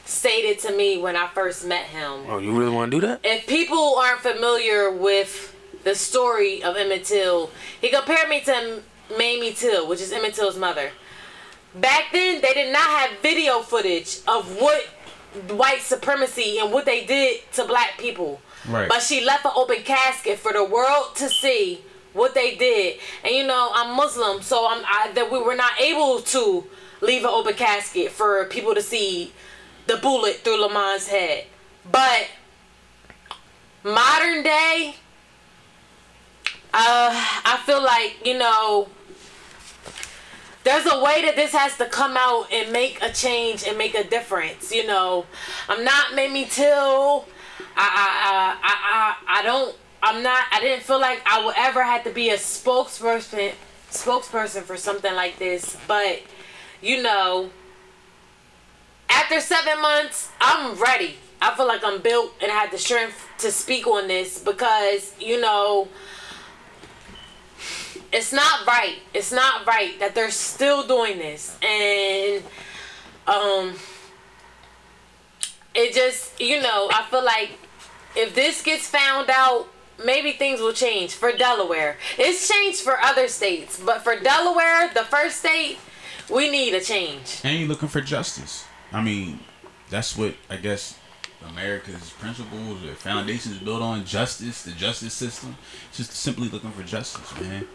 stated 0.04 0.58
to 0.60 0.76
me 0.76 0.98
when 0.98 1.16
I 1.16 1.26
first 1.28 1.66
met 1.66 1.86
him? 1.86 2.20
Oh, 2.28 2.38
you 2.38 2.56
really 2.56 2.70
want 2.70 2.90
to 2.92 3.00
do 3.00 3.06
that? 3.06 3.20
If 3.24 3.46
people 3.48 3.96
aren't 3.98 4.20
familiar 4.20 4.90
with 4.92 5.54
the 5.88 5.94
story 5.94 6.62
of 6.62 6.76
Emmett 6.76 7.04
Till, 7.04 7.50
he 7.80 7.88
compared 7.88 8.28
me 8.28 8.40
to 8.42 8.82
Mamie 9.10 9.52
Till, 9.52 9.88
which 9.88 10.02
is 10.02 10.12
Emmett 10.12 10.34
Till's 10.34 10.58
mother. 10.58 10.90
Back 11.74 12.12
then, 12.12 12.42
they 12.42 12.52
did 12.52 12.72
not 12.72 12.86
have 12.86 13.18
video 13.20 13.60
footage 13.60 14.18
of 14.28 14.60
what 14.60 14.82
white 15.48 15.80
supremacy 15.80 16.58
and 16.58 16.72
what 16.72 16.84
they 16.84 17.06
did 17.06 17.40
to 17.52 17.64
black 17.64 17.98
people. 17.98 18.40
Right. 18.68 18.88
But 18.88 19.00
she 19.00 19.24
left 19.24 19.46
an 19.46 19.52
open 19.56 19.82
casket 19.82 20.38
for 20.38 20.52
the 20.52 20.64
world 20.64 21.16
to 21.16 21.28
see 21.28 21.80
what 22.12 22.34
they 22.34 22.54
did. 22.56 22.98
And 23.24 23.34
you 23.34 23.46
know, 23.46 23.70
I'm 23.74 23.96
Muslim, 23.96 24.42
so 24.42 24.66
I'm 24.68 24.84
I, 24.84 25.12
that 25.14 25.32
we 25.32 25.38
were 25.38 25.54
not 25.54 25.80
able 25.80 26.20
to 26.20 26.66
leave 27.00 27.22
an 27.22 27.30
open 27.30 27.54
casket 27.54 28.10
for 28.10 28.44
people 28.46 28.74
to 28.74 28.82
see 28.82 29.32
the 29.86 29.96
bullet 29.96 30.36
through 30.36 30.60
Lamont's 30.60 31.08
head. 31.08 31.46
But 31.90 32.28
modern 33.84 34.42
day, 34.42 34.96
uh, 36.74 37.10
I 37.44 37.60
feel 37.64 37.82
like 37.82 38.16
you 38.24 38.38
know. 38.38 38.88
There's 40.64 40.84
a 40.84 41.02
way 41.02 41.22
that 41.22 41.34
this 41.34 41.52
has 41.52 41.78
to 41.78 41.86
come 41.86 42.16
out 42.18 42.52
and 42.52 42.70
make 42.72 43.00
a 43.00 43.10
change 43.10 43.64
and 43.66 43.78
make 43.78 43.94
a 43.94 44.04
difference. 44.04 44.70
You 44.70 44.86
know, 44.86 45.24
I'm 45.68 45.82
not 45.82 46.14
Mamie 46.14 46.44
Till. 46.44 47.24
I 47.76 48.56
I 48.58 48.58
I 48.62 49.16
I, 49.32 49.40
I 49.40 49.42
don't. 49.42 49.74
I'm 50.02 50.22
not. 50.22 50.44
I 50.52 50.60
didn't 50.60 50.82
feel 50.82 51.00
like 51.00 51.22
I 51.24 51.44
would 51.44 51.54
ever 51.56 51.82
have 51.82 52.04
to 52.04 52.10
be 52.10 52.30
a 52.30 52.36
spokesperson 52.36 53.52
spokesperson 53.90 54.62
for 54.62 54.76
something 54.76 55.14
like 55.14 55.38
this. 55.38 55.76
But 55.86 56.20
you 56.82 57.02
know, 57.02 57.50
after 59.08 59.40
seven 59.40 59.80
months, 59.80 60.30
I'm 60.40 60.78
ready. 60.80 61.16
I 61.40 61.54
feel 61.54 61.66
like 61.66 61.82
I'm 61.84 62.00
built 62.00 62.32
and 62.42 62.50
I 62.50 62.54
had 62.54 62.70
the 62.72 62.78
strength 62.78 63.26
to 63.38 63.50
speak 63.52 63.86
on 63.86 64.08
this 64.08 64.42
because 64.42 65.14
you 65.20 65.40
know 65.40 65.88
it's 68.12 68.32
not 68.32 68.66
right. 68.66 68.96
It's 69.14 69.32
not 69.32 69.66
right 69.66 69.98
that 70.00 70.14
they're 70.14 70.30
still 70.30 70.86
doing 70.86 71.18
this, 71.18 71.56
and 71.62 72.42
um, 73.26 73.74
it 75.74 75.94
just 75.94 76.40
you 76.40 76.60
know 76.60 76.88
I 76.92 77.06
feel 77.10 77.24
like 77.24 77.50
if 78.16 78.34
this 78.34 78.62
gets 78.62 78.88
found 78.88 79.30
out 79.30 79.68
maybe 80.04 80.32
things 80.32 80.60
will 80.60 80.72
change 80.72 81.14
for 81.14 81.32
Delaware. 81.32 81.96
It's 82.18 82.48
changed 82.48 82.80
for 82.80 83.00
other 83.00 83.28
states, 83.28 83.80
but 83.84 84.02
for 84.02 84.18
Delaware, 84.18 84.90
the 84.94 85.04
first 85.04 85.38
state, 85.38 85.78
we 86.30 86.50
need 86.50 86.74
a 86.74 86.80
change. 86.80 87.40
And 87.44 87.58
you're 87.58 87.68
looking 87.68 87.88
for 87.88 88.00
justice. 88.00 88.64
I 88.92 89.02
mean, 89.02 89.40
that's 89.90 90.16
what 90.16 90.34
I 90.48 90.56
guess 90.56 90.98
America's 91.46 92.10
principles 92.10 92.84
or 92.84 92.94
foundations 92.94 93.58
built 93.58 93.82
on 93.82 94.04
justice, 94.04 94.62
the 94.62 94.72
justice 94.72 95.14
system. 95.14 95.56
It's 95.88 95.98
just 95.98 96.12
simply 96.12 96.48
looking 96.48 96.70
for 96.72 96.82
justice, 96.82 97.40
man. 97.40 97.66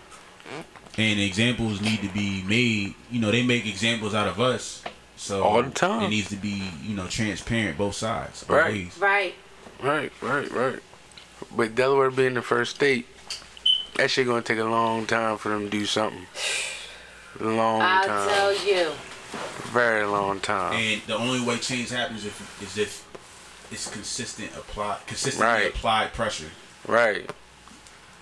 And 0.98 1.20
examples 1.20 1.82
need 1.82 2.02
to 2.02 2.10
be 2.10 2.44
made. 2.44 2.94
You 3.10 3.20
know, 3.20 3.32
they 3.32 3.42
make 3.44 3.66
examples 3.66 4.14
out 4.14 4.28
of 4.28 4.40
us. 4.40 4.84
So 5.16 5.44
All 5.44 5.64
the 5.64 5.72
time. 5.72 6.04
It 6.04 6.10
needs 6.10 6.30
to 6.30 6.36
be, 6.36 6.70
you 6.84 6.96
know, 6.96 7.08
transparent 7.08 7.78
both 7.78 7.96
sides. 7.96 8.46
Right. 8.48 8.72
ways. 8.74 8.98
Right. 9.00 9.34
Right, 9.82 10.12
right, 10.22 10.52
right. 10.52 10.80
But 11.56 11.76
Delaware 11.76 12.12
being 12.12 12.36
the 12.36 12.42
first 12.42 12.76
state, 12.76 13.08
that 13.96 14.10
shit 14.12 14.28
gonna 14.28 14.42
take 14.42 14.60
a 14.60 14.64
long 14.64 15.06
time 15.06 15.38
for 15.38 15.50
them 15.50 15.66
to 15.66 15.70
do 15.70 15.86
something. 15.86 16.26
Long 17.40 17.82
I'll 17.82 18.06
time. 18.06 18.30
tell 18.30 18.66
you. 18.66 18.92
Very 19.72 20.06
long 20.06 20.40
time. 20.40 20.74
And 20.74 21.02
the 21.08 21.16
only 21.16 21.42
way 21.42 21.58
change 21.58 21.90
happens 21.90 22.26
if 22.26 22.62
is 22.62 22.78
if 22.78 23.06
it's 23.72 23.90
consistent 23.90 24.52
apply 24.56 25.00
consistently 25.08 25.48
Right. 25.48 25.70
applied 25.74 26.14
pressure. 26.14 26.52
Right. 26.88 27.30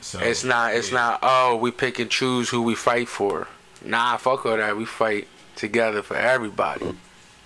So 0.01 0.19
It's 0.19 0.43
not. 0.43 0.73
It's 0.75 0.89
yeah. 0.91 0.97
not. 0.97 1.19
Oh, 1.23 1.55
we 1.55 1.71
pick 1.71 1.99
and 1.99 2.09
choose 2.09 2.49
who 2.49 2.61
we 2.61 2.75
fight 2.75 3.07
for. 3.07 3.47
Nah, 3.83 4.17
fuck 4.17 4.45
all 4.45 4.57
that. 4.57 4.75
We 4.77 4.85
fight 4.85 5.27
together 5.55 6.01
for 6.01 6.15
everybody. 6.17 6.95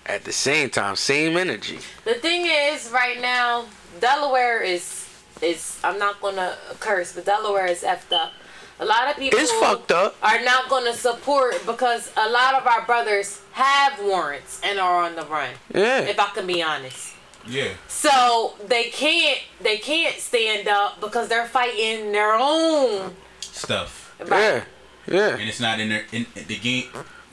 At 0.04 0.24
the 0.24 0.32
same 0.32 0.70
time, 0.70 0.94
same 0.96 1.36
energy. 1.36 1.78
The 2.04 2.14
thing 2.14 2.46
is, 2.46 2.90
right 2.92 3.20
now, 3.20 3.66
Delaware 4.00 4.60
is 4.62 5.02
is 5.42 5.78
I'm 5.84 5.98
not 5.98 6.20
gonna 6.20 6.56
curse, 6.80 7.12
but 7.12 7.24
Delaware 7.26 7.66
is 7.66 7.82
effed 7.82 8.12
up. 8.12 8.32
A 8.78 8.84
lot 8.84 9.08
of 9.10 9.16
people 9.16 9.38
It's 9.38 9.50
fucked 9.52 9.90
up. 9.90 10.16
are 10.22 10.42
not 10.44 10.68
gonna 10.68 10.92
support 10.92 11.54
because 11.66 12.12
a 12.16 12.28
lot 12.28 12.54
of 12.54 12.66
our 12.66 12.84
brothers 12.84 13.40
have 13.52 13.98
warrants 14.02 14.60
and 14.62 14.78
are 14.78 15.02
on 15.04 15.16
the 15.16 15.24
run. 15.24 15.50
Yeah. 15.74 16.00
If 16.00 16.20
I 16.20 16.26
can 16.34 16.46
be 16.46 16.62
honest. 16.62 17.14
Yeah. 17.48 17.68
So 17.88 18.54
they 18.66 18.84
can't 18.90 19.40
they 19.60 19.78
can't 19.78 20.16
stand 20.18 20.68
up 20.68 21.00
because 21.00 21.28
they're 21.28 21.46
fighting 21.46 22.12
their 22.12 22.34
own. 22.34 23.14
Stuff. 23.40 24.14
Yeah. 24.26 24.64
Yeah. 25.06 25.28
And 25.36 25.42
it's 25.48 25.60
not 25.60 25.78
in 25.80 25.88
their 25.88 26.04
in 26.12 26.26
the 26.34 26.56
game 26.58 26.84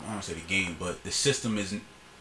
I 0.08 0.12
don't 0.14 0.24
say 0.24 0.34
the 0.34 0.42
game, 0.42 0.76
but 0.80 1.02
the 1.04 1.12
system 1.12 1.58
is 1.58 1.74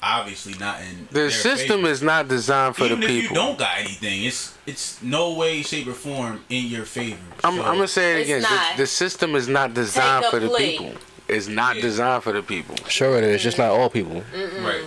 obviously 0.02 0.54
not 0.54 0.80
in 0.80 1.06
The 1.08 1.14
their 1.14 1.30
system 1.30 1.78
favor. 1.80 1.88
is 1.90 2.02
not 2.02 2.28
designed 2.28 2.76
for 2.76 2.84
Even 2.84 3.00
the 3.00 3.06
if 3.06 3.10
people. 3.12 3.36
you 3.36 3.42
don't 3.42 3.58
got 3.58 3.78
anything, 3.78 4.24
it's 4.24 4.56
it's 4.66 5.02
no 5.02 5.34
way, 5.34 5.62
shape, 5.62 5.86
or 5.88 5.92
form 5.92 6.44
in 6.48 6.66
your 6.66 6.84
favor. 6.84 7.18
I'm, 7.44 7.56
So, 7.56 7.62
I'm 7.62 7.74
gonna 7.74 7.88
say 7.88 8.20
it 8.20 8.24
again. 8.24 8.42
The, 8.42 8.82
the 8.82 8.86
system 8.86 9.34
is 9.34 9.48
not 9.48 9.74
designed 9.74 10.26
for 10.26 10.38
the 10.40 10.48
plea. 10.48 10.78
people. 10.78 10.92
It's 11.28 11.46
not 11.48 11.76
Yeah. 11.76 11.82
designed 11.82 12.22
for 12.24 12.32
the 12.32 12.42
people. 12.42 12.76
Sure 12.88 13.16
it 13.18 13.24
is. 13.24 13.42
Just 13.42 13.58
not 13.58 13.70
all 13.70 13.90
people. 13.90 14.22
right. 14.60 14.84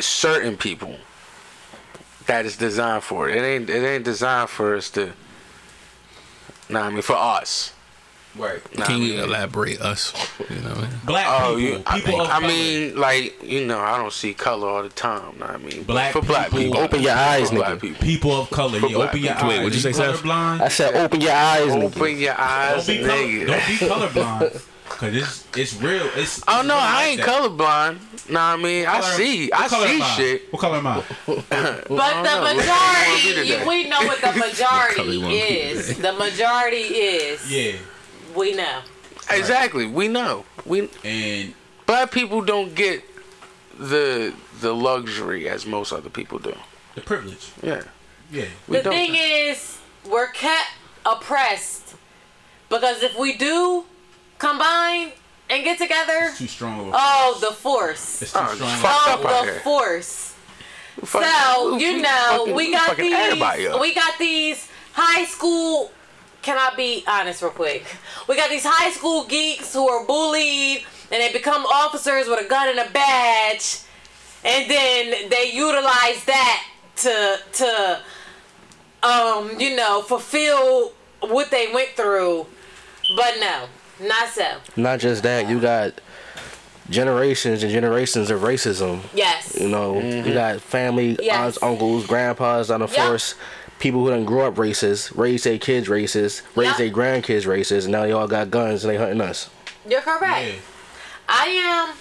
Certain 0.00 0.56
people. 0.56 0.96
That 2.26 2.44
is 2.44 2.56
designed 2.56 3.04
for 3.04 3.28
it. 3.28 3.36
It 3.36 3.42
ain't. 3.42 3.70
It 3.70 3.84
ain't 3.84 4.04
designed 4.04 4.50
for 4.50 4.74
us 4.76 4.90
to. 4.90 5.12
Nah, 6.68 6.86
I 6.86 6.90
mean 6.90 7.02
for 7.02 7.14
us. 7.16 7.72
Right. 8.34 8.60
Nah, 8.76 8.84
I 8.84 8.86
Can 8.88 9.00
you 9.00 9.14
mean- 9.14 9.20
elaborate 9.20 9.80
us? 9.80 10.12
You 10.50 10.56
know, 10.56 10.68
what 10.70 10.78
I 10.78 10.80
mean? 10.82 10.90
Black 11.06 11.26
Oh, 11.30 11.56
people, 11.56 11.60
you, 11.60 11.82
I, 11.86 12.00
people 12.00 12.20
of 12.20 12.28
I 12.28 12.40
mean, 12.40 12.96
like 12.96 13.42
you 13.42 13.64
know, 13.64 13.78
I 13.80 13.96
don't 13.96 14.12
see 14.12 14.34
color 14.34 14.68
all 14.68 14.82
the 14.82 14.90
time. 14.90 15.38
Know 15.38 15.46
what 15.46 15.54
I 15.54 15.56
mean, 15.58 15.84
Black 15.84 16.12
for 16.12 16.20
black 16.20 16.50
people- 16.50 16.64
people, 16.64 16.80
Open 16.80 17.00
your 17.02 17.14
eyes, 17.14 17.50
nigga. 17.50 17.80
people. 17.80 18.02
people 18.04 18.32
of 18.32 18.50
color. 18.50 18.78
For 18.80 18.88
You 18.88 19.00
open 19.02 19.20
your 19.22 19.32
people. 19.34 19.48
eyes. 19.48 19.56
Wait, 19.56 19.58
what'd 19.64 19.74
you 19.74 19.80
say, 19.80 19.92
Seth? 19.92 20.16
colorblind? 20.22 20.60
I 20.60 20.68
said 20.68 20.94
open 20.96 21.20
your 21.22 21.32
eyes, 21.32 21.68
nigga. 21.72 21.84
Open 21.96 22.18
your 22.18 22.38
eyes, 22.38 22.86
Don't 22.86 22.96
be, 22.98 23.02
color, 23.04 23.22
nigga. 23.22 23.46
don't 23.46 23.66
be 24.10 24.20
colorblind. 24.20 24.62
Cause 24.96 25.14
it's 25.14 25.46
it's 25.56 25.74
real. 25.82 26.08
It's. 26.14 26.42
Oh 26.48 26.60
it's 26.60 26.68
no, 26.68 26.74
I 26.76 26.94
like 26.94 27.06
ain't 27.08 27.20
that. 27.20 27.28
colorblind. 27.28 28.30
Nah, 28.30 28.54
I 28.54 28.56
mean, 28.56 28.86
I 28.86 29.00
see, 29.16 29.48
what 29.48 29.60
I 29.60 29.68
color 29.68 29.86
see 29.88 29.94
am 29.96 30.02
I? 30.02 30.06
shit. 30.16 30.52
What 30.52 30.60
color 30.60 30.76
am 30.78 30.86
I? 30.86 31.04
But 31.26 31.48
the 31.50 31.62
know. 31.62 31.84
What- 31.88 31.88
what 31.88 32.24
you 32.24 32.40
want 32.40 32.56
me 32.56 32.62
to 32.62 33.36
majority, 33.36 33.48
do? 33.58 33.68
we 33.68 33.88
know 33.88 34.00
what 34.06 34.20
the 34.20 34.32
majority 34.46 35.02
you 35.02 35.20
want 35.20 35.32
me 35.34 35.40
to 35.40 35.46
is. 35.46 35.98
The 35.98 36.12
majority 36.14 36.76
is. 36.78 37.50
Yeah. 37.52 37.72
We 38.34 38.54
know. 38.54 38.80
Exactly, 39.30 39.86
we 39.86 40.08
know. 40.08 40.44
We 40.64 40.88
And 41.04 41.54
black 41.86 42.10
people 42.10 42.40
don't 42.42 42.74
get 42.74 43.04
the 43.78 44.32
the 44.60 44.74
luxury 44.74 45.48
as 45.48 45.66
most 45.66 45.92
other 45.92 46.08
people 46.10 46.38
do. 46.38 46.54
the 46.94 47.02
privilege. 47.02 47.52
Yeah, 47.62 47.82
Yeah. 48.30 48.46
we 48.66 48.78
the 48.78 48.82
don't. 48.84 48.92
thing 48.94 49.14
is, 49.14 49.78
we're 50.08 50.28
kept 50.28 50.70
oppressed 51.04 51.96
because 52.70 53.02
if 53.02 53.18
we 53.18 53.36
do 53.36 53.84
combine 54.38 55.12
and 55.48 55.62
get 55.64 55.78
together, 55.78 56.32
Too 56.36 56.46
strong 56.48 56.80
of 56.80 56.88
a 56.88 56.90
oh, 56.94 57.38
the 57.40 57.52
force. 57.54 58.22
It's 58.22 58.32
too 58.32 58.38
Oh, 58.42 58.54
strong. 58.54 58.76
fuck. 58.78 59.08
Up 59.08 59.20
out 59.20 59.26
Oh, 59.26 59.44
here. 59.44 59.54
the 59.54 59.60
force. 59.60 60.34
Fuck- 61.04 61.22
So 61.24 61.76
you 61.78 61.98
know, 61.98 62.08
fucking- 62.38 62.54
we 62.54 62.66
we 62.68 62.72
got 62.72 62.96
these. 62.96 63.80
We 63.80 63.94
got 63.94 64.18
these 64.18 64.68
high 64.92 65.24
school. 65.26 65.92
Can 66.42 66.56
I 66.58 66.74
be 66.76 67.04
honest 67.08 67.42
real 67.42 67.50
quick? 67.50 67.84
We 68.28 68.36
got 68.36 68.50
these 68.50 68.64
high 68.64 68.90
school 68.92 69.24
geeks 69.24 69.72
who 69.72 69.88
are 69.88 70.04
bullied 70.06 70.84
and 71.10 71.20
they 71.22 71.32
become 71.32 71.66
officers 71.66 72.28
with 72.28 72.40
a 72.44 72.48
gun 72.48 72.68
and 72.68 72.78
a 72.78 72.90
badge, 72.90 73.78
and 74.44 74.70
then 74.70 75.28
they 75.28 75.50
utilize 75.52 76.24
that 76.24 76.64
to 76.96 77.38
to 77.52 78.00
um 79.02 79.58
you 79.60 79.76
know 79.76 80.02
fulfill 80.02 80.92
what 81.20 81.50
they 81.50 81.72
went 81.72 81.90
through. 81.90 82.46
But 83.16 83.34
no, 83.40 83.66
not 84.00 84.28
so. 84.28 84.58
Not 84.76 85.00
just 85.00 85.22
that, 85.22 85.48
you 85.48 85.60
got 85.60 85.94
generations 86.90 87.62
and 87.62 87.72
generations 87.72 88.30
of 88.30 88.40
racism. 88.42 89.02
Yes. 89.14 89.58
You 89.58 89.68
know, 89.68 89.94
you 89.96 90.00
mm-hmm. 90.22 90.32
got 90.32 90.60
family, 90.60 91.16
Yes. 91.20 91.36
aunts, 91.36 91.62
uncles, 91.62 92.06
grandpas 92.06 92.70
on 92.70 92.80
the 92.80 92.86
Yep. 92.88 92.96
force. 92.96 93.34
People 93.78 94.04
who 94.04 94.10
didn't 94.10 94.24
grow 94.26 94.46
up 94.46 94.54
racist, 94.54 95.16
raised 95.16 95.44
their 95.44 95.58
kids 95.58 95.88
racist, 95.88 96.42
raised 96.54 96.78
Yep. 96.78 96.78
their 96.78 96.90
grandkids 96.90 97.44
racist, 97.44 97.84
and 97.84 97.92
now 97.92 98.02
they 98.02 98.12
all 98.12 98.28
got 98.28 98.50
guns 98.50 98.84
and 98.84 98.92
they 98.92 98.96
hunting 98.96 99.20
us. 99.20 99.50
You're 99.88 100.00
correct. 100.00 100.46
Yeah. 100.46 100.54
I 101.28 101.46
am 101.48 101.94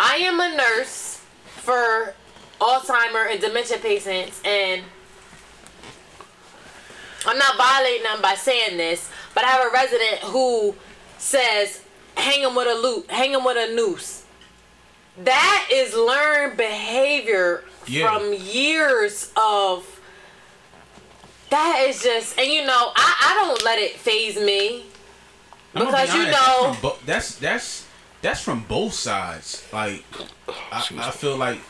I 0.00 0.16
am 0.16 0.38
a 0.38 0.56
nurse 0.56 1.20
for 1.56 2.14
Alzheimer 2.60 3.30
and 3.30 3.40
dementia 3.40 3.78
patients 3.78 4.40
and 4.44 4.82
I'm 7.26 7.36
not 7.36 7.56
violating 7.56 8.04
them 8.04 8.22
by 8.22 8.34
saying 8.34 8.76
this, 8.76 9.10
but 9.38 9.44
I 9.44 9.50
have 9.50 9.66
a 9.66 9.70
resident 9.72 10.18
who 10.32 10.74
says 11.16 11.80
hang 12.16 12.42
him 12.42 12.56
with 12.56 12.66
a 12.66 12.74
loop, 12.74 13.08
hang 13.08 13.30
him 13.30 13.44
with 13.44 13.56
a 13.56 13.72
noose. 13.72 14.24
That 15.18 15.68
is 15.72 15.94
learned 15.94 16.56
behavior 16.56 17.62
Yeah. 17.86 18.08
from 18.18 18.32
years 18.34 19.32
of 19.40 20.00
that 21.50 21.84
is 21.88 22.02
just 22.02 22.36
and 22.36 22.48
you 22.48 22.66
know, 22.66 22.90
I, 22.96 23.14
I 23.20 23.44
don't 23.44 23.64
let 23.64 23.78
it 23.78 23.92
phase 23.92 24.34
me. 24.36 24.86
I'm 25.72 25.82
be 25.82 25.86
Because 25.86 26.12
you 26.14 26.24
know- 26.24 26.32
that's 26.32 26.64
from 26.64 26.76
bo- 26.82 26.98
that's 27.06 27.34
that's 27.36 27.86
that's 28.22 28.40
from 28.40 28.64
both 28.64 28.92
sides. 28.94 29.64
Like 29.72 30.04
I, 30.72 30.84
I 30.98 31.10
feel 31.12 31.36
like 31.36 31.60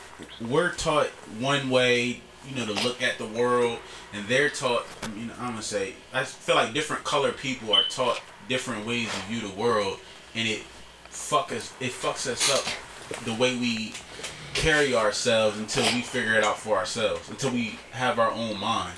we're 0.41 0.73
taught 0.73 1.09
one 1.37 1.69
way, 1.69 2.21
you 2.47 2.55
know, 2.55 2.65
to 2.65 2.83
look 2.83 3.03
at 3.03 3.19
the 3.19 3.27
world, 3.27 3.77
and 4.13 4.27
they're 4.27 4.49
taught. 4.49 4.85
You 5.17 5.25
know, 5.27 5.33
I'm 5.39 5.49
gonna 5.51 5.61
say 5.61 5.93
I 6.13 6.23
feel 6.23 6.55
like 6.55 6.73
different 6.73 7.03
colored 7.03 7.37
people 7.37 7.73
are 7.73 7.83
taught 7.83 8.21
different 8.47 8.85
ways 8.85 9.09
to 9.13 9.19
view 9.27 9.41
the 9.47 9.53
world, 9.55 9.99
and 10.35 10.47
it 10.47 10.61
fuck 11.09 11.51
us. 11.51 11.73
It 11.79 11.91
fucks 11.91 12.27
us 12.27 12.49
up 12.53 13.23
the 13.25 13.33
way 13.33 13.55
we 13.55 13.93
carry 14.53 14.95
ourselves 14.95 15.57
until 15.57 15.83
we 15.93 16.01
figure 16.01 16.33
it 16.35 16.43
out 16.43 16.57
for 16.57 16.77
ourselves, 16.77 17.29
until 17.29 17.51
we 17.51 17.77
have 17.91 18.19
our 18.19 18.31
own 18.31 18.59
mind. 18.59 18.93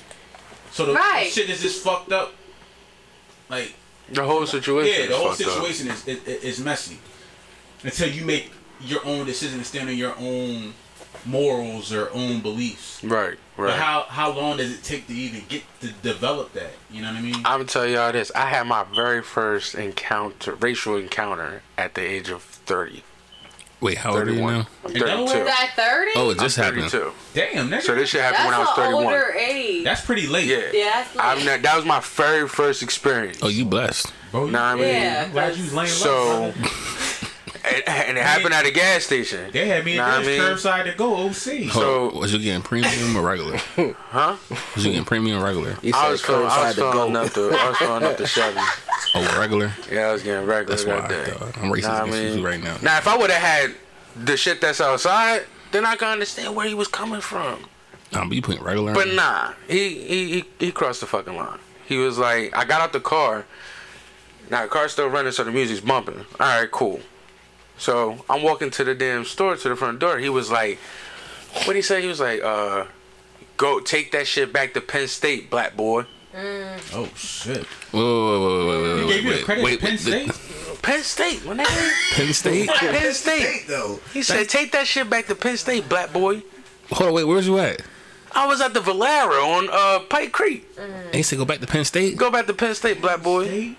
So 0.70 0.86
the 0.86 0.94
Right. 0.94 1.30
shit 1.30 1.50
is 1.50 1.60
just 1.60 1.82
fucked 1.84 2.12
up. 2.12 2.32
Like 3.48 3.74
The 4.10 4.24
whole 4.24 4.46
situation. 4.46 4.92
yeah, 4.94 5.00
is 5.04 5.08
the 5.10 5.16
whole 5.16 5.28
fucked 5.32 5.42
up. 5.42 5.52
situation 5.54 5.88
is 5.88 6.06
is, 6.08 6.22
is 6.26 6.60
messy 6.60 6.98
until 7.84 8.08
you 8.08 8.24
make 8.24 8.50
your 8.80 9.04
own 9.06 9.26
decision 9.26 9.58
and 9.58 9.66
stand 9.66 9.88
on 9.88 9.96
your 9.96 10.14
own 10.18 10.72
morals 11.26 11.92
or 11.92 12.10
own 12.12 12.40
beliefs. 12.40 13.02
Right, 13.04 13.38
But 13.56 13.74
how 13.78 14.02
how 14.08 14.32
long 14.32 14.56
does 14.56 14.72
it 14.72 14.82
take 14.82 15.06
to 15.08 15.14
even 15.14 15.42
get 15.48 15.62
to 15.82 15.88
develop 16.02 16.52
that? 16.54 16.72
You 16.90 17.02
know 17.02 17.08
what 17.08 17.18
I 17.18 17.20
mean? 17.22 17.34
I'm 17.36 17.42
gonna 17.42 17.64
tell 17.64 17.86
y'all 17.86 18.10
this. 18.12 18.32
I 18.34 18.46
had 18.46 18.66
my 18.66 18.84
very 18.94 19.22
first 19.22 19.74
encounter, 19.74 20.54
racial 20.54 20.96
encounter, 20.96 21.62
at 21.76 21.94
the 21.94 22.00
age 22.02 22.28
of 22.30 22.42
30. 22.42 23.04
Wait, 23.80 23.98
how 23.98 24.12
old 24.12 24.20
are 24.20 24.30
you 24.30 24.36
31. 24.36 24.54
now? 24.54 24.66
I'm 24.84 24.90
In 24.92 25.00
32. 25.02 25.22
Is 25.24 25.46
that 25.46 25.70
30? 25.76 26.10
Oh, 26.16 26.30
it 26.30 26.32
I'm 26.32 26.38
just 26.38 26.56
happened. 26.56 26.90
32. 26.90 27.12
Damn, 27.34 27.68
nigga. 27.68 27.82
So 27.82 27.94
this 27.96 28.10
shit 28.10 28.20
happened 28.22 28.44
That's 28.44 28.46
when 28.46 28.54
I 28.54 28.58
was 28.60 28.76
31. 28.76 29.04
older 29.04 29.32
age. 29.36 29.84
that's 29.84 30.04
pretty 30.04 30.26
late. 30.28 30.46
Yeah. 30.46 30.70
Yeah, 30.72 30.84
that's 30.92 31.16
I've 31.18 31.38
late. 31.38 31.46
ne- 31.46 31.62
that 31.62 31.76
was 31.76 31.84
my 31.84 31.98
very 32.00 32.48
first 32.48 32.82
experience. 32.84 33.40
Oh, 33.42 33.48
you 33.48 33.64
blessed. 33.64 34.12
bro. 34.30 34.46
You, 34.46 34.52
Nah, 34.52 34.70
I 34.72 34.74
mean, 34.76 34.84
Yeah. 34.84 35.24
I'm 35.26 35.32
glad 35.32 35.56
you 35.56 35.64
was 35.64 35.74
laying 35.74 35.88
So- 35.90 36.14
low. 36.14 36.52
brother. 36.52 36.68
and, 37.64 37.82
and 37.88 38.18
it 38.18 38.22
happened 38.24 38.54
at 38.54 38.66
a 38.66 38.70
gas 38.70 39.04
station. 39.04 39.50
They 39.52 39.68
had 39.68 39.84
me 39.84 39.96
Nah, 39.96 40.06
at 40.08 40.14
I 40.14 40.22
this 40.22 40.26
mean- 40.26 40.40
curbside 40.40 40.84
to 40.90 40.96
go 40.96 41.14
OC. 41.26 41.32
So- 41.32 42.10
So 42.10 42.18
was 42.18 42.32
you 42.32 42.38
getting 42.40 42.62
premium 42.62 43.16
or 43.16 43.22
regular? 43.22 43.58
Huh? 44.10 44.36
Was 44.74 44.84
you 44.84 44.92
getting 44.92 45.04
premium 45.06 45.40
or 45.40 45.44
regular? 45.44 45.74
He 45.82 45.92
I 45.92 46.10
was 46.10 46.20
filling, 46.20 46.46
I 46.46 46.66
was 46.66 46.74
filling 46.74 47.16
up 47.16 47.30
the, 47.32 47.56
I 47.58 47.68
was 47.70 47.78
filling 47.78 48.04
up 48.04 48.16
the 48.18 48.26
Chevy. 48.26 48.60
Oh, 49.14 49.38
regular. 49.40 49.72
Yeah, 49.90 50.08
I 50.08 50.12
was 50.12 50.22
getting 50.22 50.46
regular 50.46 50.64
That's 50.76 50.84
that 50.84 51.02
why, 51.02 51.08
day. 51.08 51.30
dog. 51.30 51.54
I'm 51.58 51.70
racist 51.70 51.82
Nah, 51.88 52.02
I 52.02 52.10
mean- 52.10 52.38
you 52.38 52.44
right 52.46 52.62
now. 52.62 52.76
Now, 52.82 52.98
if 52.98 53.06
I 53.08 53.16
would 53.16 53.30
have 53.30 53.42
had 53.42 53.74
the 54.24 54.36
shit 54.36 54.60
that's 54.60 54.80
outside, 54.80 55.44
then 55.70 55.86
I 55.86 55.96
can 55.96 56.08
understand 56.08 56.54
where 56.54 56.66
he 56.66 56.74
was 56.74 56.88
coming 56.88 57.20
from. 57.22 57.64
Nah, 58.12 58.26
but 58.26 58.32
you 58.34 58.42
putting 58.42 58.62
regular. 58.62 58.92
But 58.92 59.08
in? 59.08 59.16
nah, 59.16 59.52
he 59.68 59.94
he 60.04 60.32
he, 60.32 60.44
he 60.58 60.72
crossed 60.72 61.00
the 61.00 61.06
fucking 61.06 61.34
line. 61.34 61.58
He 61.86 61.96
was 61.96 62.18
like, 62.18 62.54
I 62.54 62.64
got 62.66 62.82
out 62.82 62.92
the 62.92 63.00
car. 63.00 63.46
Now 64.50 64.62
the 64.62 64.68
car's 64.68 64.92
still 64.92 65.08
running, 65.08 65.32
so 65.32 65.44
the 65.44 65.50
music's 65.50 65.80
bumping. 65.80 66.18
All 66.38 66.60
right, 66.60 66.70
cool. 66.70 67.00
So 67.82 68.24
I'm 68.30 68.44
walking 68.44 68.70
to 68.70 68.84
the 68.84 68.94
damn 68.94 69.24
store 69.24 69.56
to 69.56 69.68
the 69.68 69.74
front 69.74 69.98
door. 69.98 70.16
He 70.18 70.28
was 70.28 70.52
like, 70.52 70.78
what 71.64 71.74
he 71.74 71.82
say? 71.82 72.00
He 72.00 72.06
was 72.06 72.20
like, 72.20 72.40
uh, 72.40 72.84
go 73.56 73.80
take 73.80 74.12
that 74.12 74.28
shit 74.28 74.52
back 74.52 74.72
to 74.74 74.80
Penn 74.80 75.08
State, 75.08 75.50
black 75.50 75.76
boy. 75.76 76.04
Oh 76.94 77.10
shit! 77.16 77.66
Whoa, 77.90 78.00
whoa, 78.00 78.40
whoa, 78.40 78.66
whoa, 78.66 78.66
whoa, 78.66 78.96
You 78.98 79.02
whoa, 79.02 79.08
gave 79.08 79.24
you 79.24 79.32
the 79.32 79.44
wait, 79.48 79.64
wait, 79.64 79.80
Penn 79.80 79.90
wait, 79.90 79.98
State. 79.98 80.80
Penn 80.80 81.02
State, 81.02 81.44
my 81.44 81.54
nigga. 81.56 82.12
Penn 82.12 82.32
State. 82.32 82.68
Penn 82.68 83.12
State. 83.14 83.64
though. 83.66 83.98
He 84.12 84.22
said, 84.22 84.48
take 84.48 84.70
that 84.70 84.86
shit 84.86 85.10
back 85.10 85.26
to 85.26 85.34
Penn 85.34 85.56
State, 85.56 85.88
black 85.88 86.12
boy. 86.12 86.44
Hold 86.92 87.08
on, 87.08 87.14
wait. 87.16 87.24
Where's 87.24 87.48
you 87.48 87.58
at? 87.58 87.82
I 88.30 88.46
was 88.46 88.60
at 88.60 88.74
the 88.74 88.80
Valero 88.80 89.42
on 89.42 89.68
uh, 89.72 90.04
Pike 90.08 90.30
Creek. 90.30 90.68
And 90.78 91.16
he 91.16 91.24
said 91.24 91.36
go 91.36 91.44
back 91.44 91.58
to 91.58 91.66
Penn 91.66 91.84
State. 91.84 92.16
Go 92.16 92.30
back 92.30 92.46
to 92.46 92.54
Penn 92.54 92.76
State, 92.76 93.02
black 93.02 93.24
boy. 93.24 93.76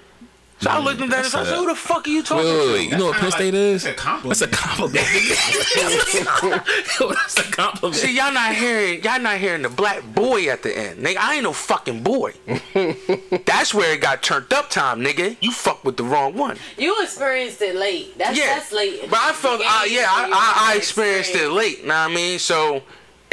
So 0.64 0.70
I 0.70 0.80
looked 0.80 1.01
at 1.01 1.09
that 1.09 1.20
and 1.20 1.28
said, 1.28 1.39
That's 1.45 1.51
a- 1.51 1.55
who 1.57 1.66
the 1.68 1.76
fuck 1.76 2.07
are 2.07 2.09
you 2.09 2.18
Wait, 2.20 2.26
talking 2.26 2.45
wait, 2.45 2.66
to? 2.68 2.74
wait. 2.74 2.89
You 2.91 2.97
know 2.97 3.05
what 3.07 3.14
Penn 3.16 3.24
That's 3.24 3.36
State 3.36 3.53
kinda 3.53 3.59
is? 3.59 3.86
like- 3.86 3.95
that's 3.97 4.41
a 4.41 4.47
compliment. 4.47 5.05
That's 5.05 6.16
a 6.16 6.26
compliment. 6.26 6.64
Yo, 6.99 7.09
That's 7.14 7.38
a 7.39 7.43
compliment. 7.51 7.95
See, 8.01 8.16
y'all 8.16 8.32
not 8.34 8.55
hearing 8.55 9.03
y'all 9.03 9.20
not 9.20 9.38
hearing 9.38 9.61
the 9.64 9.70
black 9.70 10.03
boy 10.14 10.47
at 10.49 10.64
the 10.64 10.78
end. 10.78 10.99
Nigga, 11.05 11.18
I 11.18 11.36
ain't 11.36 11.43
no 11.43 11.53
fucking 11.53 12.01
boy. 12.03 12.34
that's 13.45 13.74
where 13.74 13.93
it 13.93 14.01
got 14.01 14.24
turned 14.24 14.51
up 14.53 14.70
time, 14.70 15.01
nigga. 15.01 15.38
You 15.41 15.51
fuck 15.51 15.84
with 15.84 15.97
the 15.97 16.03
wrong 16.03 16.36
one. 16.36 16.57
You 16.78 16.95
experienced 17.01 17.61
it 17.61 17.76
late. 17.76 18.18
That's 18.18 18.38
Yeah. 18.38 18.55
that's 18.55 18.72
late. 18.72 19.09
But 19.09 19.20
I 19.20 19.32
felt 19.34 19.59
The 19.59 19.66
uh, 19.66 19.84
yeah, 19.86 20.07
I, 20.09 20.30
I, 20.32 20.70
I 20.70 20.72
to 20.74 20.78
experienced 20.78 21.32
it 21.32 21.34
experience. 21.36 21.55
late, 21.57 21.86
know 21.86 21.93
what 21.93 22.11
I 22.11 22.14
mean? 22.14 22.39
So 22.39 22.84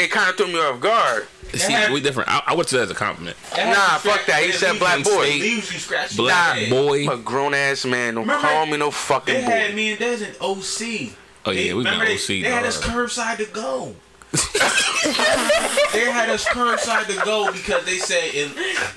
it 0.05 0.11
kinda 0.12 0.32
threw 0.34 0.46
me 0.48 0.59
off 0.59 0.80
guard. 0.80 1.26
See, 1.55 1.92
we 1.92 2.01
different. 2.01 2.28
I, 2.28 2.42
I 2.48 2.55
would 2.55 2.68
say 2.68 2.76
that 2.78 2.84
as 2.84 2.90
a 2.92 2.94
compliment. 2.94 3.36
Nah, 3.57 3.98
fuck 3.98 4.24
that. 4.26 4.42
He 4.44 4.53
said 4.53 4.78
black 4.78 5.03
boy. 5.03 5.24
It 5.24 5.40
leaves 5.40 5.72
you 5.90 5.96
Black 6.16 6.61
your 6.61 6.66
head. 6.66 6.70
boy. 6.70 7.03
I'm 7.11 7.18
a 7.18 7.22
grown 7.22 7.55
ass 7.55 7.84
man. 7.84 8.14
Don't 8.14 8.22
Remember, 8.22 8.46
call 8.46 8.66
me 8.66 8.76
no 8.76 8.90
fucking 8.92 9.34
They 9.34 9.40
fucking 9.40 9.57
had 9.57 9.70
boy. 9.70 9.76
me 9.76 9.90
and 9.90 9.98
Des 9.98 10.24
in 10.24 10.30
OC. 10.40 11.12
Oh, 11.46 11.51
yeah, 11.51 11.55
They- 11.55 11.74
we 11.74 11.82
been 11.82 11.92
remember 11.92 12.05
they- 12.07 12.14
OC, 12.14 12.26
They 12.42 12.51
had 12.51 12.61
dog. 12.61 12.66
us 12.66 12.80
curbside 12.80 13.36
to 13.38 13.46
go. 13.46 13.96
they 15.92 16.11
had 16.11 16.28
us 16.30 16.44
curbside 16.46 17.07
to 17.07 17.24
go 17.24 17.51
because 17.53 17.84
they 17.84 17.96
said, 17.98 18.32
in, 18.34 18.51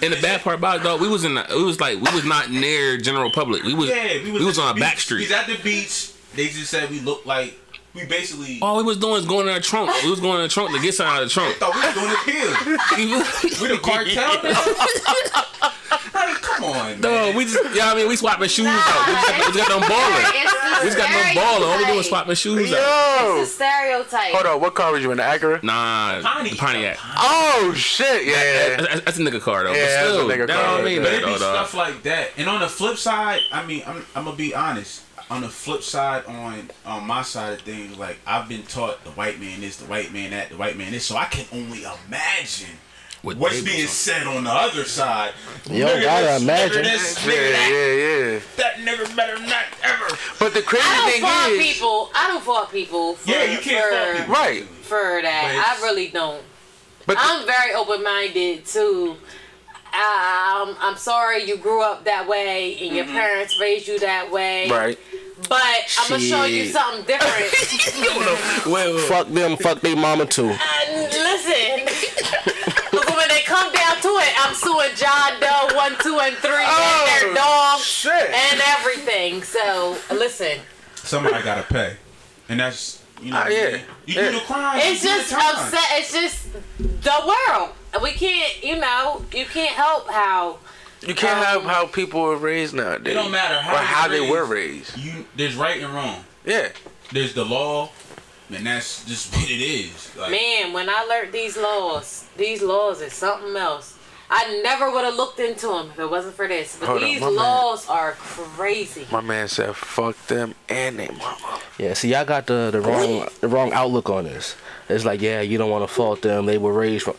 And 0.04 0.14
the 0.14 0.22
bad 0.22 0.42
part 0.42 0.58
about 0.60 0.78
it, 0.78 0.84
though, 0.84 0.98
we 0.98 1.08
was 1.08 1.24
in. 1.26 1.34
The, 1.36 1.46
we 1.56 1.64
was 1.64 1.80
like 1.80 1.96
we 2.00 2.12
was 2.14 2.24
not 2.26 2.52
near 2.52 2.98
general 2.98 3.32
public. 3.32 3.64
We 3.64 3.74
was. 3.74 3.90
yeah, 3.90 4.22
we 4.24 4.32
was, 4.32 4.60
at 4.60 4.64
on 4.64 4.72
a 4.72 4.74
the 4.76 4.80
back 4.80 4.96
beach. 4.96 5.04
street. 5.06 5.22
He's 5.22 5.32
at 5.32 5.48
the 5.48 5.58
beach. 5.64 6.12
They 6.36 6.48
just 6.50 6.70
said 6.70 6.90
we 6.92 7.00
looked 7.00 7.26
like 7.26 7.58
we 7.94 8.06
basically. 8.06 8.60
All 8.62 8.78
we 8.78 8.84
was 8.84 8.98
doing 8.98 9.16
is 9.16 9.26
going 9.26 9.48
in 9.48 9.54
our 9.54 9.60
trunk. 9.60 9.92
We 10.04 10.10
was 10.10 10.20
going 10.20 10.38
in 10.38 10.44
the 10.44 10.48
trunk 10.50 10.72
to 10.76 10.82
get 10.82 10.94
something 10.96 11.16
out 11.16 11.24
of 11.24 11.30
the 11.30 11.34
trunk. 11.34 11.56
thought 11.58 11.74
we 11.76 11.82
was 11.82 11.94
doing 11.94 12.12
a 12.12 12.18
kill. 12.26 13.62
we 13.62 13.68
the 13.76 13.80
cartel. 13.82 15.44
like, 16.14 16.42
come 16.42 16.64
on, 16.66 17.02
No, 17.02 17.10
man. 17.10 17.36
we 17.36 17.46
just, 17.46 17.76
yeah, 17.76 17.92
I 17.92 17.96
mean, 17.96 18.08
we 18.08 18.16
swapping 18.16 18.48
shoes 18.50 18.68
out. 18.68 19.08
We 19.08 19.14
just 19.14 19.28
got, 19.28 19.38
we 19.48 19.54
just 19.54 19.70
got 19.70 19.80
them 19.80 19.90
balling. 19.90 20.26
We 20.82 20.90
just 20.90 20.98
got 20.98 21.10
them 21.10 21.36
balling. 21.36 21.64
All 21.70 21.78
we 21.78 21.86
doing 21.86 22.00
is 22.00 22.08
swapping 22.08 22.36
shoes 22.36 22.72
out. 22.74 22.78
Yo! 22.78 23.42
It's 23.42 23.52
a 23.52 23.54
stereotype. 23.56 24.34
Hold 24.34 24.46
on, 24.46 24.62
what 24.62 24.76
car 24.76 24.92
was 24.92 25.02
you 25.04 25.12
in? 25.12 25.18
The 25.18 25.24
Acura? 25.24 25.62
Nah, 25.64 26.22
Pontiac. 26.22 26.52
the 26.52 26.58
Pontiac. 26.58 26.98
Oh 27.18 27.74
shit, 27.76 28.26
yeah. 28.26 28.78
That's, 28.82 29.02
that's 29.02 29.20
a 29.20 29.22
nigga 29.22 29.42
car 29.42 29.64
though. 29.64 29.74
Yeah, 29.74 29.80
but 29.86 29.86
that's 29.86 30.06
a 30.08 30.10
still, 30.14 30.28
nigga 30.30 30.48
that 30.48 30.56
car 30.64 30.78
don't 30.78 30.86
mean 30.86 30.98
right 31.00 31.04
But 31.04 31.12
that 31.12 31.22
it 31.22 31.26
be 31.26 31.32
though, 31.34 31.40
dog. 31.40 31.68
stuff 31.68 31.74
like 31.76 32.04
that. 32.04 32.30
And 32.38 32.50
on 32.50 32.60
the 32.60 32.68
flip 32.70 32.98
side, 32.98 33.42
I 33.52 33.66
mean, 33.66 33.84
I'm, 33.86 34.06
I'm 34.16 34.26
gonna 34.26 34.36
be 34.38 34.54
honest. 34.56 35.03
On 35.30 35.42
the 35.42 35.50
flip 35.50 35.82
side, 35.82 36.26
on 36.26 36.70
on 36.86 37.08
my 37.08 37.22
side 37.24 37.54
of 37.54 37.62
things, 37.62 37.98
like 37.98 38.18
I've 38.28 38.48
been 38.48 38.64
taught 38.64 39.04
the 39.04 39.10
white 39.12 39.40
man 39.40 39.64
is 39.64 39.78
the 39.78 39.86
white 39.86 40.12
man 40.14 40.32
that, 40.32 40.50
the 40.50 40.58
white 40.58 40.78
man 40.78 40.94
is. 40.94 41.06
So 41.06 41.16
I 41.18 41.26
can 41.26 41.46
only 41.52 41.84
imagine 42.08 42.78
What 43.24 43.38
what's 43.38 43.62
being 43.62 43.82
was 43.82 43.90
said 43.92 44.28
on 44.28 44.44
the 44.44 44.52
other 44.52 44.84
side. 44.84 45.34
Yo, 45.70 45.88
Nigga 45.88 46.04
gotta 46.04 46.26
this, 46.26 46.42
imagine. 46.44 46.84
Nigga 46.84 46.84
this, 46.84 47.26
Yeah, 47.26 47.32
nigga 47.34 47.52
that, 47.52 47.70
yeah, 47.72 48.34
yeah. 48.34 48.40
that 48.58 48.76
nigga 49.08 49.16
better 49.16 49.40
not 49.40 49.66
ever. 49.84 50.18
But 50.40 50.54
the 50.54 50.62
crazy 50.62 50.84
I 50.86 50.96
don't 50.98 51.12
thing 51.12 51.22
fault 51.22 51.52
is, 51.52 51.74
people. 51.74 52.10
I 52.14 52.28
don't 52.28 52.44
fault 52.44 52.72
people. 52.72 53.14
For, 53.16 53.30
Yeah, 53.32 53.44
you 53.46 53.60
can't 53.60 53.86
for, 53.86 53.96
fault 53.96 54.18
people. 54.18 54.34
right? 54.34 54.64
for 54.84 55.20
that. 55.24 55.76
I 55.80 55.82
really 55.84 56.10
don't. 56.10 56.44
But 57.08 57.18
I'm 57.20 57.46
very 57.46 57.74
open 57.74 58.04
minded 58.04 58.66
too. 58.66 59.16
Um, 59.94 60.76
I'm 60.80 60.98
sorry 60.98 61.44
you 61.44 61.58
grew 61.58 61.82
up 61.84 62.04
that 62.06 62.28
way 62.28 62.76
and 62.82 62.96
your 62.96 63.06
parents 63.06 63.60
raised 63.60 63.88
you 63.88 64.00
that 64.00 64.32
way. 64.32 64.70
right. 64.70 64.98
But 65.50 65.62
I'm 66.00 66.10
gonna 66.10 66.22
show 66.22 66.46
you 66.46 66.66
something 66.68 67.06
different. 67.06 68.66
Wait, 68.66 68.96
wait, 68.96 69.02
Fuck 69.08 69.28
them, 69.28 69.58
fuck 69.58 69.82
they 69.82 69.94
mama 69.94 70.26
too. 70.26 70.48
And 70.50 71.12
listen, 71.12 71.86
when 73.16 73.28
they 73.28 73.42
come 73.42 73.72
down 73.74 74.00
to 74.02 74.08
it, 74.08 74.34
I'm 74.46 74.54
suing 74.56 74.90
John 74.96 75.40
Doe 75.42 75.76
one, 75.76 75.96
two, 76.02 76.18
and 76.22 76.36
three, 76.38 76.54
and 76.64 77.08
their 77.26 77.34
dog, 77.36 77.80
shit. 77.82 78.30
and 78.30 78.62
everything. 78.80 79.44
So 79.44 79.98
listen, 80.12 80.60
Somebody 80.96 81.44
gotta 81.44 81.64
pay, 81.64 81.98
and 82.50 82.60
that's 82.60 83.04
you 83.22 83.32
know. 83.32 83.42
Ah, 83.44 83.48
yeah. 83.50 83.70
You 84.06 84.16
Yeah. 84.16 84.32
do 84.32 84.40
the 84.40 84.40
crime. 84.46 84.80
it's 84.82 85.04
you 85.04 85.10
do 85.10 85.16
the 85.16 85.22
just 85.30 85.34
upset. 85.34 85.86
It's 86.00 86.14
just 86.14 86.54
the 86.80 87.36
world. 87.50 87.70
We 88.02 88.12
can't, 88.12 88.64
you 88.64 88.78
know, 88.78 89.24
you 89.34 89.46
can't 89.46 89.72
help 89.76 90.10
how. 90.10 90.58
You 91.06 91.14
can't 91.14 91.38
Um, 91.40 91.44
have 91.46 91.64
how 91.64 91.86
people 91.88 92.22
are 92.22 92.38
raised 92.38 92.74
nowadays. 92.74 93.12
It 93.12 93.16
don't 93.16 93.32
matter 93.32 93.60
how 93.60 94.08
or 94.08 94.10
you're 94.10 94.20
they 94.20 94.20
raised. 94.22 94.32
were 94.32 94.46
raised. 94.46 94.98
You 94.98 95.26
there's 95.36 95.56
right 95.56 95.82
and 95.82 95.94
wrong. 95.94 96.24
Yeah. 96.46 96.70
There's 97.12 97.34
the 97.34 97.44
law, 97.46 97.90
and 98.54 98.66
that's 98.66 99.04
just 99.06 99.34
what 99.36 99.50
it 99.50 99.62
is. 99.62 100.16
Like, 100.18 100.32
Man, 100.32 100.74
when 100.74 100.90
I 100.90 101.04
learned 101.04 101.34
these 101.34 101.58
laws, 101.58 102.26
these 102.38 102.62
laws 102.64 103.02
is 103.02 103.14
something 103.14 103.56
else. 103.56 103.98
I 104.30 104.62
never 104.64 104.90
would 104.90 105.04
have 105.04 105.16
looked 105.16 105.40
into 105.40 105.68
them 105.68 105.92
if 105.94 106.00
it 106.00 106.10
wasn't 106.10 106.34
for 106.36 106.48
this. 106.48 106.78
But 106.80 106.88
Hold 106.88 107.04
on, 107.04 107.10
these 107.10 107.20
my 107.22 107.28
man. 107.28 107.36
laws 107.36 107.88
are 107.90 108.14
crazy. 108.14 109.06
My 109.12 109.22
man 109.22 109.48
said, 109.50 109.76
"Fuck 109.76 110.16
them 110.28 110.56
and 110.70 110.98
they 110.98 111.10
mama." 111.10 111.60
Yeah, 111.78 111.94
see, 111.94 112.10
y'all 112.14 112.26
got 112.26 112.48
the, 112.48 112.70
the 112.72 112.82
wrong 112.82 113.28
the 113.42 113.48
wrong 113.50 113.74
outlook 113.74 114.10
on 114.10 114.24
this. 114.24 114.56
It's 114.90 115.06
like, 115.06 115.22
yeah, 115.22 115.42
you 115.42 115.58
don't 115.58 115.70
want 115.70 115.88
to 115.88 115.94
fault 115.94 116.22
them. 116.24 116.46
They 116.46 116.58
were 116.58 116.74
raised 116.74 117.04
from. 117.04 117.16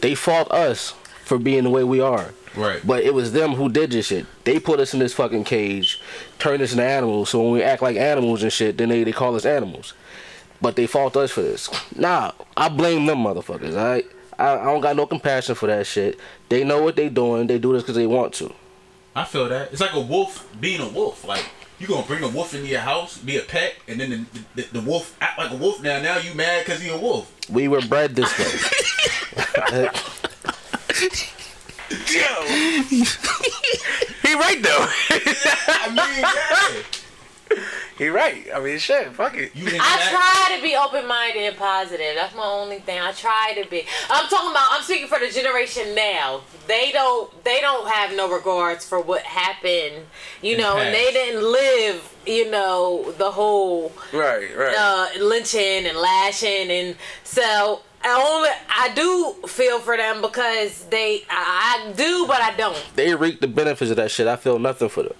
They 0.00 0.14
fault 0.14 0.50
us 0.50 0.94
for 1.24 1.38
being 1.38 1.64
the 1.64 1.70
way 1.70 1.84
we 1.84 2.00
are. 2.00 2.32
Right. 2.56 2.80
But 2.84 3.04
it 3.04 3.14
was 3.14 3.32
them 3.32 3.54
who 3.54 3.68
did 3.68 3.90
this 3.90 4.06
shit. 4.06 4.26
They 4.44 4.58
put 4.58 4.80
us 4.80 4.92
in 4.92 4.98
this 4.98 5.14
fucking 5.14 5.44
cage, 5.44 6.00
turned 6.38 6.62
us 6.62 6.72
into 6.72 6.84
animals. 6.84 7.30
So 7.30 7.42
when 7.42 7.52
we 7.52 7.62
act 7.62 7.82
like 7.82 7.96
animals 7.96 8.42
and 8.42 8.52
shit, 8.52 8.78
then 8.78 8.88
they, 8.88 9.04
they 9.04 9.12
call 9.12 9.36
us 9.36 9.44
animals. 9.44 9.94
But 10.60 10.76
they 10.76 10.86
fault 10.86 11.16
us 11.16 11.30
for 11.30 11.42
this. 11.42 11.70
Nah, 11.96 12.32
I 12.56 12.68
blame 12.68 13.06
them 13.06 13.18
motherfuckers. 13.18 13.74
Alright, 13.74 14.06
I, 14.38 14.58
I 14.58 14.64
don't 14.64 14.80
got 14.80 14.96
no 14.96 15.06
compassion 15.06 15.54
for 15.54 15.66
that 15.68 15.86
shit. 15.86 16.18
They 16.48 16.64
know 16.64 16.82
what 16.82 16.96
they 16.96 17.08
doing. 17.08 17.46
They 17.46 17.58
do 17.58 17.72
this 17.72 17.82
because 17.82 17.96
they 17.96 18.06
want 18.06 18.34
to. 18.34 18.52
I 19.14 19.24
feel 19.24 19.48
that 19.48 19.72
it's 19.72 19.80
like 19.80 19.94
a 19.94 20.00
wolf 20.00 20.48
being 20.60 20.80
a 20.80 20.88
wolf. 20.88 21.24
Like 21.24 21.44
you 21.80 21.86
gonna 21.86 22.06
bring 22.06 22.22
a 22.22 22.28
wolf 22.28 22.54
into 22.54 22.68
your 22.68 22.80
house, 22.80 23.16
be 23.18 23.38
a 23.38 23.42
pet, 23.42 23.74
and 23.88 23.98
then 23.98 24.26
the, 24.54 24.62
the, 24.62 24.80
the 24.80 24.80
wolf 24.82 25.16
act 25.20 25.38
like 25.38 25.50
a 25.50 25.56
wolf. 25.56 25.82
Now, 25.82 26.00
now 26.00 26.18
you 26.18 26.34
mad 26.34 26.64
because 26.64 26.80
he 26.82 26.90
a 26.90 26.96
wolf. 26.98 27.34
We 27.48 27.68
were 27.68 27.80
bred 27.80 28.14
this 28.14 28.38
way. 28.38 29.88
Yo, 32.12 32.42
He 34.22 34.34
right 34.34 34.62
though. 34.62 34.86
I 35.68 35.88
mean, 35.88 36.20
yeah. 36.20 36.99
He 37.98 38.08
right. 38.08 38.46
I 38.54 38.60
mean, 38.60 38.78
shit. 38.78 39.12
Fuck 39.12 39.36
it. 39.36 39.54
You 39.54 39.66
I 39.66 39.70
interact- 39.74 40.10
try 40.10 40.56
to 40.56 40.62
be 40.62 40.76
open 40.76 41.06
minded 41.08 41.42
and 41.42 41.56
positive. 41.56 42.14
That's 42.14 42.34
my 42.34 42.44
only 42.44 42.78
thing. 42.78 43.00
I 43.00 43.12
try 43.12 43.54
to 43.62 43.68
be. 43.68 43.84
I'm 44.10 44.28
talking 44.28 44.50
about. 44.50 44.66
I'm 44.70 44.82
speaking 44.82 45.06
for 45.08 45.18
the 45.18 45.28
generation 45.30 45.94
now. 45.94 46.42
They 46.66 46.92
don't. 46.92 47.42
They 47.44 47.60
don't 47.60 47.88
have 47.88 48.14
no 48.16 48.30
regards 48.32 48.84
for 48.86 49.00
what 49.00 49.22
happened. 49.22 50.06
You 50.42 50.52
In 50.52 50.56
the 50.58 50.62
know, 50.62 50.76
and 50.78 50.94
they 50.94 51.12
didn't 51.12 51.42
live. 51.42 52.14
You 52.26 52.50
know, 52.50 53.12
the 53.16 53.30
whole 53.30 53.92
Right. 54.12 54.54
Right. 54.56 54.74
uh, 54.78 55.08
lynching 55.24 55.86
and 55.86 55.96
lashing, 55.96 56.70
and 56.70 56.94
so 57.24 57.80
I 58.04 58.10
only 58.30 58.50
I 58.68 58.92
do 58.94 59.48
feel 59.48 59.80
for 59.80 59.96
them 59.96 60.20
because 60.22 60.84
they. 60.90 61.24
I, 61.30 61.88
I 61.88 61.92
do, 61.92 62.26
but 62.26 62.40
I 62.42 62.54
don't. 62.56 62.76
they 62.94 63.14
reap 63.14 63.40
the 63.40 63.48
benefits 63.48 63.90
of 63.90 63.96
that 63.96 64.10
shit. 64.10 64.26
I 64.26 64.36
feel 64.36 64.58
nothing 64.58 64.88
for 64.90 65.02
them. 65.02 65.14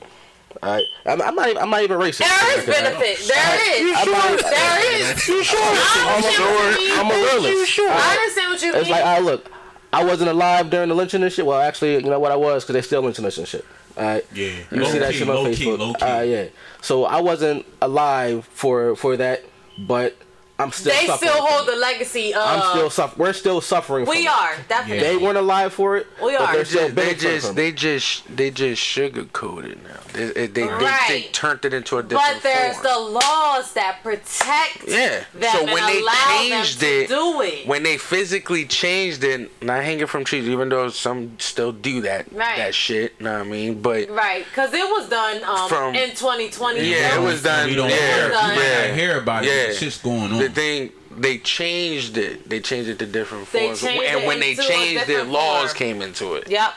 Alright, 0.63 0.85
I'm, 1.07 1.23
I'm 1.23 1.35
not. 1.35 1.49
even- 1.49 1.63
I'm 1.63 1.71
not 1.71 1.83
even 1.83 1.99
racist. 1.99 2.19
There 2.19 2.59
is 2.59 2.67
benefit. 2.67 3.19
There 3.29 3.81
is. 3.81 3.97
I'm 3.97 4.11
not- 4.13 4.39
There 4.41 5.01
is. 5.01 5.29
You 5.29 5.43
sure? 5.43 5.59
I 5.59 6.05
I'm 6.07 6.13
a, 6.13 6.17
understand 6.17 6.55
what 6.55 6.81
you 6.81 6.95
I'm 7.01 7.07
a 7.07 7.15
mean. 7.15 7.25
realist. 7.55 7.79
I 7.81 8.17
understand 8.17 8.51
what 8.53 8.63
you 8.63 8.73
mean. 8.73 8.81
It's 8.83 8.91
like, 8.91 9.05
I 9.05 9.19
look, 9.21 9.51
I 9.93 10.05
wasn't 10.05 10.31
alive 10.31 10.69
during 10.71 10.89
the 10.91 10.95
lynching 10.95 11.23
and 11.23 11.33
shit. 11.33 11.47
Well, 11.47 11.61
actually, 11.61 11.95
you 11.95 12.03
know 12.03 12.19
what 12.21 12.31
I 12.31 12.37
was, 12.37 12.63
because 12.65 12.75
they 12.75 12.83
still 12.83 13.01
lynching 13.03 13.25
us 13.25 13.39
and 13.39 13.49
shit. 13.49 13.65
Alright. 13.97 14.27
Yeah. 14.35 14.53
You 14.71 14.83
Low 14.83 14.91
see 14.91 14.99
that 14.99 15.13
key, 15.13 15.19
shit 15.19 15.29
on 15.31 15.35
low 15.37 15.45
Facebook. 15.47 15.57
key, 15.57 15.71
low 15.77 15.95
key. 15.95 16.05
Uh, 16.05 16.21
yeah. 16.21 16.45
So 16.83 17.05
I 17.07 17.21
wasn't 17.21 17.65
alive 17.83 18.45
for 18.53 18.95
for 18.97 19.17
that, 19.17 19.43
but 19.79 20.15
I'm 20.61 20.73
still. 20.73 20.93
They 20.93 21.07
suffering 21.07 21.31
still 21.31 21.47
hold 21.47 21.69
the 21.69 21.77
legacy 21.77 22.35
of. 22.35 22.43
I'm 22.43 22.71
still 22.77 22.91
suffering. 22.91 23.19
We're 23.27 23.33
still 23.33 23.61
suffering. 23.61 24.07
we 24.07 24.17
from 24.17 24.23
it. 24.27 24.29
are 24.29 24.57
definitely. 24.69 25.01
They 25.07 25.17
weren't 25.17 25.39
alive 25.39 25.73
for 25.73 25.97
it. 25.97 26.07
We 26.23 26.33
but 26.37 26.41
are. 26.43 26.53
They're 26.55 26.65
still 26.65 26.89
Just- 26.91 26.97
they 26.97 27.15
just 27.15 27.55
they 27.57 27.73
just 27.73 28.37
they 28.37 28.51
just 28.51 28.83
sugarcoated 28.83 29.83
now. 29.83 30.01
They, 30.13 30.27
they, 30.27 30.47
they, 30.49 30.67
they, 30.67 30.97
they 31.09 31.23
turned 31.33 31.65
it 31.65 31.73
into 31.73 31.99
a 31.99 32.03
different 32.03 32.35
But 32.35 32.43
there's 32.43 32.75
form. 32.79 32.85
the 32.85 32.99
laws 32.99 33.73
that 33.75 34.01
protect 34.03 34.89
Yeah. 34.89 35.25
them 35.33 35.53
so 35.53 35.61
and 35.61 35.71
when 35.73 35.87
they 35.87 36.03
changed 36.39 36.83
it, 36.83 37.09
do 37.09 37.41
it. 37.43 37.67
when 37.67 37.83
they 37.85 37.97
physically 37.97 38.65
changed 38.67 39.23
it, 39.25 39.51
not 39.63 39.85
hanging 39.85 40.07
from 40.07 40.25
trees, 40.25 40.49
even 40.49 40.69
though 40.69 40.89
some 40.89 41.37
still 41.39 41.71
do 41.73 42.01
that 42.03 42.27
Right. 42.33 42.57
that 42.57 42.75
shit. 42.75 43.21
Know 43.21 43.33
what 43.39 43.47
I 43.47 43.51
mean? 43.51 43.81
But 43.81 44.11
right, 44.11 44.45
because 44.45 44.73
it 44.75 44.83
was 44.85 45.09
done 45.09 45.43
um, 45.45 45.69
From- 45.69 45.95
in 45.95 46.11
2020. 46.11 46.81
yeah, 46.91 47.17
it 47.17 47.23
was 47.25 47.43
done. 47.43 47.69
We 47.69 47.77
don't 47.77 47.89
yeah, 47.91 47.97
hear, 48.17 48.25
we 48.27 48.31
done. 48.33 48.49
might 48.57 48.63
yeah, 48.65 48.95
hear 48.95 49.19
about 49.19 49.45
it. 49.45 49.49
yeah. 49.49 49.67
but 49.69 49.77
Shit's 49.77 49.99
going 50.03 50.33
on. 50.33 50.39
The 50.39 50.49
thing 50.55 50.93
they 51.11 51.39
changed 51.39 52.17
it. 52.17 52.49
They 52.49 52.61
changed 52.61 52.89
it 52.89 52.99
to 53.01 53.07
different 53.07 53.47
forms, 53.49 53.83
and 53.85 54.27
when 54.27 54.41
they 54.41 54.55
changed 54.55 55.09
it, 55.09 55.27
laws 55.27 55.71
form. 55.71 55.77
came 55.79 56.03
into 56.03 56.35
it 56.35 56.49
Yep. 56.49 56.75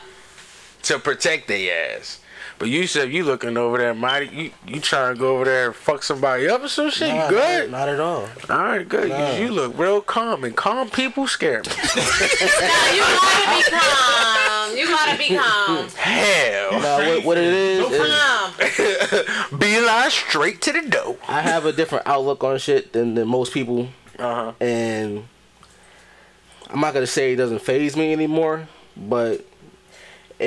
to 0.84 0.98
protect 0.98 1.48
their 1.48 1.96
ass. 1.98 2.18
But 2.58 2.68
you 2.68 2.86
said 2.86 3.12
you 3.12 3.24
looking 3.24 3.56
over 3.56 3.78
there, 3.78 3.94
mighty. 3.94 4.26
You 4.34 4.50
you 4.66 4.80
trying 4.80 5.14
to 5.14 5.18
go 5.20 5.34
over 5.36 5.44
there 5.44 5.66
and 5.66 5.74
fuck 5.74 6.02
somebody 6.04 6.48
up 6.48 6.62
or 6.62 6.68
some 6.68 6.88
shit? 6.90 7.08
Nah, 7.08 7.24
you 7.24 7.30
good? 7.30 7.70
Not, 7.70 7.78
not 7.80 7.88
at 7.88 8.00
all. 8.00 8.28
All 8.48 8.58
right, 8.64 8.88
good. 8.88 9.08
Nah. 9.08 9.32
You, 9.36 9.46
you 9.46 9.52
look 9.52 9.76
real 9.76 10.00
calm, 10.00 10.44
and 10.44 10.56
calm 10.56 10.88
people 10.88 11.26
scare 11.26 11.62
me. 11.62 11.66
Now 11.74 12.92
you 12.92 13.00
gotta 13.02 13.56
be 13.56 13.70
calm. 13.70 14.76
You 14.76 14.86
gotta 14.86 15.18
be 15.18 15.36
calm. 15.36 15.88
Hell, 15.96 16.80
Now, 16.80 16.98
what, 16.98 17.24
what 17.24 17.38
it 17.38 17.44
is, 17.52 17.90
is 17.90 17.98
Calm. 19.50 19.58
beeline 19.58 20.10
straight 20.10 20.60
to 20.62 20.72
the 20.72 20.82
dough. 20.88 21.16
I 21.28 21.40
have 21.42 21.66
a 21.66 21.72
different 21.72 22.06
outlook 22.06 22.42
on 22.44 22.58
shit 22.58 22.92
than, 22.92 23.14
than 23.14 23.28
most 23.28 23.52
people, 23.52 23.88
Uh 24.18 24.34
huh. 24.34 24.52
and 24.60 25.24
I'm 26.70 26.80
not 26.80 26.94
gonna 26.94 27.06
say 27.06 27.32
it 27.32 27.36
doesn't 27.36 27.62
phase 27.62 27.96
me 27.96 28.12
anymore, 28.12 28.68
but 28.96 29.44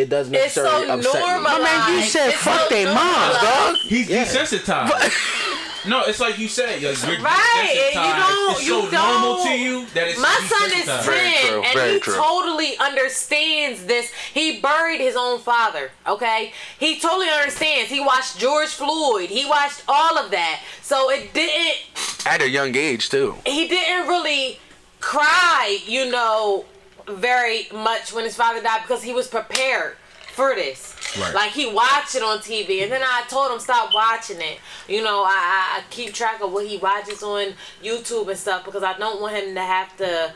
it 0.02 0.10
doesn't 0.10 0.34
It's 0.36 0.54
so 0.54 0.64
necessarily 0.64 0.90
upset 0.90 1.14
me. 1.22 1.28
normalized. 1.28 1.64
man, 1.64 1.94
you 1.96 2.02
said 2.04 2.28
It's 2.30 2.38
fuck 2.38 2.62
so 2.62 2.70
they 2.70 2.86
moms, 2.86 3.36
dog. 3.42 3.76
He's 3.88 4.10
Yeah. 4.10 4.26
desensitized. 4.26 5.86
no, 5.88 6.04
it's 6.06 6.20
like 6.20 6.38
you 6.38 6.48
said. 6.48 6.82
Like, 6.84 7.02
you're 7.04 7.20
Right, 7.22 7.92
and 7.96 8.06
you 8.06 8.14
don't- 8.24 8.52
It's 8.52 8.66
you 8.66 8.82
so 8.82 8.90
normal 8.90 9.44
to 9.44 9.50
you 9.50 9.86
that 9.94 10.08
it's 10.08 10.20
My 10.20 10.40
son 10.50 10.72
is 10.72 10.86
desensitized. 10.86 11.04
10 11.04 11.04
Very 11.04 11.32
true, 11.50 11.64
and 11.64 11.92
he 11.94 12.00
true. 12.00 12.16
totally 12.16 12.78
understands 12.78 13.84
this. 13.86 14.12
He 14.34 14.60
buried 14.60 15.00
his 15.02 15.16
own 15.16 15.40
father, 15.40 15.92
okay? 16.08 16.54
He 16.80 17.00
totally 17.00 17.30
understands. 17.30 17.90
He 17.90 18.00
watched 18.00 18.38
George 18.38 18.70
Floyd. 18.70 19.30
He 19.30 19.46
watched 19.46 19.82
all 19.88 20.18
of 20.18 20.32
that. 20.32 20.62
So 20.82 21.10
it 21.12 21.34
didn't 21.34 21.78
At 22.26 22.42
a 22.42 22.50
young 22.50 22.76
age 22.76 23.10
too. 23.10 23.36
he 23.46 23.68
didn't 23.68 24.08
really 24.08 24.60
cry, 25.00 25.78
you 25.86 26.06
know, 26.10 26.66
very 27.10 27.68
much 27.74 28.14
when 28.14 28.24
his 28.26 28.36
father 28.36 28.62
died 28.62 28.82
because 28.82 29.04
he 29.04 29.14
was 29.14 29.28
prepared 29.28 29.96
for 30.34 30.54
this. 30.56 30.96
Right. 31.20 31.34
Like 31.34 31.52
he 31.52 31.66
watched 31.72 32.16
it 32.16 32.22
on 32.22 32.40
TV, 32.40 32.84
and 32.84 32.92
then 32.92 33.02
I 33.04 33.24
told 33.28 33.52
him 33.52 33.60
stop 33.60 33.94
watching 33.94 34.40
it. 34.40 34.60
You 34.88 35.04
know, 35.04 35.24
I, 35.24 35.80
I 35.80 35.84
keep 35.90 36.14
track 36.14 36.42
of 36.42 36.52
what 36.52 36.68
he 36.68 36.78
watches 36.78 37.24
on 37.24 37.54
YouTube 37.84 38.28
and 38.30 38.38
stuff 38.38 38.66
because 38.66 38.84
I 38.84 38.98
don't 38.98 39.22
want 39.22 39.36
him 39.36 39.56
to 39.56 39.62
have 39.62 39.96
to 39.98 40.34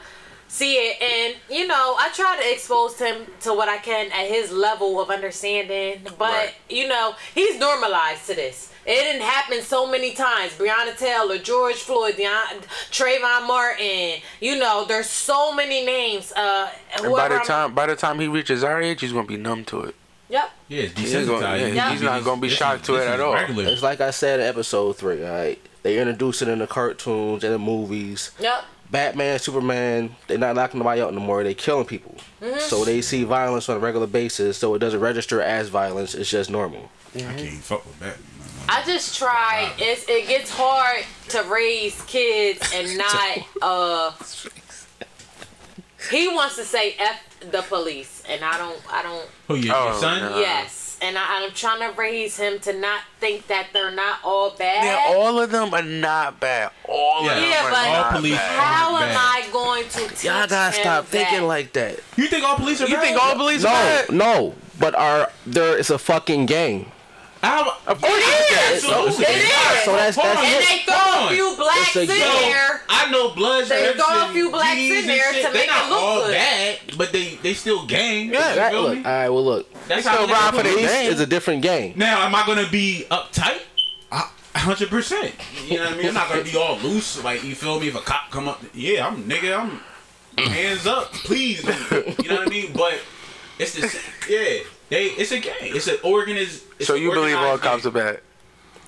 see 0.47 0.75
it. 0.75 1.01
And 1.01 1.35
you 1.55 1.67
know, 1.67 1.95
I 1.99 2.09
try 2.13 2.39
to 2.41 2.51
expose 2.51 2.97
him 2.97 3.27
to 3.41 3.53
what 3.53 3.69
I 3.69 3.77
can 3.77 4.11
at 4.11 4.27
his 4.27 4.51
level 4.51 4.99
of 5.01 5.09
understanding. 5.09 6.01
But 6.17 6.31
Right. 6.31 6.53
you 6.69 6.87
know, 6.87 7.15
he's 7.35 7.59
normalized 7.59 8.25
to 8.27 8.35
this. 8.35 8.70
It 8.85 8.95
didn't 8.95 9.21
happen 9.21 9.61
so 9.61 9.85
many 9.89 10.13
times. 10.13 10.53
Breonna 10.53 10.97
Taylor, 10.97 11.37
George 11.37 11.75
Floyd, 11.75 12.15
Deon- 12.15 12.63
Trayvon 12.91 13.47
Martin. 13.47 14.21
You 14.39 14.57
know, 14.57 14.85
there's 14.87 15.09
so 15.09 15.53
many 15.53 15.85
names. 15.85 16.31
Uh, 16.31 16.69
And 16.95 17.11
by 17.13 17.27
the 17.27 17.35
I'm- 17.35 17.45
time 17.45 17.73
by 17.75 17.85
the 17.87 17.95
time 17.95 18.19
he 18.19 18.27
reaches 18.27 18.63
our 18.63 18.81
age, 18.81 19.01
he's 19.01 19.11
gonna 19.13 19.27
be 19.27 19.37
numb 19.37 19.65
to 19.65 19.81
it. 19.83 19.95
Yep. 20.29 20.49
Yeah, 20.69 20.81
He's, 20.95 21.13
gonna, 21.27 21.57
yeah, 21.57 21.65
Yeah. 21.67 21.89
he's 21.91 22.01
not 22.01 22.23
gonna 22.23 22.39
be 22.39 22.47
This 22.47 22.53
is- 22.53 22.59
shocked 22.59 22.85
to 22.85 22.95
it 22.95 22.99
it 22.99 23.01
is 23.01 23.07
at 23.09 23.19
all. 23.19 23.33
Regular. 23.33 23.65
It's 23.69 23.83
like 23.83 23.99
I 24.01 24.11
said 24.11 24.39
in 24.39 24.45
episode 24.47 24.95
three. 24.97 25.23
All 25.25 25.29
right, 25.31 25.59
they 25.83 25.97
introduce 25.99 26.41
it 26.41 26.47
in 26.47 26.59
the 26.59 26.67
cartoons 26.67 27.43
and 27.43 27.53
the 27.53 27.59
movies. 27.59 28.31
Yep. 28.39 28.63
Batman, 28.89 29.39
Superman, 29.39 30.15
they're 30.27 30.37
not 30.37 30.55
knocking 30.55 30.79
nobody 30.79 31.01
out 31.01 31.13
no 31.13 31.19
more. 31.21 31.43
They're 31.43 31.53
killing 31.53 31.85
people. 31.85 32.15
Mm-hmm. 32.41 32.59
So 32.59 32.83
they 32.83 33.01
see 33.01 33.23
violence 33.25 33.69
on 33.69 33.77
a 33.77 33.79
regular 33.79 34.07
basis. 34.07 34.57
So 34.57 34.73
it 34.75 34.79
doesn't 34.79 34.99
register 34.99 35.41
as 35.41 35.69
violence. 35.69 36.13
It's 36.15 36.29
just 36.29 36.49
normal. 36.49 36.89
I 37.15 37.19
can't 37.19 37.63
fuck 37.63 37.85
with 37.85 37.99
that. 37.99 38.17
I 38.69 38.83
just 38.85 39.17
try. 39.17 39.71
It's 39.77 40.05
it 40.07 40.27
gets 40.27 40.49
hard 40.51 41.03
to 41.29 41.43
raise 41.43 42.01
kids 42.03 42.71
and 42.73 42.97
not 42.97 43.37
uh. 43.61 44.11
He 46.09 46.27
wants 46.27 46.55
to 46.55 46.63
say 46.63 46.95
f 46.99 47.19
the 47.51 47.61
police, 47.61 48.23
and 48.27 48.43
I 48.43 48.57
don't. 48.57 48.79
I 48.91 49.01
don't. 49.03 49.27
Who 49.47 49.55
your, 49.55 49.75
Oh, 49.75 49.85
your 49.91 49.99
son? 49.99 50.31
no. 50.31 50.39
Yes, 50.39 50.97
and 51.01 51.15
I, 51.17 51.43
I'm 51.45 51.51
trying 51.51 51.79
to 51.91 51.95
raise 51.97 52.37
him 52.37 52.59
to 52.61 52.73
not 52.73 53.01
think 53.19 53.47
that 53.47 53.67
they're 53.71 53.91
not 53.91 54.17
all 54.23 54.49
bad. 54.51 54.83
Yeah, 54.83 55.15
all 55.15 55.39
of 55.39 55.51
them 55.51 55.73
are 55.73 55.83
not 55.83 56.39
bad. 56.39 56.71
All 56.89 57.23
Yeah. 57.25 57.31
of 57.33 57.41
them 57.41 57.49
Yeah, 57.51 57.65
are 57.65 57.69
but 57.69 57.77
All 57.87 57.93
not 57.93 58.15
police 58.15 58.33
bad. 58.35 58.59
How 58.59 58.97
Bad. 58.97 59.09
am 59.11 59.17
I 59.17 59.47
going 59.53 59.83
to 59.89 60.07
teach 60.09 60.23
Y'all 60.23 60.47
gotta 60.47 60.77
him 60.77 60.81
stop 60.83 61.05
thinking 61.05 61.43
like 61.43 61.71
that. 61.73 61.99
You 62.17 62.27
think 62.27 62.43
all 62.45 62.55
police 62.55 62.81
are 62.81 62.85
bad? 62.85 62.89
You 62.89 62.95
bad? 62.97 63.03
think 63.05 63.23
all 63.23 63.35
police 63.35 63.63
are 63.63 63.67
bad? 63.67 64.09
no. 64.11 64.15
No. 64.33 64.55
But 64.79 64.95
are 64.95 65.29
there? 65.45 65.77
It's 65.77 65.91
a 65.91 65.99
fucking 65.99 66.47
gang. 66.47 66.91
How, 67.41 67.77
Of 67.87 67.99
course 68.01 68.13
It 68.23 68.51
is. 68.73 68.83
Absolutely. 68.83 69.25
It 69.25 69.37
is. 69.41 69.83
So 69.83 69.91
that's 69.95 70.15
that's 70.15 70.17
on. 70.17 70.45
And 70.45 70.63
it. 70.63 70.67
they 70.69 70.77
throw 70.85 71.25
a 71.25 71.29
few 71.29 71.55
blacks 71.57 71.95
a 71.95 72.01
in 72.03 72.07
yo- 72.09 72.15
there. 72.15 72.81
I 72.87 73.09
know 73.11 73.33
Bloods, 73.33 73.69
They 73.69 73.81
Crips, 73.93 74.03
throw 74.05 74.29
a 74.29 74.31
few 74.31 74.51
blacks 74.51 74.77
in 74.77 75.07
there 75.07 75.33
shit. 75.33 75.45
to 75.47 75.51
they 75.51 75.59
make 75.59 75.67
it 75.67 75.71
not 75.71 75.89
look 75.89 75.99
all 75.99 76.21
good. 76.25 76.31
bad, 76.33 76.79
but 76.97 77.11
they 77.11 77.35
they 77.41 77.53
still 77.55 77.85
gang. 77.87 78.29
Yeah, 78.31 78.65
you 78.65 78.69
feel 78.71 78.81
look, 78.83 78.97
me? 78.97 79.03
all 79.03 79.11
right, 79.11 79.29
well, 79.29 79.43
look. 79.45 79.73
That's 79.87 80.05
still 80.05 80.27
how 80.27 80.33
ride 80.33 80.53
for 80.55 80.63
the 80.63 80.69
police. 80.69 80.87
gang. 80.91 81.05
Is 81.07 81.19
a 81.19 81.25
different 81.25 81.61
gang. 81.63 81.93
Now, 81.95 82.25
am 82.25 82.35
I 82.35 82.45
gonna 82.45 82.69
be 82.69 83.05
uptight? 83.09 83.61
A 84.11 84.59
hundred 84.59 84.89
percent. 84.89 85.33
You 85.65 85.77
know 85.77 85.85
what 85.85 85.93
I 85.93 85.97
mean? 85.97 86.07
I'm 86.09 86.13
not 86.13 86.29
gonna 86.29 86.43
be 86.43 86.55
all 86.57 86.77
loose. 86.77 87.23
Like 87.23 87.43
you 87.43 87.55
feel 87.55 87.79
me? 87.79 87.87
If 87.87 87.95
a 87.95 88.01
cop 88.01 88.29
come 88.29 88.47
up, 88.49 88.61
yeah, 88.73 89.07
I'm 89.07 89.23
nigga. 89.23 89.57
I'm 90.37 90.45
hands 90.51 90.85
up, 90.85 91.11
please. 91.13 91.63
You 91.63 92.29
know 92.29 92.35
what 92.35 92.47
I 92.47 92.49
mean? 92.49 92.71
But 92.73 92.99
it's 93.57 93.73
the 93.73 93.87
same- 93.87 94.01
yeah. 94.29 94.63
They 94.91 95.05
it's 95.05 95.31
a 95.31 95.39
gang. 95.39 95.55
It's 95.61 95.87
an 95.87 95.95
organiz. 96.03 96.63
It's 96.77 96.85
So 96.85 96.93
you 96.93 97.11
believe 97.11 97.35
all 97.37 97.57
cops 97.57 97.83
gang. 97.83 97.91
are 97.91 97.95
bad? 97.95 98.19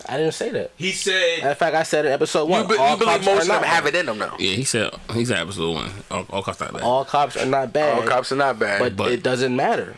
I 0.08 0.18
didn't 0.18 0.34
say 0.34 0.50
that. 0.50 0.72
He 0.76 0.92
said 0.92 1.40
In 1.40 1.56
fact, 1.56 1.76
I 1.76 1.84
said 1.84 2.06
in 2.06 2.12
episode 2.12 2.50
one. 2.50 2.64
You, 2.64 2.68
be, 2.68 2.76
all 2.78 2.92
you 2.92 2.98
believe 2.98 3.14
cops 3.16 3.26
most 3.26 3.42
of 3.44 3.48
them 3.48 3.64
have 3.64 3.86
it 3.86 3.96
in 3.96 4.06
them 4.06 4.20
though. 4.20 4.36
Yeah, 4.38 4.52
he 4.56 4.64
said 4.66 4.94
he 5.14 5.24
said 5.26 5.40
episode 5.40 5.74
one. 5.74 5.92
All, 6.12 6.26
all 6.30 6.44
cops 6.44 6.60
not 6.60 6.74
bad. 6.74 6.82
All 6.84 7.06
cops 7.06 7.38
are 7.38 7.46
not 7.46 7.72
bad. 7.74 8.00
All 8.02 8.08
cops 8.08 8.32
are 8.32 8.36
not 8.36 8.60
bad. 8.60 8.80
but, 8.80 8.96
But- 8.98 9.12
it 9.14 9.24
doesn't 9.24 9.56
matter. 9.56 9.96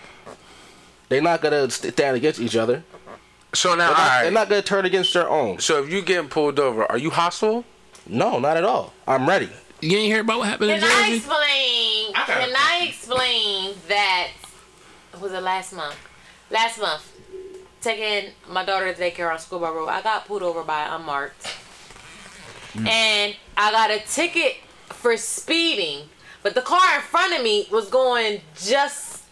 They're 1.09 1.21
not 1.21 1.41
gonna 1.41 1.69
stand 1.71 2.15
against 2.17 2.39
each 2.39 2.55
other. 2.55 2.83
so 3.53 3.73
now, 3.75 3.87
They're 3.87 3.87
not, 3.89 3.97
right. 3.97 4.21
they're 4.23 4.31
not 4.31 4.49
gonna 4.49 4.61
turn 4.61 4.85
against 4.85 5.13
their 5.13 5.27
own. 5.29 5.59
so 5.59 5.83
if 5.83 5.91
you 5.91 6.01
getting 6.03 6.29
pulled 6.29 6.59
over, 6.59 6.85
are 6.91 6.97
you 6.97 7.09
hostile? 7.09 7.63
No, 8.07 8.37
not 8.39 8.57
at 8.57 8.63
all. 8.63 8.93
I'm 9.07 9.27
ready. 9.27 9.49
You 9.81 9.97
ain't 9.97 10.07
hear 10.07 10.21
about 10.21 10.39
what 10.39 10.47
happened 10.47 10.71
in 10.71 10.79
Can 10.81 10.89
I 10.89 11.15
explain? 11.15 12.11
I 12.15 12.23
Can 12.25 12.53
I 12.55 12.85
explain 12.87 13.75
that? 13.87 14.27
Was 15.21 15.33
it 15.33 15.41
last 15.41 15.73
month? 15.73 15.97
Last 16.51 16.79
month, 16.79 17.11
taking 17.81 18.31
my 18.49 18.65
daughter 18.65 18.93
to 18.93 18.99
daycare 18.99 19.31
on 19.31 19.39
School 19.39 19.59
Schoolboy 19.59 19.75
Road, 19.75 19.87
I 19.89 20.01
got 20.01 20.27
pulled 20.27 20.43
over 20.43 20.63
by 20.63 20.87
unmarked, 20.95 21.43
mm. 22.73 22.87
and 22.87 23.35
I 23.57 23.71
got 23.71 23.91
a 23.91 23.99
ticket 23.99 24.57
for 24.89 25.17
speeding. 25.17 26.09
But 26.43 26.53
the 26.53 26.61
car 26.61 26.95
in 26.95 27.01
front 27.01 27.35
of 27.35 27.43
me 27.43 27.67
was 27.71 27.89
going 27.89 28.41
just 28.55 29.23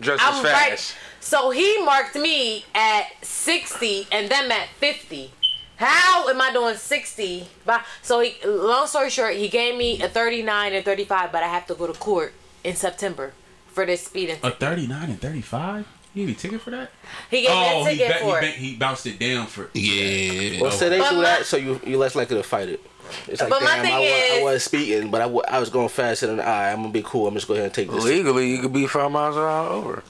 Just 0.00 0.22
as 0.22 0.34
I'm 0.36 0.42
fast. 0.42 0.44
right. 0.44 0.96
So 1.20 1.50
he 1.50 1.82
marked 1.84 2.16
me 2.16 2.64
at 2.74 3.04
60 3.22 4.08
and 4.10 4.30
them 4.30 4.50
at 4.50 4.68
50. 4.78 5.30
How 5.76 6.28
am 6.28 6.40
I 6.40 6.52
doing 6.52 6.76
60? 6.76 7.48
By, 7.64 7.82
so 8.02 8.20
he, 8.20 8.36
long 8.46 8.86
story 8.86 9.10
short, 9.10 9.34
he 9.36 9.48
gave 9.48 9.76
me 9.76 10.00
a 10.02 10.08
39 10.08 10.72
and 10.72 10.84
35, 10.84 11.30
but 11.30 11.42
I 11.42 11.48
have 11.48 11.66
to 11.66 11.74
go 11.74 11.86
to 11.86 11.92
court 11.92 12.32
in 12.64 12.74
September 12.74 13.32
for 13.72 13.86
this 13.86 14.04
speeding. 14.04 14.36
a 14.42 14.50
39 14.50 15.10
and 15.10 15.20
35. 15.20 15.86
You 16.14 16.26
need 16.26 16.36
a 16.36 16.38
ticket 16.38 16.60
for 16.60 16.70
that? 16.72 16.90
He 17.30 17.40
gave 17.42 17.50
Oh, 17.50 17.84
me 17.84 17.90
a 17.90 17.94
he, 17.94 17.98
ticket 17.98 18.12
ba- 18.12 18.18
for 18.20 18.40
he, 18.40 18.46
it. 18.46 18.50
ba- 18.52 18.58
he 18.58 18.74
bounced 18.76 19.06
it 19.06 19.18
down 19.18 19.46
for. 19.46 19.70
Yeah. 19.72 20.60
Well, 20.60 20.70
so 20.70 20.90
they 20.90 20.98
But 20.98 21.10
do 21.10 21.16
my- 21.16 21.22
that 21.22 21.46
so 21.46 21.56
you 21.56 21.80
you 21.86 21.96
less 21.96 22.14
likely 22.14 22.36
to 22.36 22.42
fight 22.42 22.68
it. 22.68 22.80
It's 23.28 23.40
like, 23.40 23.50
But 23.50 23.62
my 23.62 23.76
damn, 23.76 23.84
thing 23.84 23.94
I, 23.94 23.98
was, 24.00 24.40
I 24.40 24.42
was 24.44 24.62
speeding, 24.64 25.10
but 25.10 25.20
I, 25.22 25.24
I 25.56 25.58
was 25.58 25.70
going 25.70 25.88
faster 25.88 26.26
than 26.26 26.38
I. 26.40 26.70
I'm 26.70 26.78
gonna 26.82 26.90
be 26.90 27.02
cool. 27.02 27.26
I'm 27.26 27.34
just 27.34 27.48
go 27.48 27.54
ahead 27.54 27.64
and 27.66 27.74
take 27.74 27.90
this. 27.90 28.04
Legally, 28.04 28.50
you 28.50 28.60
could 28.60 28.72
be 28.72 28.86
five 28.86 29.10
miles 29.10 29.36
an 29.36 29.42
hour 29.42 29.68
over. 29.68 30.02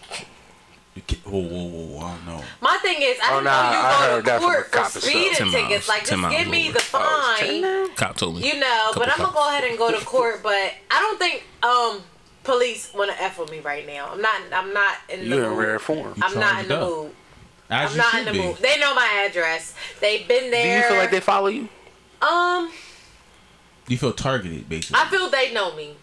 You 0.94 1.02
can't- 1.06 1.26
Whoa, 1.26 1.40
whoa, 1.40 1.68
whoa! 1.68 2.06
I 2.06 2.10
don't 2.16 2.26
know. 2.26 2.44
My 2.60 2.78
thing 2.82 3.00
is, 3.00 3.16
I 3.22 3.28
Oh, 3.30 3.34
didn't 3.36 3.44
nah, 3.44 3.50
I 3.52 4.06
know 4.08 4.16
you 4.16 4.22
go 4.22 4.26
that 4.26 4.38
to 4.40 4.44
court 4.44 4.90
for 4.90 5.00
speeding 5.00 5.32
10 5.34 5.46
miles, 5.48 5.62
tickets. 5.68 5.88
Like, 5.88 6.04
just 6.04 6.10
give 6.36 6.48
me 6.48 6.64
over. 6.68 6.72
the 6.74 6.80
fine. 6.80 7.94
Cop 7.94 8.16
told 8.16 8.36
me. 8.36 8.46
You 8.46 8.60
know, 8.60 8.90
but 8.94 9.08
I'm 9.08 9.16
gonna 9.18 9.32
go 9.32 9.48
ahead 9.48 9.64
and 9.64 9.78
go 9.78 9.90
to 9.98 10.04
court. 10.04 10.42
But 10.42 10.52
I 10.90 11.00
don't 11.00 11.18
think 11.18 11.44
um 11.62 12.02
police 12.44 12.92
want 12.94 13.10
to 13.10 13.22
f 13.22 13.38
with 13.38 13.50
me 13.50 13.60
right 13.60 13.86
now. 13.86 14.08
I'm 14.12 14.20
not. 14.20 14.40
I'm 14.52 14.72
not 14.72 14.96
in 15.08 15.20
the 15.20 15.26
You 15.36 15.42
in 15.44 15.50
mood. 15.50 15.58
rare 15.58 15.78
form. 15.78 16.14
I'm 16.22 16.34
not 16.38 16.62
in 16.62 16.68
the 16.68 16.78
up. 16.80 16.88
mood. 16.88 17.10
As 17.70 17.90
I'm 17.90 17.96
you 17.96 18.02
not 18.02 18.14
in 18.18 18.24
the 18.26 18.32
be. 18.32 18.38
mood. 18.38 18.56
They 18.58 18.78
know 18.80 18.94
my 18.94 19.26
address. 19.28 19.74
They've 20.00 20.26
been 20.28 20.50
there. 20.50 20.62
Do 20.62 20.68
you 20.68 20.82
feel 20.88 20.96
like 20.98 21.10
they 21.10 21.20
follow 21.20 21.48
you? 21.48 21.68
Um, 22.20 22.70
You 23.88 23.96
feel 23.98 24.12
targeted, 24.12 24.68
basically. 24.68 25.00
I 25.02 25.08
feel 25.08 25.28
they 25.30 25.52
know 25.52 25.74
me. 25.74 25.96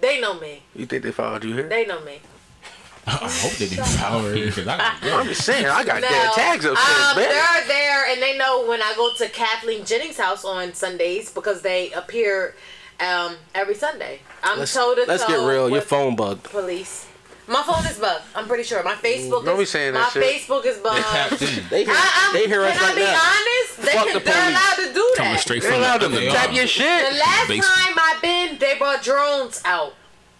They 0.00 0.20
know 0.20 0.38
me. 0.38 0.62
You 0.74 0.86
think 0.86 1.02
they 1.02 1.10
followed 1.12 1.44
you 1.44 1.54
here? 1.54 1.68
They 1.68 1.84
know 1.86 2.00
me. 2.04 2.20
I 3.06 3.10
hope 3.10 3.52
they 3.52 3.68
didn't 3.68 3.96
power 3.96 4.32
it 4.34 4.44
because 4.46 4.68
I 4.68 4.76
got 4.76 5.02
I'm 5.02 5.26
just 5.26 5.42
saying, 5.44 5.66
I 5.66 5.82
got 5.82 6.02
No, 6.02 6.08
dead 6.08 6.32
tags 6.34 6.64
up 6.66 6.72
um, 6.72 7.16
man. 7.16 7.28
they're 7.28 7.66
there, 7.66 8.06
and 8.12 8.20
they 8.22 8.36
know 8.36 8.66
when 8.68 8.80
I 8.82 8.92
go 8.96 9.12
to 9.14 9.28
Kathleen 9.30 9.84
Jennings' 9.86 10.18
house 10.18 10.44
on 10.44 10.74
Sundays 10.74 11.30
because 11.32 11.62
they 11.62 11.90
appear 11.92 12.54
um, 13.00 13.36
every 13.54 13.74
Sunday. 13.74 14.20
I'm 14.42 14.58
Let's, 14.58 14.72
toe 14.74 14.94
to 14.94 15.04
let's 15.06 15.24
get 15.26 15.36
toe 15.36 15.48
real. 15.48 15.62
Your 15.68 15.70
with 15.78 15.84
phone 15.84 16.16
bugged. 16.16 16.44
Police. 16.44 17.06
My 17.46 17.62
phone 17.62 17.84
is 17.86 17.98
bugged. 17.98 18.24
I'm 18.34 18.46
pretty 18.46 18.62
sure. 18.62 18.82
My 18.84 18.94
Facebook 18.94 19.44
Don't 19.46 19.56
be 19.56 19.62
is 19.62 19.70
saying 19.70 19.94
my 19.94 20.00
that 20.00 20.12
shit. 20.12 20.22
Facebook 20.22 20.66
is 20.66 20.76
They 20.76 20.82
bugged. 20.82 21.04
tapped 21.06 21.40
in. 21.42 21.64
They 21.70 21.84
hear, 21.84 21.94
I, 21.96 22.30
they 22.34 22.46
hear 22.46 22.62
us 22.62 22.76
can 22.76 22.84
I 22.84 22.86
right 22.88 22.96
be 22.96 23.02
now. 23.02 23.32
honest? 23.32 23.76
They 23.78 23.92
Fuck 23.92 24.04
can, 24.06 24.14
the 24.18 24.20
they're 24.20 24.50
allowed 24.50 24.74
to 24.76 24.86
do 24.92 24.92
that. 24.92 25.14
Coming 25.16 25.38
straight 25.38 25.62
They're 25.62 25.70
from 25.72 25.80
allowed 25.80 26.00
the, 26.02 26.08
to 26.10 26.26
tap 26.30 26.48
are. 26.50 26.52
your 26.52 26.66
The 26.66 27.18
last 27.18 27.48
Basement. 27.48 27.64
time 27.74 27.94
I've 27.98 28.20
been, 28.22 28.58
they 28.58 28.76
brought 28.76 29.02
drones 29.02 29.62
out 29.64 29.94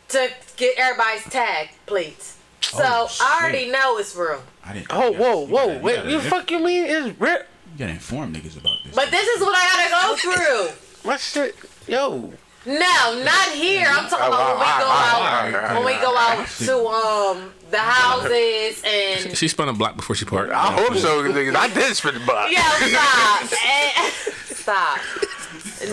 to 0.08 0.28
get 0.58 0.74
everybody's 0.78 1.24
tag 1.24 1.70
plates. 1.86 2.36
So 2.60 2.82
Oh, 2.84 3.08
I 3.22 3.40
already 3.40 3.70
know 3.70 3.96
it's 3.96 4.14
real. 4.14 4.42
I 4.62 4.74
didn't. 4.74 4.88
Oh, 4.90 5.10
you 5.12 5.16
whoa, 5.16 5.16
gotta- 5.16 5.40
you 5.40 5.46
whoa, 5.54 5.66
gotta- 5.68 5.78
wait, 5.80 5.96
gotta- 5.96 6.10
you 6.10 6.20
fuck 6.20 6.50
you 6.50 6.58
mean 6.58 6.84
is 6.84 7.18
rip? 7.20 7.48
You 7.72 7.78
gotta 7.78 7.92
inform 7.92 8.34
niggas 8.34 8.58
about 8.60 8.76
this. 8.84 8.94
But 8.94 9.10
this 9.10 9.26
is 9.28 9.40
what 9.40 9.54
I 9.56 9.88
gotta 9.90 10.24
go 10.26 10.32
through. 10.34 11.08
What 11.10 11.20
shit? 11.20 11.56
Yo. 11.86 12.32
No, 12.66 13.22
not 13.24 13.48
here. 13.52 13.86
I'm 13.88 14.08
talking 14.08 14.26
Oh, 14.26 14.28
about 14.28 14.58
when 14.58 14.58
we 14.58 14.64
go 14.66 14.90
out 14.90 15.20
wow, 15.20 15.52
wow, 15.52 15.74
when 15.76 15.86
we 15.86 16.00
go 16.02 16.16
out 16.16 16.46
to 16.46 16.86
um 16.86 17.52
the 17.70 17.78
houses 17.78 18.82
and 18.84 19.36
She 19.36 19.48
spun 19.48 19.68
a 19.68 19.72
block 19.72 19.96
before 19.96 20.16
she 20.16 20.24
parked. 20.24 20.52
I 20.52 20.72
hope 20.72 20.96
so, 20.96 21.22
niggas. 21.22 21.54
I 21.54 21.68
did 21.72 21.96
spin 21.96 22.14
the 22.14 22.20
block. 22.20 22.50
Yo, 22.50 22.58
stop. 22.88 23.44
Stop. 24.68 24.98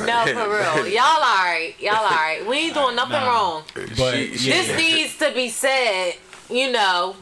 No, 0.05 0.25
for 0.25 0.49
real. 0.49 0.87
Y'all 0.87 1.03
alright. 1.03 1.75
Y'all 1.79 1.95
alright. 1.95 2.45
We 2.45 2.57
ain't 2.57 2.73
doing 2.73 2.95
nothing 2.95 3.11
Nah. 3.13 3.25
wrong. 3.31 3.63
but 3.73 3.85
She- 4.15 4.49
yeah, 4.49 4.63
This 4.63 4.77
needs 4.77 5.17
to 5.19 5.31
be 5.33 5.47
said, 5.49 6.15
you 6.49 6.71
know. 6.71 7.15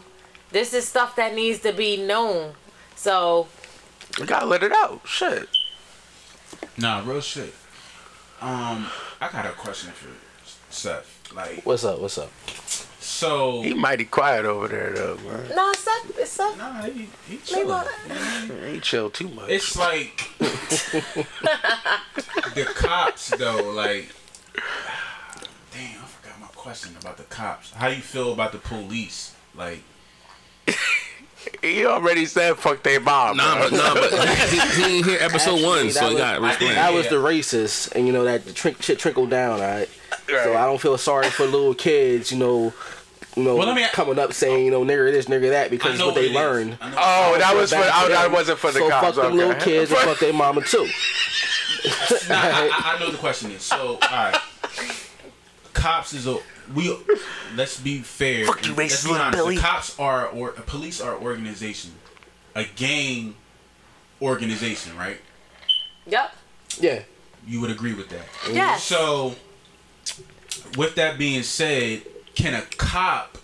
This 0.51 0.73
is 0.73 0.87
stuff 0.87 1.15
that 1.17 1.35
needs 1.35 1.59
to 1.59 1.71
be 1.73 1.97
known. 1.97 2.53
So 2.95 3.47
You 4.17 4.25
gotta 4.25 4.45
let 4.47 4.63
it 4.63 4.71
out. 4.71 5.01
Shit. 5.05 5.47
nah, 6.77 7.03
real 7.05 7.21
shit. 7.21 7.53
Um, 8.41 8.87
I 9.23 9.31
got 9.31 9.45
a 9.45 9.49
question 9.51 9.91
for 9.91 10.09
Seth. 10.69 11.31
Like, 11.33 11.65
What's 11.65 11.85
up? 11.85 11.99
What's 11.99 12.17
up? 12.17 12.29
so 12.99 13.61
He 13.61 13.73
mighty 13.73 14.03
quiet 14.03 14.43
over 14.43 14.67
there 14.67 14.91
though, 14.93 15.15
man. 15.15 15.55
no, 15.55 15.71
it's 15.71 15.87
up. 15.87 16.03
It's 16.17 16.39
up. 16.41 16.57
nah, 16.57 16.81
he, 16.81 17.07
he 17.27 17.35
Leave 17.35 17.43
chillin'. 17.45 18.73
He 18.73 18.79
chill 18.81 19.09
too 19.09 19.29
much. 19.29 19.49
It's 19.49 19.77
like 19.77 20.29
the 22.53 22.65
cops 22.75 23.29
though. 23.29 23.71
Like, 23.73 24.09
damn, 25.71 26.01
I 26.01 26.05
forgot 26.05 26.39
my 26.41 26.47
question 26.47 26.93
about 26.99 27.15
the 27.17 27.23
cops. 27.23 27.71
How 27.71 27.87
you 27.87 28.01
feel 28.01 28.33
about 28.33 28.51
the 28.51 28.57
police? 28.57 29.33
Like, 29.55 29.83
he 31.61 31.85
already 31.85 32.25
said 32.25 32.57
fuck 32.57 32.83
they 32.83 32.97
mom. 32.99 33.37
Nah, 33.37 33.59
bro. 33.59 33.69
but 33.69 33.77
nah, 33.77 33.93
but 33.93 34.29
he, 34.49 34.59
he 34.83 34.97
ain't 34.97 35.05
hear 35.05 35.17
episode 35.21 35.51
Actually, 35.51 35.63
one, 35.63 35.85
that 35.87 35.93
so 35.93 36.09
he 36.09 36.15
got 36.17 36.41
I 36.43 36.47
explain. 36.49 36.57
think- 36.69 36.73
That 36.75 36.93
was 36.93 37.07
the 37.09 37.15
racist, 37.15 37.91
and 37.93 38.07
you 38.07 38.13
know 38.13 38.23
that 38.25 38.45
the 38.45 38.53
trink, 38.53 38.81
shit 38.81 38.99
trickled 38.99 39.29
down. 39.29 39.53
All 39.61 39.67
right. 39.67 39.89
So 40.27 40.55
I 40.55 40.65
don't 40.65 40.79
feel 40.81 40.97
sorry 40.97 41.29
for 41.29 41.45
little 41.45 41.73
kids. 41.73 42.31
You 42.31 42.37
know. 42.39 42.73
You 43.35 43.41
know, 43.41 43.55
Well, 43.55 43.65
let 43.67 43.75
me- 43.75 43.83
coming 43.93 44.19
up 44.19 44.31
saying, 44.31 44.63
you 44.63 44.69
know, 44.69 44.83
nigger 44.85 45.11
this, 45.11 45.25
nigger 45.25 45.49
that, 45.49 45.71
because 45.71 45.97
know 45.97 46.05
what 46.07 46.13
they 46.15 46.25
it 46.25 46.29
is. 46.29 46.35
learn. 46.35 46.77
Oh, 46.83 47.35
that 47.39 47.55
was 47.55 47.71
for. 47.73 47.79
Back 47.79 47.91
Oh, 47.95 48.07
that 48.09 48.31
wasn't 48.31 48.59
for 48.59 48.67
the 48.71 48.77
so 48.77 48.89
cops. 48.89 49.05
fuck 49.07 49.15
them 49.15 49.25
okay. 49.25 49.35
little 49.35 49.55
kids 49.55 49.89
and 49.91 49.99
fuck 50.01 50.19
their 50.19 50.33
mama 50.33 50.61
too. 50.61 50.83
Nah, 52.29 52.35
I, 52.35 52.69
I- 52.71 52.95
I 52.95 52.99
know 52.99 53.09
the 53.09 53.17
question 53.17 53.49
is. 53.49 53.63
So, 53.63 53.75
all 53.95 53.97
right, 54.01 54.39
cops 55.73 56.13
is 56.13 56.27
a 56.27 56.37
we. 56.73 56.95
Let's 57.55 57.79
be 57.79 57.99
fair. 57.99 58.45
Fuck 58.45 58.65
you, 58.65 58.73
let's 58.73 58.93
racist 58.93 59.05
be 59.05 59.11
little 59.11 59.25
honest. 59.25 59.37
Billy. 59.37 59.55
The 59.55 59.61
cops 59.61 59.99
are 59.99 60.27
or 60.27 60.51
police 60.51 61.01
are 61.01 61.15
organization, 61.15 61.91
a 62.55 62.65
gang 62.75 63.35
organization, 64.21 64.95
right? 64.97 65.19
Yep. 66.05 66.35
Yeah. 66.79 66.99
You 67.45 67.61
would 67.61 67.71
agree 67.71 67.93
with 67.93 68.09
that. 68.09 68.25
Yes. 68.51 68.83
So, 68.83 69.35
with 70.77 70.95
that 70.95 71.17
being 71.17 71.43
said, 71.43 72.03
can 72.35 72.53
a 72.53 72.61
cop, 72.77 73.37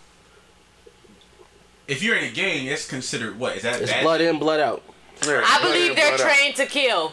if 1.87 2.01
you're 2.01 2.15
in 2.15 2.23
a 2.25 2.31
gang, 2.31 2.67
that's 2.67 2.87
considered 2.87 3.37
what? 3.39 3.57
Is 3.57 3.63
that 3.63 3.81
It's 3.81 3.91
bad? 3.91 4.03
blood 4.03 4.21
in, 4.21 4.39
blood 4.39 4.59
out. 4.59 4.83
Yeah, 5.25 5.41
I 5.45 5.59
blood 5.59 5.71
believe 5.73 5.89
in, 5.91 5.95
they're 5.97 6.17
blood 6.17 6.21
out. 6.21 6.35
trained 6.35 6.55
to 6.55 6.65
kill. 6.65 7.11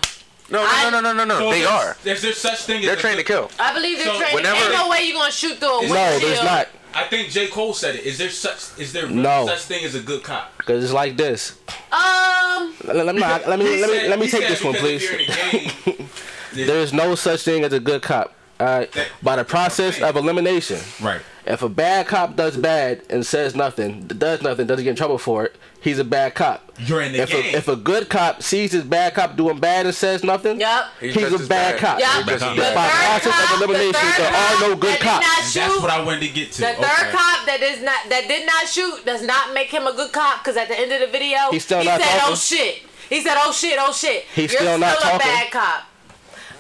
No, 0.51 0.65
no, 0.65 0.91
no, 0.91 1.01
no, 1.01 1.13
no, 1.13 1.25
no, 1.25 1.39
So. 1.39 1.51
They 1.51 1.65
are. 1.65 1.97
There's, 2.05 2.23
there 2.23 2.33
such 2.33 2.61
thing 2.65 2.83
They're 2.83 2.95
a 2.95 2.97
trained 2.97 3.19
to 3.19 3.25
kill. 3.25 3.51
I 3.59 3.73
believe 3.75 3.99
they're 3.99 4.07
So 4.07 4.19
trained. 4.21 4.35
whenever- 4.35 4.57
Ain't 4.57 4.73
no 4.73 4.89
way 4.89 5.03
you 5.07 5.15
are 5.15 5.19
gonna 5.21 5.33
shoot 5.33 5.59
through 5.59 5.69
a 5.69 5.81
windshield. 5.81 5.99
No, 5.99 6.19
there's 6.21 6.45
not. 6.45 6.69
I 6.95 7.05
think 7.05 7.31
J. 7.31 7.49
Cole 7.49 7.75
said 7.75 7.97
it. 7.97 8.05
Is 8.07 8.17
there 8.17 8.31
such 8.31 8.79
is 8.79 8.93
there 8.93 9.03
really 9.05 9.17
No. 9.17 9.47
such 9.47 9.61
thing 9.63 9.85
as 9.85 9.95
a 9.95 10.01
good 10.01 10.23
cop? 10.23 10.57
Because 10.57 10.83
it's 10.85 10.93
like 10.93 11.17
this. 11.17 11.53
Um, 11.93 12.75
Let, 12.85 12.97
let 13.05 13.15
me, 13.15 13.21
let 13.21 13.45
me, 13.45 13.47
let 13.47 13.59
me, 13.59 13.79
said- 13.79 14.09
let 14.11 14.19
me 14.19 14.29
take 14.31 14.49
this 14.49 14.63
one, 14.65 14.75
please. 14.75 15.03
If 15.05 15.11
you're 15.11 15.21
in 15.21 15.31
a 15.31 15.97
gang, 15.97 16.09
There's 16.55 16.93
no 16.95 17.15
such 17.17 17.43
thing 17.43 17.65
as 17.65 17.73
a 17.75 17.81
good 17.81 18.01
cop. 18.03 18.33
Uh, 18.59 18.87
That- 18.93 19.09
by 19.23 19.37
the 19.37 19.45
process 19.45 20.01
of 20.01 20.17
elimination. 20.17 20.81
right. 21.03 21.21
If 21.45 21.63
a 21.63 21.69
bad 21.69 22.09
cop 22.09 22.35
does 22.35 22.57
bad 22.57 23.03
and 23.09 23.25
says 23.25 23.55
nothing, 23.55 24.01
does 24.09 24.43
nothing, 24.43 24.67
doesn't 24.67 24.83
get 24.83 24.91
in 24.91 24.97
trouble 24.97 25.17
for 25.19 25.45
it, 25.45 25.55
he's 25.81 26.01
a 26.01 26.05
bad 26.05 26.35
cop. 26.35 26.73
You're 26.79 27.03
in 27.03 27.13
the 27.13 27.21
if 27.23 27.31
gang. 27.31 27.55
A, 27.55 27.57
if 27.59 27.69
a 27.69 27.77
good 27.77 28.09
cop 28.09 28.43
sees 28.43 28.73
his 28.73 28.83
bad 28.83 29.15
cop 29.15 29.37
doing 29.37 29.61
bad 29.61 29.87
and 29.87 29.95
says 29.95 30.25
nothing, 30.25 30.59
yep. 30.59 30.87
He's 30.99 31.15
he's, 31.15 31.33
a 31.33 31.39
bad, 31.47 31.49
bad. 31.49 31.79
cop. 31.79 32.01
Yep. 32.01 32.11
He's 32.17 32.27
just 32.27 32.57
The 32.57 32.63
bad. 32.63 32.91
Process 32.91 33.27
of 33.27 33.33
cop, 33.33 33.49
the 33.59 33.65
elimination, 33.65 33.93
third 33.95 34.19
there 34.19 34.33
are 34.35 34.61
no 34.61 34.75
good 34.75 34.99
cops. 35.01 35.27
not 35.27 35.55
That's 35.55 35.81
what 35.83 35.91
I 35.91 36.03
wanted 36.05 36.21
to 36.23 36.29
get 36.31 36.51
to. 36.53 36.61
The 36.63 36.71
okay. 36.73 36.83
third 36.83 37.13
cop 37.15 37.47
that 37.47 37.61
is 37.63 37.81
not 37.83 38.09
that 38.11 38.25
did 38.27 38.45
not 38.47 38.67
shoot 38.67 39.05
does 39.07 39.23
not 39.23 39.55
make 39.55 39.69
him 39.69 39.87
a 39.87 39.93
good 39.93 40.11
cop 40.11 40.43
because 40.43 40.57
at 40.57 40.67
the 40.67 40.77
end 40.81 40.91
of 40.91 40.99
the 41.01 41.07
video 41.07 41.39
He's 41.53 41.63
still 41.65 41.79
he 41.79 41.85
not 41.87 42.01
said, 42.01 42.09
talking. 42.19 42.33
"Oh 42.33 42.35
shit." 42.35 42.83
He 43.09 43.21
said, 43.23 43.37
"Oh 43.39 43.53
shit, 43.53 43.79
oh 43.81 43.93
shit." 43.93 44.25
He's 44.35 44.51
you're 44.53 44.63
still 44.63 44.79
not 44.79 44.99
a 44.99 45.01
talking. 45.01 45.19
bad 45.21 45.51
cop 45.53 45.85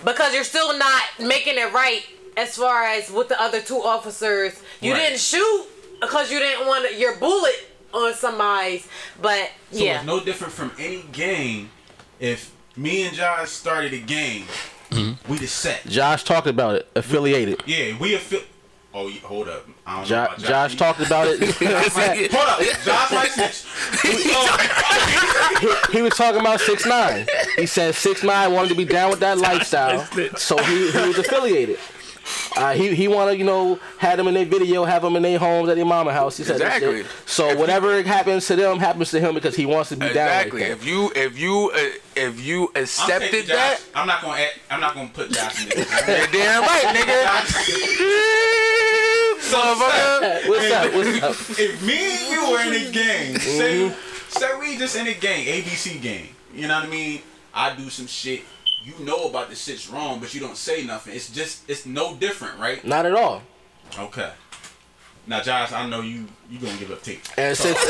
because 0.07 0.33
you're 0.33 0.45
still 0.45 0.79
not 0.79 1.03
making 1.21 1.59
it 1.59 1.71
right 1.75 2.03
as 2.39 2.57
far 2.57 2.85
as 2.85 3.11
with 3.11 3.29
the 3.29 3.39
other 3.41 3.61
two 3.61 3.77
officers. 3.83 4.55
You 4.81 4.93
Right. 4.93 5.01
didn't 5.01 5.21
shoot 5.21 5.67
because 6.01 6.31
you 6.31 6.39
didn't 6.39 6.67
want 6.67 6.97
your 6.99 7.17
bullet 7.17 7.57
on 7.93 8.15
somebody's, 8.15 8.87
but 9.21 9.51
So 9.73 9.85
yeah. 9.85 9.97
it's 9.99 10.07
no 10.07 10.21
different 10.21 10.53
from 10.55 10.73
any 10.79 11.03
game. 11.13 11.71
If 12.21 12.51
me 12.77 13.03
and 13.07 13.15
Josh 13.15 13.51
started 13.51 13.93
a 13.93 13.99
game. 13.99 14.47
Mm-hmm. 14.91 15.31
we 15.33 15.39
the 15.39 15.49
set. 15.49 15.85
Josh 15.89 16.23
talked 16.23 16.47
about 16.47 16.77
it. 16.77 16.89
Affiliated. 16.95 17.61
Yeah, 17.67 17.99
we 17.99 18.15
affi- 18.17 18.45
Oh, 18.99 19.11
hold 19.25 19.47
up. 19.47 19.69
I 19.87 20.01
don't 20.01 20.09
know 20.11 20.25
about 20.25 20.39
Josh 20.39 20.75
talked 20.75 21.01
about 21.01 21.27
it. 21.29 21.39
Hold 22.33 22.49
up, 22.49 22.61
Josh 22.83 23.13
might 23.13 23.29
snitch. 23.29 23.63
Oh, 24.33 25.89
he 25.93 26.01
was 26.01 26.15
talking 26.15 26.41
about 26.41 26.61
six 26.61 26.87
nine. 26.87 27.27
He 27.57 27.67
said 27.67 27.95
six 27.95 28.23
nine 28.23 28.55
wanted 28.55 28.71
to 28.71 28.75
be 28.75 28.87
down 28.87 29.11
with 29.11 29.21
that 29.21 29.37
lifestyle, 29.37 30.03
so 30.39 30.57
he, 30.65 30.91
he 30.93 31.09
was 31.09 31.19
affiliated. 31.19 31.79
Uh, 32.57 32.73
he 32.73 32.95
he 32.95 33.07
wanted 33.09 33.39
you 33.39 33.45
know 33.45 33.79
had 33.99 34.19
them 34.19 34.29
in 34.29 34.35
their 34.35 34.45
video, 34.47 34.85
have 34.85 35.03
them 35.03 35.15
in 35.17 35.23
their 35.23 35.39
homes 35.39 35.69
at 35.69 35.77
their 35.77 35.85
mama 35.85 36.13
house. 36.13 36.37
He 36.37 36.45
said 36.45 36.59
that 36.61 36.77
Exactly. 36.77 37.03
shit. 37.03 37.11
So 37.27 37.57
whatever 37.57 38.03
happens 38.03 38.47
to 38.49 38.57
them 38.57 38.79
happens 38.79 39.11
to 39.11 39.21
him 39.21 39.35
because 39.35 39.55
he 39.55 39.67
wants 39.67 39.91
to 39.91 39.97
be 39.97 40.07
Exactly. 40.07 40.61
down. 40.61 40.71
Like 40.71 40.79
If 40.79 40.87
you 40.87 41.11
if 41.15 41.39
you 41.39 41.71
uh, 41.75 41.79
if 42.17 42.41
you 42.45 42.71
I'm 42.75 42.83
accepted 42.85 43.47
that, 43.47 43.79
Josh. 43.79 43.87
I'm 43.95 44.07
not 44.07 44.23
gonna. 44.23 44.41
Add, 44.41 44.51
I'm 44.71 44.81
not 44.81 44.95
gonna 44.95 45.11
put 45.13 45.31
Josh 45.31 45.63
in 45.65 45.69
this. 45.71 45.91
you're 46.09 46.27
damn 46.29 46.63
right, 46.63 46.97
nigga. 46.97 48.17
Motherfucker. 49.47 50.21
that. 50.21 50.49
What's 50.49 50.71
up? 50.73 50.95
What's 50.95 51.23
up? 51.23 51.59
if 51.59 51.83
me 51.83 51.97
and 51.97 52.31
you 52.33 52.51
were 52.51 52.61
in 52.63 52.89
a 52.89 52.91
gang, 52.91 53.39
say 53.39 53.77
Mm-hmm. 53.91 54.39
say 54.39 54.59
we 54.59 54.77
just 54.77 54.97
in 54.97 55.07
a 55.07 55.15
gang, 55.15 55.45
ABC 55.47 56.01
gang. 56.03 56.29
You 56.55 56.69
know 56.69 56.75
what 56.81 56.89
I 56.89 56.91
mean? 56.91 57.21
I 57.55 57.75
do 57.77 57.89
some 57.91 58.07
shit. 58.07 58.43
You 58.87 58.95
know 59.05 59.25
about 59.29 59.51
the 59.51 59.57
shit's 59.57 59.89
wrong, 59.91 60.21
but 60.21 60.33
you 60.33 60.39
don't 60.41 60.57
say 60.57 60.85
nothing. 60.85 61.13
It's 61.15 61.29
just 61.29 61.69
it's 61.69 61.87
no 61.87 62.15
different, 62.15 62.61
right? 62.61 62.85
Not 62.85 63.05
at 63.05 63.15
all. 63.17 63.43
Okay. 63.99 64.31
Now, 65.27 65.43
Josh, 65.43 65.73
I 65.73 65.89
know 65.89 66.03
you 66.03 66.27
you 66.49 66.61
gonna 66.61 66.77
give 66.79 66.93
up 66.93 67.03
tape. 67.03 67.21
And 67.37 67.57
since 67.57 67.77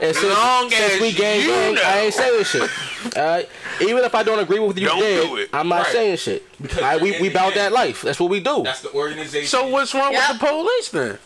and 0.00 0.14
since, 0.14 0.22
Long 0.24 0.68
since 0.70 0.94
as 0.94 1.00
we 1.00 1.12
gang 1.12 1.40
you 1.40 1.46
gang, 1.48 1.74
know. 1.74 1.82
I 1.82 1.98
ain't 2.00 2.14
saying 2.14 2.44
shit. 2.44 2.70
Alright? 3.16 3.48
Even 3.80 4.04
if 4.04 4.14
I 4.14 4.22
don't 4.22 4.38
agree 4.40 4.58
with 4.58 4.78
you 4.78 4.86
Don't 4.88 5.00
dead, 5.00 5.26
do 5.26 5.36
it. 5.36 5.48
I'm 5.54 5.68
not 5.68 5.84
Right. 5.84 5.92
saying 5.92 6.16
shit. 6.18 6.44
Because 6.60 6.78
Alright, 6.82 7.00
we 7.00 7.12
you're 7.12 7.20
we 7.22 7.26
in 7.28 7.32
the 7.32 7.38
bout 7.38 7.54
gang. 7.54 7.64
that 7.64 7.72
life. 7.72 8.02
That's 8.02 8.20
what 8.20 8.28
we 8.28 8.40
do. 8.40 8.62
That's 8.62 8.82
the 8.82 8.92
organization. 8.92 9.48
So 9.48 9.68
what's 9.68 9.94
wrong 9.94 10.12
Yep. 10.12 10.32
with 10.32 10.40
the 10.40 10.46
police 10.46 10.88
then? 10.90 11.18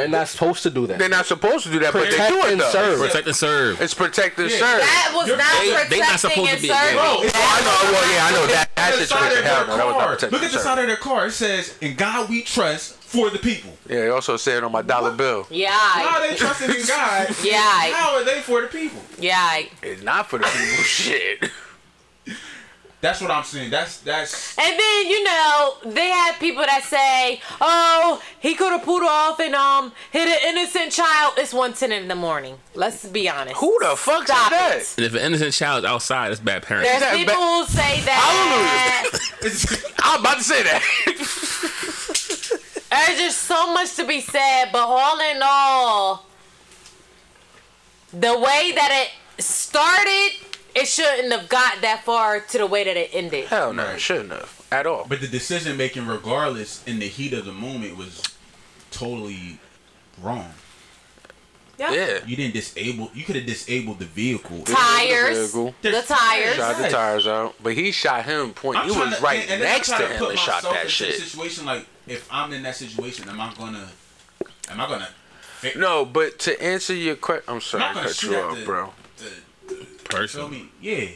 They're 0.00 0.08
not 0.08 0.28
supposed 0.28 0.62
to 0.64 0.70
do 0.70 0.86
that. 0.86 0.98
They're 0.98 1.08
not 1.08 1.26
supposed 1.26 1.64
to 1.66 1.72
do 1.72 1.78
that, 1.80 1.92
but 1.92 2.00
they 2.04 2.10
Protect 2.10 2.30
do 2.32 2.38
it 2.46 2.52
and 2.52 2.60
though. 2.60 2.70
serve. 2.70 2.98
Protect 3.00 3.26
and 3.26 3.36
serve. 3.36 3.80
It's 3.80 3.94
protect 3.94 4.38
and 4.38 4.50
Yeah. 4.50 4.56
serve. 4.58 4.80
that 4.80 5.12
was 5.14 5.26
You're- 5.28 5.38
not 5.38 5.52
they- 5.60 5.70
protecting 5.70 5.90
they 6.00 6.06
not 6.06 6.20
supposed 6.20 6.50
to 6.50 6.62
be 6.62 6.68
a 6.70 6.74
serving. 6.74 6.94
Bro, 6.96 7.04
I 7.04 7.60
know. 7.60 7.92
Well, 7.92 8.12
yeah, 8.12 8.26
I 8.26 8.30
know 8.32 8.46
that. 8.46 8.70
That 8.76 8.90
Look 8.92 8.94
at 8.94 8.98
the 9.00 9.06
side 9.06 9.18
situation. 9.18 9.38
of 9.38 9.44
their 9.44 9.52
Hell 9.54 9.66
no, 9.66 9.76
that 9.76 9.86
was 9.86 9.94
not 9.94 10.00
car. 10.04 10.14
protect 10.14 10.32
Look 10.32 10.42
at 10.42 10.52
the 10.52 10.58
side 10.58 10.78
of 10.78 10.86
their 10.86 10.96
car. 10.96 11.26
It 11.26 11.32
says, 11.32 11.74
"In 11.80 11.94
God 11.96 12.28
we 12.28 12.42
trust." 12.42 12.94
for 13.10 13.28
the 13.28 13.40
people. 13.40 13.76
Yeah, 13.88 14.04
he 14.04 14.08
also 14.08 14.36
said 14.36 14.62
on 14.62 14.70
my 14.70 14.82
dollar 14.82 15.10
bill. 15.10 15.44
Yeah. 15.50 15.70
How 15.72 16.20
are 16.20 16.28
they 16.28 16.36
trusting 16.36 16.70
in 16.70 16.86
God? 16.86 17.34
Yeah. 17.42 17.58
How 17.92 18.14
are 18.14 18.22
they 18.22 18.40
for 18.40 18.60
the 18.60 18.68
people? 18.68 19.02
Yeah. 19.18 19.62
It's 19.82 20.00
not 20.04 20.30
for 20.30 20.38
the 20.38 20.44
people. 20.44 20.84
Shit. 20.84 21.50
That's 23.00 23.20
what 23.22 23.30
I'm 23.30 23.44
saying. 23.44 23.70
That's 23.70 23.98
that's 24.00 24.58
And 24.58 24.78
then 24.78 25.06
you 25.08 25.24
know 25.24 25.74
they 25.86 26.08
have 26.10 26.38
people 26.38 26.62
that 26.66 26.82
say, 26.84 27.40
"Oh, 27.60 28.20
he 28.40 28.54
could 28.54 28.72
have 28.72 28.82
pulled 28.82 29.02
off 29.02 29.40
and 29.40 29.54
um 29.54 29.92
hit 30.10 30.28
an 30.28 30.38
innocent 30.56 30.92
child." 30.92 31.34
It's 31.38 31.54
one 31.54 31.72
ten 31.72 31.92
in 31.92 32.08
the 32.08 32.14
morning. 32.14 32.58
Let's 32.74 33.06
be 33.06 33.26
honest. 33.28 33.56
Who 33.56 33.74
the 33.80 33.96
fuck 33.96 34.26
Stop 34.26 34.50
said 34.52 34.58
that? 34.58 34.76
it. 34.76 34.94
And 34.98 35.06
if 35.06 35.14
an 35.14 35.20
innocent 35.20 35.54
child 35.54 35.84
is 35.84 35.90
outside, 35.90 36.30
it's 36.30 36.40
bad 36.42 36.62
parenting. 36.62 36.82
There's 36.82 37.00
that 37.00 37.16
people 37.16 37.34
ba- 37.34 37.40
who 37.40 37.64
say 37.66 38.00
that. 38.02 38.20
Hallelujah. 39.40 39.92
I'm 40.02 40.20
about 40.20 40.36
to 40.38 40.44
say 40.44 40.62
that. 40.62 40.82
There's 42.90 43.18
just 43.20 43.38
so 43.42 43.72
much 43.72 43.94
to 43.96 44.04
be 44.06 44.20
said, 44.20 44.66
but 44.72 44.80
all 44.86 45.18
in 45.20 45.40
all, 45.42 46.26
the 48.12 48.36
way 48.38 48.72
that 48.74 49.06
it 49.06 49.42
started, 49.42 50.30
it 50.74 50.86
shouldn't 50.86 51.32
have 51.32 51.48
got 51.48 51.80
that 51.82 52.04
far 52.04 52.40
to 52.40 52.58
the 52.58 52.66
way 52.66 52.84
that 52.84 52.96
it 52.96 53.10
ended. 53.12 53.46
Hell 53.46 53.72
no, 53.72 53.84
it 53.86 54.00
shouldn't 54.00 54.30
have 54.32 54.66
at 54.72 54.86
all. 54.86 55.04
but 55.08 55.20
the 55.20 55.26
decision 55.28 55.76
making 55.76 56.06
regardless 56.06 56.84
in 56.86 56.98
the 56.98 57.08
heat 57.08 57.32
of 57.32 57.44
the 57.44 57.52
moment 57.52 57.96
was 57.96 58.22
totally 58.90 59.58
wrong. 60.22 60.52
Yeah. 61.78 62.18
You 62.26 62.36
didn't 62.36 62.52
disable 62.52 63.10
you 63.14 63.24
could 63.24 63.36
have 63.36 63.46
disabled 63.46 64.00
the 64.00 64.04
vehicle. 64.04 64.62
Tires, 64.64 65.52
Vehicle. 65.54 65.74
the 65.80 66.02
tires. 66.02 66.56
Shot 66.56 66.76
the 66.76 66.88
tires 66.90 67.26
out, 67.26 67.54
but 67.62 67.72
he 67.72 67.90
shot 67.90 68.26
him 68.26 68.52
point. 68.52 68.78
I'm 68.78 68.90
He 68.90 68.98
was 68.98 69.16
to- 69.16 69.22
right 69.22 69.40
and- 69.42 69.50
and 69.52 69.62
next 69.62 69.88
to 69.88 69.96
him 70.06 70.18
put 70.18 70.30
and 70.32 70.38
shot 70.38 70.62
that 70.64 70.76
into 70.82 70.88
shit. 70.90 71.14
Situation 71.18 71.64
like 71.64 71.86
if 72.06 72.28
I'm 72.30 72.52
in 72.52 72.62
that 72.64 72.76
situation, 72.76 73.28
am 73.30 73.40
I 73.40 73.54
gonna 73.56 73.88
am 74.68 74.78
I 74.80 74.86
gonna 74.88 75.08
fi- 75.58 75.72
No, 75.76 76.04
but 76.04 76.38
to 76.40 76.62
answer 76.62 76.92
your 76.92 77.16
question, 77.16 77.44
I'm 77.48 77.54
I'm 77.54 77.60
sorry 77.62 77.82
not 77.82 77.94
cut 78.04 78.22
you 78.24 78.36
off, 78.36 78.58
the, 78.58 78.64
bro. 78.66 78.92
The, 80.10 80.18
the 80.22 80.28
feel 80.28 80.48
me? 80.48 80.68
Yeah. 80.80 81.08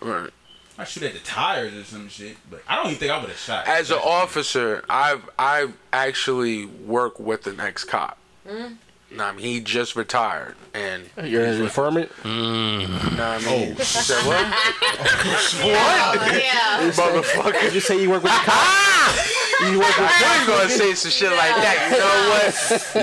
Right. 0.00 0.30
I 0.78 0.84
shoot 0.84 1.02
at 1.02 1.12
the 1.12 1.18
tires 1.20 1.74
or 1.74 1.84
some 1.84 2.08
shit, 2.08 2.36
but 2.50 2.62
I 2.66 2.76
don't 2.76 2.86
even 2.86 2.98
think 2.98 3.12
I 3.12 3.18
would 3.18 3.28
have 3.28 3.38
shot. 3.38 3.66
As 3.68 3.90
an 3.90 3.98
officer, 4.02 4.84
I've 4.88 5.28
I've 5.38 5.74
actually 5.92 6.66
worked 6.66 7.20
with 7.20 7.46
an 7.46 7.60
ex 7.60 7.84
cop. 7.84 8.16
Hmm? 8.48 8.74
Nah, 9.14 9.28
I 9.28 9.32
mean, 9.32 9.44
he 9.44 9.60
just 9.60 9.94
retired, 9.94 10.54
and 10.72 11.04
You're 11.24 11.44
his 11.44 11.60
informant. 11.60 12.10
Mm. 12.22 12.88
nah, 13.16 13.32
I 13.32 13.38
mean, 13.38 13.72
oh. 13.72 13.74
he 13.74 13.84
said 13.84 14.24
what? 14.26 14.42
Yeah. 15.64 16.12
Motherfucker. 16.92 17.60
Did 17.60 17.74
you 17.74 17.80
say 17.80 18.00
you 18.00 18.08
work 18.10 18.22
with 18.22 18.32
the 18.32 18.38
cops? 18.38 19.60
you 19.70 19.78
work 19.78 19.88
with 19.88 19.98
I 19.98 20.38
ain't 20.38 20.46
gonna 20.48 20.68
say 20.68 20.94
some 20.94 21.10
shit 21.10 21.30
like 21.30 21.54
that. 21.56 21.90
You 21.92 21.98
know 21.98 22.30
what? 22.30 22.54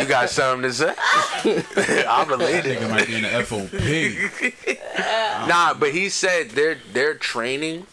You 0.02 0.06
got 0.08 0.30
something 0.30 0.64
to 0.64 0.74
say? 0.74 0.94
I'm 2.08 2.30
related. 2.30 2.78
Nigga 2.78 2.90
might 2.90 3.08
be 3.08 3.16
in 3.16 3.24
the 3.24 3.30
FOP. 3.30 3.72
Nah, 5.48 5.74
but 5.74 5.92
he 5.92 6.10
said 6.10 6.52
their 6.52 6.78
their 6.94 7.14
training 7.14 7.86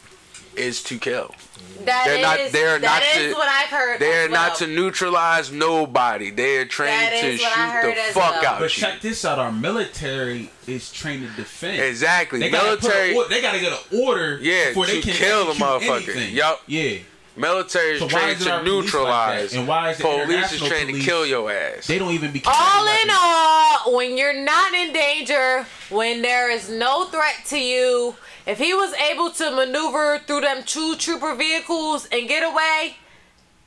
is 0.57 0.83
to 0.85 0.99
kill. 0.99 1.35
That 1.85 2.05
They're 2.07 2.23
not- 2.23 2.39
they're 2.53 2.79
that 2.81 2.83
not 2.83 3.03
is 3.23 3.33
to- 3.33 3.39
what 3.39 3.49
I've 3.49 3.69
heard. 3.69 4.01
They're 4.01 4.29
well. 4.29 4.49
not 4.49 4.57
to 4.57 4.67
neutralize 4.67 5.53
nobody. 5.53 6.31
They 6.31 6.57
are 6.57 6.65
trained 6.65 7.11
to 7.11 7.27
is 7.27 7.41
what 7.41 7.57
I 7.57 7.83
shoot 7.83 7.95
the 7.95 8.13
fuck 8.13 8.43
well. 8.43 8.47
out 8.55 8.59
But 8.59 8.77
you. 8.77 8.83
check 8.83 9.01
this 9.01 9.25
out: 9.25 9.39
our 9.39 9.53
military 9.53 10.51
is 10.67 10.91
trained 10.91 11.29
to 11.29 11.37
defend. 11.37 11.81
Exactly. 11.81 12.41
They 12.41 12.51
gotta, 12.51 12.65
Military 12.67 13.17
a, 13.17 13.29
they 13.29 13.41
gotta 13.41 13.61
get 13.61 13.73
an 13.73 14.01
order 14.03 14.39
Yeah, 14.43 14.69
before 14.71 14.87
they 14.87 15.01
to 15.01 15.03
can 15.03 15.13
kill 15.17 15.45
the 15.47 15.53
motherfucker. 15.53 15.97
anything. 16.09 16.35
Yup. 16.35 16.63
Yeah. 16.67 16.99
Military 17.37 17.93
is 17.95 18.01
So 18.01 18.09
trained 18.09 18.41
isn't 18.41 18.47
to 18.47 18.59
police 18.59 18.73
like 18.75 18.85
neutralize. 18.85 19.55
And 19.55 19.69
why 19.69 19.91
is 19.91 19.99
the 19.99 20.05
police 20.05 20.53
is 20.53 20.63
international 20.63 20.69
trained 20.69 20.95
to 20.95 21.01
kill 21.01 21.27
your 21.27 21.51
ass. 21.51 21.87
They 21.87 21.99
don't 21.99 22.13
even 22.13 22.33
be. 22.33 22.43
All 22.47 22.87
in 22.87 23.09
all, 23.13 23.97
when 23.97 24.17
you're 24.17 24.33
not 24.45 24.73
in 24.75 24.93
danger, 24.93 25.67
when 25.91 26.23
there 26.23 26.51
is 26.51 26.69
no 26.71 27.05
threat 27.07 27.37
to 27.47 27.59
you, 27.59 28.15
if 28.47 28.59
he 28.59 28.75
was 28.75 28.93
able 28.95 29.31
to 29.31 29.51
maneuver 29.51 30.21
through 30.27 30.43
them 30.43 30.63
two 30.65 30.97
trooper 30.97 31.35
vehicles 31.35 32.07
and 32.13 32.29
get 32.29 32.43
away, 32.43 32.97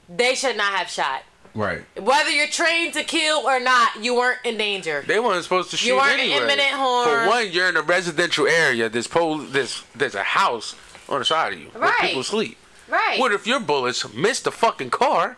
they 0.09 0.35
should 0.35 0.57
not 0.57 0.73
have 0.73 0.89
shot. 0.89 1.23
Right. 1.55 1.81
Whether 1.99 2.29
you're 2.29 2.47
trained 2.47 2.93
to 2.93 3.03
kill 3.03 3.39
or 3.39 3.59
not, 3.59 4.03
you 4.03 4.15
weren't 4.15 4.39
in 4.45 4.57
danger. 4.57 5.03
They 5.05 5.19
weren't 5.19 5.43
supposed 5.43 5.71
to 5.71 5.77
shoot 5.77 5.87
You 5.89 5.95
weren't 5.95 6.19
anyway. 6.19 6.37
imminent 6.37 6.69
harm. 6.69 7.07
For 7.09 7.27
one, 7.27 7.51
you're 7.51 7.69
in 7.69 7.75
a 7.75 7.81
residential 7.81 8.47
area. 8.47 8.87
There's 8.87 9.07
pol- 9.07 9.39
there's 9.39 9.83
there's 9.95 10.15
a 10.15 10.23
house 10.23 10.75
on 11.09 11.19
the 11.19 11.25
side 11.25 11.53
of 11.53 11.59
you 11.59 11.67
where 11.69 11.91
people 11.99 12.23
sleep. 12.23 12.57
Right. 12.89 13.19
What 13.19 13.31
if 13.31 13.45
your 13.45 13.59
bullets 13.59 14.11
missed 14.13 14.45
the 14.45 14.51
fucking 14.51 14.89
car 14.89 15.37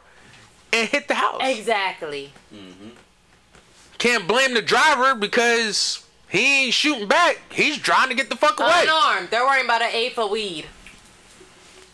and 0.71 0.87
hit 0.87 1.07
the 1.07 1.15
house? 1.15 1.41
Exactly. 1.43 2.31
Mm-hmm. 2.53 2.89
Can't 3.97 4.27
blame 4.27 4.53
the 4.53 4.61
driver 4.61 5.13
because 5.15 6.05
he 6.29 6.65
ain't 6.65 6.73
shooting 6.73 7.07
back. 7.07 7.39
He's 7.51 7.77
trying 7.77 8.09
to 8.09 8.15
get 8.15 8.29
the 8.29 8.35
fuck 8.35 8.59
away. 8.59 8.83
Unarmed. 8.83 9.29
They're 9.29 9.45
worrying 9.45 9.65
about 9.65 9.81
an 9.81 9.89
eighth 9.91 10.17
of 10.17 10.31
weed. 10.31 10.65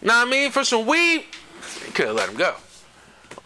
Know 0.02 0.14
what 0.20 0.28
I 0.28 0.30
mean? 0.30 0.52
For 0.52 0.64
some 0.64 0.86
weed, 0.86 1.26
you 1.86 1.92
could 1.92 2.08
have 2.08 2.16
let 2.16 2.30
him 2.30 2.36
go. 2.36 2.56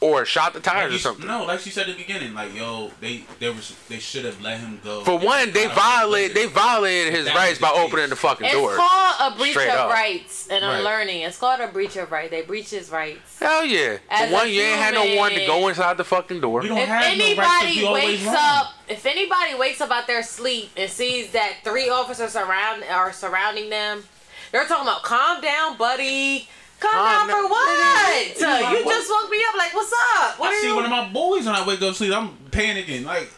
Or 0.04 0.26
shot 0.26 0.54
the 0.54 0.58
Like 0.58 0.64
tires 0.64 0.91
you- 0.93 0.97
or 0.97 0.99
something. 0.99 1.28
No, 1.28 1.43
like 1.43 1.60
she 1.60 1.70
said 1.70 1.88
at 1.88 1.95
the 1.95 2.02
beginning, 2.02 2.34
like 2.34 2.56
yo, 2.56 2.89
they 2.99 3.24
they 3.38 3.52
was 3.52 3.76
they 3.88 3.99
should 3.99 4.26
have 4.26 4.41
let 4.41 4.60
him 4.60 4.82
go. 4.84 5.04
For 5.04 5.16
one, 5.20 5.52
they 5.52 5.68
violated 5.68 6.36
they 6.36 6.47
violated 6.47 7.14
his 7.14 7.28
rights 7.36 7.60
by 7.60 7.70
case. 7.70 7.78
opening 7.80 8.10
the 8.10 8.16
fucking 8.16 8.47
It's 8.47 8.56
door. 8.56 8.72
It's 8.72 8.80
called 8.82 9.16
a 9.34 9.38
breach 9.38 9.52
Straight 9.52 9.70
of 9.70 9.76
up. 9.76 9.91
rights, 9.91 10.47
and 10.49 10.66
I'm 10.66 10.84
learning. 10.84 11.22
It's 11.22 11.38
called 11.38 11.60
a 11.60 11.68
breach 11.68 11.97
of 11.97 12.12
right. 12.12 12.32
They 12.32 12.41
breach 12.41 12.72
his 12.72 12.89
rights. 12.89 13.38
Hell 13.39 13.64
yeah. 13.64 13.97
As 14.10 14.30
For 14.30 14.34
one, 14.34 14.49
you 14.49 14.62
ain't 14.62 14.80
had 14.80 14.95
no 14.95 15.16
one 15.18 15.34
to 15.34 15.45
go 15.45 15.68
inside 15.68 15.97
the 15.97 16.04
fucking 16.04 16.41
door. 16.41 16.62
We 16.62 16.70
don't 16.70 16.80
If 16.80 16.88
have 16.88 17.16
no 17.18 17.24
right 17.36 17.54
anybody 17.62 17.76
be 17.82 17.86
always 17.86 18.04
wakes 18.26 18.28
up, 18.36 18.74
if 18.89 19.06
anybody 19.06 19.54
wakes 19.54 19.82
up 19.82 19.91
out 19.91 20.08
their 20.08 20.24
sleep 20.24 20.72
and 20.76 20.89
sees 20.89 21.32
that 21.34 21.58
three 21.64 21.89
officers 21.89 22.36
around 22.36 22.84
are 22.86 23.14
surrounding 23.14 23.70
them, 23.70 24.04
they're 24.52 24.66
talking 24.66 24.88
about 24.88 25.04
calm 25.04 25.41
down, 25.41 25.78
buddy. 25.78 26.49
Calm, 26.82 26.92
ah, 26.96 27.18
Calm 27.20 27.28
down 27.28 27.44
for 27.44 27.50
what? 27.50 28.38
Nigga, 28.38 28.72
you 28.80 28.84
just 28.86 29.10
woke 29.10 29.30
me 29.32 29.38
up. 29.48 29.56
Like, 29.58 29.74
what's 29.74 29.94
up? 30.18 30.40
What 30.40 30.50
I 30.52 30.58
are 30.58 30.62
see 30.62 30.68
you? 30.68 30.76
one 30.76 30.84
of 30.86 30.90
my 30.92 31.08
boys 31.10 31.46
when 31.46 31.56
I 31.56 31.66
wake 31.66 31.82
up 31.82 31.94
sleep. 31.96 32.14
I'm 32.14 32.30
panicking. 32.50 33.06
Like 33.06 33.32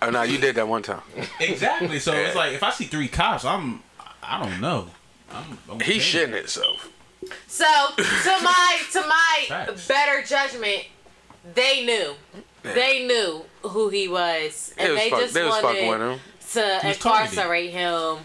Oh 0.00 0.10
no, 0.10 0.22
you 0.22 0.38
did 0.38 0.56
that 0.56 0.66
one 0.66 0.82
time. 0.82 1.02
exactly. 1.38 1.98
So 2.00 2.12
it's 2.12 2.34
like 2.34 2.52
if 2.54 2.62
I 2.62 2.70
see 2.70 2.84
three 2.86 3.08
cops, 3.08 3.44
I'm 3.44 3.82
I 4.22 4.42
don't 4.42 4.60
know. 4.60 4.88
I'm, 5.30 5.58
I'm 5.70 5.80
He 5.80 5.98
panicking. 5.98 6.00
shitting 6.30 6.36
himself. 6.36 6.88
So 7.46 7.64
to 7.96 8.02
my 8.42 8.78
to 8.92 9.00
my 9.06 9.44
Facts. 9.48 9.86
better 9.86 10.22
judgment, 10.26 10.86
they 11.54 11.84
knew. 11.84 12.14
They 12.62 13.06
knew 13.06 13.44
who 13.62 13.88
he 13.90 14.08
was, 14.08 14.72
and 14.78 14.86
They 14.88 14.92
was 14.92 15.00
they, 15.00 15.10
fuck- 15.10 15.20
just 15.20 15.34
they 15.34 15.44
was 15.44 15.58
fucking 15.58 15.88
with 15.88 16.00
wanted 16.00 16.12
him. 16.14 16.20
to 16.52 16.78
He 16.82 16.88
was 16.88 16.98
targeted. 16.98 17.32
incarcerate 17.38 17.70
him 17.70 18.18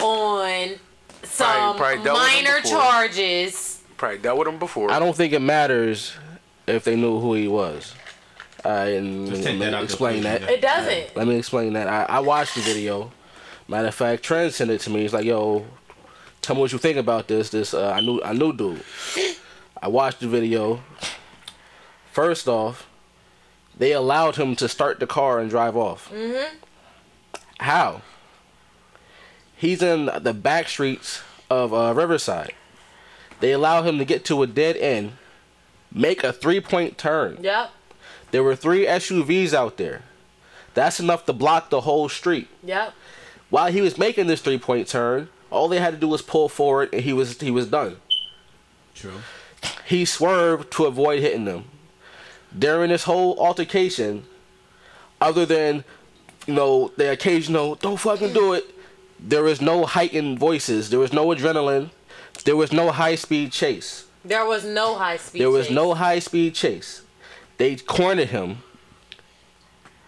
on 0.00 0.68
some 1.22 1.76
probably 1.76 2.04
dealt 2.04 2.18
with 2.20 2.28
him 2.28 2.44
minor 2.44 2.60
before. 2.62 2.80
charges. 2.80 3.73
Probably 3.96 4.18
dealt 4.18 4.38
with 4.38 4.48
him 4.48 4.58
before. 4.58 4.90
I 4.90 4.98
don't 4.98 5.16
think 5.16 5.32
it 5.32 5.40
matters 5.40 6.14
if 6.66 6.84
they 6.84 6.96
knew 6.96 7.20
who 7.20 7.34
he 7.34 7.48
was. 7.48 7.94
Uh, 8.64 8.68
and 8.68 9.28
Just 9.28 9.42
let 9.42 9.50
take 9.50 9.58
me 9.58 9.64
that 9.66 9.74
out 9.74 9.78
the 9.80 9.84
explain 9.84 10.22
that. 10.22 10.36
equation. 10.42 10.58
It 10.58 10.62
doesn't. 10.62 11.16
Let 11.16 11.26
me 11.26 11.36
explain 11.36 11.72
that. 11.74 11.86
I, 11.86 12.04
I 12.16 12.20
watched 12.20 12.54
the 12.54 12.62
video. 12.62 13.12
Matter 13.68 13.88
of 13.88 13.94
fact, 13.94 14.22
Trent 14.22 14.52
sent 14.52 14.70
it 14.70 14.80
to 14.82 14.90
me. 14.90 15.02
He's 15.02 15.12
like, 15.12 15.24
"Yo, 15.24 15.64
tell 16.42 16.56
me 16.56 16.62
what 16.62 16.72
you 16.72 16.78
think 16.78 16.96
about 16.98 17.28
this. 17.28 17.50
This 17.50 17.72
uh, 17.74 17.90
I 17.90 18.00
knew 18.00 18.22
I 18.22 18.32
knew 18.32 18.52
dude." 18.52 18.82
I 19.82 19.88
watched 19.88 20.20
the 20.20 20.28
video. 20.28 20.82
First 22.12 22.48
off, 22.48 22.88
they 23.76 23.92
allowed 23.92 24.36
him 24.36 24.56
to 24.56 24.68
start 24.68 24.98
the 25.00 25.06
car 25.06 25.38
and 25.40 25.50
drive 25.50 25.76
off. 25.76 26.10
Mm-hmm. 26.10 26.56
How? 27.60 28.00
He's 29.56 29.82
in 29.82 30.10
the 30.20 30.32
back 30.34 30.68
streets 30.68 31.22
of 31.50 31.72
uh, 31.74 31.92
Riverside. 31.94 32.52
They 33.44 33.52
allow 33.52 33.82
him 33.82 33.98
to 33.98 34.06
get 34.06 34.24
to 34.24 34.42
a 34.42 34.46
dead 34.46 34.74
end, 34.78 35.18
make 35.92 36.24
a 36.24 36.32
three-point 36.32 36.96
turn. 36.96 37.36
Yep. 37.42 37.72
There 38.30 38.42
were 38.42 38.56
three 38.56 38.86
SUVs 38.86 39.52
out 39.52 39.76
there. 39.76 40.00
That's 40.72 40.98
enough 40.98 41.26
to 41.26 41.34
block 41.34 41.68
the 41.68 41.82
whole 41.82 42.08
street. 42.08 42.48
Yep. 42.62 42.94
While 43.50 43.70
he 43.70 43.82
was 43.82 43.98
making 43.98 44.28
this 44.28 44.40
three 44.40 44.56
point 44.56 44.88
turn, 44.88 45.28
all 45.50 45.68
they 45.68 45.78
had 45.78 45.92
to 45.92 46.00
do 46.00 46.08
was 46.08 46.22
pull 46.22 46.48
forward 46.48 46.88
and 46.94 47.02
he 47.02 47.12
was 47.12 47.38
he 47.38 47.50
was 47.50 47.66
done. 47.66 47.98
True. 48.94 49.20
He 49.84 50.06
swerved 50.06 50.72
to 50.72 50.86
avoid 50.86 51.20
hitting 51.20 51.44
them. 51.44 51.66
During 52.58 52.88
this 52.88 53.04
whole 53.04 53.38
altercation, 53.38 54.24
other 55.20 55.44
than 55.44 55.84
you 56.46 56.54
know 56.54 56.92
the 56.96 57.12
occasional 57.12 57.74
"don't 57.74 57.98
fucking 57.98 58.32
do 58.32 58.54
it," 58.54 58.64
there 59.20 59.42
was 59.42 59.60
no 59.60 59.84
heightened 59.84 60.38
voices. 60.38 60.88
There 60.88 60.98
was 60.98 61.12
no 61.12 61.26
adrenaline. 61.26 61.90
There 62.44 62.56
was 62.56 62.72
no 62.72 62.90
high 62.90 63.14
speed 63.14 63.52
chase. 63.52 64.06
There 64.24 64.44
was 64.44 64.64
no 64.64 64.96
high 64.96 65.16
speed. 65.18 65.40
There 65.40 65.50
was 65.50 65.66
chase. 65.66 65.74
no 65.74 65.94
high 65.94 66.18
speed 66.18 66.54
chase. 66.54 67.02
They 67.58 67.76
cornered 67.76 68.28
him, 68.30 68.58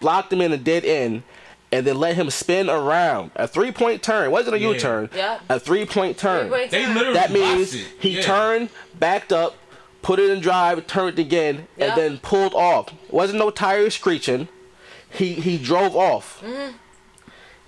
blocked 0.00 0.32
him 0.32 0.40
in 0.40 0.52
a 0.52 0.56
dead 0.56 0.84
end, 0.84 1.22
and 1.72 1.86
then 1.86 1.98
let 1.98 2.16
him 2.16 2.30
spin 2.30 2.68
around. 2.68 3.30
A 3.36 3.46
three 3.46 3.72
point 3.72 4.02
turn. 4.02 4.26
It 4.26 4.30
wasn't 4.30 4.56
a 4.56 4.58
Yeah. 4.58 4.68
U 4.70 4.78
turn. 4.78 5.10
Yep. 5.14 5.40
A 5.48 5.60
three 5.60 5.84
point 5.86 6.18
turn. 6.18 6.48
Three-point 6.48 6.70
They 6.70 6.84
turn. 6.84 6.94
literally 6.94 7.18
That 7.18 7.30
means 7.32 7.74
it. 7.74 7.86
he 8.00 8.10
Yeah. 8.16 8.22
turned, 8.22 8.68
backed 8.98 9.32
up, 9.32 9.54
put 10.02 10.18
it 10.18 10.30
in 10.30 10.40
drive, 10.40 10.86
turned 10.86 11.18
again, 11.18 11.66
Yep. 11.76 11.88
and 11.88 11.96
then 12.00 12.18
pulled 12.18 12.54
off. 12.54 12.90
Wasn't 13.10 13.38
no 13.38 13.50
tires 13.50 13.94
screeching. 13.94 14.48
He 15.10 15.34
he 15.34 15.58
drove 15.58 15.96
off. 15.96 16.40
Mm-hmm. 16.44 16.76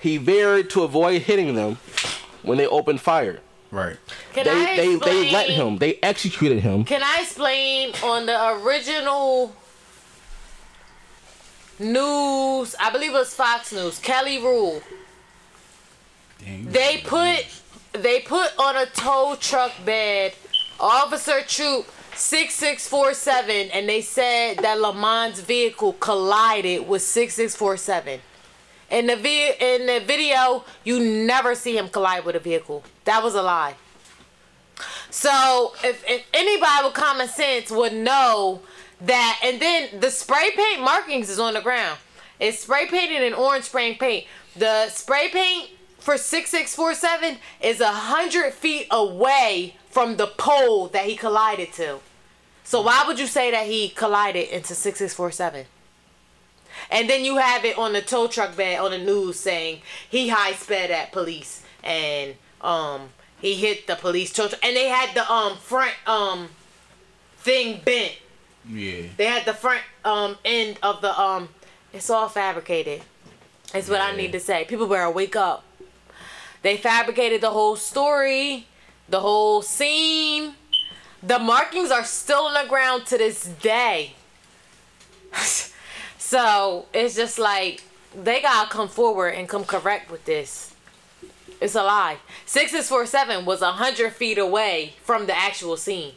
He 0.01 0.17
veered 0.17 0.71
to 0.71 0.83
avoid 0.85 1.23
hitting 1.23 1.55
them 1.55 1.79
when 2.43 2.59
they 2.59 2.67
opened 2.67 3.01
fire. 3.01 3.41
Right. 3.71 3.97
Can 4.33 4.45
they 4.45 4.51
I 4.51 4.77
they 4.77 4.95
explain? 4.95 5.25
they 5.25 5.33
let 5.33 5.51
him. 5.51 5.77
They 5.79 5.99
executed 6.03 6.61
him. 6.61 6.85
Can 6.85 7.03
I 7.03 7.21
explain 7.23 7.93
on 8.03 8.27
the 8.27 8.53
original 8.65 9.55
news? 11.79 12.75
I 12.81 12.91
believe 12.91 13.11
it 13.11 13.15
was 13.15 13.35
Fox 13.35 13.73
News. 13.73 13.99
Kelly 13.99 14.39
Rule. 14.39 14.83
Dang. 16.39 16.71
They 16.71 17.03
put 17.05 17.45
they 17.93 18.21
put 18.21 18.57
on 18.59 18.77
a 18.77 18.87
tow 18.87 19.37
truck 19.41 19.73
bed 19.85 20.35
Officer 20.79 21.41
Troop 21.47 21.87
6647 22.15 23.71
and 23.73 23.89
they 23.89 24.01
said 24.01 24.59
that 24.59 24.79
Lamont's 24.79 25.41
vehicle 25.41 25.95
collided 25.95 26.89
with 26.89 27.03
6647. 27.03 28.21
In 28.91 29.07
the 29.07 29.17
vi- 29.17 29.55
in 29.61 29.87
the 29.87 30.01
video, 30.07 30.65
you 30.85 30.99
never 31.01 31.55
see 31.55 31.77
him 31.77 31.89
collide 31.89 32.25
with 32.25 32.37
a 32.37 32.41
vehicle. 32.41 32.83
That 33.09 33.25
was 33.25 33.35
a 33.35 33.41
lie. 33.41 33.75
So 35.09 35.73
if, 35.83 36.05
if 36.07 36.27
anybody 36.35 36.85
with 36.85 36.93
common 36.93 37.27
sense 37.27 37.71
would 37.71 37.95
know 37.95 38.61
that, 39.01 39.41
and 39.43 39.59
then 39.63 39.99
the 39.99 40.11
spray 40.11 40.51
paint 40.55 40.83
markings 40.83 41.31
is 41.31 41.39
on 41.39 41.55
the 41.55 41.63
ground. 41.63 41.99
It's 42.39 42.59
spray 42.59 42.87
painted 42.87 43.23
in 43.23 43.33
orange 43.33 43.65
spray 43.65 43.95
paint. 43.95 44.27
The 44.55 44.91
spray 44.91 45.31
paint 45.31 45.71
for 45.99 46.19
6647 46.19 47.39
is 47.63 47.81
a 47.81 47.89
hundred 47.89 48.53
feet 48.53 48.87
away 48.91 49.77
from 49.89 50.19
the 50.19 50.27
pole 50.27 50.89
that 50.89 51.07
he 51.07 51.17
collided 51.17 51.73
to. 51.73 52.01
So 52.63 52.83
why 52.83 53.05
would 53.07 53.19
you 53.19 53.27
say 53.27 53.51
that 53.53 53.65
he 53.65 53.89
collided 53.89 54.51
into 54.51 54.75
6647? 54.75 55.65
And 56.91 57.09
then 57.09 57.25
you 57.25 57.39
have 57.39 57.65
it 57.65 57.79
on 57.79 57.95
the 57.95 58.03
tow 58.03 58.27
truck 58.27 58.55
bed 58.55 58.81
on 58.81 58.91
the 58.91 58.99
news 58.99 59.41
saying 59.41 59.81
he 60.11 60.29
high 60.29 60.53
sped 60.53 60.91
at 60.91 61.11
police 61.11 61.63
and 61.83 62.35
um 62.61 63.11
he 63.41 63.55
hit 63.55 63.87
the 63.87 63.95
police 63.95 64.33
tow 64.33 64.49
truck 64.49 64.65
and 64.65 64.77
they 64.77 64.89
had 64.89 65.15
the 65.15 65.31
um 65.31 65.57
front 65.57 65.95
um 66.07 66.49
thing 67.39 67.81
bent. 67.85 68.15
Yeah. 68.69 69.03
They 69.17 69.27
had 69.27 69.45
the 69.45 69.55
front 69.55 69.83
um 70.05 70.37
end 70.45 70.79
of 70.83 71.01
the 71.01 71.19
um 71.19 71.49
it's 71.93 72.11
all 72.11 72.29
fabricated. 72.29 73.03
That's 73.73 73.89
what 73.89 74.01
I 74.01 74.17
need 74.17 74.33
to 74.33 74.41
say. 74.41 74.65
People 74.65 74.87
better 74.87 75.11
wake 75.11 75.37
up. 75.37 75.65
They 76.63 76.77
fabricated 76.77 77.41
the 77.41 77.51
whole 77.51 77.77
story, 77.77 78.67
the 79.09 79.21
whole 79.21 79.63
scene. 79.63 80.55
The 81.23 81.39
markings 81.39 81.91
are 81.91 82.05
still 82.05 82.47
on 82.47 82.63
the 82.63 82.69
ground 82.69 83.07
to 83.07 83.19
this 83.19 83.45
day. 83.45 84.15
so 86.19 86.87
it's 86.93 87.15
just 87.15 87.39
like 87.39 87.83
they 88.15 88.41
gotta 88.41 88.71
come 88.71 88.89
forward 88.89 89.31
and 89.31 89.49
come 89.49 89.65
correct 89.65 90.11
with 90.11 90.25
this. 90.25 90.68
It's 91.61 91.75
a 91.75 91.83
lie. 91.83 92.19
Six 92.47 92.71
six 92.73 92.89
four 92.89 93.07
seven 93.07 93.45
was 93.45 93.63
a 93.63 93.73
hundred 93.73 94.13
feet 94.13 94.39
away 94.39 94.95
from 95.03 95.27
the 95.27 95.37
actual 95.37 95.77
scene. 95.77 96.13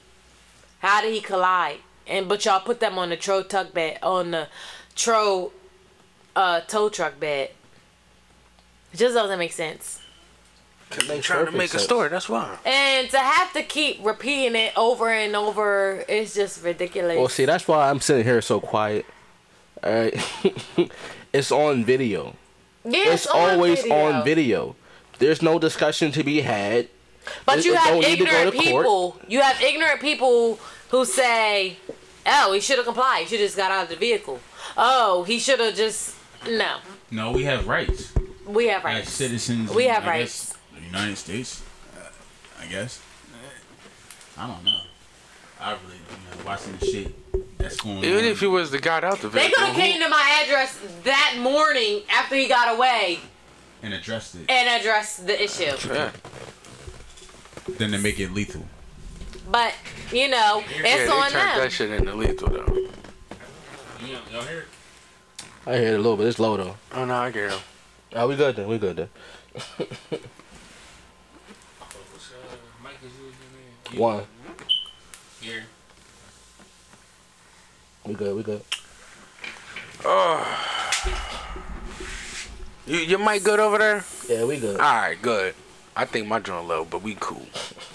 How 0.79 1.01
did 1.01 1.13
he 1.13 1.21
collide? 1.21 1.77
And 2.07 2.27
but 2.27 2.43
y'all 2.45 2.59
put 2.59 2.79
them 2.79 2.97
on 2.97 3.09
the 3.09 3.17
tro 3.17 3.43
tuck 3.43 3.73
bed 3.73 3.97
on 4.03 4.31
the 4.31 4.47
tro 4.95 5.51
uh 6.35 6.61
tow 6.61 6.89
truck 6.89 7.19
bed. 7.19 7.49
It 8.93 8.97
just 8.97 9.15
doesn't 9.15 9.39
make 9.39 9.53
sense. 9.53 9.99
They 11.07 11.21
trying 11.21 11.45
to 11.45 11.51
perfect 11.51 11.57
make 11.57 11.73
a 11.73 11.79
story. 11.79 12.09
That's 12.09 12.27
why. 12.27 12.57
And 12.65 13.09
to 13.11 13.17
have 13.17 13.53
to 13.53 13.63
keep 13.63 14.03
repeating 14.05 14.55
it 14.55 14.73
over 14.75 15.09
and 15.09 15.35
over, 15.37 16.03
it's 16.09 16.33
just 16.33 16.63
ridiculous. 16.65 17.17
Well, 17.17 17.29
see, 17.29 17.45
that's 17.45 17.65
why 17.65 17.89
I'm 17.89 18.01
sitting 18.01 18.25
here 18.25 18.41
so 18.41 18.59
quiet. 18.59 19.05
Alright, 19.83 20.13
it's 21.33 21.51
on 21.51 21.85
video. 21.85 22.35
yeah, 22.83 23.13
It's 23.13 23.25
always 23.25 23.89
on 23.89 24.25
video. 24.25 24.75
There's 25.21 25.41
no 25.41 25.59
discussion 25.59 26.11
to 26.13 26.23
be 26.23 26.41
had. 26.41 26.87
But 27.45 27.59
It- 27.59 27.65
you 27.65 27.75
have 27.75 27.87
don't 27.89 28.01
need 28.01 28.17
to 28.19 28.25
go 28.25 28.31
ignorant 28.31 28.53
court. 28.55 28.63
people. 28.65 29.21
You 29.27 29.41
have 29.41 29.61
ignorant 29.61 30.01
people 30.01 30.59
who 30.89 31.05
say, 31.05 31.77
"Oh, 32.25 32.51
he 32.53 32.59
should 32.59 32.77
have 32.77 32.85
complied. 32.85 33.21
He 33.23 33.25
should 33.29 33.39
have 33.39 33.47
just 33.47 33.57
got 33.57 33.71
out 33.71 33.83
of 33.83 33.89
the 33.89 33.95
vehicle. 33.95 34.39
Oh, 34.75 35.23
he 35.23 35.37
should 35.39 35.59
have 35.59 35.75
just 35.75 36.15
no. 36.47 36.77
No, 37.11 37.31
we 37.31 37.43
have 37.43 37.67
rights 37.67 38.09
We 38.45 38.67
have 38.67 38.83
rights. 38.83 39.07
as 39.07 39.13
citizens. 39.13 39.69
We 39.71 39.85
have 39.85 40.03
I 40.05 40.09
rights. 40.09 40.47
guess, 40.47 40.57
the 40.75 40.81
United 40.85 41.17
States. 41.17 41.61
Uh, 41.95 42.07
I 42.61 42.65
guess. 42.65 42.99
I 44.37 44.47
don't 44.47 44.63
know. 44.63 44.81
I 45.59 45.71
really, 45.73 45.81
you 45.85 46.39
know, 46.39 46.45
watching 46.45 46.75
the 46.79 46.85
shit 46.87 47.57
that's 47.59 47.75
going 47.79 47.99
on. 47.99 48.03
Even 48.05 48.25
if 48.25 48.39
he 48.39 48.47
was 48.47 48.71
the 48.71 48.79
guy 48.79 48.97
out 49.01 49.19
the 49.21 49.29
vehicle. 49.29 49.31
They 49.33 49.39
vehicle. 49.47 49.65
could 49.67 49.67
have 49.67 49.75
came 49.75 50.01
to 50.01 50.09
my 50.09 50.41
address 50.43 50.75
that 51.03 51.35
morning 51.37 52.01
after 52.09 52.35
he 52.35 52.47
got 52.47 52.73
away 52.75 53.19
and 53.83 53.93
addressed 53.93 54.35
it, 54.35 54.49
and 54.49 54.81
addressed 54.81 55.25
the 55.27 55.43
issue. 55.43 55.75
Yeah. 55.87 56.11
then 57.77 57.91
to 57.91 57.97
make 57.97 58.19
it 58.19 58.31
lethal. 58.31 58.65
But 59.49 59.73
you 60.11 60.29
know, 60.29 60.63
it's 60.67 60.77
yeah, 60.79 60.95
it's 60.95 61.09
they 61.11 61.17
on 61.17 61.29
turned 61.31 61.33
them. 61.33 61.59
that 61.59 61.71
shit 61.71 61.91
into 61.91 62.13
lethal 62.15 62.49
though. 62.49 62.87
Y'all 64.31 64.43
hear 64.43 64.59
it? 64.59 64.67
I 65.65 65.77
hear 65.77 65.93
it 65.93 65.95
a 65.95 65.97
little 65.97 66.17
bit. 66.17 66.27
It's 66.27 66.39
low 66.39 66.57
though. 66.57 66.75
Oh 66.93 67.05
no, 67.05 67.15
I 67.15 67.31
get 67.31 67.51
him. 67.51 67.59
Oh, 68.13 68.27
we 68.27 68.35
good 68.35 68.55
then. 68.55 68.67
We 68.67 68.77
good 68.77 68.95
then. 68.97 69.09
What's 69.53 69.89
mic 72.83 72.93
is 73.05 73.11
using? 73.91 73.99
One. 73.99 74.23
Here. 75.41 75.63
We 78.05 78.13
good. 78.13 78.35
We 78.35 78.43
good. 78.43 78.63
Oh. 80.03 80.90
You 82.91 82.97
your 82.99 83.19
mic 83.19 83.45
good 83.45 83.61
over 83.61 83.77
there? 83.77 84.03
Yeah, 84.27 84.43
we 84.43 84.57
good. 84.57 84.77
All 84.77 84.95
right, 84.95 85.17
good. 85.21 85.55
I 85.95 86.03
think 86.03 86.27
my 86.27 86.41
joint 86.41 86.67
low, 86.67 86.83
but 86.83 87.01
we 87.01 87.15
cool. 87.21 87.45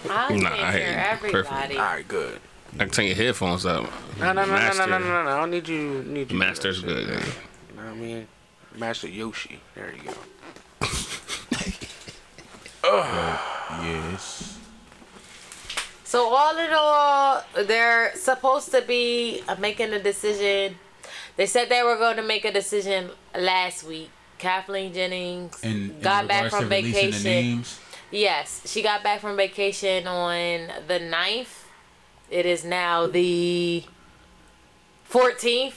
I 0.09 0.34
Nah, 0.34 0.49
can't 0.49 0.62
I 0.62 0.72
hear 0.72 0.80
hear 0.80 0.90
you. 0.90 0.97
everybody. 0.97 1.76
All 1.76 1.84
right, 1.84 2.09
good. 2.09 2.40
I 2.74 2.78
can 2.78 2.88
turn 2.90 3.05
your 3.05 3.14
headphones 3.14 3.66
up. 3.66 3.84
No, 4.18 4.32
no, 4.32 4.32
no, 4.32 4.44
no, 4.47 4.53
Master. 4.53 4.86
no, 4.86 4.99
no, 4.99 5.07
no, 5.07 5.22
no. 5.24 5.30
I 5.30 5.40
don't 5.40 5.51
need 5.51 5.68
you. 5.68 6.03
Need 6.03 6.32
you. 6.32 6.38
Master's 6.38 6.80
that 6.80 6.88
shit. 6.88 7.07
good. 7.09 7.18
You 7.18 7.76
know 7.76 7.82
what 7.82 7.92
I 7.92 7.94
mean? 7.94 8.26
Master 8.74 9.09
Yoshi. 9.09 9.61
There 9.74 9.92
you 9.94 10.11
go. 10.11 10.86
Yes. 13.82 14.59
So 16.05 16.34
all 16.34 16.57
in 16.57 16.70
all, 16.72 17.42
they're 17.64 18.14
supposed 18.16 18.70
to 18.70 18.80
be 18.80 19.42
uh, 19.49 19.57
making 19.59 19.92
a 19.92 20.03
decision. 20.03 20.76
They 21.36 21.47
said 21.47 21.68
they 21.68 21.82
were 21.82 21.97
going 21.97 22.16
to 22.16 22.22
make 22.22 22.44
a 22.44 22.53
decision 22.53 23.11
last 23.38 23.84
week. 23.84 24.11
Kathleen 24.39 24.93
Jennings 24.93 25.59
And 25.62 25.91
in 25.91 26.01
got 26.01 26.28
back 26.28 26.51
from 26.51 26.61
to 26.62 26.66
vacation. 26.66 27.11
the 27.22 27.28
names, 27.28 27.80
Yes, 28.11 28.62
she 28.70 28.82
got 28.82 29.03
back 29.03 29.20
from 29.20 29.37
vacation 29.37 30.07
on 30.07 30.68
the 30.87 31.01
9th. 31.01 31.64
It 32.30 32.47
is 32.47 32.64
now 32.64 33.07
the 33.07 33.84
14th. 35.11 35.74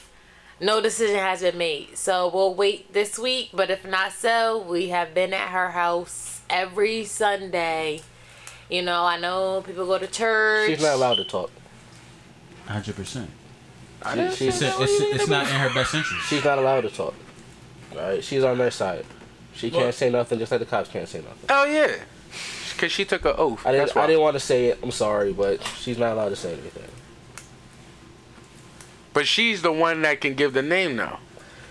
No 0.62 0.82
decision 0.82 1.16
has 1.20 1.41
been 1.41 1.57
made. 1.57 1.97
So 1.97 2.30
we'll 2.34 2.53
wait 2.53 2.91
this 2.93 3.18
week, 3.18 3.49
but 3.53 3.70
if 3.70 3.86
not 3.86 4.12
so, 4.12 4.62
we 4.62 4.89
have 4.89 5.14
been 5.14 5.34
at 5.34 5.49
her 5.49 5.72
house 5.72 6.41
every 6.49 7.05
Sunday. 7.05 8.01
You 8.70 8.82
know, 8.84 9.03
I 9.05 9.18
know 9.18 9.62
people 9.66 9.86
go 9.86 9.97
to 9.97 10.07
church. 10.07 10.70
She's 10.70 10.82
not 10.82 10.95
allowed 10.95 11.16
to 11.16 11.24
talk. 11.26 11.49
hundred 12.68 12.95
percent. 12.95 13.30
She, 14.05 14.30
she's, 14.36 14.62
It's, 14.62 14.80
it's, 14.80 15.01
it's 15.22 15.28
not 15.28 15.43
in 15.47 15.55
her 15.55 15.74
best 15.74 15.93
interest. 15.95 16.28
she's 16.28 16.43
not 16.43 16.57
allowed 16.57 16.82
to 16.82 16.89
talk. 16.89 17.14
Alright, 17.96 18.24
she's 18.24 18.44
on 18.44 18.58
their 18.58 18.72
side. 18.72 19.06
She 19.54 19.70
can't 19.72 19.84
Well- 19.84 19.92
say 19.92 20.10
nothing, 20.10 20.40
just 20.40 20.52
like 20.52 20.60
the 20.60 20.66
cops 20.66 20.90
can't 20.90 21.08
say 21.08 21.20
nothing. 21.20 21.46
Oh 21.50 21.66
yeah, 21.66 21.96
because 22.74 22.92
she 22.92 23.04
took 23.06 23.26
an 23.26 23.34
oath. 23.38 23.66
I 23.66 23.72
didn't. 23.72 23.96
I 23.98 24.08
didn't 24.08 24.22
want 24.22 24.36
to 24.36 24.40
say 24.40 24.68
it. 24.68 24.80
I'm 24.84 24.92
sorry, 24.92 25.34
but 25.34 25.62
she's 25.80 25.98
not 25.98 26.14
allowed 26.14 26.30
to 26.30 26.36
say 26.36 26.54
anything. 26.54 26.84
But 29.14 29.28
she's 29.28 29.62
the 29.62 29.72
one 29.72 30.02
that 30.04 30.22
can 30.22 30.36
give 30.36 30.54
the 30.54 30.62
name 30.62 30.96
now. 30.96 31.20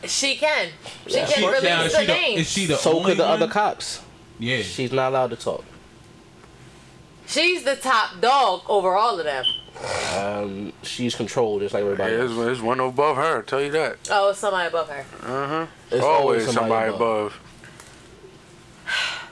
She 0.05 0.37
can. 0.37 0.69
She 1.07 1.15
Yeah. 1.15 1.27
can 1.27 1.35
She- 1.35 1.47
release 1.47 1.63
Now, 1.63 1.83
the 1.85 1.89
she 1.91 2.07
the, 2.07 2.13
names. 2.13 2.41
is 2.41 2.51
she 2.51 2.67
the 2.67 2.77
So 2.77 2.93
only 2.99 3.13
could 3.13 3.19
the 3.19 3.23
one? 3.25 3.33
other 3.43 3.49
cops. 3.53 4.01
Yeah. 4.39 4.63
She's 4.63 4.93
not 4.93 5.11
allowed 5.11 5.31
to 5.31 5.37
talk. 5.37 5.65
She's 7.27 7.63
the 7.65 7.77
top 7.77 8.21
dog 8.21 8.63
over 8.69 8.97
all 8.97 9.19
of 9.19 9.25
them. 9.25 9.45
Um, 10.17 10.73
she's 10.83 11.15
controlled 11.15 11.61
just 11.63 11.73
like 11.75 11.85
everybody. 11.85 12.17
There's, 12.17 12.31
else. 12.33 12.41
there's 12.45 12.61
one 12.63 12.81
above 12.81 13.17
her. 13.17 13.43
Tell 13.43 13.61
you 13.63 13.71
that. 13.73 13.97
Oh, 14.11 14.31
it's 14.31 14.39
somebody 14.41 14.69
above 14.69 14.89
her. 14.89 15.05
Uh 15.23 15.47
huh. 15.49 15.67
It's 15.91 16.05
Always 16.05 16.51
somebody, 16.53 16.89
above. 16.89 17.01
above. 17.01 17.41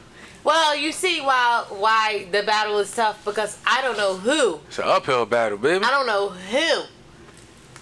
Well, 0.44 0.76
you 0.76 0.92
see 0.92 1.20
why 1.20 1.64
why 1.70 2.28
the 2.30 2.44
battle 2.44 2.78
is 2.78 2.94
tough 2.94 3.24
because 3.24 3.58
I 3.66 3.82
don't 3.82 3.96
know 3.96 4.14
who. 4.16 4.60
It's 4.68 4.78
an 4.78 4.84
uphill 4.86 5.26
battle, 5.26 5.58
baby. 5.58 5.84
I 5.84 5.90
don't 5.90 6.06
know 6.06 6.28
who. 6.28 6.82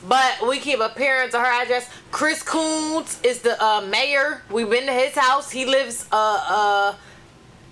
But 0.09 0.49
we 0.49 0.59
keep 0.61 0.81
appearing 0.81 1.31
to 1.33 1.39
her 1.41 1.63
address. 1.63 1.91
Chris 2.11 2.43
Coons 2.43 3.21
is 3.23 3.41
the 3.41 3.63
uh, 3.63 3.83
mayor. 3.83 4.41
We've 4.51 4.71
been 4.71 4.87
to 4.87 4.95
his 4.95 5.15
house. 5.15 5.51
He 5.51 5.67
lives 5.67 6.07
uh 6.11 6.47
uh 6.49 6.95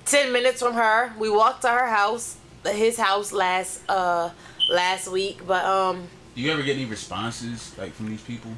ten 0.05 0.31
minutes 0.31 0.61
from 0.61 0.75
her. 0.75 1.15
We 1.19 1.31
walked 1.31 1.63
to 1.63 1.69
her 1.69 1.87
house, 1.87 2.37
his 2.67 2.99
house 2.99 3.33
last 3.33 3.81
uh 3.89 4.29
last 4.73 5.09
week, 5.09 5.47
but 5.47 5.65
um, 5.65 6.09
Do 6.35 6.41
you 6.41 6.51
ever 6.53 6.63
get 6.63 6.77
any 6.77 6.87
responses 6.87 7.77
like 7.79 7.93
from 7.93 8.09
these 8.09 8.23
people? 8.23 8.51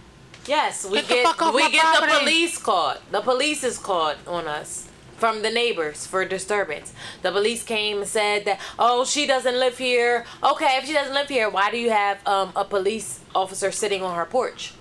yes, 0.47 0.85
we 0.85 0.99
Get 0.99 1.09
the 1.09 1.15
get 1.15 1.27
fuck 1.27 1.43
off 1.43 1.55
we 1.55 1.63
my 1.63 1.71
get 1.71 2.01
the 2.01 2.19
police 2.19 2.59
called. 2.59 2.99
The 3.11 3.21
police 3.21 3.65
is 3.65 3.79
called 3.79 4.17
on 4.27 4.47
us 4.47 4.89
from 5.17 5.43
the 5.43 5.51
neighbors 5.51 6.07
for 6.07 6.25
disturbance. 6.25 6.93
The 7.23 7.31
police 7.33 7.63
came 7.63 7.99
and 7.99 8.07
said 8.07 8.45
that 8.45 8.61
oh 8.79 9.05
she 9.05 9.27
doesn't 9.27 9.59
live 9.59 9.79
here. 9.79 10.25
Okay, 10.43 10.77
if 10.79 10.87
she 10.87 10.93
doesn't 10.93 11.15
live 11.15 11.29
here, 11.29 11.49
why 11.51 11.71
do 11.71 11.79
you 11.79 11.91
have 11.91 12.19
um, 12.27 12.53
a 12.57 12.65
police 12.65 13.21
officer 13.35 13.71
sitting 13.73 14.03
on 14.03 14.15
her 14.17 14.25
porch? 14.27 14.75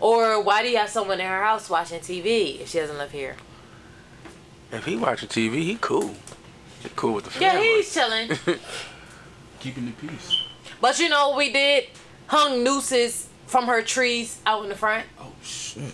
Or 0.00 0.42
why 0.42 0.62
do 0.62 0.68
you 0.68 0.78
have 0.78 0.88
someone 0.90 1.20
in 1.20 1.26
her 1.26 1.42
house 1.42 1.70
watching 1.70 2.00
TV 2.00 2.60
if 2.60 2.68
she 2.70 2.78
doesn't 2.78 2.98
live 2.98 3.12
here? 3.12 3.36
If 4.72 4.84
he 4.84 4.96
watching 4.96 5.28
TV, 5.28 5.62
he 5.62 5.76
cool. 5.80 6.14
He 6.82 6.88
cool 6.96 7.14
with 7.14 7.24
the 7.24 7.30
family. 7.30 7.68
Yeah, 7.68 7.76
he's 7.76 7.92
chilling. 7.92 8.30
Keeping 9.60 9.86
the 9.86 9.92
peace. 9.92 10.42
But 10.80 10.98
you 10.98 11.08
know 11.08 11.36
we 11.36 11.52
did? 11.52 11.84
Hung 12.26 12.64
nooses 12.64 13.28
from 13.46 13.66
her 13.66 13.82
trees 13.82 14.38
out 14.46 14.62
in 14.62 14.68
the 14.68 14.74
front 14.76 15.04
Oh 15.20 15.32
shit. 15.42 15.92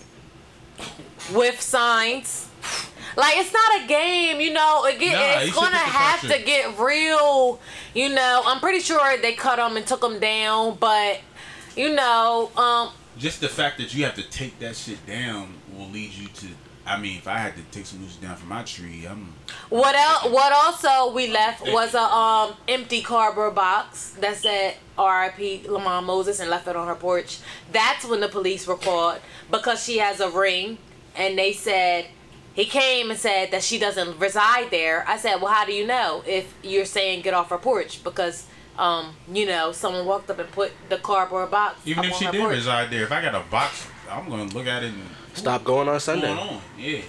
with 1.34 1.60
signs. 1.60 2.48
Like 3.16 3.38
it's 3.38 3.52
not 3.52 3.82
a 3.82 3.86
game, 3.86 4.40
you 4.40 4.52
know. 4.52 4.84
It 4.84 4.98
get, 5.00 5.12
Nah, 5.12 5.40
it's 5.42 5.54
gonna 5.54 5.76
have 5.76 6.20
to 6.20 6.42
get 6.44 6.78
real. 6.78 7.58
You 7.94 8.10
know, 8.10 8.42
I'm 8.44 8.60
pretty 8.60 8.80
sure 8.80 9.16
they 9.16 9.32
cut 9.32 9.56
them 9.56 9.76
and 9.78 9.86
took 9.86 10.02
them 10.02 10.18
down, 10.20 10.76
but 10.78 11.20
you 11.76 11.94
know, 11.94 12.50
um, 12.56 12.90
Just 13.16 13.40
the 13.40 13.48
fact 13.48 13.78
that 13.78 13.94
you 13.94 14.04
have 14.04 14.14
to 14.16 14.22
take 14.22 14.58
that 14.58 14.76
shit 14.76 15.04
down 15.06 15.54
will 15.72 15.88
lead 15.88 16.12
you 16.12 16.28
to. 16.28 16.46
I 16.86 16.98
mean, 16.98 17.18
if 17.18 17.26
I 17.26 17.38
had 17.38 17.56
to 17.56 17.62
take 17.72 17.84
some 17.86 18.00
nooses 18.00 18.16
down 18.16 18.36
from 18.36 18.48
my 18.48 18.62
tree, 18.62 19.06
I'm. 19.06 19.32
what 19.70 19.94
else? 19.96 20.32
What 20.32 20.52
also 20.52 21.12
we 21.12 21.26
left 21.28 21.62
was 21.72 21.94
a 21.94 22.00
um 22.02 22.54
empty 22.68 23.02
cardboard 23.02 23.54
box 23.54 24.10
that 24.20 24.36
said 24.36 24.74
R.I.P. 24.96 25.66
Lamont 25.68 26.06
Moses 26.06 26.38
and 26.40 26.48
left 26.48 26.68
it 26.68 26.76
on 26.76 26.86
her 26.86 26.94
porch. 26.94 27.38
That's 27.72 28.04
when 28.04 28.20
the 28.20 28.28
police 28.28 28.66
were 28.66 28.76
called 28.76 29.18
because 29.50 29.82
she 29.84 29.98
has 29.98 30.20
a 30.20 30.30
ring, 30.30 30.78
and 31.16 31.36
they 31.36 31.52
said 31.52 32.06
he 32.54 32.64
came 32.64 33.10
and 33.10 33.18
said 33.18 33.50
that 33.50 33.62
she 33.62 33.78
doesn't 33.78 34.18
reside 34.18 34.70
there. 34.70 35.04
I 35.08 35.18
said, 35.18 35.42
well, 35.42 35.52
how 35.52 35.64
do 35.66 35.72
you 35.72 35.86
know 35.86 36.22
if 36.26 36.54
you're 36.62 36.86
saying 36.86 37.22
get 37.22 37.34
off 37.34 37.50
her 37.50 37.58
porch 37.58 38.02
because 38.04 38.46
um 38.78 39.14
you 39.32 39.44
know 39.46 39.72
someone 39.72 40.06
walked 40.06 40.30
up 40.30 40.38
and 40.38 40.50
put 40.52 40.70
the 40.88 40.98
cardboard 40.98 41.50
box 41.50 41.80
Even 41.86 42.04
if 42.04 42.14
she 42.14 42.26
did 42.30 42.40
porch. 42.40 42.54
reside 42.54 42.90
there, 42.90 43.02
if 43.04 43.10
I 43.12 43.20
got 43.22 43.34
a 43.34 43.40
box, 43.50 43.86
I'm 44.10 44.28
gonna 44.28 44.44
look 44.54 44.66
at 44.66 44.82
it 44.84 44.92
and 44.92 45.02
Stop 45.36 45.64
going 45.64 45.88
on 45.88 46.00
Sunday. 46.00 46.34
going 46.34 46.38
on. 46.38 46.60
Yeah. 46.78 47.00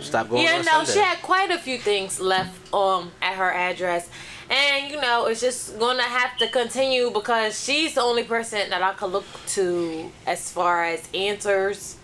Stop 0.00 0.28
going 0.28 0.42
on 0.46 0.48
Sunday. 0.48 0.52
Yeah, 0.52 0.58
on 0.58 0.64
no, 0.64 0.84
Sunday. 0.84 0.92
she 0.92 0.98
had 1.00 1.18
quite 1.22 1.50
a 1.50 1.58
few 1.58 1.78
things 1.78 2.20
left 2.20 2.72
um 2.72 3.10
at 3.20 3.34
her 3.34 3.50
address. 3.52 4.08
And 4.50 4.90
you 4.90 5.00
know, 5.00 5.26
it's 5.26 5.40
just 5.40 5.78
gonna 5.78 6.02
have 6.02 6.36
to 6.38 6.48
continue 6.48 7.10
because 7.10 7.62
she's 7.62 7.94
the 7.94 8.02
only 8.02 8.22
person 8.24 8.70
that 8.70 8.82
I 8.82 8.92
could 8.94 9.10
look 9.10 9.26
to 9.48 10.10
as 10.26 10.50
far 10.50 10.84
as 10.84 11.06
answers, 11.12 11.96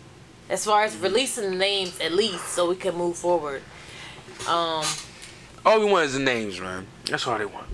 as 0.50 0.64
far 0.64 0.82
as 0.84 0.96
releasing 0.98 1.50
the 1.52 1.56
names 1.56 1.98
at 2.00 2.12
least, 2.12 2.48
so 2.48 2.68
we 2.68 2.76
can 2.76 2.94
move 2.96 3.16
forward. 3.16 3.62
Um, 4.48 4.84
All 5.64 5.80
we 5.80 5.86
want 5.86 6.04
is 6.06 6.14
the 6.14 6.20
names, 6.20 6.60
man. 6.60 6.86
That's 7.06 7.26
all 7.26 7.38
they 7.38 7.46
want. 7.46 7.66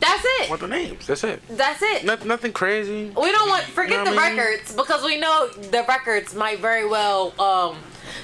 That's 0.00 0.22
it. 0.24 0.50
What 0.50 0.60
the 0.60 0.68
names. 0.68 1.06
That's 1.06 1.24
it. 1.24 1.40
That's 1.50 1.82
it. 1.82 2.04
Not, 2.04 2.24
nothing 2.24 2.52
crazy. 2.52 3.12
We 3.16 3.32
don't 3.32 3.48
want 3.48 3.64
forget 3.64 3.98
You 3.98 4.04
know 4.04 4.14
the 4.14 4.20
I 4.20 4.28
mean? 4.30 4.38
records 4.38 4.74
because 4.74 5.02
we 5.04 5.18
know 5.18 5.48
the 5.48 5.84
records 5.88 6.34
might 6.34 6.58
very 6.60 6.86
well 6.86 7.32
um 7.40 7.76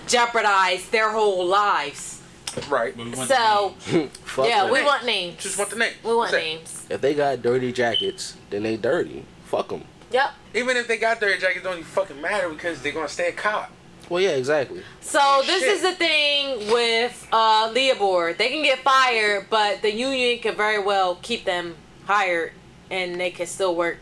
jeopardize 0.07 0.89
their 0.91 1.11
whole 1.11 1.47
lives. 1.47 2.21
Right. 2.69 2.97
we 2.97 3.15
So. 3.15 3.75
Fuck 4.25 4.47
yeah, 4.49 4.65
them. 4.65 4.73
we 4.73 4.83
want 4.85 5.05
names. 5.05 5.43
Just 5.43 5.59
want 5.59 5.71
the 5.71 5.77
name. 5.77 5.93
We 6.05 6.15
want 6.15 6.31
That's 6.31 6.43
it. 6.43 6.47
names. 6.47 6.87
If 6.91 7.01
they 7.01 7.15
got 7.15 7.43
dirty 7.43 7.73
jackets, 7.73 8.37
then 8.51 8.63
they 8.63 8.77
dirty. 8.77 9.25
Fuck 9.47 9.69
them. 9.69 9.85
Yep. 10.11 10.31
Even 10.55 10.77
if 10.77 10.87
they 10.89 10.99
got 10.99 11.21
dirty 11.21 11.41
jackets, 11.41 11.63
don't 11.65 11.75
even 11.75 11.85
fucking 11.85 12.21
matter 12.21 12.49
because 12.51 12.83
they're 12.83 12.93
gonna 12.93 13.09
stay 13.09 13.29
a 13.29 13.33
cop. 13.33 13.71
Well, 14.13 14.21
yeah, 14.21 14.33
exactly. 14.33 14.83
So 15.01 15.41
this 15.47 15.63
Shit. 15.63 15.73
is 15.73 15.81
the 15.81 15.93
thing 15.93 16.71
with 16.71 17.27
uh, 17.33 17.73
LEOBOR. 17.73 18.35
They 18.37 18.51
can 18.51 18.63
get 18.63 18.81
fired, 18.81 19.47
but 19.49 19.81
the 19.81 19.91
union 19.91 20.39
can 20.41 20.55
very 20.55 20.79
well 20.83 21.15
keep 21.23 21.47
them 21.47 21.77
hired, 22.05 22.53
and 22.91 23.19
they 23.19 23.31
can 23.31 23.47
still 23.47 23.75
work. 23.75 23.97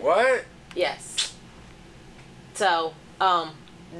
What? 0.00 0.46
Yes. 0.74 1.34
So 2.54 2.94
um, 3.20 3.50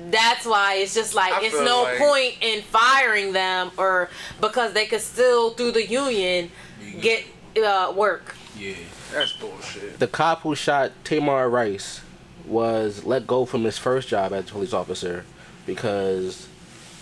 that's 0.09 0.47
why 0.47 0.77
it's 0.77 0.95
just 0.95 1.15
like 1.15 1.35
I 1.35 1.41
it's 1.45 1.61
no 1.61 1.83
like- 1.83 1.99
point 1.99 2.35
in 2.41 2.63
firing 2.63 3.35
them, 3.35 3.73
or 3.77 4.09
because 4.41 4.73
they 4.73 4.87
could 4.87 5.03
still 5.03 5.51
through 5.51 5.73
the 5.73 5.87
union 5.87 6.51
get 7.03 7.25
uh, 7.63 7.93
work. 7.95 8.35
Yeah. 8.59 8.73
That's 9.13 9.35
bullshit. 9.35 9.99
The 9.99 10.07
cop 10.07 10.41
who 10.41 10.55
shot 10.55 10.93
Tamir 11.05 11.53
Rice 11.53 12.01
was 12.47 13.05
let 13.05 13.27
go 13.27 13.45
from 13.45 13.65
his 13.65 13.79
first 13.79 14.09
job 14.09 14.33
as 14.33 14.49
a 14.49 14.53
police 14.53 14.73
officer 14.73 15.25
because 15.67 16.49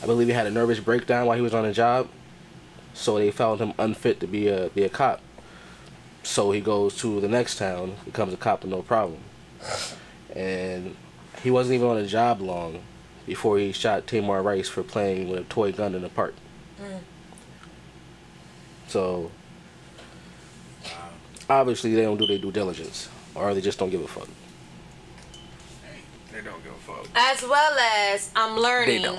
I 0.03 0.07
believe 0.07 0.29
he 0.29 0.35
had 0.35 0.47
a 0.47 0.51
nervous 0.51 0.81
breakdown 0.81 1.27
while 1.27 1.37
he 1.37 1.43
was 1.43 1.55
on 1.55 1.65
the 1.65 1.73
job. 1.73 2.09
So 2.95 3.19
they 3.19 3.31
found 3.31 3.61
him 3.61 3.73
unfit 3.79 4.21
to 4.21 4.27
be 4.27 4.49
a 4.49 4.69
be 4.71 4.85
a 4.85 4.89
cop. 4.89 5.21
So 6.23 6.53
he 6.53 6.61
goes 6.61 6.97
to 6.99 7.21
the 7.21 7.29
next 7.29 7.57
town, 7.59 7.97
becomes 8.05 8.33
a 8.33 8.37
cop 8.37 8.63
with 8.63 8.71
no 8.71 8.83
problem. 8.83 9.21
And 10.35 10.97
he 11.43 11.51
wasn't 11.51 11.77
even 11.77 11.89
on 11.89 11.97
the 11.97 12.07
job 12.07 12.41
long 12.41 12.81
before 13.27 13.59
he 13.59 13.73
shot 13.73 14.07
Tamir 14.07 14.43
Rice 14.43 14.69
for 14.69 14.83
playing 14.83 15.29
with 15.29 15.41
a 15.41 15.45
toy 15.45 15.73
gun 15.73 15.95
in 15.95 16.03
the 16.03 16.09
park. 16.09 16.35
Mm. 16.81 17.01
So 18.89 19.31
obviously 21.49 21.95
they 21.95 22.03
don't 22.03 22.17
do 22.17 22.27
their 22.27 22.39
due 22.39 22.53
diligence, 22.53 23.09
or 23.35 23.55
they 23.55 23.61
just 23.61 23.79
don't 23.79 23.91
give 23.91 24.03
a 24.03 24.09
fuck. 24.09 24.29
They 26.87 26.93
don't 26.93 27.03
give 27.03 27.09
a 27.09 27.09
fuck. 27.09 27.09
As 27.15 27.43
well 27.49 27.79
as 27.79 28.31
I'm 28.37 28.59
learning, 28.59 29.19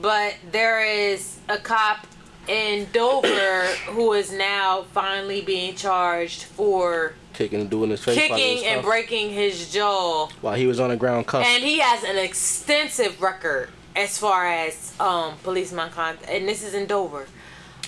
but 0.00 0.36
there 0.50 0.84
is 0.84 1.38
a 1.48 1.58
cop 1.58 2.06
in 2.48 2.86
Dover 2.92 3.64
who 3.88 4.12
is 4.12 4.32
now 4.32 4.82
finally 4.92 5.40
being 5.40 5.74
charged 5.74 6.44
for 6.44 7.14
Kicking 7.34 7.60
and 7.60 7.70
doing 7.70 7.90
his 7.90 8.02
face 8.02 8.16
kicking 8.16 8.64
and 8.64 8.82
breaking 8.82 9.30
his 9.30 9.70
jaw, 9.70 10.28
while 10.40 10.54
he 10.54 10.66
was 10.66 10.80
on 10.80 10.88
the 10.88 10.96
ground 10.96 11.26
cuffed. 11.26 11.46
and 11.46 11.62
he 11.62 11.80
has 11.80 12.02
an 12.02 12.16
extensive 12.16 13.20
record 13.20 13.68
as 13.94 14.16
far 14.18 14.46
as 14.46 14.94
um 15.00 15.34
policeman 15.42 15.90
contact, 15.90 16.30
and 16.30 16.48
this 16.48 16.62
is 16.64 16.72
in 16.74 16.86
Dover. 16.86 17.26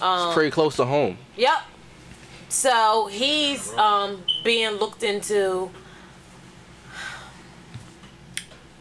Um, 0.02 0.34
Pretty 0.34 0.50
close 0.50 0.76
to 0.76 0.84
home. 0.84 1.16
Yep. 1.36 1.58
So 2.50 3.08
he's 3.10 3.72
um 3.74 4.22
being 4.44 4.72
looked 4.72 5.02
into. 5.02 5.70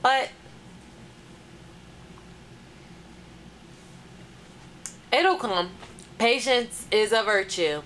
But 0.02 0.30
it'll 5.12 5.36
come. 5.38 5.72
Patience 6.18 6.86
is 6.91 7.12
a 7.12 7.24
virtue. 7.24 7.82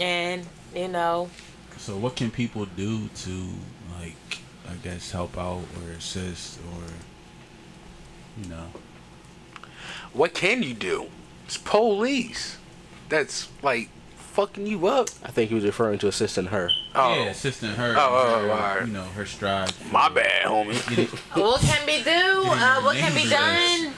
And, 0.00 0.46
you 0.74 0.88
know, 0.88 1.30
So 1.78 1.96
what 1.96 2.16
can 2.16 2.30
people 2.30 2.66
do 2.66 3.08
to 3.08 3.48
like 4.00 4.40
I 4.68 4.74
guess 4.82 5.10
help 5.12 5.38
out 5.38 5.62
or 5.76 5.92
assist 5.96 6.58
or 6.58 6.82
you 8.42 8.48
know 8.50 8.66
What 10.12 10.34
can 10.34 10.62
you 10.62 10.74
do? 10.74 11.06
It's 11.46 11.56
police. 11.56 12.58
That's 13.08 13.48
like 13.62 13.88
fucking 14.36 14.66
you 14.66 14.86
up. 14.86 15.08
I 15.24 15.30
think 15.30 15.48
he 15.48 15.54
was 15.54 15.64
referring 15.64 15.98
to 16.00 16.08
assisting 16.08 16.46
her. 16.46 16.70
Oh, 16.94 17.14
yeah 17.14 17.30
assisting 17.30 17.70
her, 17.70 17.94
Oh, 17.96 18.08
oh, 18.10 18.40
her, 18.40 18.46
oh, 18.46 18.50
alright. 18.52 18.86
you 18.86 18.92
know 18.92 19.02
her 19.02 19.24
stride. 19.26 19.72
my 19.90 20.08
bad, 20.10 20.44
homie. 20.46 20.88
Get 20.90 20.98
it- 20.98 21.08
what 21.34 21.60
can 21.62 21.86
be 21.86 22.02
do? 22.04 22.10
Uh, 22.44 22.82
what 22.82 22.96
can 22.96 23.14
be 23.14 23.28
done? 23.28 23.92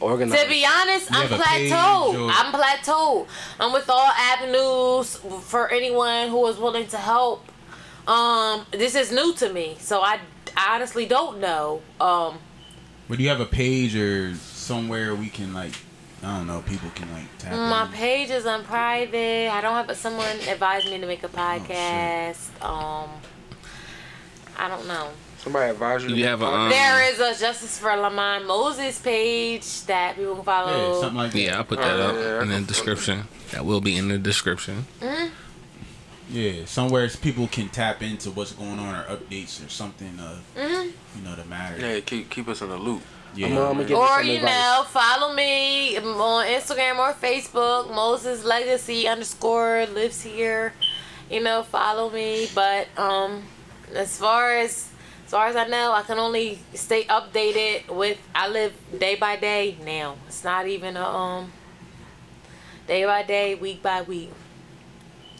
Organized. 0.00 0.42
To 0.42 0.48
be 0.48 0.66
honest, 0.66 1.10
You 1.10 1.16
I'm 1.16 1.28
have 1.28 1.40
a 1.40 1.42
page 1.42 1.72
plateaued. 1.72 2.26
or- 2.26 2.30
I'm 2.30 2.52
plateaued. 2.52 3.26
I'm 3.60 3.72
with 3.72 3.88
all 3.88 4.08
avenues 4.08 5.16
for 5.42 5.70
anyone 5.70 6.28
who 6.28 6.46
is 6.48 6.58
willing 6.58 6.86
to 6.88 6.98
help. 6.98 7.44
Um, 8.06 8.66
this 8.72 8.94
is 8.96 9.10
new 9.12 9.32
to 9.34 9.50
me, 9.52 9.76
so 9.80 10.02
I 10.02 10.18
honestly 10.68 11.06
don't 11.06 11.40
know. 11.40 11.80
Um, 12.00 12.38
But 13.08 13.16
do 13.18 13.22
you 13.22 13.30
have 13.30 13.40
a 13.40 13.46
page 13.46 13.94
or 13.96 14.34
somewhere 14.34 15.14
we 15.14 15.28
can 15.28 15.54
like 15.54 15.72
I 16.24 16.38
don't 16.38 16.46
know, 16.46 16.62
people 16.62 16.90
can 16.94 17.12
like 17.12 17.26
tap 17.38 17.52
my 17.52 17.84
in? 17.86 17.92
page 17.92 18.30
is 18.30 18.46
on 18.46 18.64
private. 18.64 19.50
I 19.52 19.60
don't 19.60 19.74
have 19.74 19.86
But 19.86 19.96
someone 19.96 20.26
advised 20.48 20.86
me 20.86 20.98
to 20.98 21.06
make 21.06 21.22
a 21.22 21.26
Oh, 21.26 21.28
podcast. 21.30 22.64
um, 22.64 23.10
I 24.56 24.68
don't 24.68 24.86
know. 24.86 25.08
Somebody 25.38 25.70
advise 25.72 26.02
you. 26.02 26.08
Do 26.08 26.14
to 26.14 26.20
you 26.20 26.24
make 26.24 26.30
have 26.30 26.42
a, 26.42 26.46
um, 26.46 26.70
There 26.70 27.12
is 27.12 27.20
a 27.20 27.38
Justice 27.38 27.78
for 27.78 27.94
Lamont 27.94 28.46
Moses 28.46 28.98
page 28.98 29.82
that 29.82 30.16
people 30.16 30.36
can 30.36 30.38
Yeah, 30.38 30.44
follow. 30.44 31.00
something 31.02 31.18
like 31.18 31.32
that. 31.32 31.38
Yeah, 31.40 31.56
I'll 31.58 31.64
put 31.64 31.78
that 31.80 32.00
Oh, 32.00 32.02
up 32.08 32.14
yeah, 32.14 32.42
in 32.42 32.48
the 32.48 32.56
I- 32.56 32.62
description. 32.62 33.28
That 33.50 33.66
will 33.66 33.82
be 33.82 33.96
in 33.96 34.08
the 34.08 34.16
description. 34.16 34.86
Hmm. 35.02 35.26
Yeah, 36.30 36.64
somewhere 36.64 37.06
people 37.20 37.46
can 37.48 37.68
tap 37.68 38.02
into 38.02 38.30
what's 38.30 38.52
going 38.52 38.78
on 38.78 38.94
or 38.94 39.02
updates 39.04 39.64
or 39.64 39.68
something 39.68 40.18
of 40.18 40.40
Mm-hmm. 40.56 40.88
you 41.18 41.22
know 41.24 41.36
the 41.36 41.44
matter. 41.44 41.78
Yeah, 41.78 42.00
keep 42.00 42.30
keep 42.30 42.48
us 42.48 42.62
in 42.62 42.70
the 42.70 42.78
loop. 42.78 43.02
Yeah. 43.34 43.46
I'm, 43.48 43.54
gonna 43.54 43.78
give 43.80 43.90
you 43.90 43.96
Or 43.96 44.22
you 44.22 44.36
advice. 44.36 44.50
know, 44.50 44.84
follow 44.88 45.34
me 45.34 45.96
on 45.98 46.46
Instagram 46.46 46.98
or 46.98 47.12
Facebook. 47.14 47.92
Moses 47.92 48.44
Legacy 48.44 49.08
underscore 49.08 49.86
lives 49.86 50.22
here. 50.22 50.72
You 51.30 51.42
know, 51.42 51.62
follow 51.62 52.10
me. 52.10 52.48
But 52.54 52.86
um, 52.96 53.42
as 53.94 54.16
far 54.18 54.56
as 54.56 54.88
as 55.24 55.30
far 55.30 55.46
as 55.48 55.56
I 55.56 55.66
know, 55.66 55.92
I 55.92 56.02
can 56.02 56.18
only 56.18 56.60
stay 56.74 57.04
updated 57.04 57.88
with. 57.88 58.18
I 58.34 58.48
live 58.48 58.72
day 58.98 59.16
by 59.16 59.36
day 59.36 59.76
now. 59.84 60.16
It's 60.28 60.44
not 60.44 60.66
even 60.68 60.96
a 60.96 61.04
um 61.04 61.52
day 62.86 63.04
by 63.04 63.22
day, 63.24 63.54
week 63.54 63.82
by 63.82 64.02
week. 64.02 64.30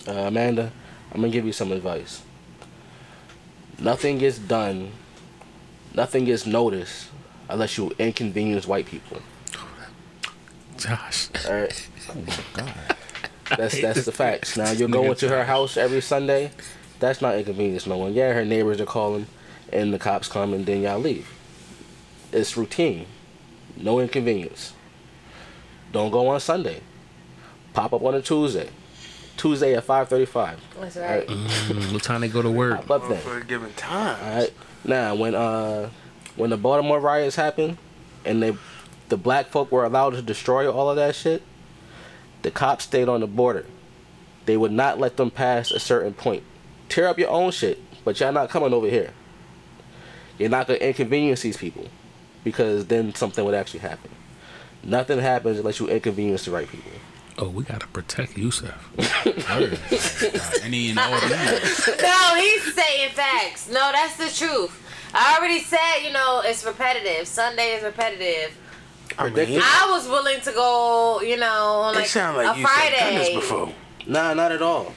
Uh, 0.08 0.12
Amanda, 0.12 0.72
I'm 1.12 1.20
gonna 1.20 1.32
give 1.32 1.46
you 1.46 1.52
some 1.52 1.70
advice. 1.70 2.22
Nothing 3.78 4.18
gets 4.18 4.38
done, 4.38 4.92
nothing 5.94 6.24
gets 6.24 6.46
noticed 6.46 7.08
unless 7.48 7.76
you 7.78 7.92
inconvenience 7.98 8.66
white 8.66 8.86
people. 8.86 9.18
Josh. 10.76 11.28
All 11.46 11.54
right. 11.54 11.88
Oh 12.10 12.14
my 12.14 12.36
god. 12.54 12.96
That's 13.56 13.80
that's 13.80 14.04
the 14.04 14.12
facts. 14.12 14.56
Now 14.56 14.70
you're 14.72 14.88
going 14.88 15.14
to 15.14 15.28
her 15.28 15.44
house 15.44 15.76
every 15.76 16.00
Sunday. 16.00 16.50
That's 17.00 17.20
not 17.20 17.36
inconvenience 17.36 17.86
no 17.86 17.96
one. 17.96 18.14
Yeah, 18.14 18.32
her 18.32 18.44
neighbors 18.44 18.80
are 18.80 18.86
calling, 18.86 19.26
and 19.72 19.92
the 19.92 19.98
cops 19.98 20.28
come, 20.28 20.52
and 20.54 20.64
then 20.64 20.82
y'all 20.82 20.98
leave. 20.98 21.28
It's 22.32 22.56
routine. 22.56 23.06
No 23.76 24.00
inconvenience. 24.00 24.72
Don't 25.92 26.10
go 26.10 26.28
on 26.28 26.40
Sunday. 26.40 26.80
Pop 27.72 27.92
up 27.92 28.02
on 28.02 28.14
a 28.14 28.22
Tuesday. 28.22 28.70
Tuesday 29.36 29.74
at 29.74 29.84
5:35. 29.86 30.56
That's 30.80 30.96
All 30.96 31.02
right. 31.02 31.10
right. 31.10 31.26
Mm, 31.28 31.92
what 31.92 32.02
time 32.02 32.20
they 32.20 32.28
go 32.28 32.42
to 32.42 32.50
work? 32.50 32.86
Pop 32.86 33.02
up 33.02 33.08
then. 33.08 33.20
For 33.20 33.38
a 33.38 33.44
given 33.44 33.72
time. 33.74 34.16
All 34.22 34.38
right. 34.40 34.52
Now, 34.84 35.14
when 35.14 35.34
uh, 35.34 35.90
when 36.36 36.50
the 36.50 36.56
Baltimore 36.56 37.00
riots 37.00 37.36
happened, 37.36 37.78
and 38.24 38.42
they, 38.42 38.56
the 39.08 39.16
black 39.16 39.48
folk 39.48 39.70
were 39.70 39.84
allowed 39.84 40.10
to 40.10 40.22
destroy 40.22 40.70
all 40.70 40.90
of 40.90 40.96
that 40.96 41.14
shit, 41.14 41.42
the 42.42 42.50
cops 42.50 42.84
stayed 42.84 43.08
on 43.08 43.20
the 43.20 43.26
border. 43.26 43.66
They 44.46 44.56
would 44.56 44.72
not 44.72 44.98
let 44.98 45.16
them 45.16 45.30
pass 45.30 45.70
a 45.70 45.80
certain 45.80 46.12
point. 46.12 46.42
Tear 46.88 47.08
up 47.08 47.18
your 47.18 47.30
own 47.30 47.50
shit, 47.50 47.80
but 48.04 48.20
y'all 48.20 48.32
not 48.32 48.50
coming 48.50 48.74
over 48.74 48.88
here. 48.88 49.12
You're 50.38 50.50
not 50.50 50.66
gonna 50.66 50.80
inconvenience 50.80 51.42
these 51.42 51.56
people, 51.56 51.88
because 52.42 52.86
then 52.86 53.14
something 53.14 53.44
would 53.44 53.54
actually 53.54 53.80
happen. 53.80 54.10
Nothing 54.82 55.18
happens 55.18 55.58
unless 55.58 55.80
you 55.80 55.88
inconvenience 55.88 56.44
the 56.44 56.50
right 56.50 56.68
people. 56.68 56.90
Oh, 57.36 57.48
we 57.48 57.64
gotta 57.64 57.86
protect 57.88 58.36
Yusuf. 58.36 58.74
Any 60.64 60.90
and 60.90 60.98
all 60.98 61.20
these. 61.20 61.88
No, 62.00 62.34
he's 62.36 62.74
saying 62.74 63.10
facts. 63.10 63.68
No, 63.68 63.90
that's 63.92 64.16
the 64.16 64.30
truth. 64.30 64.83
I 65.14 65.36
already 65.38 65.60
said, 65.60 65.98
you 66.04 66.12
know, 66.12 66.42
it's 66.44 66.64
repetitive. 66.64 67.26
Sunday 67.28 67.74
is 67.76 67.84
repetitive. 67.84 68.56
I 69.16 69.30
mean, 69.30 69.60
I 69.62 69.88
was 69.92 70.08
willing 70.08 70.40
to 70.40 70.52
go, 70.52 71.20
you 71.20 71.36
know, 71.36 71.46
on 71.46 71.94
like, 71.94 72.06
it 72.06 72.08
sounds 72.08 72.36
like 72.36 72.56
a 72.56 72.58
you 72.58 72.66
said 72.66 72.90
done 72.90 73.14
this 73.14 73.28
Friday. 73.28 73.34
before. 73.34 73.72
Nah, 74.06 74.34
not 74.34 74.50
at 74.50 74.60
all. 74.60 74.92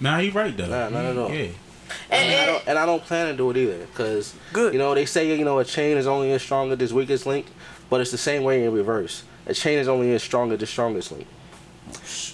Nah, 0.00 0.18
he 0.18 0.30
right 0.30 0.56
though. 0.56 0.66
Nah, 0.66 0.88
not 0.88 1.04
at 1.04 1.16
all. 1.18 1.30
Yeah. 1.30 1.48
And, 2.10 2.30
And 2.30 2.40
I 2.40 2.46
don't, 2.46 2.68
and 2.68 2.78
I 2.78 2.86
don't 2.86 3.02
plan 3.02 3.26
to 3.28 3.36
do 3.36 3.50
it 3.50 3.56
either, 3.56 3.86
cause 3.94 4.34
Good. 4.52 4.72
you 4.72 4.78
know 4.78 4.94
they 4.94 5.04
say 5.04 5.36
you 5.36 5.44
know 5.44 5.58
a 5.58 5.64
chain 5.64 5.96
is 5.98 6.06
only 6.06 6.32
as 6.32 6.42
strong 6.42 6.72
as 6.72 6.80
its 6.80 6.92
weakest 6.92 7.26
link, 7.26 7.46
but 7.90 8.00
it's 8.00 8.10
the 8.10 8.18
same 8.18 8.44
way 8.44 8.64
in 8.64 8.72
reverse. 8.72 9.24
A 9.46 9.52
chain 9.54 9.78
is 9.78 9.88
only 9.88 10.12
as 10.14 10.22
strong 10.22 10.50
as 10.52 10.58
the 10.58 10.66
strongest 10.66 11.12
link. 11.12 11.26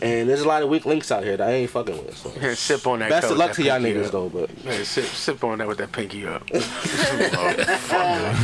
And 0.03 0.29
there's 0.29 0.41
a 0.43 0.49
lot 0.49 0.63
of 0.63 0.69
weak 0.69 0.85
links 0.87 1.11
out 1.11 1.23
here 1.25 1.37
that 1.37 1.49
I 1.49 1.53
ain't 1.53 1.71
fucking 1.71 1.97
with. 2.05 2.17
So. 2.17 2.33
Yeah, 2.41 2.55
sip 2.55 2.87
on 2.87 2.99
that. 3.01 3.11
Best 3.11 3.27
coat 3.27 3.33
of 3.33 3.39
luck 3.39 3.53
to 3.53 3.63
y'all 3.63 3.81
niggas 3.81 4.07
up. 4.07 4.13
though, 4.13 4.29
but 4.29 4.51
Yeah, 4.65 4.83
sip, 4.85 5.05
sip 5.07 5.43
on 5.45 5.59
that 5.59 5.69
with 5.69 5.79
that 5.79 5.93
pinky 5.93 6.27
up. 6.27 6.43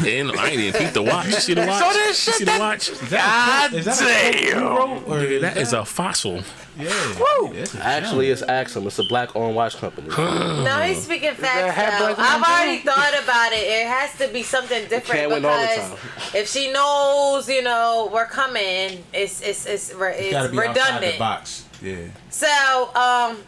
And 0.06 0.30
I 0.32 0.48
ain't 0.50 0.60
even 0.60 0.80
peep 0.80 0.92
the 0.92 1.02
watch. 1.02 1.26
You 1.26 1.32
see 1.32 1.54
the 1.54 1.66
watch? 1.66 1.78
So 1.80 1.92
that 1.92 2.06
you 2.08 2.14
see 2.14 2.44
the 2.44 2.50
that- 2.50 2.60
watch? 2.60 2.90
God 3.10 3.72
Is 3.74 3.84
that 3.86 4.00
a 4.00 4.50
damn. 4.50 4.76
Quote 4.76 4.90
or 5.08 5.20
Nigga, 5.24 5.40
that 5.42 5.56
is 5.56 5.72
a 5.72 5.84
fossil. 5.84 6.42
Yeah. 6.76 7.50
That's 7.52 7.74
a 7.74 7.84
actually 7.84 8.30
it's 8.30 8.42
Axum. 8.42 8.86
It's 8.86 8.98
a 8.98 9.04
black 9.04 9.34
owned 9.36 9.54
watch 9.54 9.76
company. 9.76 10.08
no, 10.08 10.80
he's 10.84 11.02
speaking 11.04 11.34
facts. 11.34 11.76
Though. 12.00 12.14
I've 12.18 12.42
already 12.42 12.80
thought 12.80 13.14
about 13.22 13.52
it. 13.52 13.58
It 13.58 13.86
has 13.86 14.16
to 14.18 14.28
be 14.32 14.42
something 14.42 14.82
different 14.88 15.20
can't 15.20 15.30
win 15.30 15.44
all 15.44 15.56
the 15.60 15.66
because 15.68 15.88
time. 15.90 15.98
if 16.34 16.48
she 16.48 16.72
knows, 16.72 17.48
you 17.48 17.62
know, 17.62 18.10
we're 18.12 18.26
coming, 18.26 19.04
it's 19.12 19.40
it's 19.40 19.66
it's, 19.66 19.94
re- 19.94 20.14
It's 20.16 20.30
gotta 20.32 20.46
it's 20.48 20.52
be 20.52 20.58
outside 20.60 20.74
the 20.74 20.80
redundant. 20.90 21.18
box. 21.18 21.64
Yeah. 21.82 21.96
So, 22.30 22.46
um, 22.94 23.38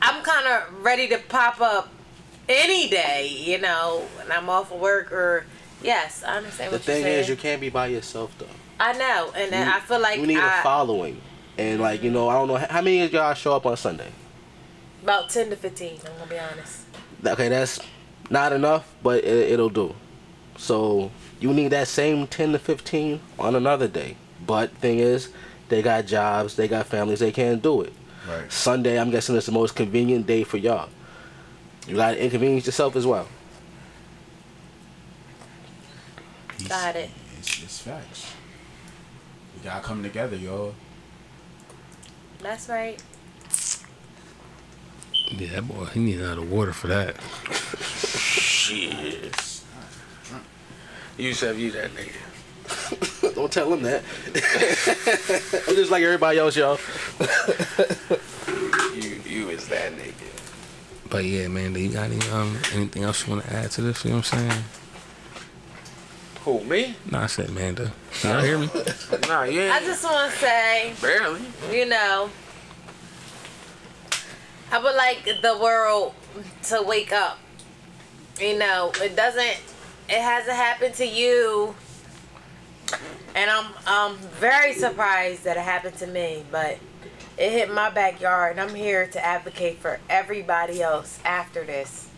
I'm 0.00 0.22
kind 0.24 0.46
of 0.48 0.82
ready 0.84 1.06
to 1.08 1.18
pop 1.18 1.60
up 1.60 1.88
any 2.48 2.88
day, 2.88 3.28
you 3.28 3.58
know, 3.58 4.02
when 4.16 4.32
I'm 4.32 4.48
off 4.48 4.72
of 4.72 4.80
work 4.80 5.12
or. 5.12 5.44
Yes, 5.84 6.22
I 6.24 6.36
understand 6.36 6.72
The 6.72 6.76
what 6.78 6.86
you're 6.86 6.96
thing 6.96 7.06
is, 7.06 7.28
you 7.28 7.34
can't 7.34 7.60
be 7.60 7.68
by 7.68 7.88
yourself 7.88 8.32
though. 8.38 8.46
I 8.78 8.92
know, 8.92 9.32
and 9.36 9.50
You- 9.52 9.72
I 9.74 9.80
feel 9.80 9.98
like 10.00 10.18
you 10.20 10.26
need 10.28 10.38
I, 10.38 10.60
a 10.60 10.62
following, 10.62 11.20
and 11.62 11.80
like 11.80 12.02
you 12.02 12.10
know, 12.10 12.28
I 12.28 12.34
don't 12.34 12.48
know 12.48 12.56
how 12.56 12.80
many 12.80 13.02
of 13.02 13.12
y'all 13.12 13.34
show 13.34 13.54
up 13.54 13.66
on 13.66 13.76
Sunday. 13.76 14.10
about 15.02 15.30
ten 15.30 15.50
to 15.50 15.56
fifteen. 15.56 15.98
I'm 16.06 16.18
gonna 16.18 16.30
be 16.30 16.38
honest. 16.38 16.86
Okay, 17.24 17.48
that's 17.48 17.78
not 18.30 18.52
enough, 18.52 18.92
but 19.02 19.24
it, 19.24 19.52
it'll 19.52 19.70
do. 19.70 19.94
So 20.56 21.10
you 21.40 21.52
need 21.52 21.68
that 21.68 21.88
same 21.88 22.26
ten 22.26 22.52
to 22.52 22.58
fifteen 22.58 23.20
on 23.38 23.54
another 23.54 23.88
day. 23.88 24.16
But 24.44 24.70
thing 24.72 24.98
is, 24.98 25.30
they 25.68 25.82
got 25.82 26.06
jobs, 26.06 26.56
they 26.56 26.66
got 26.68 26.86
families, 26.86 27.20
they 27.20 27.32
can't 27.32 27.62
do 27.62 27.82
it. 27.82 27.92
Right. 28.28 28.50
Sunday, 28.50 28.98
I'm 29.00 29.10
guessing 29.10 29.36
it's 29.36 29.46
the 29.46 29.52
most 29.52 29.74
convenient 29.76 30.26
day 30.26 30.44
for 30.44 30.56
y'all. 30.56 30.88
You 31.86 31.96
gotta 31.96 32.22
inconvenience 32.22 32.66
yourself 32.66 32.96
as 32.96 33.06
well. 33.06 33.28
Got 36.68 36.96
it. 36.96 37.10
It's, 37.38 37.62
it's 37.62 37.78
facts. 37.80 38.32
We 39.56 39.64
gotta 39.64 39.82
come 39.84 40.02
together, 40.02 40.36
y'all. 40.36 40.74
That's 42.42 42.68
right. 42.68 43.00
Yeah, 45.30 45.48
that 45.54 45.68
boy, 45.68 45.84
he 45.86 46.00
need 46.00 46.20
another 46.20 46.42
water 46.42 46.72
for 46.72 46.88
that. 46.88 47.16
Shit. 47.80 49.62
You 51.16 51.32
said 51.34 51.56
you 51.56 51.70
that 51.72 51.90
nigga. 51.92 53.34
Don't 53.34 53.52
tell 53.52 53.72
him 53.72 53.82
that. 53.82 54.02
I'm 55.68 55.74
just 55.76 55.90
like 55.90 56.02
everybody 56.02 56.38
else, 56.38 56.56
y'all. 56.56 56.78
You 58.92 59.20
you 59.24 59.48
is 59.48 59.68
that 59.68 59.92
nigga. 59.92 60.12
But 61.08 61.24
yeah, 61.24 61.48
man, 61.48 61.72
do 61.72 61.80
you 61.80 61.88
got 61.88 62.10
any 62.10 62.20
um 62.28 62.58
anything 62.74 63.04
else 63.04 63.26
you 63.26 63.32
want 63.32 63.46
to 63.46 63.52
add 63.52 63.70
to 63.72 63.80
this? 63.80 64.04
You 64.04 64.10
know 64.10 64.16
what 64.18 64.32
I'm 64.34 64.50
saying? 64.50 64.64
Who 66.44 66.60
me? 66.64 66.96
Nah, 67.10 67.22
I 67.22 67.26
said 67.26 67.50
Amanda. 67.50 67.92
Y'all 68.22 68.42
hear 68.42 68.58
me? 68.58 68.68
Nah, 69.28 69.44
yeah. 69.44 69.72
I 69.74 69.80
just 69.80 70.02
want 70.02 70.32
to 70.32 70.38
say, 70.38 70.92
barely. 71.00 71.40
you 71.70 71.86
know, 71.86 72.30
I 74.72 74.78
would 74.78 74.96
like 74.96 75.24
the 75.24 75.56
world 75.60 76.14
to 76.64 76.82
wake 76.82 77.12
up. 77.12 77.38
You 78.40 78.58
know, 78.58 78.90
it 79.00 79.14
doesn't, 79.14 79.60
it 80.08 80.20
hasn't 80.20 80.56
happened 80.56 80.94
to 80.94 81.06
you. 81.06 81.76
And 83.34 83.48
I'm 83.48 83.72
I'm 83.86 84.16
very 84.16 84.74
surprised 84.74 85.44
that 85.44 85.56
it 85.56 85.62
happened 85.62 85.96
to 85.98 86.06
me, 86.06 86.44
but 86.50 86.78
it 87.38 87.50
hit 87.50 87.72
my 87.72 87.88
backyard 87.88 88.58
and 88.58 88.60
I'm 88.60 88.74
here 88.74 89.06
to 89.06 89.24
advocate 89.24 89.78
for 89.78 90.00
everybody 90.10 90.82
else 90.82 91.18
after 91.24 91.64
this. 91.64 92.08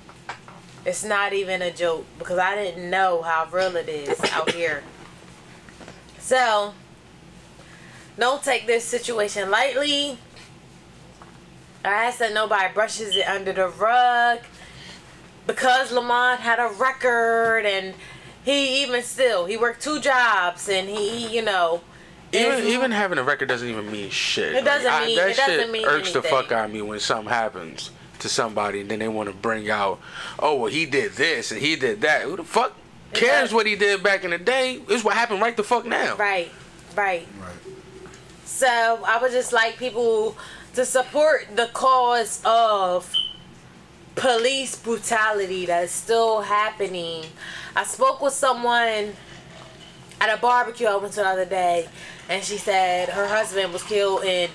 It's 0.84 1.04
not 1.04 1.32
even 1.32 1.62
a 1.62 1.70
joke 1.70 2.04
because 2.18 2.38
I 2.38 2.54
didn't 2.54 2.90
know 2.90 3.22
how 3.22 3.48
real 3.50 3.74
it 3.76 3.88
is 3.88 4.20
out 4.32 4.50
here. 4.50 4.82
So, 6.18 6.74
don't 8.18 8.42
take 8.42 8.66
this 8.66 8.84
situation 8.84 9.50
lightly. 9.50 10.18
I 11.84 12.06
ask 12.06 12.18
that 12.18 12.32
nobody 12.32 12.72
brushes 12.72 13.16
it 13.16 13.26
under 13.26 13.52
the 13.52 13.68
rug 13.68 14.40
because 15.46 15.92
Lamont 15.92 16.40
had 16.40 16.58
a 16.58 16.68
record 16.68 17.66
and 17.66 17.94
he 18.44 18.82
even 18.82 19.02
still 19.02 19.44
he 19.46 19.56
worked 19.58 19.82
two 19.82 20.00
jobs 20.00 20.68
and 20.68 20.88
he 20.88 21.26
you 21.34 21.42
know 21.42 21.82
Even 22.32 22.64
even 22.64 22.90
having 22.90 23.18
a 23.18 23.22
record 23.22 23.48
doesn't 23.48 23.68
even 23.68 23.90
mean 23.90 24.08
shit. 24.08 24.54
It 24.54 24.64
doesn't 24.64 24.90
I- 24.90 25.06
mean- 25.06 25.16
that 25.16 25.30
it 25.30 25.36
doesn't 25.36 25.60
shit 25.60 25.70
mean 25.70 25.84
irks 25.86 26.12
the 26.12 26.22
fuck 26.22 26.52
out 26.52 26.66
of 26.66 26.72
me 26.72 26.80
when 26.80 27.00
something 27.00 27.28
happens 27.28 27.90
to 28.24 28.28
somebody 28.28 28.80
and 28.80 28.90
then 28.90 28.98
they 28.98 29.08
want 29.08 29.28
to 29.28 29.34
bring 29.34 29.70
out, 29.70 30.00
oh 30.40 30.56
well 30.56 30.70
he 30.70 30.84
did 30.84 31.12
this 31.12 31.52
and 31.52 31.60
he 31.60 31.76
did 31.76 32.00
that. 32.00 32.22
Who 32.22 32.36
the 32.36 32.44
fuck 32.44 32.72
cares 33.12 33.54
what 33.54 33.66
he 33.66 33.76
did 33.76 34.02
back 34.02 34.24
in 34.24 34.30
the 34.30 34.38
day? 34.38 34.80
It's 34.88 35.04
what 35.04 35.14
happened 35.14 35.40
right 35.40 35.56
the 35.56 35.62
fuck 35.62 35.86
now. 35.86 36.16
right 36.16 36.50
right 36.96 37.26
Right. 37.40 37.54
So 38.44 39.02
I 39.06 39.18
would 39.20 39.32
just 39.32 39.52
like 39.52 39.76
people 39.78 40.36
to 40.74 40.84
support 40.84 41.48
the 41.54 41.66
cause 41.72 42.40
of 42.44 43.12
police 44.14 44.76
brutality 44.76 45.66
that 45.66 45.84
is 45.84 45.90
still 45.90 46.40
happening. 46.42 47.24
I 47.76 47.84
spoke 47.84 48.20
with 48.20 48.32
someone 48.32 49.14
at 50.20 50.32
a 50.32 50.40
barbecue 50.40 50.86
I 50.86 50.96
went 50.96 51.12
to 51.14 51.20
the 51.20 51.26
other 51.26 51.44
day, 51.44 51.88
and 52.28 52.42
she 52.42 52.56
said 52.56 53.08
her 53.08 53.26
husband 53.26 53.72
was 53.72 53.82
killed 53.82 54.24
in 54.24 54.50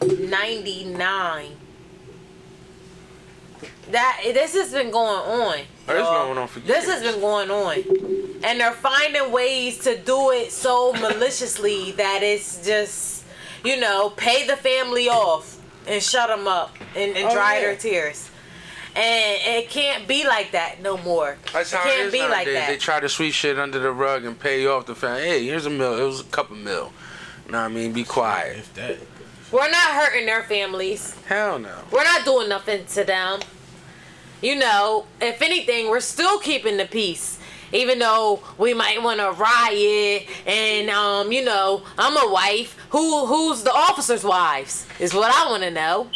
1999. 0.00 1.56
that 3.90 4.20
this 4.22 4.52
has 4.54 4.72
been 4.72 4.90
going 4.90 5.06
on. 5.08 5.60
Oh, 5.88 5.98
it's 5.98 6.08
going 6.08 6.38
on 6.38 6.48
for 6.48 6.60
This 6.60 6.84
has 6.86 7.02
been 7.02 7.20
going 7.20 7.50
on, 7.50 7.78
and 8.44 8.60
they're 8.60 8.72
finding 8.72 9.32
ways 9.32 9.78
to 9.78 9.96
do 9.96 10.30
it 10.30 10.52
so 10.52 10.92
maliciously 10.92 11.92
that 11.92 12.22
it's 12.22 12.64
just, 12.64 13.24
you 13.64 13.80
know, 13.80 14.10
pay 14.10 14.46
the 14.46 14.56
family 14.56 15.08
off 15.08 15.58
and 15.86 16.02
shut 16.02 16.28
them 16.28 16.46
up 16.46 16.76
and, 16.94 17.16
and 17.16 17.28
Oh, 17.28 17.34
dry 17.34 17.54
yeah. 17.56 17.60
their 17.62 17.76
tears. 17.76 18.30
And 18.94 19.40
it 19.64 19.70
can't 19.70 20.06
be 20.08 20.26
like 20.26 20.52
that 20.52 20.82
no 20.82 20.96
more. 20.98 21.38
That's 21.52 21.72
it 21.72 21.76
can't 21.76 22.00
it 22.00 22.06
is 22.06 22.12
be 22.12 22.20
like 22.20 22.46
that. 22.46 22.68
They 22.68 22.76
try 22.76 23.00
to 23.00 23.08
sweep 23.08 23.32
shit 23.32 23.58
under 23.58 23.78
the 23.78 23.92
rug 23.92 24.24
and 24.24 24.38
pay 24.38 24.60
you 24.62 24.70
off 24.72 24.86
the 24.86 24.94
family. 24.94 25.22
Hey, 25.22 25.44
here's 25.46 25.66
a 25.66 25.70
mill. 25.70 25.98
It 25.98 26.04
was 26.04 26.20
a 26.20 26.24
couple 26.24 26.56
mil. 26.56 26.92
Know 27.48 27.58
what 27.58 27.64
I 27.64 27.68
mean? 27.68 27.92
Be 27.92 28.04
quiet. 28.04 28.58
If 28.58 28.74
that, 28.74 28.98
We're 29.50 29.70
not 29.70 29.90
hurting 29.94 30.26
their 30.26 30.42
families. 30.42 31.14
Hell 31.26 31.58
no. 31.58 31.74
We're 31.90 32.04
not 32.04 32.24
doing 32.24 32.48
nothing 32.48 32.84
to 32.86 33.04
them. 33.04 33.40
You 34.42 34.56
know, 34.56 35.06
if 35.20 35.40
anything, 35.42 35.88
we're 35.88 36.00
still 36.00 36.38
keeping 36.38 36.76
the 36.76 36.84
peace. 36.84 37.38
Even 37.72 37.98
though 37.98 38.42
we 38.56 38.72
might 38.72 39.02
want 39.02 39.20
to 39.20 39.30
riot, 39.32 40.26
and 40.46 40.88
um, 40.88 41.30
you 41.32 41.44
know, 41.44 41.82
I'm 41.98 42.16
a 42.16 42.32
wife. 42.32 42.78
Who 42.90 43.26
who's 43.26 43.62
the 43.62 43.72
officers' 43.72 44.24
wives 44.24 44.86
is 44.98 45.12
what 45.12 45.34
I 45.34 45.50
want 45.50 45.62
to 45.64 45.70
know. 45.70 46.08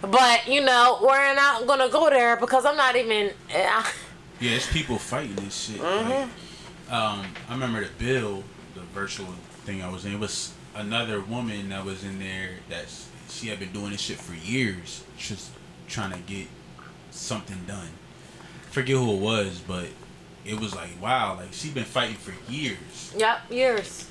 But 0.00 0.48
you 0.48 0.64
know, 0.64 0.98
we're 1.02 1.34
not 1.34 1.66
gonna 1.66 1.90
go 1.90 2.08
there 2.08 2.36
because 2.36 2.64
I'm 2.64 2.76
not 2.76 2.96
even. 2.96 3.32
Uh, 3.54 3.84
yeah, 4.40 4.52
it's 4.52 4.72
people 4.72 4.96
fighting 4.98 5.36
this 5.36 5.66
shit. 5.66 5.80
Mm-hmm. 5.80 6.10
Like, 6.10 6.28
um, 6.90 7.26
I 7.48 7.52
remember 7.52 7.84
the 7.84 7.90
bill, 7.98 8.42
the 8.74 8.80
virtual 8.80 9.26
thing 9.64 9.82
I 9.82 9.90
was 9.90 10.06
in. 10.06 10.14
It 10.14 10.20
was 10.20 10.54
another 10.78 11.20
woman 11.20 11.68
that 11.70 11.84
was 11.84 12.04
in 12.04 12.18
there 12.18 12.50
that 12.70 12.86
she 13.28 13.48
had 13.48 13.58
been 13.58 13.72
doing 13.72 13.90
this 13.90 14.00
shit 14.00 14.18
for 14.18 14.34
years, 14.34 15.04
just 15.18 15.50
trying 15.88 16.12
to 16.12 16.18
get 16.20 16.46
something 17.10 17.58
done. 17.66 17.88
Forget 18.70 18.96
who 18.96 19.14
it 19.14 19.20
was, 19.20 19.60
but 19.66 19.86
it 20.44 20.58
was 20.58 20.74
like 20.74 20.90
wow, 21.02 21.36
like 21.36 21.52
she'd 21.52 21.74
been 21.74 21.84
fighting 21.84 22.16
for 22.16 22.32
years 22.50 23.12
yep, 23.16 23.40
years. 23.50 24.06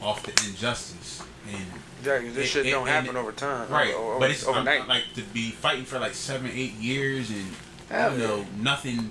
off 0.00 0.22
the 0.22 0.30
injustice 0.48 1.22
and. 1.52 1.64
Yeah, 2.04 2.18
'cause 2.20 2.34
this 2.34 2.46
It- 2.46 2.48
shit 2.50 2.66
it- 2.66 2.70
don't 2.72 2.88
and 2.88 3.06
happen 3.06 3.16
it- 3.16 3.20
over 3.20 3.30
time. 3.32 3.68
Right, 3.68 3.94
Over, 3.94 4.18
but 4.18 4.30
it's 4.32 4.44
I'm- 4.44 4.54
overnight. 4.56 4.88
like 4.88 5.04
to 5.14 5.22
be 5.22 5.50
fighting 5.50 5.84
for 5.84 5.98
like 6.00 6.14
seven, 6.14 6.50
eight 6.52 6.74
years, 6.74 7.30
and 7.30 7.54
I 7.90 7.94
Hell 7.94 8.10
don't 8.10 8.20
yeah. 8.20 8.26
know 8.26 8.46
nothing 8.58 9.10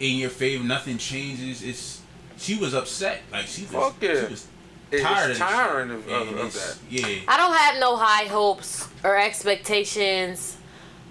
in 0.00 0.16
your 0.16 0.30
favor. 0.30 0.64
Nothing 0.64 0.98
changes. 0.98 1.62
It's 1.62 2.00
she 2.38 2.56
was 2.56 2.74
upset. 2.74 3.22
Like 3.32 3.46
she 3.46 3.62
was. 3.62 3.70
Fuck 3.72 3.96
yeah. 4.02 4.24
She 4.26 4.30
was 4.32 4.46
It's 4.90 5.02
tired 5.02 5.30
of 5.32 5.38
tiring 5.38 5.90
of- 5.90 6.08
of- 6.08 6.28
of 6.28 6.46
it's- 6.46 6.54
that. 6.54 6.76
Yeah. 6.90 7.20
I 7.28 7.36
don't 7.36 7.54
have 7.56 7.78
no 7.78 7.96
high 7.96 8.26
hopes 8.26 8.86
or 9.02 9.16
expectations 9.18 10.56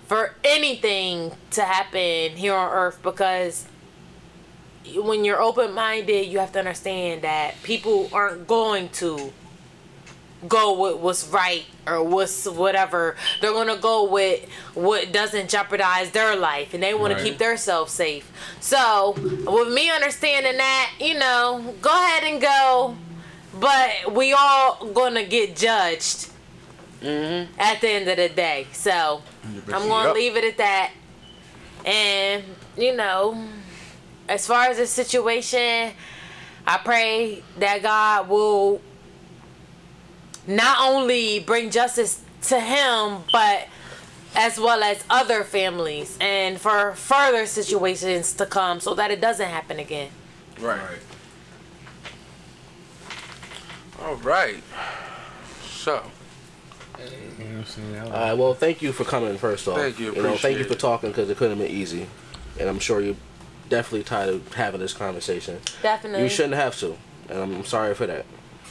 for 0.08 0.36
anything 0.44 1.36
to 1.52 1.62
happen 1.64 2.38
here 2.38 2.54
on 2.56 2.72
earth 2.72 3.00
because 3.04 3.66
when 4.96 5.26
you're 5.26 5.42
open 5.42 5.74
minded, 5.74 6.28
you 6.28 6.40
have 6.40 6.52
to 6.54 6.60
understand 6.60 7.24
that 7.24 7.62
people 7.64 8.10
aren't 8.14 8.48
going 8.48 8.88
to 8.90 9.34
go 10.48 10.74
with 10.80 10.98
what's 11.02 11.28
right 11.30 11.66
or 11.88 12.04
what's 12.04 12.46
whatever. 12.46 13.16
They're 13.42 13.52
gonna 13.54 13.78
go 13.78 14.04
with 14.04 14.48
what 14.76 15.12
doesn't 15.12 15.50
jeopardize 15.50 16.12
their 16.12 16.36
life, 16.36 16.76
and 16.76 16.84
they 16.84 16.94
want 16.94 17.14
Right. 17.14 17.20
to 17.24 17.26
keep 17.30 17.40
themselves 17.40 17.92
safe. 17.94 18.32
So, 18.60 19.16
with 19.18 19.70
me 19.70 19.90
understanding 19.90 20.58
that, 20.58 20.92
you 21.00 21.16
know, 21.16 21.74
go 21.82 21.90
ahead 21.90 22.24
and 22.26 22.40
go, 22.40 22.96
but 23.60 24.14
we 24.14 24.34
all 24.34 24.86
gonna 24.94 25.24
get 25.24 25.56
judged 25.56 26.30
mm-hmm. 27.02 27.52
at 27.60 27.82
the 27.82 27.90
end 27.90 28.08
of 28.10 28.18
the 28.18 28.30
day. 28.30 28.68
So, 28.74 29.22
I'm 29.44 29.88
gonna 29.88 30.08
Yep. 30.10 30.16
leave 30.16 30.36
it 30.38 30.44
at 30.44 30.58
that. 30.58 30.92
And 31.86 32.44
you 32.78 32.96
know, 32.96 33.48
as 34.28 34.48
far 34.48 34.66
as 34.66 34.78
the 34.78 34.88
situation, 34.88 35.92
I 36.68 36.78
pray 36.78 37.44
that 37.60 37.82
God 37.84 38.28
will 38.28 38.82
not 40.48 40.78
only 40.82 41.40
bring 41.40 41.70
justice 41.72 42.22
to 42.44 42.60
him, 42.60 43.24
but 43.32 43.68
as 44.36 44.60
well 44.60 44.84
as 44.84 45.04
other 45.10 45.44
families 45.44 46.18
and 46.20 46.60
for 46.60 46.94
further 46.96 47.46
situations 47.46 48.34
to 48.34 48.46
come 48.46 48.80
so 48.80 48.94
that 48.94 49.10
it 49.12 49.22
doesn't 49.22 49.48
happen 49.50 49.80
again. 49.80 50.10
right. 50.60 51.00
Right. 54.00 54.08
All 54.08 54.16
right. 54.16 54.64
So, 55.68 56.04
You 56.98 57.04
know 57.46 57.52
what 57.52 57.58
I'm 57.58 57.66
saying? 57.66 57.96
I 57.98 58.04
like- 58.04 58.14
All 58.14 58.20
right. 58.20 58.34
Well, 58.38 58.54
thank 58.54 58.82
you 58.82 58.92
for 58.92 59.04
coming. 59.04 59.38
First 59.38 59.68
off, 59.68 59.78
Thank 59.78 60.00
you, 60.00 60.16
you 60.16 60.22
know, 60.22 60.38
thank 60.38 60.58
you 60.58 60.64
for 60.64 60.76
talking 60.76 61.10
because 61.10 61.30
it 61.30 61.38
couldn't 61.38 61.58
have 61.60 61.68
been 61.68 61.76
easy, 61.76 62.08
and 62.60 62.70
I'm 62.70 62.80
sure 62.80 63.02
you're 63.02 63.16
definitely 63.70 64.04
tired 64.04 64.30
of 64.30 64.54
having 64.54 64.80
this 64.80 64.94
conversation. 64.94 65.60
Definitely. 65.82 66.24
You 66.24 66.30
shouldn't 66.30 66.56
have 66.56 66.78
to, 66.80 66.98
and 67.30 67.40
I'm 67.40 67.66
sorry 67.66 67.94
for 67.96 68.06
that. 68.08 68.26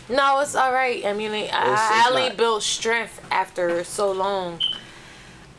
No, 0.09 0.41
it's 0.41 0.55
all 0.55 0.73
right. 0.73 1.05
I 1.05 1.13
mean, 1.13 1.31
I, 1.33 1.49
I 1.53 1.99
it's 2.01 2.09
only 2.11 2.29
not. 2.29 2.37
built 2.37 2.63
strength 2.63 3.21
after 3.31 3.85
so 3.85 4.13
long. 4.13 4.61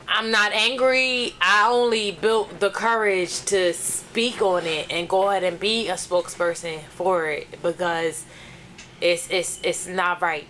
I'm 0.07 0.29
not 0.29 0.51
angry. 0.51 1.33
I 1.41 1.67
only 1.69 2.11
built 2.11 2.59
the 2.59 2.69
courage 2.69 3.43
to 3.45 3.73
speak 3.73 4.41
on 4.41 4.65
it 4.65 4.87
and 4.91 5.09
go 5.09 5.29
ahead 5.29 5.43
and 5.43 5.59
be 5.59 5.87
a 5.89 5.93
spokesperson 5.95 6.81
for 6.89 7.25
it 7.27 7.47
because 7.63 8.23
it's 9.01 9.29
it's 9.29 9.59
it's 9.63 9.87
not 9.87 10.21
right. 10.21 10.47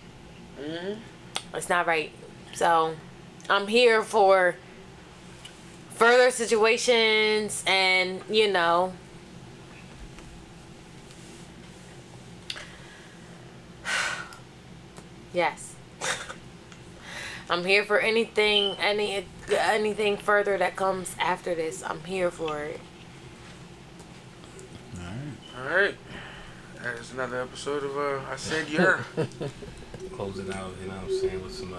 Mm-hmm. 0.60 1.00
It's 1.54 1.68
not 1.68 1.86
right. 1.86 2.12
So 2.54 2.94
I'm 3.48 3.66
here 3.66 4.02
for 4.02 4.56
further 5.90 6.30
situations 6.30 7.64
and 7.66 8.22
you 8.28 8.50
know 8.52 8.92
Yes. 15.32 15.74
I'm 17.50 17.64
here 17.64 17.84
for 17.84 17.98
anything, 18.00 18.76
any 18.78 19.26
anything 19.50 20.16
further 20.16 20.58
that 20.58 20.76
comes 20.76 21.14
after 21.18 21.54
this. 21.54 21.82
I'm 21.84 22.02
here 22.04 22.30
for 22.30 22.58
it. 22.60 22.80
All 24.98 25.04
right. 25.04 25.14
all 25.58 25.76
right. 25.76 25.94
That's 26.94 27.12
another 27.12 27.40
episode 27.42 27.82
of 27.82 27.98
uh, 27.98 28.20
I 28.30 28.36
Said 28.36 28.68
Yer. 28.68 29.04
Close 30.12 30.38
it 30.38 30.54
out, 30.54 30.70
you 30.80 30.88
know 30.88 30.94
what 30.94 31.02
I'm 31.02 31.20
saying, 31.20 31.42
with 31.42 31.52
some 31.52 31.74
uh, 31.74 31.78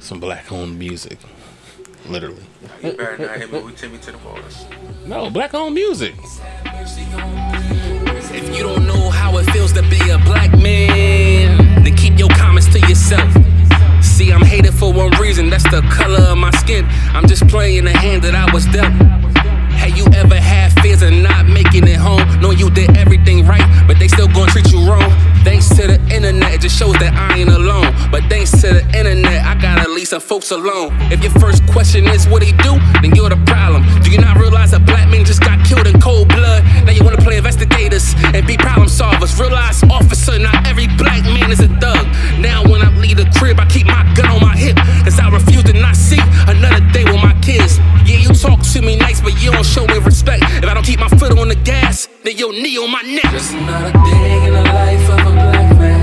some 0.00 0.18
black 0.18 0.50
owned 0.50 0.76
music. 0.80 1.18
Literally. 2.08 2.42
you 2.82 2.92
better 2.92 3.18
not 3.18 3.36
hit 3.36 3.52
me 3.52 3.62
with 3.62 3.76
Timmy 3.76 3.98
to 3.98 4.10
the 4.10 4.18
balls. 4.18 4.64
No, 5.06 5.30
black 5.30 5.54
owned 5.54 5.76
music. 5.76 6.14
If 8.34 8.56
you 8.56 8.64
don't 8.64 8.84
know 8.84 9.10
how 9.10 9.38
it 9.38 9.44
feels 9.52 9.72
to 9.74 9.82
be 9.82 10.10
a 10.10 10.18
black 10.18 10.50
man, 10.58 11.84
then 11.84 11.96
keep 11.96 12.18
your 12.18 12.30
comments 12.30 12.66
to 12.72 12.80
yourself. 12.80 13.32
See, 14.02 14.32
I'm 14.32 14.42
hated 14.42 14.74
for 14.74 14.92
one 14.92 15.12
reason, 15.20 15.48
that's 15.50 15.62
the 15.70 15.82
color 15.82 16.32
of 16.32 16.38
my 16.38 16.50
skin. 16.50 16.84
I'm 17.14 17.28
just 17.28 17.46
playing 17.46 17.84
the 17.84 17.92
hand 17.92 18.22
that 18.24 18.34
I 18.34 18.52
was 18.52 18.66
dealt. 18.66 19.31
Have 19.82 19.98
you 19.98 20.06
ever 20.14 20.36
had 20.36 20.70
fears 20.80 21.02
of 21.02 21.12
not 21.12 21.48
making 21.48 21.88
it 21.88 21.96
home? 21.96 22.22
Knowing 22.40 22.56
you 22.56 22.70
did 22.70 22.96
everything 22.96 23.44
right, 23.44 23.66
but 23.88 23.98
they 23.98 24.06
still 24.06 24.28
gonna 24.28 24.50
treat 24.52 24.70
you 24.70 24.78
wrong. 24.88 25.10
Thanks 25.42 25.68
to 25.70 25.88
the 25.88 25.98
internet, 26.14 26.54
it 26.54 26.60
just 26.60 26.78
shows 26.78 26.94
that 27.02 27.12
I 27.18 27.38
ain't 27.38 27.50
alone. 27.50 27.90
But 28.12 28.22
thanks 28.30 28.52
to 28.62 28.78
the 28.78 28.84
internet, 28.96 29.44
I 29.44 29.60
gotta 29.60 29.90
leave 29.90 30.06
some 30.06 30.20
folks 30.20 30.52
alone. 30.52 30.94
If 31.10 31.20
your 31.24 31.32
first 31.32 31.66
question 31.66 32.06
is 32.06 32.28
what 32.28 32.44
he 32.44 32.52
do, 32.62 32.78
then 33.02 33.10
you're 33.16 33.28
the 33.28 33.42
problem. 33.44 33.82
Do 34.02 34.12
you 34.12 34.18
not 34.18 34.38
realize 34.38 34.72
a 34.72 34.78
black 34.78 35.10
man 35.10 35.24
just 35.24 35.40
got 35.40 35.58
killed 35.66 35.88
in 35.88 36.00
cold 36.00 36.28
blood? 36.28 36.62
Now 36.86 36.92
you 36.92 37.02
wanna 37.02 37.20
play 37.20 37.36
investigators 37.36 38.14
and 38.22 38.46
be 38.46 38.56
problem 38.56 38.86
solvers. 38.86 39.34
Realize, 39.40 39.82
officer, 39.90 40.38
not 40.38 40.64
every 40.64 40.86
black 40.94 41.24
man 41.24 41.50
is 41.50 41.58
a 41.58 41.66
thug. 41.82 42.06
Now 42.38 42.62
when 42.62 42.82
I 42.82 42.96
leave 42.98 43.16
the 43.16 43.26
crib, 43.34 43.58
I 43.58 43.66
keep 43.66 43.86
my 43.86 44.06
gun 44.14 44.30
on 44.30 44.40
my 44.40 44.54
hip. 44.56 44.76
Cause 45.02 45.18
I 45.18 45.28
refuse 45.28 45.61
talk 48.42 48.60
to 48.60 48.82
me 48.82 48.96
nice, 48.96 49.20
but 49.20 49.40
you 49.40 49.52
don't 49.52 49.64
show 49.64 49.86
me 49.86 49.98
respect. 49.98 50.42
If 50.42 50.64
I 50.64 50.74
don't 50.74 50.84
keep 50.84 50.98
my 50.98 51.08
foot 51.08 51.38
on 51.38 51.48
the 51.48 51.54
gas, 51.54 52.08
then 52.24 52.36
your 52.36 52.52
knee 52.52 52.76
on 52.76 52.90
my 52.90 53.02
neck. 53.02 53.30
Just 53.30 53.54
another 53.54 53.92
day 53.92 54.46
in 54.46 54.52
the 54.52 54.64
life 54.64 55.08
of 55.10 55.18
a 55.20 55.32
black 55.32 55.78
man. 55.78 56.01